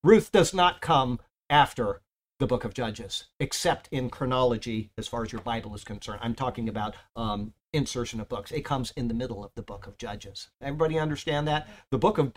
Ruth 0.04 0.32
does 0.32 0.54
not 0.54 0.80
come 0.80 1.20
after 1.50 2.02
the 2.40 2.48
book 2.48 2.64
of 2.64 2.74
Judges, 2.74 3.26
except 3.40 3.90
in 3.92 4.10
chronology 4.10 4.92
as 4.98 5.08
far 5.08 5.24
as 5.24 5.32
your 5.32 5.42
Bible 5.42 5.76
is 5.76 5.84
concerned. 5.84 6.20
I'm 6.24 6.34
talking 6.34 6.70
about 6.70 6.96
um, 7.18 7.54
insertion 7.74 8.22
of 8.22 8.30
books. 8.30 8.52
It 8.52 8.64
comes 8.66 8.92
in 8.96 9.10
the 9.10 9.14
middle 9.14 9.44
of 9.44 9.52
the 9.56 9.62
book 9.62 9.86
of 9.86 9.98
Judges. 9.98 10.50
Everybody 10.62 10.98
understand 10.98 11.48
that? 11.50 11.68
The 11.92 12.00
book 12.00 12.18
of 12.18 12.32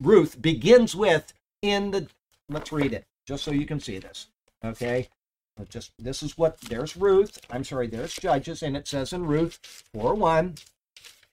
Ruth 0.00 0.40
begins 0.40 0.96
with 0.96 1.34
in 1.60 1.90
the, 1.90 2.08
let's 2.48 2.72
read 2.72 2.94
it 2.94 3.04
just 3.26 3.44
so 3.44 3.50
you 3.50 3.66
can 3.66 3.80
see 3.80 3.98
this. 3.98 4.28
Okay. 4.64 5.08
Just 5.68 5.92
this 5.98 6.22
is 6.22 6.36
what 6.36 6.60
there's 6.60 6.96
Ruth. 6.96 7.38
I'm 7.50 7.64
sorry, 7.64 7.86
there's 7.86 8.14
Judges, 8.14 8.62
and 8.62 8.76
it 8.76 8.86
says 8.86 9.12
in 9.12 9.26
Ruth 9.26 9.58
4 9.94 10.14
1. 10.14 10.54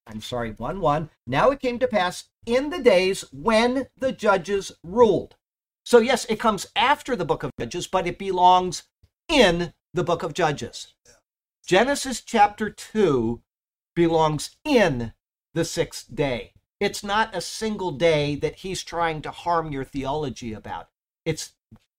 I'm 0.07 0.21
sorry, 0.21 0.51
1 0.51 0.79
1. 0.79 1.09
Now 1.27 1.51
it 1.51 1.59
came 1.59 1.79
to 1.79 1.87
pass 1.87 2.25
in 2.45 2.69
the 2.69 2.79
days 2.79 3.25
when 3.31 3.87
the 3.97 4.11
judges 4.11 4.71
ruled. 4.83 5.35
So, 5.85 5.99
yes, 5.99 6.25
it 6.25 6.39
comes 6.39 6.67
after 6.75 7.15
the 7.15 7.25
book 7.25 7.43
of 7.43 7.51
Judges, 7.59 7.87
but 7.87 8.07
it 8.07 8.17
belongs 8.17 8.83
in 9.27 9.73
the 9.93 10.03
book 10.03 10.23
of 10.23 10.33
Judges. 10.33 10.93
Genesis 11.65 12.21
chapter 12.21 12.69
2 12.69 13.41
belongs 13.95 14.55
in 14.63 15.13
the 15.53 15.65
sixth 15.65 16.13
day. 16.13 16.53
It's 16.79 17.03
not 17.03 17.35
a 17.35 17.41
single 17.41 17.91
day 17.91 18.35
that 18.35 18.55
he's 18.55 18.83
trying 18.83 19.21
to 19.21 19.31
harm 19.31 19.71
your 19.71 19.83
theology 19.83 20.53
about. 20.53 20.89
It's 21.25 21.53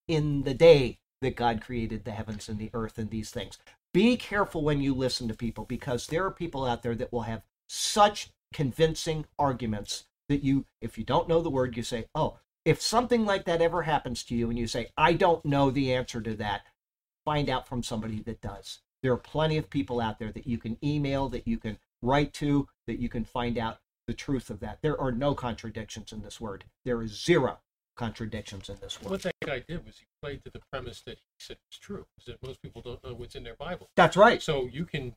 in 0.08 0.42
the 0.42 0.54
day 0.54 0.98
that 1.20 1.36
God 1.36 1.62
created 1.62 2.04
the 2.04 2.10
heavens 2.10 2.48
and 2.48 2.58
the 2.58 2.70
earth 2.74 2.98
and 2.98 3.10
these 3.10 3.30
things. 3.30 3.58
Be 3.92 4.16
careful 4.16 4.62
when 4.62 4.80
you 4.80 4.94
listen 4.94 5.28
to 5.28 5.34
people 5.34 5.64
because 5.64 6.06
there 6.06 6.24
are 6.24 6.30
people 6.30 6.64
out 6.64 6.82
there 6.82 6.94
that 6.96 7.12
will 7.12 7.22
have 7.22 7.42
such 7.68 8.30
convincing 8.52 9.24
arguments 9.38 10.04
that 10.28 10.42
you, 10.42 10.66
if 10.80 10.98
you 10.98 11.04
don't 11.04 11.28
know 11.28 11.40
the 11.40 11.50
word, 11.50 11.76
you 11.76 11.82
say, 11.82 12.06
oh, 12.14 12.38
if 12.64 12.80
something 12.80 13.24
like 13.24 13.44
that 13.44 13.60
ever 13.60 13.82
happens 13.82 14.22
to 14.24 14.34
you 14.34 14.48
and 14.48 14.58
you 14.58 14.66
say, 14.66 14.88
I 14.96 15.12
don't 15.12 15.44
know 15.44 15.70
the 15.70 15.92
answer 15.92 16.20
to 16.20 16.34
that, 16.36 16.62
find 17.24 17.48
out 17.48 17.68
from 17.68 17.82
somebody 17.82 18.20
that 18.22 18.40
does. 18.40 18.80
There 19.02 19.12
are 19.12 19.18
plenty 19.18 19.58
of 19.58 19.68
people 19.70 20.00
out 20.00 20.18
there 20.18 20.32
that 20.32 20.46
you 20.46 20.58
can 20.58 20.78
email, 20.82 21.28
that 21.28 21.46
you 21.46 21.58
can 21.58 21.78
write 22.02 22.32
to, 22.34 22.68
that 22.86 22.98
you 22.98 23.08
can 23.08 23.24
find 23.24 23.58
out 23.58 23.78
the 24.06 24.14
truth 24.14 24.50
of 24.50 24.60
that. 24.60 24.78
There 24.82 25.00
are 25.00 25.12
no 25.12 25.34
contradictions 25.34 26.12
in 26.12 26.22
this 26.22 26.40
word. 26.40 26.64
There 26.84 27.02
is 27.02 27.22
zero 27.22 27.58
contradictions 27.96 28.68
in 28.68 28.76
this 28.80 29.00
world. 29.00 29.12
What 29.12 29.22
that 29.22 29.34
guy 29.44 29.62
did 29.66 29.84
was 29.86 29.98
he 29.98 30.06
played 30.22 30.44
to 30.44 30.50
the 30.50 30.60
premise 30.72 31.00
that 31.02 31.18
he 31.18 31.24
said 31.38 31.56
was 31.70 31.78
true, 31.78 32.06
is 32.18 32.24
that 32.26 32.42
most 32.42 32.60
people 32.62 32.82
don't 32.82 33.02
know 33.04 33.14
what's 33.14 33.34
in 33.34 33.44
their 33.44 33.56
Bible. 33.56 33.88
That's 33.96 34.16
right. 34.16 34.42
So 34.42 34.66
you 34.72 34.84
can 34.84 35.14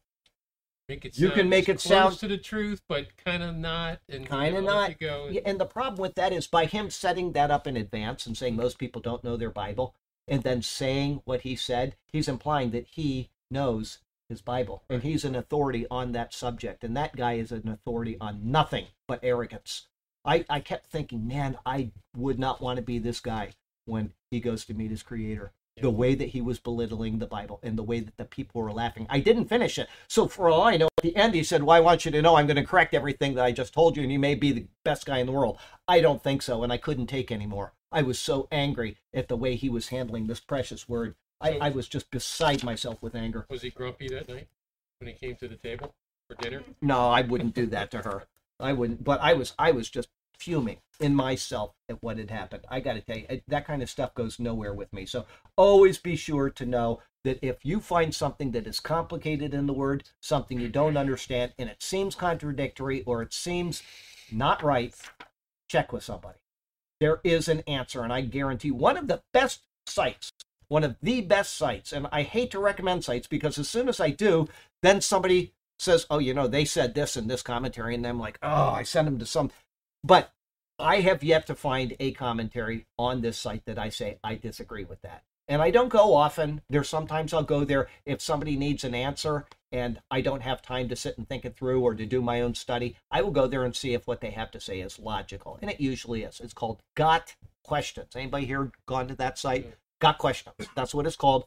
make 0.88 1.06
it 1.06 1.18
You 1.18 1.32
can 1.32 1.50
make 1.50 1.68
it 1.68 1.80
close 1.80 1.84
sound- 1.84 2.20
to 2.20 2.28
the 2.28 2.38
truth, 2.38 2.82
but 2.88 3.18
kind 3.18 3.44
of 3.44 3.56
not, 3.56 4.00
and 4.10 4.26
Kind 4.26 4.56
of 4.56 4.64
you 4.64 4.68
know, 4.70 4.74
off 4.76 4.90
not. 5.02 5.32
Yeah, 5.32 5.42
and 5.46 5.60
the 5.60 5.66
problem 5.66 6.00
with 6.02 6.16
that 6.16 6.32
is 6.32 6.48
by 6.48 6.66
him 6.66 6.90
setting 6.90 7.34
that 7.34 7.52
up 7.52 7.68
in 7.68 7.76
advance 7.78 8.26
and 8.26 8.38
saying 8.38 8.56
most 8.56 8.78
people 8.78 9.02
don't 9.02 9.24
know 9.24 9.38
their 9.38 9.50
Bible 9.52 9.96
and 10.28 10.44
then 10.44 10.62
saying 10.62 11.22
what 11.26 11.42
he 11.42 11.56
said, 11.56 11.96
he's 12.12 12.28
implying 12.28 12.72
that 12.72 12.88
he 12.88 13.30
knows 13.50 14.00
his 14.30 14.42
Bible 14.42 14.84
and 14.90 15.04
he's 15.04 15.24
an 15.24 15.36
authority 15.36 15.86
on 15.90 16.12
that 16.12 16.34
subject. 16.34 16.84
And 16.84 16.96
that 16.98 17.16
guy 17.16 17.34
is 17.34 17.52
an 17.52 17.68
authority 17.70 18.18
on 18.20 18.52
nothing 18.52 18.88
but 19.08 19.20
arrogance. 19.24 19.88
I, 20.28 20.46
I 20.50 20.60
kept 20.60 20.92
thinking, 20.92 21.26
man, 21.26 21.58
I 21.66 21.92
would 22.16 22.38
not 22.38 22.62
want 22.62 22.76
to 22.76 22.84
be 22.84 23.00
this 23.00 23.22
guy 23.22 23.52
when 23.86 24.12
he 24.30 24.42
goes 24.42 24.66
to 24.66 24.74
meet 24.74 24.92
his 24.92 25.02
creator. 25.02 25.54
The 25.80 25.90
way 25.92 26.16
that 26.16 26.30
he 26.30 26.42
was 26.42 26.58
belittling 26.58 27.20
the 27.20 27.28
Bible 27.28 27.60
and 27.62 27.78
the 27.78 27.84
way 27.84 28.00
that 28.00 28.18
the 28.18 28.26
people 28.26 28.62
were 28.62 28.72
laughing. 28.72 29.06
I 29.12 29.20
didn't 29.20 29.46
finish 29.46 29.78
it. 29.78 29.88
So, 30.08 30.28
for 30.28 30.50
all 30.50 30.64
I 30.64 30.76
know, 30.76 30.88
at 30.98 31.04
the 31.04 31.16
end, 31.16 31.36
he 31.36 31.44
said, 31.44 31.62
Well, 31.62 31.78
I 31.78 31.82
want 31.82 32.04
you 32.04 32.10
to 32.10 32.22
know 32.22 32.36
I'm 32.36 32.48
going 32.48 32.58
to 32.58 32.64
correct 32.64 32.96
everything 32.96 33.36
that 33.36 33.46
I 33.46 33.52
just 33.52 33.76
told 33.76 33.96
you, 33.96 34.02
and 34.02 34.12
you 34.12 34.18
may 34.18 34.34
be 34.34 34.52
the 34.52 34.66
best 34.84 35.06
guy 35.06 35.20
in 35.20 35.28
the 35.28 35.32
world. 35.32 35.60
I 35.88 36.02
don't 36.02 36.24
think 36.24 36.42
so. 36.42 36.64
And 36.64 36.74
I 36.74 36.78
couldn't 36.78 37.06
take 37.06 37.32
anymore. 37.32 37.74
I 37.92 38.02
was 38.02 38.18
so 38.18 38.48
angry 38.52 38.98
at 39.14 39.28
the 39.28 39.38
way 39.38 39.56
he 39.56 39.70
was 39.70 39.90
handling 39.90 40.26
this 40.26 40.40
precious 40.40 40.90
word. 40.90 41.14
I, 41.40 41.60
I 41.62 41.70
was 41.70 41.88
just 41.88 42.10
beside 42.10 42.64
myself 42.64 43.00
with 43.04 43.14
anger. 43.14 43.46
Was 43.48 43.62
he 43.62 43.70
grumpy 43.70 44.08
that 44.10 44.28
night 44.28 44.48
when 45.00 45.10
he 45.10 45.14
came 45.14 45.36
to 45.36 45.48
the 45.48 45.58
table 45.58 45.94
for 46.28 46.36
dinner? 46.42 46.64
No, 46.82 47.10
I 47.10 47.22
wouldn't 47.22 47.54
do 47.54 47.68
that 47.68 47.92
to 47.92 48.00
her. 48.00 48.24
I 48.60 48.74
wouldn't. 48.74 49.04
But 49.04 49.22
I 49.22 49.34
was, 49.34 49.54
I 49.60 49.70
was 49.70 49.92
just 49.92 50.10
fuming 50.38 50.78
in 51.00 51.14
myself 51.16 51.74
at 51.90 52.02
what 52.02 52.18
had 52.18 52.32
happened. 52.32 52.66
I 52.70 52.80
got 52.80 52.94
to 52.94 53.02
tell 53.02 53.18
you, 53.18 53.42
that 53.48 53.68
kind 53.68 53.82
of 53.82 53.90
stuff 53.90 54.14
goes 54.16 54.40
nowhere 54.40 54.74
with 54.74 54.92
me. 54.94 55.06
So 55.06 55.26
always 55.56 55.98
be 55.98 56.16
sure 56.16 56.50
to 56.50 56.66
know 56.66 57.02
that 57.24 57.40
if 57.46 57.64
you 57.64 57.80
find 57.80 58.14
something 58.14 58.52
that 58.52 58.68
is 58.68 58.80
complicated 58.80 59.54
in 59.54 59.68
the 59.68 59.74
word, 59.74 60.10
something 60.22 60.60
you 60.60 60.70
don't 60.70 60.98
understand, 60.98 61.54
and 61.58 61.70
it 61.70 61.84
seems 61.84 62.16
contradictory 62.16 63.04
or 63.04 63.22
it 63.22 63.34
seems 63.34 63.84
not 64.32 64.64
right, 64.64 64.96
check 65.70 65.92
with 65.92 66.04
somebody. 66.04 66.40
There 67.00 67.20
is 67.24 67.48
an 67.48 67.62
answer, 67.68 68.02
and 68.02 68.12
I 68.12 68.22
guarantee 68.22 68.72
one 68.72 68.98
of 68.98 69.08
the 69.08 69.22
best 69.34 69.62
sites, 69.86 70.32
one 70.68 70.84
of 70.84 70.96
the 71.02 71.22
best 71.22 71.56
sites, 71.56 71.94
and 71.94 72.08
I 72.12 72.24
hate 72.24 72.52
to 72.52 72.60
recommend 72.60 73.04
sites 73.04 73.28
because 73.28 73.58
as 73.58 73.70
soon 73.70 73.88
as 73.88 74.00
I 74.00 74.10
do, 74.10 74.48
then 74.82 75.02
somebody 75.02 75.54
says, 75.80 76.08
"Oh, 76.10 76.18
you 76.18 76.34
know, 76.34 76.48
they 76.48 76.66
said 76.66 76.96
this 76.96 77.16
in 77.16 77.28
this 77.28 77.44
commentary," 77.44 77.94
and 77.94 78.06
I'm 78.06 78.20
like, 78.20 78.40
"Oh, 78.42 78.72
I 78.72 78.84
sent 78.84 79.06
them 79.06 79.20
to 79.20 79.26
some." 79.26 79.52
But 80.04 80.32
I 80.80 81.02
have 81.02 81.24
yet 81.24 81.48
to 81.48 81.56
find 81.56 81.96
a 82.00 82.12
commentary 82.12 82.86
on 82.98 83.22
this 83.22 83.38
site 83.38 83.66
that 83.66 83.80
I 83.80 83.90
say 83.90 84.20
I 84.24 84.36
disagree 84.36 84.84
with 84.84 85.02
that. 85.02 85.24
And 85.48 85.62
I 85.62 85.72
don't 85.72 85.90
go 85.90 86.14
often. 86.14 86.62
There's 86.70 86.90
sometimes 86.90 87.34
I'll 87.34 87.44
go 87.44 87.64
there 87.64 87.88
if 88.06 88.22
somebody 88.22 88.58
needs 88.58 88.84
an 88.84 88.94
answer 88.94 89.46
and 89.72 90.00
I 90.12 90.22
don't 90.22 90.42
have 90.42 90.62
time 90.62 90.90
to 90.90 90.96
sit 90.96 91.18
and 91.18 91.28
think 91.28 91.46
it 91.46 91.56
through 91.58 91.82
or 91.82 91.96
to 91.96 92.06
do 92.06 92.22
my 92.22 92.42
own 92.42 92.54
study. 92.54 92.98
I 93.10 93.22
will 93.22 93.32
go 93.32 93.48
there 93.48 93.64
and 93.64 93.76
see 93.76 93.94
if 93.94 94.08
what 94.08 94.22
they 94.22 94.32
have 94.32 94.52
to 94.52 94.60
say 94.60 94.82
is 94.82 95.00
logical. 95.00 95.58
And 95.62 95.72
it 95.72 95.80
usually 95.80 96.24
is. 96.24 96.40
It's 96.42 96.54
called 96.54 96.82
Got 96.96 97.36
Questions. 97.64 98.16
Anybody 98.16 98.46
here 98.46 98.72
gone 98.86 99.08
to 99.08 99.16
that 99.16 99.38
site? 99.38 99.68
Mm. 99.68 99.74
Got 100.00 100.18
Questions. 100.18 100.56
That's 100.76 100.94
what 100.94 101.08
it's 101.08 101.16
called 101.16 101.46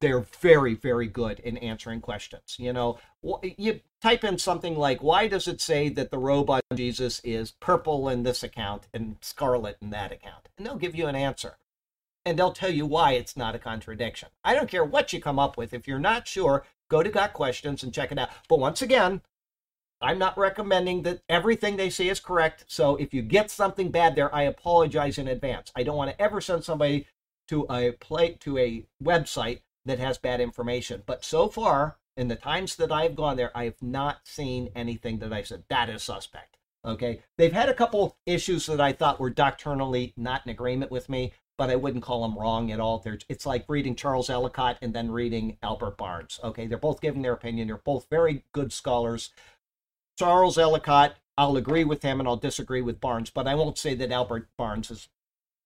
they're 0.00 0.26
very 0.40 0.74
very 0.74 1.06
good 1.06 1.40
in 1.40 1.56
answering 1.58 2.00
questions 2.00 2.56
you 2.58 2.72
know? 2.72 2.98
You 3.42 3.80
type 4.00 4.24
in 4.24 4.38
something 4.38 4.76
like 4.76 5.02
why 5.02 5.26
does 5.26 5.48
it 5.48 5.60
say 5.60 5.88
that 5.90 6.10
the 6.10 6.18
robe 6.18 6.50
on 6.50 6.60
jesus 6.74 7.20
is 7.24 7.52
purple 7.52 8.08
in 8.08 8.22
this 8.22 8.42
account 8.42 8.86
and 8.92 9.16
scarlet 9.20 9.76
in 9.80 9.90
that 9.90 10.12
account? 10.12 10.48
And 10.56 10.66
they'll 10.66 10.76
give 10.76 10.94
you 10.94 11.06
an 11.06 11.16
answer. 11.16 11.58
And 12.24 12.38
they'll 12.38 12.52
tell 12.52 12.70
you 12.70 12.84
why 12.84 13.12
it's 13.12 13.36
not 13.36 13.54
a 13.54 13.58
contradiction. 13.58 14.28
I 14.44 14.54
don't 14.54 14.70
care 14.70 14.84
what 14.84 15.12
you 15.12 15.20
come 15.20 15.38
up 15.38 15.56
with. 15.56 15.72
If 15.72 15.88
you're 15.88 15.98
not 15.98 16.28
sure 16.28 16.64
go 16.88 17.02
to 17.02 17.10
got 17.10 17.32
questions 17.32 17.82
and 17.82 17.92
check 17.92 18.12
it 18.12 18.18
out. 18.18 18.30
But 18.48 18.60
once 18.60 18.82
again 18.82 19.22
I'm 20.00 20.18
not 20.18 20.38
recommending 20.38 21.02
that 21.02 21.22
everything 21.28 21.76
they 21.76 21.90
say 21.90 22.08
is 22.08 22.20
correct. 22.20 22.64
So 22.68 22.96
if 22.96 23.12
you 23.12 23.22
get 23.22 23.50
something 23.50 23.90
bad 23.90 24.14
there, 24.14 24.32
I 24.32 24.42
apologize 24.42 25.18
in 25.18 25.26
advance. 25.26 25.72
I 25.74 25.82
don't 25.82 25.96
want 25.96 26.10
to 26.10 26.22
ever 26.22 26.40
send 26.40 26.62
somebody 26.64 27.06
to 27.48 27.66
a 27.68 27.92
play 27.92 28.36
to 28.40 28.58
a 28.58 28.84
website 29.02 29.60
that 29.88 29.98
has 29.98 30.18
bad 30.18 30.40
information. 30.40 31.02
But 31.06 31.24
so 31.24 31.48
far, 31.48 31.96
in 32.16 32.28
the 32.28 32.36
times 32.36 32.76
that 32.76 32.92
I've 32.92 33.16
gone 33.16 33.36
there, 33.36 33.50
I 33.56 33.64
have 33.64 33.82
not 33.82 34.20
seen 34.24 34.70
anything 34.74 35.18
that 35.18 35.32
I 35.32 35.42
said 35.42 35.64
that 35.68 35.88
is 35.88 36.02
suspect. 36.02 36.56
Okay, 36.84 37.22
they've 37.36 37.52
had 37.52 37.68
a 37.68 37.74
couple 37.74 38.16
issues 38.24 38.66
that 38.66 38.80
I 38.80 38.92
thought 38.92 39.18
were 39.18 39.30
doctrinally 39.30 40.14
not 40.16 40.42
in 40.46 40.50
agreement 40.50 40.90
with 40.90 41.08
me, 41.08 41.32
but 41.56 41.70
I 41.70 41.76
wouldn't 41.76 42.04
call 42.04 42.22
them 42.22 42.38
wrong 42.38 42.70
at 42.70 42.80
all. 42.80 42.98
They're, 43.00 43.18
it's 43.28 43.44
like 43.46 43.64
reading 43.68 43.96
Charles 43.96 44.30
Ellicott 44.30 44.78
and 44.80 44.94
then 44.94 45.10
reading 45.10 45.58
Albert 45.62 45.96
Barnes. 45.96 46.38
Okay, 46.44 46.66
they're 46.66 46.78
both 46.78 47.00
giving 47.00 47.22
their 47.22 47.32
opinion. 47.32 47.66
They're 47.66 47.78
both 47.78 48.06
very 48.08 48.44
good 48.52 48.72
scholars. 48.72 49.30
Charles 50.18 50.56
Ellicott, 50.56 51.16
I'll 51.36 51.56
agree 51.56 51.84
with 51.84 52.02
him 52.02 52.20
and 52.20 52.28
I'll 52.28 52.36
disagree 52.36 52.82
with 52.82 53.00
Barnes, 53.00 53.30
but 53.30 53.46
I 53.46 53.54
won't 53.54 53.78
say 53.78 53.94
that 53.94 54.12
Albert 54.12 54.48
Barnes 54.56 54.90
is 54.90 55.08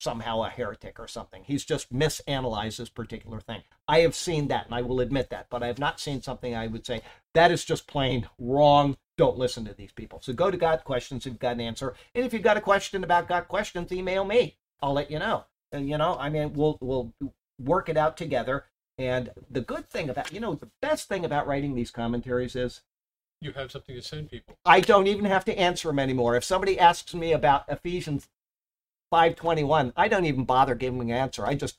somehow 0.03 0.43
a 0.43 0.49
heretic 0.49 0.99
or 0.99 1.07
something. 1.07 1.45
He's 1.45 1.65
just 1.65 1.93
misanalyzed 1.93 2.79
this 2.79 2.89
particular 2.89 3.41
thing. 3.41 3.63
I 3.87 4.01
have 4.01 4.15
seen 4.15 4.49
that 4.49 4.67
and 4.67 4.75
I 4.75 4.83
will 4.83 5.01
admit 5.01 5.31
that, 5.31 5.47
but 5.49 5.63
I 5.63 5.69
have 5.69 5.79
not 5.79 6.01
seen 6.01 6.21
something 6.21 6.55
I 6.55 6.67
would 6.67 6.85
say 6.85 7.03
that 7.35 7.51
is 7.51 7.65
just 7.65 7.87
plain 7.87 8.29
wrong. 8.39 8.97
Don't 9.17 9.39
listen 9.39 9.65
to 9.67 9.75
these 9.75 9.93
people. 9.93 10.21
So 10.21 10.33
go 10.33 10.51
to 10.51 10.57
Got 10.57 10.85
Questions 10.85 11.25
if 11.25 11.33
you've 11.33 11.39
got 11.39 11.55
an 11.55 11.61
answer. 11.61 11.95
And 12.15 12.25
if 12.25 12.33
you've 12.33 12.43
got 12.43 12.57
a 12.57 12.63
question 12.63 13.05
about 13.05 13.29
Got 13.29 13.49
Questions, 13.49 13.93
email 13.93 14.25
me. 14.25 14.57
I'll 14.83 14.95
let 14.95 15.11
you 15.11 15.19
know. 15.19 15.45
And 15.71 15.89
you 15.89 15.97
know, 15.99 16.17
I 16.19 16.29
mean, 16.29 16.53
we'll 16.55 16.79
we'll 16.81 17.13
work 17.59 17.89
it 17.89 17.97
out 17.97 18.17
together. 18.17 18.65
And 18.99 19.31
the 19.51 19.61
good 19.61 19.89
thing 19.89 20.11
about, 20.11 20.33
you 20.33 20.41
know, 20.41 20.55
the 20.55 20.71
best 20.81 21.09
thing 21.09 21.25
about 21.25 21.47
writing 21.47 21.75
these 21.75 21.91
commentaries 21.91 22.55
is 22.57 22.83
You 23.41 23.53
have 23.53 23.73
something 23.73 23.95
to 23.95 24.03
send 24.03 24.31
people. 24.31 24.57
I 24.65 24.81
don't 24.81 25.07
even 25.07 25.25
have 25.25 25.45
to 25.47 25.59
answer 25.59 25.89
them 25.89 25.99
anymore. 25.99 26.37
If 26.37 26.45
somebody 26.45 26.79
asks 26.79 27.15
me 27.15 27.33
about 27.33 27.65
Ephesians 27.69 28.29
521, 29.13 29.93
I 29.95 30.09
don't 30.09 30.25
even 30.25 30.45
bother 30.45 30.75
giving 30.75 31.03
an 31.03 31.11
answer. 31.11 31.45
I 31.45 31.55
just 31.55 31.77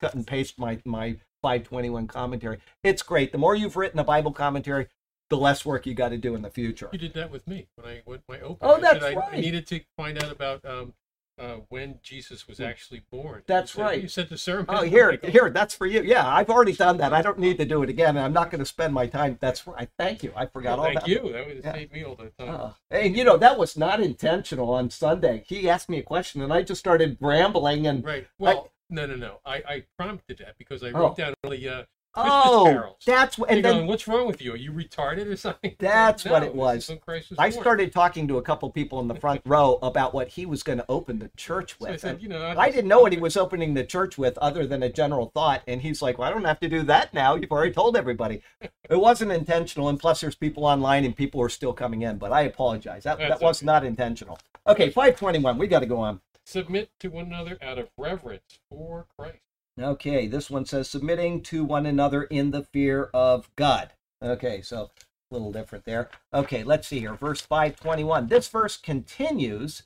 cut 0.00 0.14
and 0.14 0.26
paste 0.26 0.58
my, 0.58 0.80
my 0.86 1.16
521 1.42 2.06
commentary. 2.06 2.60
It's 2.82 3.02
great. 3.02 3.30
The 3.30 3.36
more 3.36 3.54
you've 3.54 3.76
written 3.76 4.00
a 4.00 4.04
Bible 4.04 4.32
commentary, 4.32 4.88
the 5.28 5.36
less 5.36 5.66
work 5.66 5.84
you 5.84 5.92
got 5.92 6.08
to 6.08 6.16
do 6.16 6.34
in 6.34 6.40
the 6.40 6.48
future. 6.48 6.88
You 6.90 6.98
did 6.98 7.12
that 7.12 7.30
with 7.30 7.46
me 7.46 7.66
when 7.76 7.86
I 7.86 8.00
went 8.06 8.22
my 8.26 8.40
open. 8.40 8.56
Oh, 8.62 8.76
I 8.76 8.80
that's 8.80 9.04
said 9.04 9.14
I, 9.14 9.16
right. 9.20 9.34
I 9.34 9.40
needed 9.40 9.66
to 9.66 9.80
find 9.98 10.16
out 10.16 10.32
about 10.32 10.64
um, 10.64 10.94
uh, 11.38 11.56
when 11.68 11.98
Jesus 12.02 12.46
was 12.46 12.60
actually 12.60 13.02
born. 13.10 13.42
That's 13.46 13.72
You 13.74 13.78
said- 13.78 13.82
right. 13.82 14.02
You 14.02 14.08
said 14.08 14.28
the 14.28 14.38
sermon. 14.38 14.66
Oh, 14.68 14.82
here, 14.82 15.18
here, 15.24 15.50
that's 15.50 15.74
for 15.74 15.86
you. 15.86 16.02
Yeah, 16.02 16.26
I've 16.26 16.50
already 16.50 16.72
done 16.74 16.98
that. 16.98 17.12
I 17.12 17.22
don't 17.22 17.38
need 17.38 17.56
to 17.58 17.64
do 17.64 17.82
it 17.82 17.90
again. 17.90 18.16
and 18.16 18.20
I'm 18.20 18.32
not 18.32 18.50
going 18.50 18.58
to 18.60 18.64
spend 18.66 18.92
my 18.94 19.06
time. 19.06 19.38
That's 19.40 19.66
right. 19.66 19.88
Thank 19.98 20.22
you. 20.22 20.32
I 20.36 20.46
forgot 20.46 20.78
all 20.78 20.84
that. 20.92 21.04
Thank 21.04 21.08
you. 21.08 21.32
That 21.32 21.46
would 21.46 21.60
Yeah. 21.64 21.72
save 21.72 21.92
me 21.92 22.04
all 22.04 22.14
the 22.16 22.30
time. 22.38 22.54
Uh, 22.54 22.70
and 22.90 23.16
you 23.16 23.24
know 23.24 23.36
that 23.38 23.58
was 23.58 23.76
not 23.76 24.00
intentional 24.00 24.70
on 24.70 24.90
Sunday. 24.90 25.44
He 25.46 25.68
asked 25.68 25.88
me 25.88 25.98
a 25.98 26.02
question, 26.02 26.42
and 26.42 26.52
I 26.52 26.62
just 26.62 26.78
started 26.80 27.16
rambling. 27.20 27.86
And 27.86 28.04
Right. 28.04 28.26
Well, 28.38 28.70
no, 28.90 29.06
no, 29.06 29.16
no. 29.16 29.40
I, 29.46 29.56
I 29.66 29.84
prompted 29.96 30.38
that 30.38 30.58
because 30.58 30.82
I 30.84 30.90
Oh. 30.90 31.00
wrote 31.00 31.16
down 31.16 31.34
really. 31.44 31.66
uh, 31.68 31.84
oh, 32.14 32.64
carols. 32.66 32.96
that's 33.06 33.38
what. 33.38 33.50
and 33.50 33.62
going, 33.62 33.78
then 33.78 33.86
what's 33.86 34.06
wrong 34.06 34.26
with 34.26 34.42
you? 34.42 34.52
Are 34.52 34.56
you 34.56 34.72
retarded 34.72 35.26
or 35.30 35.36
something? 35.46 35.74
That's 35.78 36.24
No, 36.24 36.32
what 36.32 36.42
it 36.42 36.54
was. 36.54 36.84
is 36.84 36.88
when 36.90 36.98
Christ 36.98 37.30
was 37.30 37.38
I 37.38 37.50
born. 37.50 37.62
started 37.62 37.92
talking 37.92 38.28
to 38.28 38.38
a 38.38 38.42
couple 38.42 38.70
people 38.70 39.00
in 39.00 39.08
the 39.08 39.14
front 39.14 39.40
row 39.46 39.78
about 39.82 40.12
what 40.14 40.28
he 40.28 40.44
was 40.46 40.62
going 40.62 40.78
to 40.78 40.86
open 40.88 41.18
the 41.18 41.30
church 41.36 41.76
So 41.78 41.86
I 41.86 41.90
with. 41.92 42.00
said, 42.00 42.22
you 42.22 42.28
know, 42.28 42.54
I 42.56 42.70
didn't 42.70 42.88
know 42.88 43.00
what 43.00 43.12
he 43.12 43.18
was 43.18 43.36
opening 43.36 43.74
the 43.74 43.84
church 43.84 44.18
with, 44.18 44.36
other 44.38 44.66
than 44.66 44.82
a 44.82 44.88
general 44.90 45.30
thought. 45.34 45.62
And 45.66 45.80
he's 45.82 46.02
like, 46.02 46.18
"Well, 46.18 46.28
I 46.28 46.32
don't 46.32 46.44
have 46.44 46.60
to 46.60 46.68
do 46.68 46.82
that 46.84 47.12
now. 47.14 47.34
You've 47.36 47.50
already 47.52 47.72
told 47.72 47.96
everybody." 47.96 48.42
It 48.90 48.96
wasn't 49.00 49.32
intentional, 49.32 49.88
and 49.88 49.98
plus, 49.98 50.20
there's 50.20 50.34
people 50.34 50.64
online, 50.66 51.04
and 51.04 51.16
people 51.16 51.40
are 51.40 51.48
still 51.48 51.72
coming 51.72 52.02
in. 52.02 52.18
But 52.18 52.32
I 52.32 52.42
apologize. 52.42 53.04
That 53.04 53.18
that 53.18 53.40
was 53.40 53.58
okay. 53.60 53.66
not 53.66 53.84
intentional. 53.84 54.38
Okay, 54.66 54.90
five 54.90 55.16
twenty-one. 55.16 55.56
We 55.58 55.66
got 55.66 55.80
to 55.80 55.86
go 55.86 55.98
on. 56.00 56.20
submit 56.44 56.90
to 57.00 57.08
one 57.08 57.26
another 57.26 57.56
out 57.62 57.78
of 57.78 57.88
reverence 57.96 58.58
for 58.68 59.06
Christ. 59.16 59.38
Okay, 59.80 60.26
this 60.26 60.50
one 60.50 60.66
says 60.66 60.88
submitting 60.88 61.40
to 61.42 61.64
one 61.64 61.86
another 61.86 62.24
in 62.24 62.50
the 62.50 62.64
fear 62.64 63.10
of 63.14 63.48
God. 63.56 63.92
Okay, 64.22 64.60
so 64.60 64.90
a 65.30 65.34
little 65.34 65.50
different 65.50 65.84
there. 65.84 66.10
Okay, 66.34 66.62
let's 66.62 66.86
see 66.86 67.00
here. 67.00 67.14
Verse 67.14 67.40
521. 67.40 68.28
This 68.28 68.48
verse 68.48 68.76
continues 68.76 69.84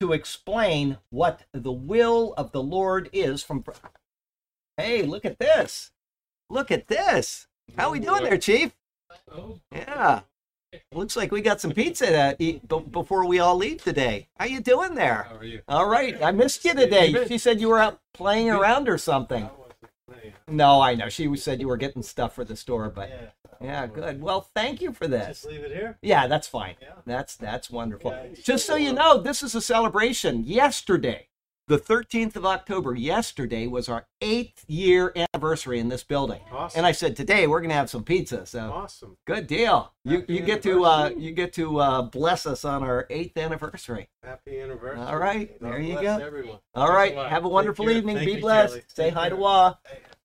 to 0.00 0.12
explain 0.12 0.98
what 1.10 1.42
the 1.52 1.72
will 1.72 2.34
of 2.36 2.52
the 2.52 2.62
Lord 2.62 3.08
is 3.12 3.42
from. 3.42 3.64
Hey, 4.76 5.02
look 5.02 5.24
at 5.24 5.38
this. 5.38 5.92
Look 6.50 6.70
at 6.70 6.88
this. 6.88 7.46
How 7.76 7.88
are 7.88 7.92
we 7.92 8.00
doing 8.00 8.24
there, 8.24 8.38
Chief? 8.38 8.72
Yeah. 9.72 10.20
Looks 10.92 11.16
like 11.16 11.32
we 11.32 11.40
got 11.40 11.60
some 11.60 11.72
pizza 11.72 12.06
to 12.06 12.36
eat 12.38 12.68
b- 12.68 12.84
before 12.90 13.26
we 13.26 13.38
all 13.38 13.56
leave 13.56 13.82
today. 13.82 14.28
How 14.38 14.44
you 14.44 14.60
doing 14.60 14.94
there? 14.94 15.26
how 15.30 15.36
are 15.36 15.44
you? 15.44 15.62
All 15.66 15.88
right. 15.88 16.22
I 16.22 16.30
missed 16.30 16.64
you 16.64 16.74
today. 16.74 17.26
She 17.26 17.38
said 17.38 17.60
you 17.60 17.68
were 17.68 17.78
out 17.78 18.00
playing 18.12 18.50
around 18.50 18.88
or 18.88 18.98
something. 18.98 19.48
No, 20.46 20.80
I 20.80 20.94
know. 20.94 21.08
She 21.08 21.34
said 21.36 21.60
you 21.60 21.68
were 21.68 21.76
getting 21.76 22.02
stuff 22.02 22.34
for 22.34 22.44
the 22.44 22.56
store, 22.56 22.90
but 22.90 23.10
yeah, 23.60 23.86
good. 23.86 24.20
Well, 24.20 24.48
thank 24.54 24.80
you 24.82 24.92
for 24.92 25.06
this. 25.06 25.42
Just 25.42 25.46
leave 25.46 25.60
it 25.60 25.72
here. 25.72 25.98
Yeah, 26.02 26.26
that's 26.26 26.48
fine. 26.48 26.76
Yeah. 26.80 26.92
That's 27.06 27.36
that's 27.36 27.70
wonderful. 27.70 28.12
Yeah. 28.12 28.40
Just 28.42 28.66
so 28.66 28.76
you 28.76 28.92
know, 28.92 29.18
this 29.18 29.42
is 29.42 29.54
a 29.54 29.60
celebration. 29.60 30.44
Yesterday, 30.44 31.27
the 31.68 31.78
13th 31.78 32.34
of 32.34 32.46
October, 32.46 32.94
yesterday 32.94 33.66
was 33.66 33.88
our 33.88 34.06
eighth 34.22 34.64
year 34.68 35.12
anniversary 35.14 35.78
in 35.78 35.90
this 35.90 36.02
building. 36.02 36.40
Awesome. 36.50 36.78
And 36.78 36.86
I 36.86 36.92
said 36.92 37.14
today 37.14 37.46
we're 37.46 37.60
gonna 37.60 37.74
have 37.74 37.90
some 37.90 38.04
pizza. 38.04 38.46
So 38.46 38.72
awesome. 38.72 39.18
good 39.26 39.46
deal. 39.46 39.92
You 40.02 40.24
you 40.28 40.40
get 40.40 40.62
to 40.62 40.84
uh 40.84 41.10
you 41.16 41.32
get 41.32 41.52
to 41.54 41.78
uh 41.78 42.02
bless 42.02 42.46
us 42.46 42.64
on 42.64 42.82
our 42.82 43.06
eighth 43.10 43.36
anniversary. 43.36 44.08
Happy 44.24 44.58
anniversary. 44.58 45.04
All 45.04 45.18
right, 45.18 45.60
God 45.60 45.72
there 45.72 45.80
you 45.80 46.00
go. 46.00 46.18
Everyone. 46.18 46.58
All 46.74 46.88
a 46.88 47.28
Have 47.28 47.44
a 47.44 47.48
wonderful 47.48 47.90
evening. 47.90 48.18
Be 48.24 48.32
you, 48.32 48.40
blessed. 48.40 48.72
Kelly. 48.72 48.84
Say 48.88 49.10
hi 49.10 49.28
to. 49.28 49.36
Wah. 49.36 49.74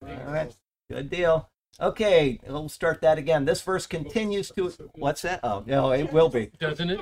All 0.02 0.10
All 0.10 0.34
right. 0.34 0.56
Good 0.89 1.10
deal. 1.10 1.50
Okay, 1.82 2.39
we'll 2.47 2.69
start 2.69 3.01
that 3.01 3.17
again. 3.17 3.45
This 3.45 3.61
verse 3.61 3.88
continues 3.88 4.51
to 4.51 4.71
what's 4.93 5.24
that? 5.24 5.39
Oh 5.41 5.63
no, 5.65 5.91
it 5.91 6.13
will 6.13 6.30
be. 6.30 6.51
Doesn't 6.59 6.89
it? 6.91 6.99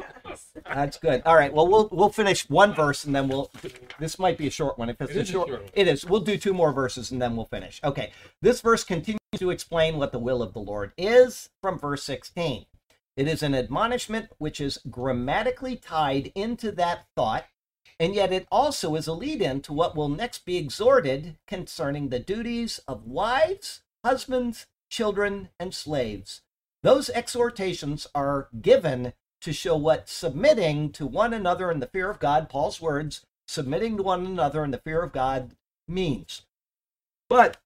That's 0.65 0.97
good. 0.97 1.21
All 1.25 1.35
right. 1.35 1.53
Well, 1.53 1.67
we'll 1.67 1.89
we'll 1.91 2.09
finish 2.09 2.49
one 2.49 2.73
verse 2.73 3.03
and 3.03 3.13
then 3.13 3.27
we'll. 3.27 3.51
This 3.99 4.17
might 4.17 4.37
be 4.37 4.47
a 4.47 4.51
short 4.51 4.79
one. 4.79 4.89
If 4.89 5.01
it's 5.01 5.11
It 5.11 5.17
a 5.17 5.19
is 5.21 5.29
a 5.29 5.31
short, 5.31 5.49
short 5.49 5.69
it 5.73 5.87
is. 5.87 6.05
We'll 6.05 6.21
do 6.21 6.37
two 6.37 6.53
more 6.53 6.71
verses 6.71 7.11
and 7.11 7.21
then 7.21 7.35
we'll 7.35 7.47
finish. 7.47 7.81
Okay. 7.83 8.11
This 8.41 8.61
verse 8.61 8.85
continues 8.85 9.19
to 9.35 9.49
explain 9.49 9.97
what 9.97 10.13
the 10.13 10.19
will 10.19 10.41
of 10.41 10.53
the 10.53 10.59
Lord 10.59 10.93
is 10.97 11.49
from 11.61 11.77
verse 11.77 12.03
sixteen. 12.03 12.65
It 13.17 13.27
is 13.27 13.43
an 13.43 13.53
admonishment 13.53 14.29
which 14.37 14.61
is 14.61 14.79
grammatically 14.89 15.75
tied 15.75 16.31
into 16.33 16.71
that 16.71 17.07
thought, 17.13 17.45
and 17.99 18.15
yet 18.15 18.31
it 18.31 18.47
also 18.49 18.95
is 18.95 19.05
a 19.05 19.13
lead 19.13 19.41
in 19.41 19.61
to 19.63 19.73
what 19.73 19.97
will 19.97 20.07
next 20.07 20.45
be 20.45 20.55
exhorted 20.55 21.35
concerning 21.45 22.07
the 22.07 22.19
duties 22.19 22.79
of 22.87 23.05
wives, 23.05 23.81
husbands, 24.03 24.67
children, 24.89 25.49
and 25.59 25.73
slaves. 25.73 26.41
Those 26.83 27.09
exhortations 27.09 28.07
are 28.15 28.49
given 28.61 29.13
to 29.41 29.53
show 29.53 29.75
what 29.75 30.09
submitting 30.09 30.91
to 30.93 31.05
one 31.05 31.33
another 31.33 31.71
in 31.71 31.79
the 31.79 31.87
fear 31.87 32.09
of 32.09 32.19
God, 32.19 32.49
Paul's 32.49 32.81
words, 32.81 33.25
submitting 33.47 33.97
to 33.97 34.03
one 34.03 34.25
another 34.25 34.63
in 34.63 34.71
the 34.71 34.77
fear 34.77 35.01
of 35.01 35.11
God 35.11 35.55
means. 35.87 36.43
But 37.29 37.57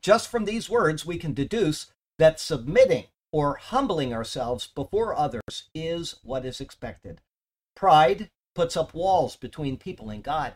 just 0.00 0.28
from 0.28 0.44
these 0.44 0.70
words, 0.70 1.04
we 1.04 1.18
can 1.18 1.34
deduce 1.34 1.92
that 2.18 2.40
submitting 2.40 3.06
or 3.32 3.56
humbling 3.56 4.12
ourselves 4.12 4.66
before 4.66 5.14
others 5.14 5.68
is 5.74 6.16
what 6.22 6.44
is 6.44 6.60
expected. 6.60 7.20
Pride 7.76 8.30
puts 8.54 8.76
up 8.76 8.94
walls 8.94 9.36
between 9.36 9.76
people 9.76 10.10
and 10.10 10.22
God, 10.22 10.54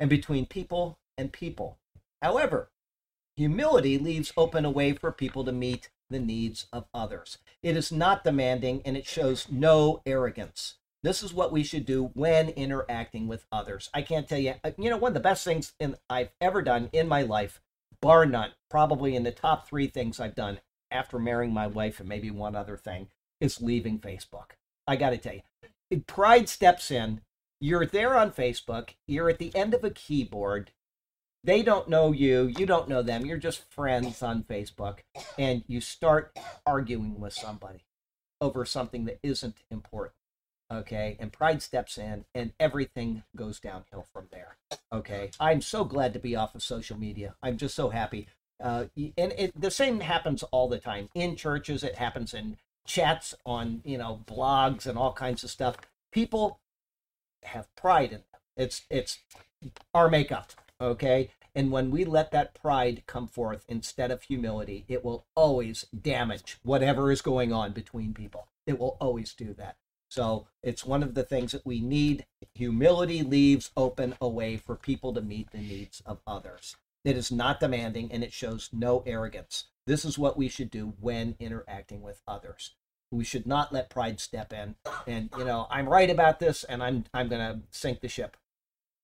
and 0.00 0.08
between 0.10 0.46
people 0.46 0.98
and 1.16 1.32
people. 1.32 1.78
However, 2.22 2.70
humility 3.36 3.98
leaves 3.98 4.32
open 4.36 4.64
a 4.64 4.70
way 4.70 4.92
for 4.92 5.12
people 5.12 5.44
to 5.44 5.52
meet 5.52 5.88
the 6.10 6.18
needs 6.18 6.66
of 6.72 6.86
others. 6.94 7.38
It 7.62 7.76
is 7.76 7.90
not 7.90 8.24
demanding 8.24 8.82
and 8.84 8.96
it 8.96 9.06
shows 9.06 9.50
no 9.50 10.02
arrogance. 10.06 10.74
This 11.02 11.22
is 11.22 11.34
what 11.34 11.52
we 11.52 11.62
should 11.62 11.84
do 11.84 12.10
when 12.14 12.48
interacting 12.50 13.28
with 13.28 13.44
others. 13.52 13.90
I 13.92 14.02
can't 14.02 14.26
tell 14.26 14.38
you, 14.38 14.54
uh, 14.64 14.70
you 14.78 14.88
know, 14.88 14.96
one 14.96 15.10
of 15.10 15.14
the 15.14 15.20
best 15.20 15.44
things 15.44 15.74
in, 15.78 15.96
I've 16.08 16.30
ever 16.40 16.62
done 16.62 16.88
in 16.92 17.08
my 17.08 17.22
life, 17.22 17.60
bar 18.00 18.24
none, 18.24 18.52
probably 18.70 19.14
in 19.14 19.22
the 19.22 19.30
top 19.30 19.68
three 19.68 19.86
things 19.86 20.18
I've 20.18 20.34
done 20.34 20.60
after 20.90 21.18
marrying 21.18 21.52
my 21.52 21.66
wife 21.66 22.00
and 22.00 22.08
maybe 22.08 22.30
one 22.30 22.56
other 22.56 22.76
thing, 22.76 23.08
is 23.40 23.60
leaving 23.60 23.98
Facebook. 23.98 24.52
I 24.86 24.96
got 24.96 25.10
to 25.10 25.18
tell 25.18 25.34
you, 25.34 26.00
pride 26.06 26.48
steps 26.48 26.90
in. 26.90 27.20
You're 27.60 27.86
there 27.86 28.16
on 28.16 28.30
Facebook, 28.30 28.90
you're 29.06 29.30
at 29.30 29.38
the 29.38 29.54
end 29.54 29.74
of 29.74 29.84
a 29.84 29.90
keyboard, 29.90 30.72
they 31.44 31.62
don't 31.62 31.88
know 31.88 32.10
you 32.10 32.52
you 32.58 32.66
don't 32.66 32.88
know 32.88 33.02
them 33.02 33.24
you're 33.24 33.36
just 33.36 33.70
friends 33.70 34.22
on 34.22 34.42
facebook 34.42 35.00
and 35.38 35.62
you 35.68 35.80
start 35.80 36.36
arguing 36.66 37.20
with 37.20 37.32
somebody 37.32 37.84
over 38.40 38.64
something 38.64 39.04
that 39.04 39.18
isn't 39.22 39.56
important 39.70 40.14
okay? 40.72 41.16
And 41.20 41.32
pride 41.32 41.62
steps 41.62 41.98
in 41.98 42.24
and 42.34 42.52
everything 42.58 43.22
goes 43.36 43.60
downhill 43.60 44.06
from 44.12 44.28
there 44.32 44.56
okay? 44.92 45.30
I'm 45.40 45.60
so 45.60 45.84
glad 45.84 46.12
to 46.14 46.18
be 46.18 46.36
off 46.36 46.54
of 46.54 46.62
social 46.62 46.98
media. 46.98 47.34
I'm 47.42 47.56
just 47.56 47.74
so 47.74 47.90
happy. 47.90 48.28
Uh, 48.62 48.86
and 48.96 49.32
it, 49.36 49.60
the 49.60 49.70
same 49.70 50.00
happens 50.00 50.42
all 50.44 50.68
the 50.68 50.78
time. 50.78 51.08
In 51.14 51.36
churches 51.36 51.82
it 51.82 51.96
happens 51.96 52.32
in 52.32 52.56
chats 52.86 53.34
on 53.46 53.82
you 53.84 53.98
know 53.98 54.22
blogs 54.26 54.86
and 54.86 54.98
all 54.98 55.12
kinds 55.12 55.44
of 55.44 55.50
stuff. 55.50 55.76
People 56.12 56.60
have 57.42 57.74
pride 57.76 58.12
in 58.12 58.18
them. 58.18 58.40
It's 58.56 58.82
it's 58.90 59.18
our 59.92 60.08
makeup 60.08 60.52
okay? 60.80 61.30
And 61.54 61.70
when 61.70 61.90
we 61.90 62.04
let 62.04 62.32
that 62.32 62.54
pride 62.54 63.04
come 63.06 63.28
forth 63.28 63.64
instead 63.68 64.10
of 64.10 64.22
humility 64.22 64.84
it 64.88 65.04
will 65.04 65.26
always 65.34 65.86
damage 65.98 66.58
whatever 66.62 67.12
is 67.12 67.22
going 67.22 67.52
on 67.52 67.72
between 67.72 68.12
people. 68.12 68.48
It 68.66 68.78
will 68.78 68.96
always 69.00 69.34
do 69.34 69.54
that. 69.54 69.76
So 70.08 70.46
it's 70.62 70.84
one 70.84 71.02
of 71.02 71.14
the 71.14 71.24
things 71.24 71.52
that 71.52 71.66
we 71.66 71.80
need. 71.80 72.26
Humility 72.54 73.22
leaves 73.22 73.70
open 73.76 74.14
a 74.20 74.28
way 74.28 74.56
for 74.56 74.76
people 74.76 75.12
to 75.14 75.20
meet 75.20 75.50
the 75.50 75.58
needs 75.58 76.02
of 76.06 76.20
others. 76.26 76.76
It 77.04 77.16
is 77.16 77.30
not 77.30 77.60
demanding 77.60 78.10
and 78.12 78.24
it 78.24 78.32
shows 78.32 78.70
no 78.72 79.02
arrogance. 79.06 79.66
This 79.86 80.04
is 80.04 80.18
what 80.18 80.36
we 80.36 80.48
should 80.48 80.70
do 80.70 80.94
when 81.00 81.36
interacting 81.38 82.00
with 82.00 82.22
others. 82.26 82.74
We 83.10 83.24
should 83.24 83.46
not 83.46 83.72
let 83.72 83.90
pride 83.90 84.18
step 84.18 84.52
in 84.52 84.74
and 85.06 85.30
you 85.38 85.44
know 85.44 85.68
i'm 85.70 85.88
right 85.88 86.10
about 86.10 86.40
this 86.40 86.64
and 86.64 86.82
i'm 86.82 87.04
i'm 87.14 87.28
going 87.28 87.40
to 87.40 87.60
sink 87.70 88.00
the 88.00 88.08
ship. 88.08 88.36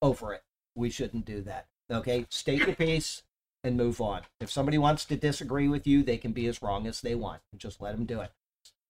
Over 0.03 0.33
it 0.33 0.43
we 0.75 0.91
shouldn't 0.91 1.25
do 1.25 1.41
that. 1.43 1.67
Okay, 1.91 2.27
state 2.31 2.67
your 2.67 2.75
piece 2.75 3.23
and 3.65 3.77
move 3.77 4.01
on. 4.01 4.23
If 4.41 4.51
somebody 4.51 4.79
wants 4.79 5.05
to 5.07 5.17
disagree 5.17 5.69
with 5.69 5.87
you, 5.87 6.03
they 6.03 6.17
can 6.17 6.33
be 6.33 6.47
as 6.47 6.63
wrong 6.63 6.87
as 6.87 7.01
they 7.01 7.15
want. 7.15 7.43
Just 7.57 7.81
let 7.81 7.93
them 7.97 8.07
do 8.07 8.21
it. 8.21 8.31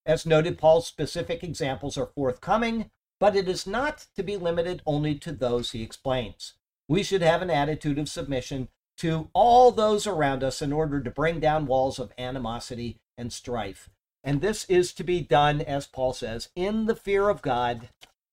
As 0.05 0.25
noted, 0.25 0.57
Paul's 0.57 0.87
specific 0.87 1.43
examples 1.43 1.97
are 1.97 2.07
forthcoming, 2.07 2.89
but 3.19 3.35
it 3.35 3.47
is 3.47 3.67
not 3.67 4.07
to 4.15 4.23
be 4.23 4.37
limited 4.37 4.81
only 4.85 5.15
to 5.15 5.31
those 5.31 5.71
he 5.71 5.83
explains. 5.83 6.53
We 6.87 7.03
should 7.03 7.21
have 7.21 7.41
an 7.41 7.49
attitude 7.49 7.99
of 7.99 8.09
submission 8.09 8.69
to 8.97 9.29
all 9.33 9.71
those 9.71 10.05
around 10.05 10.43
us 10.43 10.61
in 10.61 10.73
order 10.73 11.01
to 11.01 11.09
bring 11.09 11.39
down 11.39 11.65
walls 11.65 11.99
of 11.99 12.13
animosity 12.17 12.97
and 13.17 13.31
strife. 13.31 13.89
And 14.23 14.41
this 14.41 14.65
is 14.65 14.93
to 14.93 15.03
be 15.03 15.21
done, 15.21 15.61
as 15.61 15.87
Paul 15.87 16.13
says, 16.13 16.49
in 16.55 16.85
the 16.85 16.95
fear 16.95 17.29
of 17.29 17.41
God. 17.41 17.89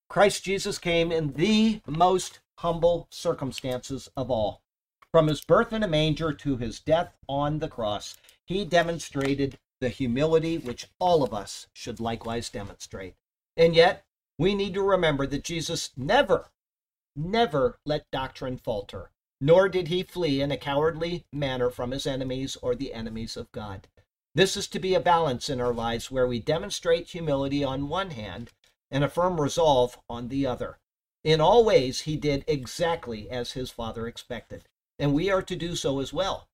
Christ 0.09 0.43
Jesus 0.43 0.77
came 0.77 1.11
in 1.11 1.33
the 1.33 1.81
most 1.87 2.39
humble 2.59 3.07
circumstances 3.09 4.09
of 4.17 4.29
all. 4.29 4.61
From 5.11 5.27
his 5.27 5.41
birth 5.41 5.71
in 5.71 5.81
a 5.81 5.87
manger 5.87 6.33
to 6.33 6.57
his 6.57 6.81
death 6.81 7.15
on 7.27 7.59
the 7.59 7.69
cross, 7.69 8.17
he 8.45 8.65
demonstrated 8.65 9.57
the 9.79 9.89
humility 9.89 10.57
which 10.57 10.87
all 10.99 11.23
of 11.23 11.33
us 11.33 11.67
should 11.73 12.01
likewise 12.01 12.49
demonstrate. 12.49 13.15
And 13.55 13.75
yet, 13.75 14.03
we 14.37 14.55
need 14.55 14.73
to 14.73 14.83
remember 14.83 15.25
that 15.27 15.43
Jesus 15.43 15.91
never, 15.95 16.49
never 17.15 17.79
let 17.85 18.11
doctrine 18.11 18.57
falter, 18.57 19.11
nor 19.39 19.69
did 19.69 19.87
he 19.87 20.03
flee 20.03 20.41
in 20.41 20.51
a 20.51 20.57
cowardly 20.57 21.25
manner 21.31 21.69
from 21.69 21.91
his 21.91 22.05
enemies 22.05 22.57
or 22.61 22.75
the 22.75 22.93
enemies 22.93 23.37
of 23.37 23.51
God. 23.53 23.87
This 24.35 24.57
is 24.57 24.67
to 24.67 24.79
be 24.79 24.93
a 24.93 24.99
balance 24.99 25.49
in 25.49 25.61
our 25.61 25.73
lives 25.73 26.11
where 26.11 26.27
we 26.27 26.39
demonstrate 26.39 27.07
humility 27.07 27.63
on 27.63 27.87
one 27.87 28.11
hand 28.11 28.51
and 28.91 29.03
a 29.03 29.09
firm 29.09 29.39
resolve 29.39 29.97
on 30.09 30.27
the 30.27 30.45
other. 30.45 30.77
In 31.23 31.41
all 31.41 31.65
ways, 31.65 32.01
he 32.01 32.15
did 32.15 32.45
exactly 32.47 33.29
as 33.29 33.51
his 33.51 33.69
Father 33.69 34.07
expected, 34.07 34.63
and 34.97 35.13
we 35.13 35.29
are 35.29 35.41
to 35.41 35.55
do 35.55 35.75
so 35.75 35.99
as 35.99 36.13
well. 36.13 36.47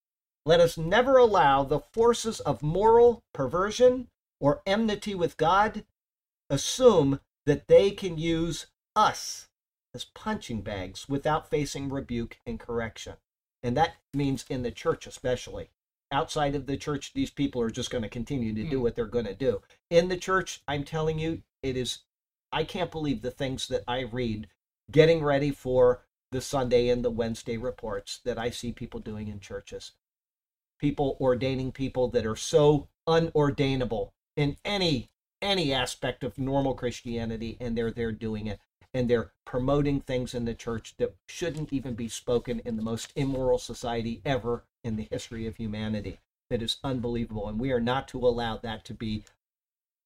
Let 0.45 0.59
us 0.59 0.77
never 0.77 1.17
allow 1.17 1.63
the 1.63 1.79
forces 1.79 2.39
of 2.39 2.63
moral 2.63 3.23
perversion 3.33 4.09
or 4.39 4.61
enmity 4.65 5.15
with 5.15 5.37
God 5.37 5.85
assume 6.49 7.19
that 7.45 7.67
they 7.67 7.91
can 7.91 8.17
use 8.17 8.67
us 8.95 9.49
as 9.93 10.05
punching 10.05 10.61
bags 10.61 11.07
without 11.07 11.49
facing 11.49 11.89
rebuke 11.89 12.39
and 12.45 12.59
correction. 12.59 13.15
And 13.63 13.75
that 13.77 13.95
means 14.13 14.45
in 14.49 14.61
the 14.63 14.71
church, 14.71 15.07
especially. 15.07 15.69
Outside 16.11 16.53
of 16.53 16.65
the 16.67 16.77
church, 16.77 17.13
these 17.13 17.31
people 17.31 17.61
are 17.61 17.71
just 17.71 17.89
going 17.89 18.03
to 18.03 18.09
continue 18.09 18.53
to 18.53 18.63
do 18.63 18.77
Hmm. 18.77 18.83
what 18.83 18.95
they're 18.95 19.05
going 19.05 19.25
to 19.25 19.33
do. 19.33 19.61
In 19.89 20.09
the 20.09 20.17
church, 20.17 20.61
I'm 20.67 20.83
telling 20.83 21.17
you, 21.17 21.41
it 21.63 21.75
is, 21.75 21.99
I 22.51 22.63
can't 22.63 22.91
believe 22.91 23.21
the 23.21 23.31
things 23.31 23.67
that 23.69 23.83
I 23.87 24.01
read 24.01 24.47
getting 24.91 25.23
ready 25.23 25.51
for 25.51 26.03
the 26.31 26.41
Sunday 26.41 26.89
and 26.89 27.03
the 27.03 27.09
Wednesday 27.09 27.57
reports 27.57 28.19
that 28.25 28.37
I 28.37 28.49
see 28.49 28.71
people 28.71 28.99
doing 28.99 29.27
in 29.27 29.39
churches. 29.39 29.91
People 30.79 31.17
ordaining 31.19 31.71
people 31.71 32.09
that 32.09 32.25
are 32.25 32.35
so 32.35 32.87
unordainable 33.07 34.11
in 34.35 34.57
any 34.65 35.09
any 35.41 35.73
aspect 35.73 36.23
of 36.23 36.37
normal 36.39 36.73
Christianity, 36.73 37.57
and 37.59 37.77
they're 37.77 37.91
there 37.91 38.11
doing 38.11 38.47
it, 38.47 38.59
and 38.93 39.09
they're 39.09 39.31
promoting 39.45 39.99
things 39.99 40.33
in 40.33 40.45
the 40.45 40.53
church 40.53 40.95
that 40.97 41.15
shouldn't 41.27 41.71
even 41.71 41.93
be 41.93 42.07
spoken 42.07 42.61
in 42.65 42.77
the 42.77 42.81
most 42.81 43.11
immoral 43.15 43.59
society 43.59 44.21
ever 44.25 44.63
in 44.83 44.95
the 44.95 45.07
history 45.11 45.45
of 45.45 45.57
humanity. 45.57 46.19
That 46.49 46.61
is 46.61 46.77
unbelievable, 46.83 47.47
and 47.47 47.59
we 47.59 47.71
are 47.71 47.81
not 47.81 48.07
to 48.09 48.19
allow 48.19 48.57
that 48.57 48.85
to 48.85 48.93
be 48.93 49.23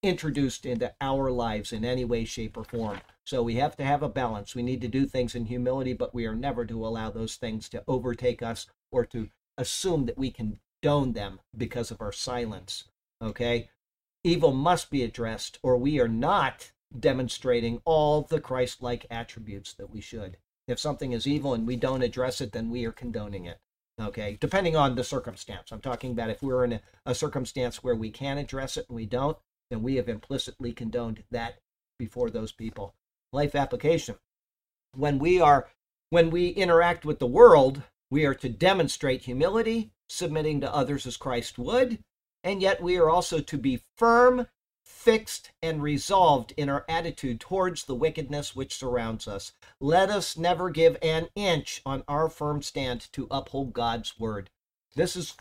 introduced 0.01 0.65
into 0.65 0.93
our 1.01 1.31
lives 1.31 1.73
in 1.73 1.83
any 1.83 2.05
way, 2.05 2.25
shape, 2.25 2.57
or 2.57 2.63
form. 2.63 3.01
So 3.25 3.43
we 3.43 3.55
have 3.55 3.75
to 3.77 3.83
have 3.83 4.01
a 4.01 4.09
balance. 4.09 4.55
We 4.55 4.63
need 4.63 4.81
to 4.81 4.87
do 4.87 5.05
things 5.05 5.35
in 5.35 5.45
humility, 5.45 5.93
but 5.93 6.13
we 6.13 6.25
are 6.25 6.35
never 6.35 6.65
to 6.65 6.85
allow 6.85 7.09
those 7.09 7.35
things 7.35 7.69
to 7.69 7.83
overtake 7.87 8.41
us 8.41 8.67
or 8.91 9.05
to 9.07 9.29
assume 9.57 10.05
that 10.05 10.17
we 10.17 10.31
condone 10.31 11.13
them 11.13 11.39
because 11.55 11.91
of 11.91 12.01
our 12.01 12.11
silence. 12.11 12.85
Okay? 13.21 13.69
Evil 14.23 14.53
must 14.53 14.89
be 14.89 15.03
addressed, 15.03 15.59
or 15.61 15.77
we 15.77 15.99
are 15.99 16.07
not 16.07 16.71
demonstrating 16.97 17.81
all 17.85 18.21
the 18.21 18.41
Christ 18.41 18.81
like 18.81 19.05
attributes 19.11 19.73
that 19.73 19.89
we 19.89 20.01
should. 20.01 20.37
If 20.67 20.79
something 20.79 21.11
is 21.11 21.27
evil 21.27 21.53
and 21.53 21.67
we 21.67 21.75
don't 21.75 22.01
address 22.01 22.41
it, 22.41 22.51
then 22.51 22.69
we 22.69 22.85
are 22.85 22.91
condoning 22.91 23.45
it. 23.45 23.59
Okay? 23.99 24.37
Depending 24.39 24.75
on 24.75 24.95
the 24.95 25.03
circumstance. 25.03 25.71
I'm 25.71 25.81
talking 25.81 26.11
about 26.11 26.29
if 26.29 26.41
we're 26.41 26.63
in 26.63 26.73
a, 26.73 26.81
a 27.05 27.15
circumstance 27.15 27.83
where 27.83 27.95
we 27.95 28.11
can 28.11 28.37
address 28.37 28.77
it 28.77 28.85
and 28.87 28.95
we 28.95 29.05
don't, 29.05 29.37
then 29.69 29.83
we 29.83 29.95
have 29.95 30.09
implicitly 30.09 30.73
condoned 30.73 31.23
that 31.31 31.59
before 31.97 32.29
those 32.29 32.51
people. 32.51 32.95
Life 33.31 33.55
application. 33.55 34.15
When 34.95 35.19
we 35.19 35.39
are 35.39 35.67
when 36.09 36.31
we 36.31 36.47
interact 36.49 37.05
with 37.05 37.19
the 37.19 37.27
world, 37.27 37.83
we 38.09 38.25
are 38.25 38.33
to 38.33 38.49
demonstrate 38.49 39.23
humility, 39.23 39.91
submitting 40.07 40.59
to 40.61 40.73
others 40.73 41.05
as 41.05 41.17
Christ 41.17 41.59
would, 41.59 41.99
and 42.43 42.61
yet 42.61 42.81
we 42.81 42.97
are 42.97 43.09
also 43.09 43.39
to 43.41 43.57
be 43.57 43.83
firm, 43.95 44.47
fixed, 44.83 45.51
and 45.61 45.83
resolved 45.83 46.51
in 46.57 46.67
our 46.67 46.85
attitude 46.89 47.39
towards 47.39 47.83
the 47.83 47.93
wickedness 47.93 48.55
which 48.55 48.75
surrounds 48.75 49.27
us. 49.27 49.51
Let 49.79 50.09
us 50.09 50.35
never 50.35 50.71
give 50.71 50.97
an 51.03 51.29
inch 51.35 51.83
on 51.85 52.03
our 52.07 52.27
firm 52.27 52.63
stand 52.63 53.07
to 53.13 53.27
uphold 53.29 53.73
God's 53.73 54.19
word. 54.19 54.49
This 54.95 55.15
is 55.15 55.35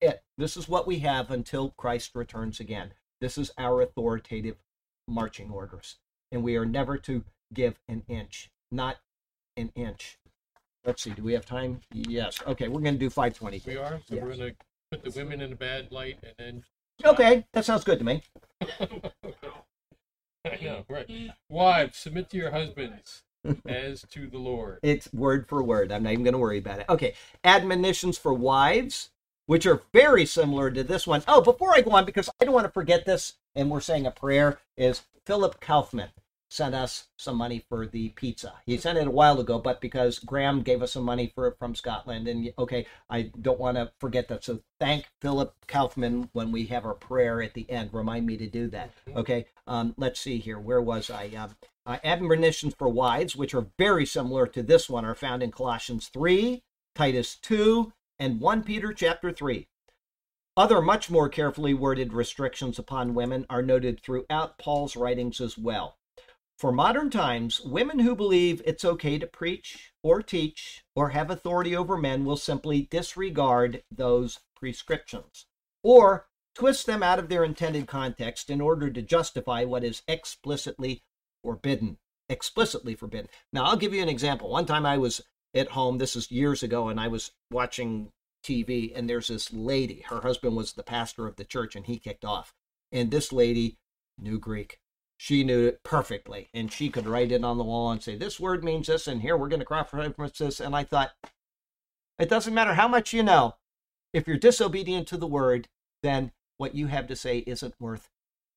it. 0.00 0.22
This 0.36 0.56
is 0.56 0.68
what 0.68 0.86
we 0.86 1.00
have 1.00 1.32
until 1.32 1.70
Christ 1.70 2.12
returns 2.14 2.60
again. 2.60 2.92
This 3.20 3.38
is 3.38 3.50
our 3.58 3.80
authoritative 3.82 4.56
marching 5.08 5.50
orders. 5.50 5.96
And 6.30 6.42
we 6.42 6.56
are 6.56 6.66
never 6.66 6.96
to 6.98 7.24
give 7.52 7.78
an 7.88 8.02
inch, 8.08 8.50
not 8.70 8.98
an 9.56 9.72
inch. 9.74 10.18
Let's 10.84 11.02
see, 11.02 11.10
do 11.10 11.22
we 11.22 11.32
have 11.32 11.46
time? 11.46 11.80
Yes. 11.92 12.38
Okay, 12.46 12.68
we're 12.68 12.80
going 12.80 12.94
to 12.94 13.00
do 13.00 13.10
520. 13.10 13.62
We 13.66 13.76
are. 13.76 14.00
So 14.08 14.16
we're 14.16 14.36
going 14.36 14.38
to 14.38 14.54
put 14.90 15.02
the 15.02 15.10
women 15.18 15.40
in 15.40 15.52
a 15.52 15.56
bad 15.56 15.90
light 15.90 16.18
and 16.22 16.34
then. 16.38 16.64
Okay, 17.04 17.46
that 17.52 17.64
sounds 17.64 17.84
good 17.84 18.00
to 18.00 18.04
me. 18.04 18.24
I 20.44 20.58
know, 20.60 20.84
right. 20.88 21.08
Wives, 21.48 21.96
submit 21.96 22.28
to 22.30 22.36
your 22.36 22.50
husbands 22.50 23.22
as 23.66 24.04
to 24.10 24.26
the 24.26 24.38
Lord. 24.38 24.80
It's 24.82 25.12
word 25.12 25.48
for 25.48 25.62
word. 25.62 25.92
I'm 25.92 26.02
not 26.02 26.12
even 26.12 26.24
going 26.24 26.32
to 26.32 26.38
worry 26.38 26.58
about 26.58 26.80
it. 26.80 26.86
Okay, 26.88 27.14
admonitions 27.44 28.18
for 28.18 28.34
wives, 28.34 29.10
which 29.48 29.64
are 29.64 29.80
very 29.94 30.26
similar 30.26 30.70
to 30.70 30.84
this 30.84 31.06
one. 31.06 31.24
Oh, 31.26 31.40
before 31.40 31.74
I 31.74 31.80
go 31.80 31.92
on, 31.92 32.04
because 32.04 32.28
I 32.38 32.44
don't 32.44 32.52
want 32.52 32.66
to 32.66 32.72
forget 32.72 33.06
this, 33.06 33.38
and 33.54 33.70
we're 33.70 33.80
saying 33.80 34.06
a 34.06 34.10
prayer, 34.10 34.60
is 34.76 35.04
Philip 35.24 35.58
Kaufman 35.58 36.10
sent 36.50 36.74
us 36.74 37.08
some 37.16 37.36
money 37.36 37.64
for 37.66 37.86
the 37.86 38.10
pizza. 38.10 38.52
He 38.66 38.76
sent 38.76 38.98
it 38.98 39.06
a 39.06 39.10
while 39.10 39.40
ago, 39.40 39.58
but 39.58 39.80
because 39.80 40.18
Graham 40.18 40.60
gave 40.60 40.82
us 40.82 40.92
some 40.92 41.02
money 41.02 41.32
for 41.34 41.46
it 41.46 41.58
from 41.58 41.74
Scotland, 41.74 42.28
and 42.28 42.52
okay, 42.58 42.86
I 43.08 43.30
don't 43.40 43.58
want 43.58 43.78
to 43.78 43.90
forget 43.98 44.28
that. 44.28 44.44
So 44.44 44.60
thank 44.78 45.06
Philip 45.22 45.54
Kaufman 45.66 46.28
when 46.34 46.52
we 46.52 46.66
have 46.66 46.84
our 46.84 46.94
prayer 46.94 47.40
at 47.40 47.54
the 47.54 47.70
end. 47.70 47.90
Remind 47.94 48.26
me 48.26 48.36
to 48.36 48.46
do 48.46 48.68
that. 48.68 48.90
Okay, 49.16 49.46
um, 49.66 49.94
let's 49.96 50.20
see 50.20 50.36
here. 50.36 50.58
Where 50.58 50.82
was 50.82 51.08
I? 51.08 51.28
Um, 51.36 51.56
uh, 51.86 51.96
admonitions 52.04 52.74
for 52.78 52.90
wives, 52.90 53.34
which 53.34 53.54
are 53.54 53.66
very 53.78 54.04
similar 54.04 54.46
to 54.46 54.62
this 54.62 54.90
one, 54.90 55.06
are 55.06 55.14
found 55.14 55.42
in 55.42 55.50
Colossians 55.50 56.08
3, 56.08 56.62
Titus 56.94 57.36
2, 57.36 57.94
and 58.18 58.40
1 58.40 58.62
Peter 58.64 58.92
chapter 58.92 59.32
3. 59.32 59.68
Other 60.56 60.82
much 60.82 61.08
more 61.08 61.28
carefully 61.28 61.72
worded 61.72 62.12
restrictions 62.12 62.78
upon 62.78 63.14
women 63.14 63.46
are 63.48 63.62
noted 63.62 64.00
throughout 64.00 64.58
Paul's 64.58 64.96
writings 64.96 65.40
as 65.40 65.56
well. 65.56 65.98
For 66.58 66.72
modern 66.72 67.10
times, 67.10 67.60
women 67.60 68.00
who 68.00 68.16
believe 68.16 68.60
it's 68.64 68.84
okay 68.84 69.18
to 69.18 69.26
preach 69.28 69.92
or 70.02 70.20
teach 70.20 70.82
or 70.96 71.10
have 71.10 71.30
authority 71.30 71.76
over 71.76 71.96
men 71.96 72.24
will 72.24 72.36
simply 72.36 72.88
disregard 72.90 73.84
those 73.92 74.40
prescriptions 74.56 75.46
or 75.84 76.26
twist 76.56 76.86
them 76.86 77.04
out 77.04 77.20
of 77.20 77.28
their 77.28 77.44
intended 77.44 77.86
context 77.86 78.50
in 78.50 78.60
order 78.60 78.90
to 78.90 79.00
justify 79.00 79.62
what 79.62 79.84
is 79.84 80.02
explicitly 80.08 81.04
forbidden. 81.44 81.98
Explicitly 82.28 82.96
forbidden. 82.96 83.28
Now, 83.52 83.62
I'll 83.64 83.76
give 83.76 83.94
you 83.94 84.02
an 84.02 84.08
example. 84.08 84.50
One 84.50 84.66
time 84.66 84.84
I 84.84 84.98
was 84.98 85.22
at 85.58 85.70
home, 85.70 85.98
this 85.98 86.16
is 86.16 86.30
years 86.30 86.62
ago, 86.62 86.88
and 86.88 86.98
I 86.98 87.08
was 87.08 87.32
watching 87.50 88.10
TV, 88.44 88.92
and 88.94 89.08
there's 89.08 89.28
this 89.28 89.52
lady. 89.52 90.04
Her 90.08 90.20
husband 90.20 90.56
was 90.56 90.72
the 90.72 90.82
pastor 90.82 91.26
of 91.26 91.36
the 91.36 91.44
church, 91.44 91.76
and 91.76 91.86
he 91.86 91.98
kicked 91.98 92.24
off. 92.24 92.54
And 92.92 93.10
this 93.10 93.32
lady 93.32 93.76
knew 94.18 94.38
Greek. 94.38 94.80
She 95.16 95.42
knew 95.42 95.66
it 95.66 95.82
perfectly, 95.82 96.48
and 96.54 96.72
she 96.72 96.90
could 96.90 97.06
write 97.06 97.32
it 97.32 97.44
on 97.44 97.58
the 97.58 97.64
wall 97.64 97.90
and 97.90 98.02
say, 98.02 98.16
This 98.16 98.38
word 98.38 98.62
means 98.62 98.86
this, 98.86 99.08
and 99.08 99.20
here 99.20 99.36
we're 99.36 99.48
going 99.48 99.60
to 99.60 99.66
cross 99.66 99.92
reference 99.92 100.38
this. 100.38 100.60
And 100.60 100.76
I 100.76 100.84
thought, 100.84 101.10
it 102.18 102.28
doesn't 102.28 102.54
matter 102.54 102.74
how 102.74 102.88
much 102.88 103.12
you 103.12 103.22
know. 103.22 103.56
If 104.12 104.26
you're 104.26 104.36
disobedient 104.36 105.06
to 105.08 105.16
the 105.16 105.26
word, 105.26 105.68
then 106.02 106.32
what 106.56 106.74
you 106.74 106.86
have 106.86 107.06
to 107.08 107.16
say 107.16 107.38
isn't 107.38 107.74
worth 107.80 108.08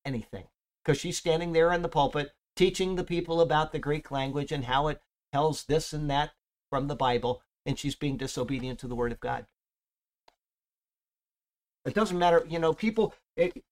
anything. 0.04 0.44
Because 0.84 1.00
she's 1.00 1.18
standing 1.18 1.52
there 1.52 1.72
in 1.72 1.82
the 1.82 1.88
pulpit 1.88 2.32
teaching 2.56 2.96
the 2.96 3.04
people 3.04 3.40
about 3.40 3.72
the 3.72 3.78
Greek 3.78 4.10
language 4.10 4.52
and 4.52 4.64
how 4.64 4.88
it 4.88 5.00
tells 5.32 5.64
this 5.64 5.92
and 5.92 6.10
that 6.10 6.32
from 6.72 6.88
the 6.88 6.96
Bible, 6.96 7.42
and 7.66 7.78
she's 7.78 7.94
being 7.94 8.16
disobedient 8.16 8.78
to 8.78 8.88
the 8.88 8.94
word 8.94 9.12
of 9.12 9.20
God. 9.20 9.44
It 11.84 11.92
doesn't 11.92 12.18
matter, 12.18 12.46
you 12.48 12.58
know, 12.58 12.72
people 12.72 13.12
it, 13.36 13.62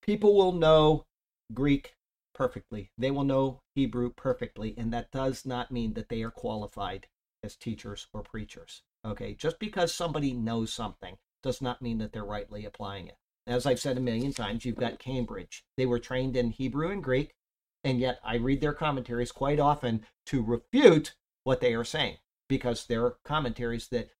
people 0.00 0.34
will 0.34 0.52
know 0.52 1.04
Greek 1.52 1.94
perfectly. 2.34 2.90
They 2.96 3.10
will 3.10 3.24
know 3.24 3.60
Hebrew 3.74 4.14
perfectly, 4.14 4.74
and 4.78 4.94
that 4.94 5.10
does 5.10 5.44
not 5.44 5.70
mean 5.70 5.92
that 5.92 6.08
they 6.08 6.22
are 6.22 6.30
qualified 6.30 7.06
as 7.42 7.54
teachers 7.54 8.06
or 8.14 8.22
preachers. 8.22 8.80
Okay, 9.04 9.34
just 9.34 9.58
because 9.58 9.92
somebody 9.92 10.32
knows 10.32 10.72
something 10.72 11.18
does 11.42 11.60
not 11.60 11.82
mean 11.82 11.98
that 11.98 12.14
they're 12.14 12.24
rightly 12.24 12.64
applying 12.64 13.08
it. 13.08 13.16
As 13.46 13.66
I've 13.66 13.78
said 13.78 13.98
a 13.98 14.00
million 14.00 14.32
times, 14.32 14.64
you've 14.64 14.76
got 14.76 14.98
Cambridge. 14.98 15.64
They 15.76 15.84
were 15.84 15.98
trained 15.98 16.34
in 16.34 16.48
Hebrew 16.48 16.90
and 16.90 17.04
Greek, 17.04 17.34
and 17.84 18.00
yet 18.00 18.20
I 18.24 18.36
read 18.36 18.62
their 18.62 18.72
commentaries 18.72 19.32
quite 19.32 19.60
often 19.60 20.06
to 20.28 20.42
refute 20.42 21.14
what 21.46 21.60
they 21.60 21.74
are 21.74 21.84
saying 21.84 22.16
because 22.48 22.86
they're 22.86 23.14
commentaries 23.24 23.86
that 23.88 24.10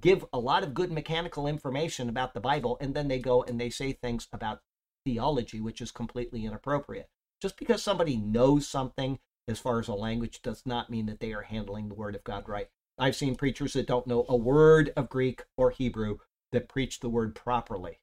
give 0.00 0.24
a 0.32 0.38
lot 0.38 0.62
of 0.62 0.72
good 0.72 0.90
mechanical 0.90 1.46
information 1.46 2.08
about 2.08 2.32
the 2.32 2.40
Bible, 2.40 2.78
and 2.80 2.94
then 2.94 3.08
they 3.08 3.18
go 3.18 3.42
and 3.42 3.60
they 3.60 3.68
say 3.68 3.92
things 3.92 4.26
about 4.32 4.62
theology, 5.04 5.60
which 5.60 5.82
is 5.82 5.90
completely 5.90 6.46
inappropriate. 6.46 7.10
Just 7.42 7.58
because 7.58 7.82
somebody 7.82 8.16
knows 8.16 8.66
something 8.66 9.18
as 9.46 9.58
far 9.58 9.80
as 9.80 9.88
a 9.88 9.94
language 9.94 10.40
does 10.40 10.62
not 10.64 10.88
mean 10.88 11.04
that 11.06 11.20
they 11.20 11.34
are 11.34 11.42
handling 11.42 11.88
the 11.88 11.94
Word 11.94 12.14
of 12.14 12.24
God 12.24 12.48
right. 12.48 12.68
I've 12.98 13.16
seen 13.16 13.34
preachers 13.34 13.74
that 13.74 13.86
don't 13.86 14.06
know 14.06 14.24
a 14.28 14.36
word 14.36 14.92
of 14.96 15.10
Greek 15.10 15.42
or 15.58 15.70
Hebrew 15.70 16.18
that 16.52 16.68
preach 16.68 17.00
the 17.00 17.08
word 17.10 17.34
properly. 17.34 17.98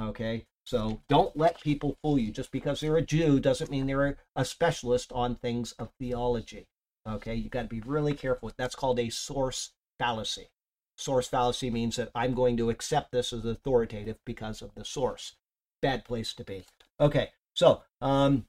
Okay, 0.00 0.46
so 0.64 1.00
don't 1.08 1.36
let 1.36 1.60
people 1.60 1.96
fool 2.02 2.18
you. 2.18 2.30
Just 2.30 2.52
because 2.52 2.80
they're 2.80 2.96
a 2.96 3.02
Jew 3.02 3.40
doesn't 3.40 3.70
mean 3.70 3.86
they're 3.86 4.18
a 4.36 4.44
specialist 4.44 5.10
on 5.12 5.36
things 5.36 5.72
of 5.72 5.90
theology. 5.98 6.66
Okay, 7.06 7.34
you've 7.34 7.50
got 7.50 7.62
to 7.62 7.68
be 7.68 7.80
really 7.80 8.14
careful. 8.14 8.50
That's 8.56 8.74
called 8.74 8.98
a 8.98 9.10
source 9.10 9.70
fallacy. 9.98 10.48
Source 10.96 11.28
fallacy 11.28 11.70
means 11.70 11.96
that 11.96 12.10
I'm 12.14 12.34
going 12.34 12.56
to 12.56 12.70
accept 12.70 13.12
this 13.12 13.32
as 13.32 13.44
authoritative 13.44 14.16
because 14.24 14.62
of 14.62 14.74
the 14.74 14.84
source. 14.84 15.36
Bad 15.82 16.04
place 16.04 16.32
to 16.34 16.44
be. 16.44 16.64
Okay, 17.00 17.30
so 17.52 17.82
um, 18.00 18.46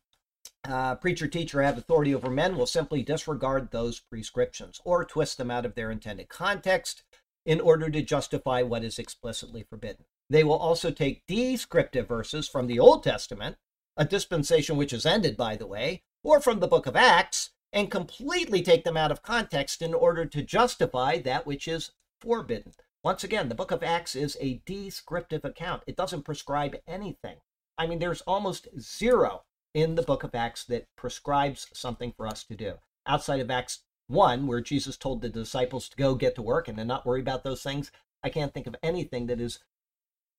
uh, 0.63 0.95
preacher 0.95 1.27
teacher 1.27 1.61
have 1.61 1.77
authority 1.77 2.13
over 2.13 2.29
men 2.29 2.55
will 2.55 2.65
simply 2.65 3.03
disregard 3.03 3.71
those 3.71 3.99
prescriptions 3.99 4.79
or 4.85 5.03
twist 5.03 5.37
them 5.37 5.51
out 5.51 5.65
of 5.65 5.75
their 5.75 5.91
intended 5.91 6.29
context 6.29 7.03
in 7.45 7.59
order 7.59 7.89
to 7.89 8.01
justify 8.01 8.61
what 8.61 8.83
is 8.83 8.97
explicitly 8.99 9.63
forbidden. 9.63 10.05
They 10.29 10.43
will 10.43 10.57
also 10.57 10.91
take 10.91 11.27
descriptive 11.27 12.07
verses 12.07 12.47
from 12.47 12.67
the 12.67 12.79
Old 12.79 13.03
Testament, 13.03 13.57
a 13.97 14.05
dispensation 14.05 14.77
which 14.77 14.93
is 14.93 15.05
ended, 15.05 15.37
by 15.37 15.55
the 15.55 15.67
way, 15.67 16.03
or 16.23 16.39
from 16.39 16.59
the 16.59 16.67
book 16.67 16.87
of 16.87 16.95
Acts, 16.95 17.51
and 17.75 17.91
completely 17.91 18.63
take 18.63 18.85
them 18.85 18.95
out 18.95 19.11
of 19.11 19.21
context 19.21 19.81
in 19.81 19.93
order 19.93 20.25
to 20.25 20.41
justify 20.41 21.19
that 21.19 21.45
which 21.45 21.67
is 21.67 21.91
forbidden. 22.21 22.71
Once 23.03 23.23
again, 23.23 23.49
the 23.49 23.55
book 23.55 23.69
of 23.69 23.83
Acts 23.83 24.15
is 24.15 24.37
a 24.39 24.61
descriptive 24.65 25.43
account, 25.43 25.83
it 25.85 25.97
doesn't 25.97 26.23
prescribe 26.23 26.77
anything. 26.87 27.35
I 27.77 27.85
mean, 27.85 27.99
there's 27.99 28.21
almost 28.21 28.69
zero 28.79 29.43
in 29.73 29.95
the 29.95 30.01
book 30.01 30.23
of 30.23 30.33
Acts 30.33 30.63
that 30.63 30.87
prescribes 30.95 31.67
something 31.73 32.13
for 32.15 32.25
us 32.25 32.45
to 32.45 32.55
do. 32.55 32.75
Outside 33.05 33.41
of 33.41 33.51
Acts 33.51 33.81
1, 34.07 34.47
where 34.47 34.61
Jesus 34.61 34.95
told 34.95 35.21
the 35.21 35.29
disciples 35.29 35.89
to 35.89 35.97
go 35.97 36.15
get 36.15 36.33
to 36.35 36.41
work 36.41 36.69
and 36.69 36.79
then 36.79 36.87
not 36.87 37.05
worry 37.05 37.19
about 37.19 37.43
those 37.43 37.61
things, 37.61 37.91
I 38.23 38.29
can't 38.29 38.53
think 38.53 38.67
of 38.67 38.75
anything 38.81 39.27
that 39.27 39.41
is 39.41 39.59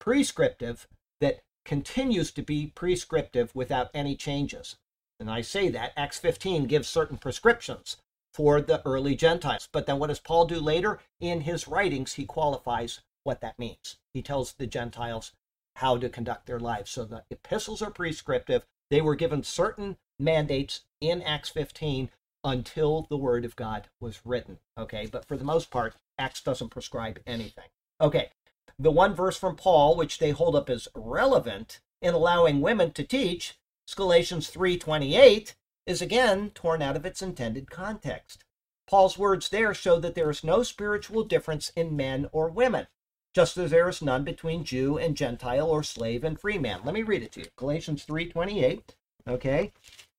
prescriptive 0.01 0.89
that 1.21 1.41
continues 1.67 2.31
to 2.33 2.43
be 2.43 2.73
prescriptive 2.75 3.55
without 3.55 3.91
any 3.93 4.17
changes. 4.17 4.77
And 5.19 5.31
I 5.31 5.41
say 5.41 5.69
that 5.71 5.93
Acts 5.97 6.19
15 6.19 6.67
gives 6.67 6.89
certain 6.89 7.17
prescriptions 7.17 7.97
for 8.35 8.61
the 8.61 8.83
early 8.87 9.15
Gentiles. 9.15 9.69
But 9.73 9.87
then 9.87 9.99
what 9.99 10.09
does 10.09 10.21
Paul 10.21 10.47
do 10.47 10.61
later? 10.61 10.99
In 11.21 11.43
his 11.43 11.67
writings, 11.67 12.15
he 12.15 12.27
qualifies 12.27 13.01
what 13.25 13.41
that 13.41 13.59
means. 13.59 13.97
He 14.13 14.23
tells 14.23 14.53
the 14.53 14.67
Gentiles 14.67 15.33
how 15.77 15.97
to 15.99 16.09
conduct 16.09 16.47
their 16.47 16.61
lives. 16.61 16.91
So 16.91 17.05
the 17.05 17.25
epistles 17.31 17.83
are 17.83 17.91
prescriptive. 17.91 18.65
They 18.91 19.01
were 19.01 19.15
given 19.15 19.43
certain 19.43 19.97
mandates 20.19 20.83
in 21.01 21.23
Acts 21.23 21.49
15 21.51 22.11
until 22.45 23.07
the 23.09 23.17
word 23.17 23.45
of 23.45 23.57
God 23.57 23.89
was 24.01 24.21
written. 24.25 24.59
Okay, 24.79 25.07
but 25.11 25.25
for 25.25 25.37
the 25.37 25.45
most 25.45 25.71
part, 25.71 25.95
Acts 26.19 26.41
doesn't 26.41 26.71
prescribe 26.71 27.19
anything. 27.27 27.69
Okay, 28.01 28.31
the 28.79 28.91
one 28.91 29.15
verse 29.15 29.37
from 29.37 29.57
Paul, 29.57 29.97
which 29.97 30.19
they 30.19 30.31
hold 30.31 30.55
up 30.55 30.71
as 30.71 30.89
relevant 30.95 31.81
in 32.01 32.15
allowing 32.15 32.61
women 32.61 32.93
to 32.93 33.03
teach, 33.03 33.59
Galatians 33.95 34.51
3:28, 34.51 35.55
is 35.87 36.03
again 36.03 36.51
torn 36.51 36.83
out 36.83 36.97
of 36.97 37.07
its 37.07 37.23
intended 37.23 37.71
context. 37.71 38.45
Paul's 38.89 39.19
words 39.19 39.49
there 39.49 39.75
show 39.75 39.99
that 40.01 40.15
there 40.15 40.31
is 40.31 40.45
no 40.45 40.63
spiritual 40.63 41.25
difference 41.25 41.71
in 41.77 41.97
men 41.97 42.29
or 42.33 42.49
women, 42.49 42.87
just 43.35 43.57
as 43.57 43.71
there 43.71 43.89
is 43.89 44.03
none 44.03 44.25
between 44.25 44.65
Jew 44.65 44.99
and 44.99 45.17
Gentile 45.17 45.69
or 45.69 45.83
slave 45.83 46.25
and 46.25 46.39
free 46.39 46.59
man. 46.59 46.81
Let 46.85 46.95
me 46.95 47.03
read 47.03 47.23
it 47.23 47.33
to 47.33 47.41
you. 47.41 47.47
Galatians 47.57 48.05
3:28, 48.05 48.95
okay? 49.29 49.73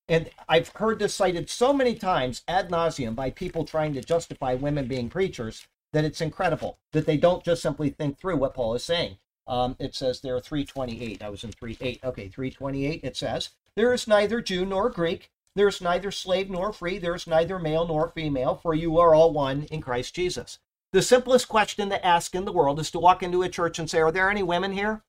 And 0.08 0.30
I've 0.48 0.68
heard 0.68 0.98
this 0.98 1.14
cited 1.14 1.50
so 1.50 1.72
many 1.72 1.94
times 1.94 2.42
ad 2.48 2.70
nauseum 2.70 3.14
by 3.14 3.30
people 3.30 3.64
trying 3.64 3.92
to 3.94 4.00
justify 4.00 4.54
women 4.54 4.88
being 4.88 5.10
preachers 5.10 5.66
that 5.92 6.04
it's 6.04 6.20
incredible 6.20 6.78
that 6.92 7.06
they 7.06 7.16
don't 7.16 7.44
just 7.44 7.62
simply 7.62 7.90
think 7.90 8.18
through 8.18 8.36
what 8.36 8.54
Paul 8.54 8.74
is 8.74 8.84
saying. 8.84 9.18
Um, 9.48 9.76
it 9.78 9.94
says 9.94 10.20
there 10.20 10.36
are 10.36 10.40
328. 10.40 11.22
I 11.22 11.30
was 11.30 11.42
in 11.42 11.52
38. 11.52 12.00
Okay, 12.04 12.28
328. 12.28 13.00
It 13.02 13.16
says, 13.16 13.50
There 13.74 13.92
is 13.94 14.06
neither 14.06 14.40
Jew 14.40 14.66
nor 14.66 14.90
Greek. 14.90 15.30
There 15.56 15.68
is 15.68 15.80
neither 15.80 16.10
slave 16.10 16.50
nor 16.50 16.72
free. 16.72 16.98
There 16.98 17.14
is 17.14 17.26
neither 17.26 17.58
male 17.58 17.86
nor 17.88 18.08
female, 18.08 18.54
for 18.54 18.74
you 18.74 18.98
are 18.98 19.14
all 19.14 19.32
one 19.32 19.64
in 19.64 19.80
Christ 19.80 20.14
Jesus. 20.14 20.58
The 20.92 21.02
simplest 21.02 21.48
question 21.48 21.88
to 21.90 22.06
ask 22.06 22.34
in 22.34 22.44
the 22.44 22.52
world 22.52 22.78
is 22.78 22.90
to 22.92 23.00
walk 23.00 23.22
into 23.22 23.42
a 23.42 23.48
church 23.48 23.78
and 23.78 23.88
say, 23.88 24.00
Are 24.00 24.12
there 24.12 24.30
any 24.30 24.42
women 24.42 24.72
here? 24.72 25.02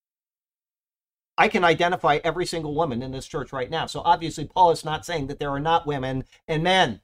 I 1.38 1.48
can 1.48 1.64
identify 1.64 2.20
every 2.24 2.46
single 2.46 2.74
woman 2.74 3.02
in 3.02 3.12
this 3.12 3.28
church 3.28 3.54
right 3.54 3.70
now. 3.70 3.86
So 3.86 4.02
obviously, 4.02 4.46
Paul 4.46 4.72
is 4.72 4.84
not 4.84 5.06
saying 5.06 5.28
that 5.28 5.40
there 5.40 5.52
are 5.52 5.60
not 5.60 5.88
women 5.88 6.26
and 6.48 6.64
men. 6.64 7.02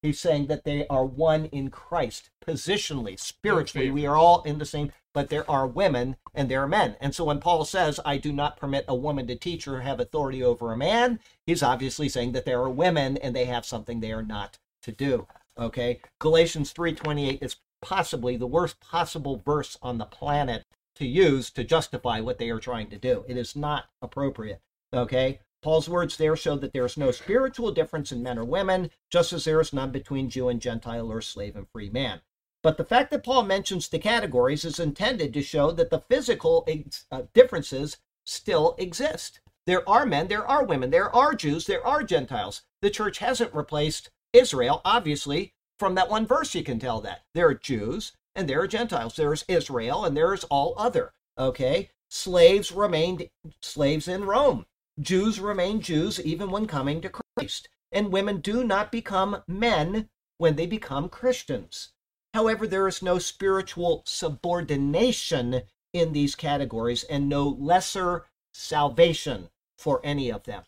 He's 0.00 0.20
saying 0.20 0.46
that 0.46 0.64
they 0.64 0.86
are 0.88 1.04
one 1.04 1.46
in 1.46 1.68
Christ, 1.68 2.30
positionally, 2.46 3.18
spiritually. 3.18 3.90
We 3.90 4.06
are 4.06 4.16
all 4.16 4.42
in 4.44 4.58
the 4.58 4.64
same, 4.64 4.92
but 5.16 5.30
there 5.30 5.50
are 5.50 5.66
women 5.66 6.14
and 6.34 6.50
there 6.50 6.62
are 6.62 6.68
men. 6.68 6.94
And 7.00 7.14
so 7.14 7.24
when 7.24 7.40
Paul 7.40 7.64
says, 7.64 7.98
I 8.04 8.18
do 8.18 8.34
not 8.34 8.58
permit 8.58 8.84
a 8.86 8.94
woman 8.94 9.26
to 9.28 9.34
teach 9.34 9.66
or 9.66 9.80
have 9.80 9.98
authority 9.98 10.42
over 10.42 10.70
a 10.70 10.76
man, 10.76 11.20
he's 11.46 11.62
obviously 11.62 12.06
saying 12.10 12.32
that 12.32 12.44
there 12.44 12.60
are 12.60 12.68
women 12.68 13.16
and 13.16 13.34
they 13.34 13.46
have 13.46 13.64
something 13.64 14.00
they 14.00 14.12
are 14.12 14.22
not 14.22 14.58
to 14.82 14.92
do. 14.92 15.26
Okay? 15.56 16.02
Galatians 16.18 16.74
3:28 16.74 17.38
is 17.40 17.56
possibly 17.80 18.36
the 18.36 18.46
worst 18.46 18.78
possible 18.78 19.40
verse 19.42 19.78
on 19.80 19.96
the 19.96 20.04
planet 20.04 20.66
to 20.96 21.06
use 21.06 21.50
to 21.52 21.64
justify 21.64 22.20
what 22.20 22.36
they 22.36 22.50
are 22.50 22.60
trying 22.60 22.90
to 22.90 22.98
do. 22.98 23.24
It 23.26 23.38
is 23.38 23.56
not 23.56 23.86
appropriate. 24.02 24.60
Okay? 24.92 25.40
Paul's 25.62 25.88
words 25.88 26.18
there 26.18 26.36
show 26.36 26.56
that 26.56 26.74
there 26.74 26.84
is 26.84 26.98
no 26.98 27.10
spiritual 27.10 27.72
difference 27.72 28.12
in 28.12 28.22
men 28.22 28.36
or 28.36 28.44
women, 28.44 28.90
just 29.08 29.32
as 29.32 29.46
there 29.46 29.62
is 29.62 29.72
none 29.72 29.92
between 29.92 30.28
Jew 30.28 30.50
and 30.50 30.60
Gentile 30.60 31.10
or 31.10 31.22
slave 31.22 31.56
and 31.56 31.66
free 31.70 31.88
man. 31.88 32.20
But 32.66 32.78
the 32.78 32.84
fact 32.84 33.12
that 33.12 33.22
Paul 33.22 33.44
mentions 33.44 33.88
the 33.88 34.00
categories 34.00 34.64
is 34.64 34.80
intended 34.80 35.32
to 35.32 35.40
show 35.40 35.70
that 35.70 35.88
the 35.88 36.00
physical 36.00 36.66
uh, 37.12 37.22
differences 37.32 37.98
still 38.24 38.74
exist. 38.76 39.38
There 39.66 39.88
are 39.88 40.04
men, 40.04 40.26
there 40.26 40.44
are 40.44 40.64
women, 40.64 40.90
there 40.90 41.14
are 41.14 41.32
Jews, 41.32 41.66
there 41.66 41.86
are 41.86 42.02
Gentiles. 42.02 42.62
The 42.82 42.90
church 42.90 43.18
hasn't 43.18 43.54
replaced 43.54 44.10
Israel, 44.32 44.80
obviously. 44.84 45.54
From 45.78 45.94
that 45.94 46.10
one 46.10 46.26
verse, 46.26 46.56
you 46.56 46.64
can 46.64 46.80
tell 46.80 47.00
that. 47.02 47.22
There 47.34 47.46
are 47.46 47.54
Jews 47.54 48.16
and 48.34 48.48
there 48.48 48.62
are 48.62 48.66
Gentiles. 48.66 49.14
There's 49.14 49.44
Israel 49.46 50.04
and 50.04 50.16
there 50.16 50.34
is 50.34 50.42
all 50.42 50.74
other. 50.76 51.12
Okay? 51.38 51.90
Slaves 52.08 52.72
remained 52.72 53.30
slaves 53.62 54.08
in 54.08 54.24
Rome. 54.24 54.66
Jews 54.98 55.38
remain 55.38 55.80
Jews 55.80 56.20
even 56.20 56.50
when 56.50 56.66
coming 56.66 57.00
to 57.02 57.12
Christ, 57.36 57.68
and 57.92 58.10
women 58.10 58.40
do 58.40 58.64
not 58.64 58.90
become 58.90 59.44
men 59.46 60.08
when 60.38 60.56
they 60.56 60.66
become 60.66 61.08
Christians. 61.08 61.92
However, 62.36 62.66
there 62.66 62.86
is 62.86 63.00
no 63.00 63.18
spiritual 63.18 64.02
subordination 64.04 65.62
in 65.94 66.12
these 66.12 66.34
categories 66.34 67.02
and 67.04 67.30
no 67.30 67.48
lesser 67.48 68.26
salvation 68.52 69.48
for 69.78 70.02
any 70.04 70.30
of 70.30 70.42
them. 70.42 70.64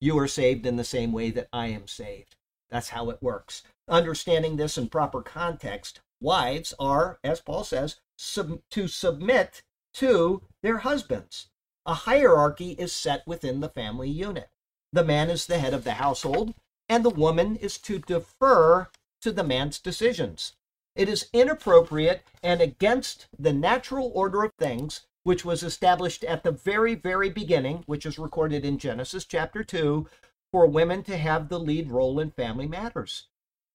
You 0.00 0.18
are 0.18 0.26
saved 0.26 0.66
in 0.66 0.74
the 0.74 0.82
same 0.82 1.12
way 1.12 1.30
that 1.30 1.46
I 1.52 1.68
am 1.68 1.86
saved. 1.86 2.34
That's 2.68 2.88
how 2.88 3.10
it 3.10 3.22
works. 3.22 3.62
Understanding 3.88 4.56
this 4.56 4.76
in 4.76 4.88
proper 4.88 5.22
context, 5.22 6.00
wives 6.20 6.74
are, 6.80 7.20
as 7.22 7.40
Paul 7.40 7.62
says, 7.62 8.00
sub- 8.18 8.62
to 8.70 8.88
submit 8.88 9.62
to 9.92 10.42
their 10.64 10.78
husbands. 10.78 11.46
A 11.86 11.94
hierarchy 11.94 12.72
is 12.72 12.92
set 12.92 13.24
within 13.24 13.60
the 13.60 13.68
family 13.68 14.10
unit. 14.10 14.50
The 14.92 15.04
man 15.04 15.30
is 15.30 15.46
the 15.46 15.60
head 15.60 15.74
of 15.74 15.84
the 15.84 15.92
household, 15.92 16.54
and 16.88 17.04
the 17.04 17.08
woman 17.10 17.54
is 17.54 17.78
to 17.78 18.00
defer 18.00 18.88
to 19.20 19.30
the 19.30 19.44
man's 19.44 19.78
decisions. 19.78 20.54
It 20.96 21.08
is 21.08 21.28
inappropriate 21.32 22.22
and 22.42 22.60
against 22.60 23.26
the 23.36 23.52
natural 23.52 24.12
order 24.14 24.44
of 24.44 24.52
things, 24.58 25.06
which 25.24 25.44
was 25.44 25.62
established 25.62 26.22
at 26.22 26.44
the 26.44 26.52
very, 26.52 26.94
very 26.94 27.30
beginning, 27.30 27.82
which 27.86 28.06
is 28.06 28.18
recorded 28.18 28.64
in 28.64 28.78
Genesis 28.78 29.24
chapter 29.24 29.64
2, 29.64 30.06
for 30.52 30.66
women 30.66 31.02
to 31.04 31.16
have 31.16 31.48
the 31.48 31.58
lead 31.58 31.90
role 31.90 32.20
in 32.20 32.30
family 32.30 32.68
matters. 32.68 33.26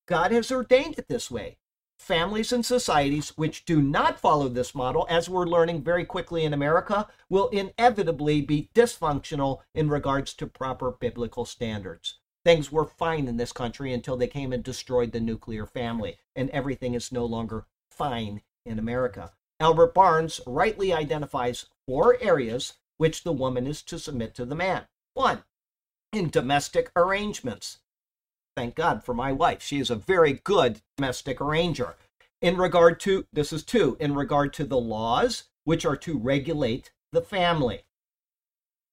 God 0.08 0.32
has 0.32 0.52
ordained 0.52 0.98
it 0.98 1.10
this 1.10 1.30
way 1.30 1.58
families 2.00 2.54
and 2.54 2.66
societies 2.66 3.38
which 3.38 3.66
do 3.66 3.82
not 3.82 4.20
follow 4.20 4.48
this 4.48 4.74
model, 4.74 5.06
as 5.10 5.28
we're 5.28 5.46
learning 5.46 5.84
very 5.84 6.06
quickly 6.06 6.46
in 6.46 6.54
America, 6.54 7.08
will 7.30 7.50
inevitably 7.50 8.42
be 8.42 8.70
dysfunctional 8.74 9.60
in 9.76 9.90
regards 9.90 10.34
to 10.34 10.48
proper 10.48 10.92
biblical 10.92 11.44
standards. 11.44 12.19
Things 12.46 12.72
were 12.72 12.86
fine 12.86 13.28
in 13.28 13.38
this 13.38 13.52
country 13.52 13.94
until 13.94 14.18
they 14.18 14.28
came 14.28 14.54
and 14.54 14.64
destroyed 14.64 15.12
the 15.12 15.20
nuclear 15.20 15.66
family, 15.66 16.18
and 16.36 16.50
everything 16.52 16.94
is 16.94 17.12
no 17.12 17.26
longer 17.26 17.66
fine 17.92 18.42
in 18.66 18.80
America. 18.80 19.32
Albert 19.60 19.94
Barnes 19.94 20.40
rightly 20.48 20.94
identifies 20.94 21.66
four 21.86 22.18
areas 22.22 22.74
which 22.98 23.24
the 23.24 23.34
woman 23.34 23.68
is 23.68 23.82
to 23.84 24.00
submit 24.00 24.34
to 24.36 24.46
the 24.46 24.56
man. 24.56 24.84
One, 25.14 25.44
in 26.14 26.30
domestic 26.30 26.92
arrangements. 26.96 27.80
Thank 28.56 28.76
God 28.76 29.04
for 29.04 29.14
my 29.14 29.32
wife. 29.32 29.62
She 29.62 29.80
is 29.80 29.90
a 29.90 29.96
very 29.96 30.34
good 30.44 30.82
domestic 30.98 31.42
arranger. 31.42 31.96
In 32.42 32.58
regard 32.58 33.00
to, 33.02 33.26
this 33.34 33.52
is 33.52 33.64
two, 33.64 33.98
in 34.00 34.16
regard 34.16 34.54
to 34.54 34.64
the 34.64 34.80
laws 34.80 35.44
which 35.66 35.86
are 35.86 35.98
to 35.98 36.18
regulate 36.18 36.92
the 37.12 37.22
family. 37.22 37.84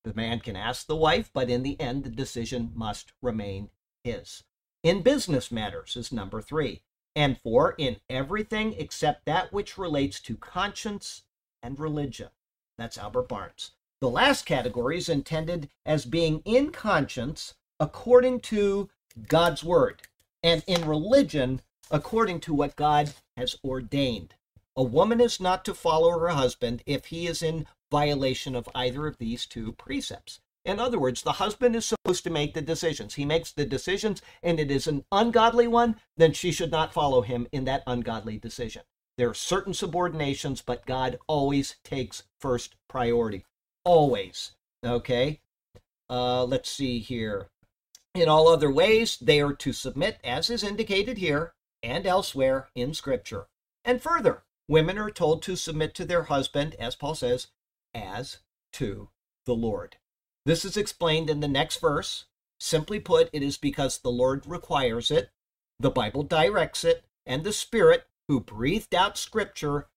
The 0.07 0.15
man 0.15 0.39
can 0.39 0.55
ask 0.55 0.87
the 0.87 0.95
wife, 0.95 1.33
but 1.35 1.51
in 1.51 1.65
the 1.65 1.81
end, 1.81 2.05
the 2.05 2.11
decision 2.11 2.71
must 2.77 3.13
remain 3.21 3.71
his. 4.05 4.45
In 4.85 5.03
business 5.03 5.51
matters 5.51 5.97
is 5.97 6.13
number 6.13 6.41
three. 6.41 6.83
And 7.17 7.37
four, 7.41 7.75
in 7.77 7.97
everything 8.09 8.75
except 8.75 9.25
that 9.25 9.53
which 9.53 9.77
relates 9.77 10.21
to 10.21 10.37
conscience 10.37 11.25
and 11.61 11.81
religion. 11.81 12.29
That's 12.79 12.97
Albert 12.97 13.29
Barnes. 13.29 13.73
The 14.01 14.09
last 14.09 14.47
category 14.47 14.97
is 14.97 15.09
intended 15.09 15.71
as 15.85 16.05
being 16.05 16.41
in 16.45 16.71
conscience 16.71 17.55
according 17.81 18.43
to 18.43 18.89
God's 19.27 19.65
word, 19.65 20.03
and 20.41 20.63
in 20.69 20.87
religion 20.87 21.63
according 21.91 22.39
to 22.43 22.55
what 22.55 22.77
God 22.77 23.13
has 23.37 23.57
ordained. 23.65 24.35
A 24.77 24.85
woman 24.85 25.21
is 25.21 25.41
not 25.41 25.65
to 25.65 25.75
follow 25.75 26.17
her 26.17 26.29
husband 26.29 26.85
if 26.87 27.07
he 27.07 27.27
is 27.27 27.43
in 27.43 27.67
violation 27.91 28.55
of 28.55 28.69
either 28.75 29.07
of 29.07 29.19
these 29.19 29.47
two 29.47 29.73
precepts. 29.73 30.41
In 30.65 30.81
other 30.81 30.99
words, 30.99 31.23
the 31.23 31.33
husband 31.33 31.77
is 31.77 31.87
supposed 31.87 32.25
to 32.25 32.31
make 32.31 32.55
the 32.55 32.61
decisions. 32.61 33.15
He 33.15 33.25
makes 33.25 33.53
the 33.53 33.65
decisions, 33.65 34.21
and 34.43 34.59
it 34.59 34.71
is 34.71 34.89
an 34.89 35.05
ungodly 35.13 35.69
one, 35.69 35.97
then 36.17 36.33
she 36.33 36.51
should 36.51 36.73
not 36.73 36.93
follow 36.93 37.23
him 37.23 37.47
in 37.53 37.65
that 37.67 37.85
ungodly 37.87 38.37
decision. 38.37 38.83
There 39.17 39.31
are 39.31 39.35
certain 39.35 39.73
subordinations, 39.73 40.63
but 40.65 40.85
God 40.85 41.19
always 41.29 41.77
takes 41.85 42.25
first 42.41 42.75
priority. 42.89 43.45
Always. 43.85 44.53
Okay? 44.85 45.41
Uh, 46.11 46.45
let's 46.45 46.69
see 46.69 46.99
here. 46.99 47.49
In 48.15 48.29
all 48.29 48.49
other 48.49 48.71
ways, 48.71 49.17
they 49.19 49.41
are 49.41 49.55
to 49.55 49.73
submit, 49.73 50.19
as 50.25 50.51
is 50.51 50.65
indicated 50.65 51.19
here 51.19 51.55
and 51.83 52.07
elsewhere 52.07 52.71
in 52.75 52.93
Scripture. 52.93 53.47
And 53.85 54.03
further, 54.03 54.43
women 54.69 54.99
are 54.99 55.11
told 55.11 55.43
to 55.43 55.55
submit 55.55 55.95
to 55.95 56.05
their 56.05 56.25
husband, 56.25 56.75
as 56.75 56.97
Paul 56.97 57.15
says, 57.15 57.49
as 57.95 58.39
to 58.75 59.09
the 59.45 59.55
Lord. 59.55 59.97
This 60.45 60.65
is 60.65 60.77
explained 60.77 61.31
in 61.31 61.41
the 61.41 61.49
next 61.49 61.81
verse. 61.81 62.27
Simply 62.59 63.01
put, 63.01 63.29
it 63.33 63.43
is 63.43 63.57
because 63.57 63.99
the 63.99 64.11
Lord 64.11 64.47
requires 64.47 65.11
it, 65.11 65.31
the 65.79 65.91
Bible 65.91 66.23
directs 66.23 66.85
it, 66.85 67.05
and 67.27 67.45
the 67.45 67.53
Spirit, 67.53 68.07
who 68.29 68.41
breathed 68.41 68.95
out 68.95 69.19
Scripture, 69.19 69.89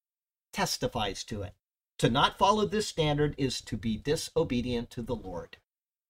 testifies 0.51 1.23
to 1.25 1.41
it. 1.41 1.53
To 1.99 2.09
not 2.09 2.37
follow 2.37 2.65
this 2.65 2.87
standard 2.87 3.35
is 3.37 3.61
to 3.61 3.77
be 3.77 3.97
disobedient 3.97 4.89
to 4.91 5.01
the 5.01 5.15
Lord. 5.15 5.57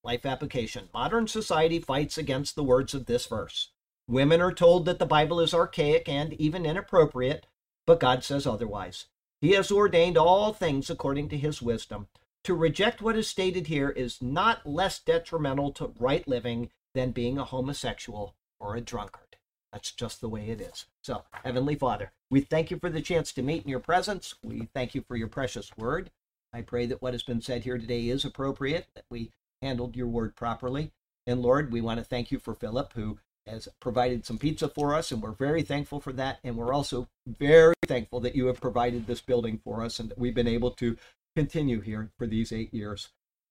Life 0.02 0.24
application 0.24 0.88
Modern 0.94 1.28
society 1.28 1.78
fights 1.78 2.16
against 2.16 2.56
the 2.56 2.64
words 2.64 2.94
of 2.94 3.06
this 3.06 3.26
verse. 3.26 3.70
Women 4.08 4.40
are 4.40 4.52
told 4.52 4.86
that 4.86 4.98
the 4.98 5.06
Bible 5.06 5.40
is 5.40 5.52
archaic 5.52 6.08
and 6.08 6.32
even 6.34 6.64
inappropriate, 6.64 7.46
but 7.86 8.00
God 8.00 8.24
says 8.24 8.46
otherwise. 8.46 9.06
He 9.40 9.52
has 9.52 9.72
ordained 9.72 10.18
all 10.18 10.52
things 10.52 10.90
according 10.90 11.30
to 11.30 11.38
his 11.38 11.62
wisdom. 11.62 12.08
To 12.44 12.54
reject 12.54 13.00
what 13.00 13.16
is 13.16 13.28
stated 13.28 13.66
here 13.66 13.90
is 13.90 14.20
not 14.20 14.66
less 14.66 14.98
detrimental 14.98 15.72
to 15.72 15.94
right 15.98 16.26
living 16.28 16.70
than 16.94 17.12
being 17.12 17.38
a 17.38 17.44
homosexual 17.44 18.34
or 18.58 18.76
a 18.76 18.80
drunkard. 18.80 19.36
That's 19.72 19.92
just 19.92 20.20
the 20.20 20.28
way 20.28 20.50
it 20.50 20.60
is. 20.60 20.86
So, 21.02 21.22
Heavenly 21.44 21.74
Father, 21.74 22.12
we 22.30 22.40
thank 22.40 22.70
you 22.70 22.78
for 22.78 22.90
the 22.90 23.00
chance 23.00 23.32
to 23.32 23.42
meet 23.42 23.62
in 23.62 23.70
your 23.70 23.80
presence. 23.80 24.34
We 24.42 24.68
thank 24.74 24.94
you 24.94 25.02
for 25.02 25.16
your 25.16 25.28
precious 25.28 25.70
word. 25.76 26.10
I 26.52 26.62
pray 26.62 26.86
that 26.86 27.00
what 27.00 27.14
has 27.14 27.22
been 27.22 27.40
said 27.40 27.62
here 27.62 27.78
today 27.78 28.08
is 28.08 28.24
appropriate, 28.24 28.88
that 28.94 29.04
we 29.08 29.30
handled 29.62 29.96
your 29.96 30.08
word 30.08 30.34
properly. 30.34 30.92
And 31.26 31.40
Lord, 31.40 31.72
we 31.72 31.80
want 31.80 31.98
to 31.98 32.04
thank 32.04 32.32
you 32.32 32.38
for 32.38 32.54
Philip, 32.54 32.92
who 32.94 33.18
has 33.46 33.68
provided 33.80 34.24
some 34.24 34.38
pizza 34.38 34.68
for 34.68 34.94
us, 34.94 35.12
and 35.12 35.22
we're 35.22 35.32
very 35.32 35.62
thankful 35.62 36.00
for 36.00 36.12
that. 36.12 36.38
And 36.44 36.56
we're 36.56 36.72
also 36.72 37.08
very 37.26 37.74
thankful 37.86 38.20
that 38.20 38.36
you 38.36 38.46
have 38.46 38.60
provided 38.60 39.06
this 39.06 39.20
building 39.20 39.60
for 39.64 39.82
us 39.82 39.98
and 39.98 40.10
that 40.10 40.18
we've 40.18 40.34
been 40.34 40.48
able 40.48 40.70
to 40.72 40.96
continue 41.36 41.80
here 41.80 42.10
for 42.18 42.26
these 42.26 42.52
eight 42.52 42.72
years. 42.72 43.08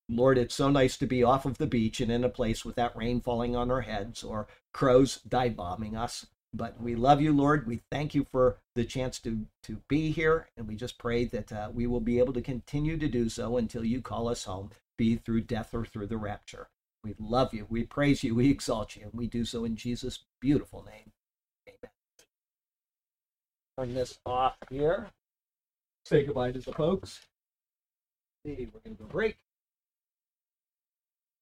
Lord, 0.09 0.37
it's 0.37 0.55
so 0.55 0.69
nice 0.69 0.97
to 0.97 1.05
be 1.05 1.23
off 1.23 1.45
of 1.45 1.59
the 1.59 1.67
beach 1.67 2.01
and 2.01 2.11
in 2.11 2.23
a 2.23 2.29
place 2.29 2.65
without 2.65 2.97
rain 2.97 3.21
falling 3.21 3.55
on 3.55 3.69
our 3.69 3.81
heads 3.81 4.23
or 4.23 4.47
crows 4.73 5.19
dive 5.27 5.55
bombing 5.55 5.95
us. 5.95 6.25
But 6.51 6.81
we 6.81 6.95
love 6.95 7.21
you, 7.21 7.31
Lord. 7.31 7.67
We 7.67 7.81
thank 7.91 8.15
you 8.15 8.25
for 8.31 8.57
the 8.75 8.83
chance 8.83 9.19
to, 9.19 9.45
to 9.63 9.81
be 9.87 10.09
here. 10.11 10.47
And 10.57 10.67
we 10.67 10.75
just 10.75 10.97
pray 10.97 11.25
that 11.25 11.51
uh, 11.51 11.69
we 11.71 11.85
will 11.85 11.99
be 11.99 12.17
able 12.17 12.33
to 12.33 12.41
continue 12.41 12.97
to 12.97 13.07
do 13.07 13.29
so 13.29 13.57
until 13.57 13.85
you 13.85 14.01
call 14.01 14.27
us 14.27 14.45
home, 14.45 14.71
be 14.97 15.15
through 15.15 15.41
death 15.41 15.75
or 15.75 15.85
through 15.85 16.07
the 16.07 16.17
rapture. 16.17 16.69
We 17.03 17.15
love 17.19 17.53
you. 17.53 17.65
We 17.69 17.83
praise 17.83 18.23
you. 18.23 18.35
We 18.35 18.49
exalt 18.49 18.95
you. 18.95 19.03
And 19.03 19.13
we 19.13 19.27
do 19.27 19.45
so 19.45 19.65
in 19.65 19.75
Jesus' 19.75 20.19
beautiful 20.39 20.83
name. 20.83 21.11
Amen. 21.67 21.91
Turn 23.77 23.93
this 23.93 24.19
off 24.25 24.57
here. 24.69 25.07
Say 26.05 26.25
goodbye 26.25 26.51
to 26.51 26.59
the 26.59 26.73
folks. 26.73 27.21
We're 28.43 28.55
going 28.55 28.95
to 28.95 29.03
go 29.03 29.05
break. 29.05 29.37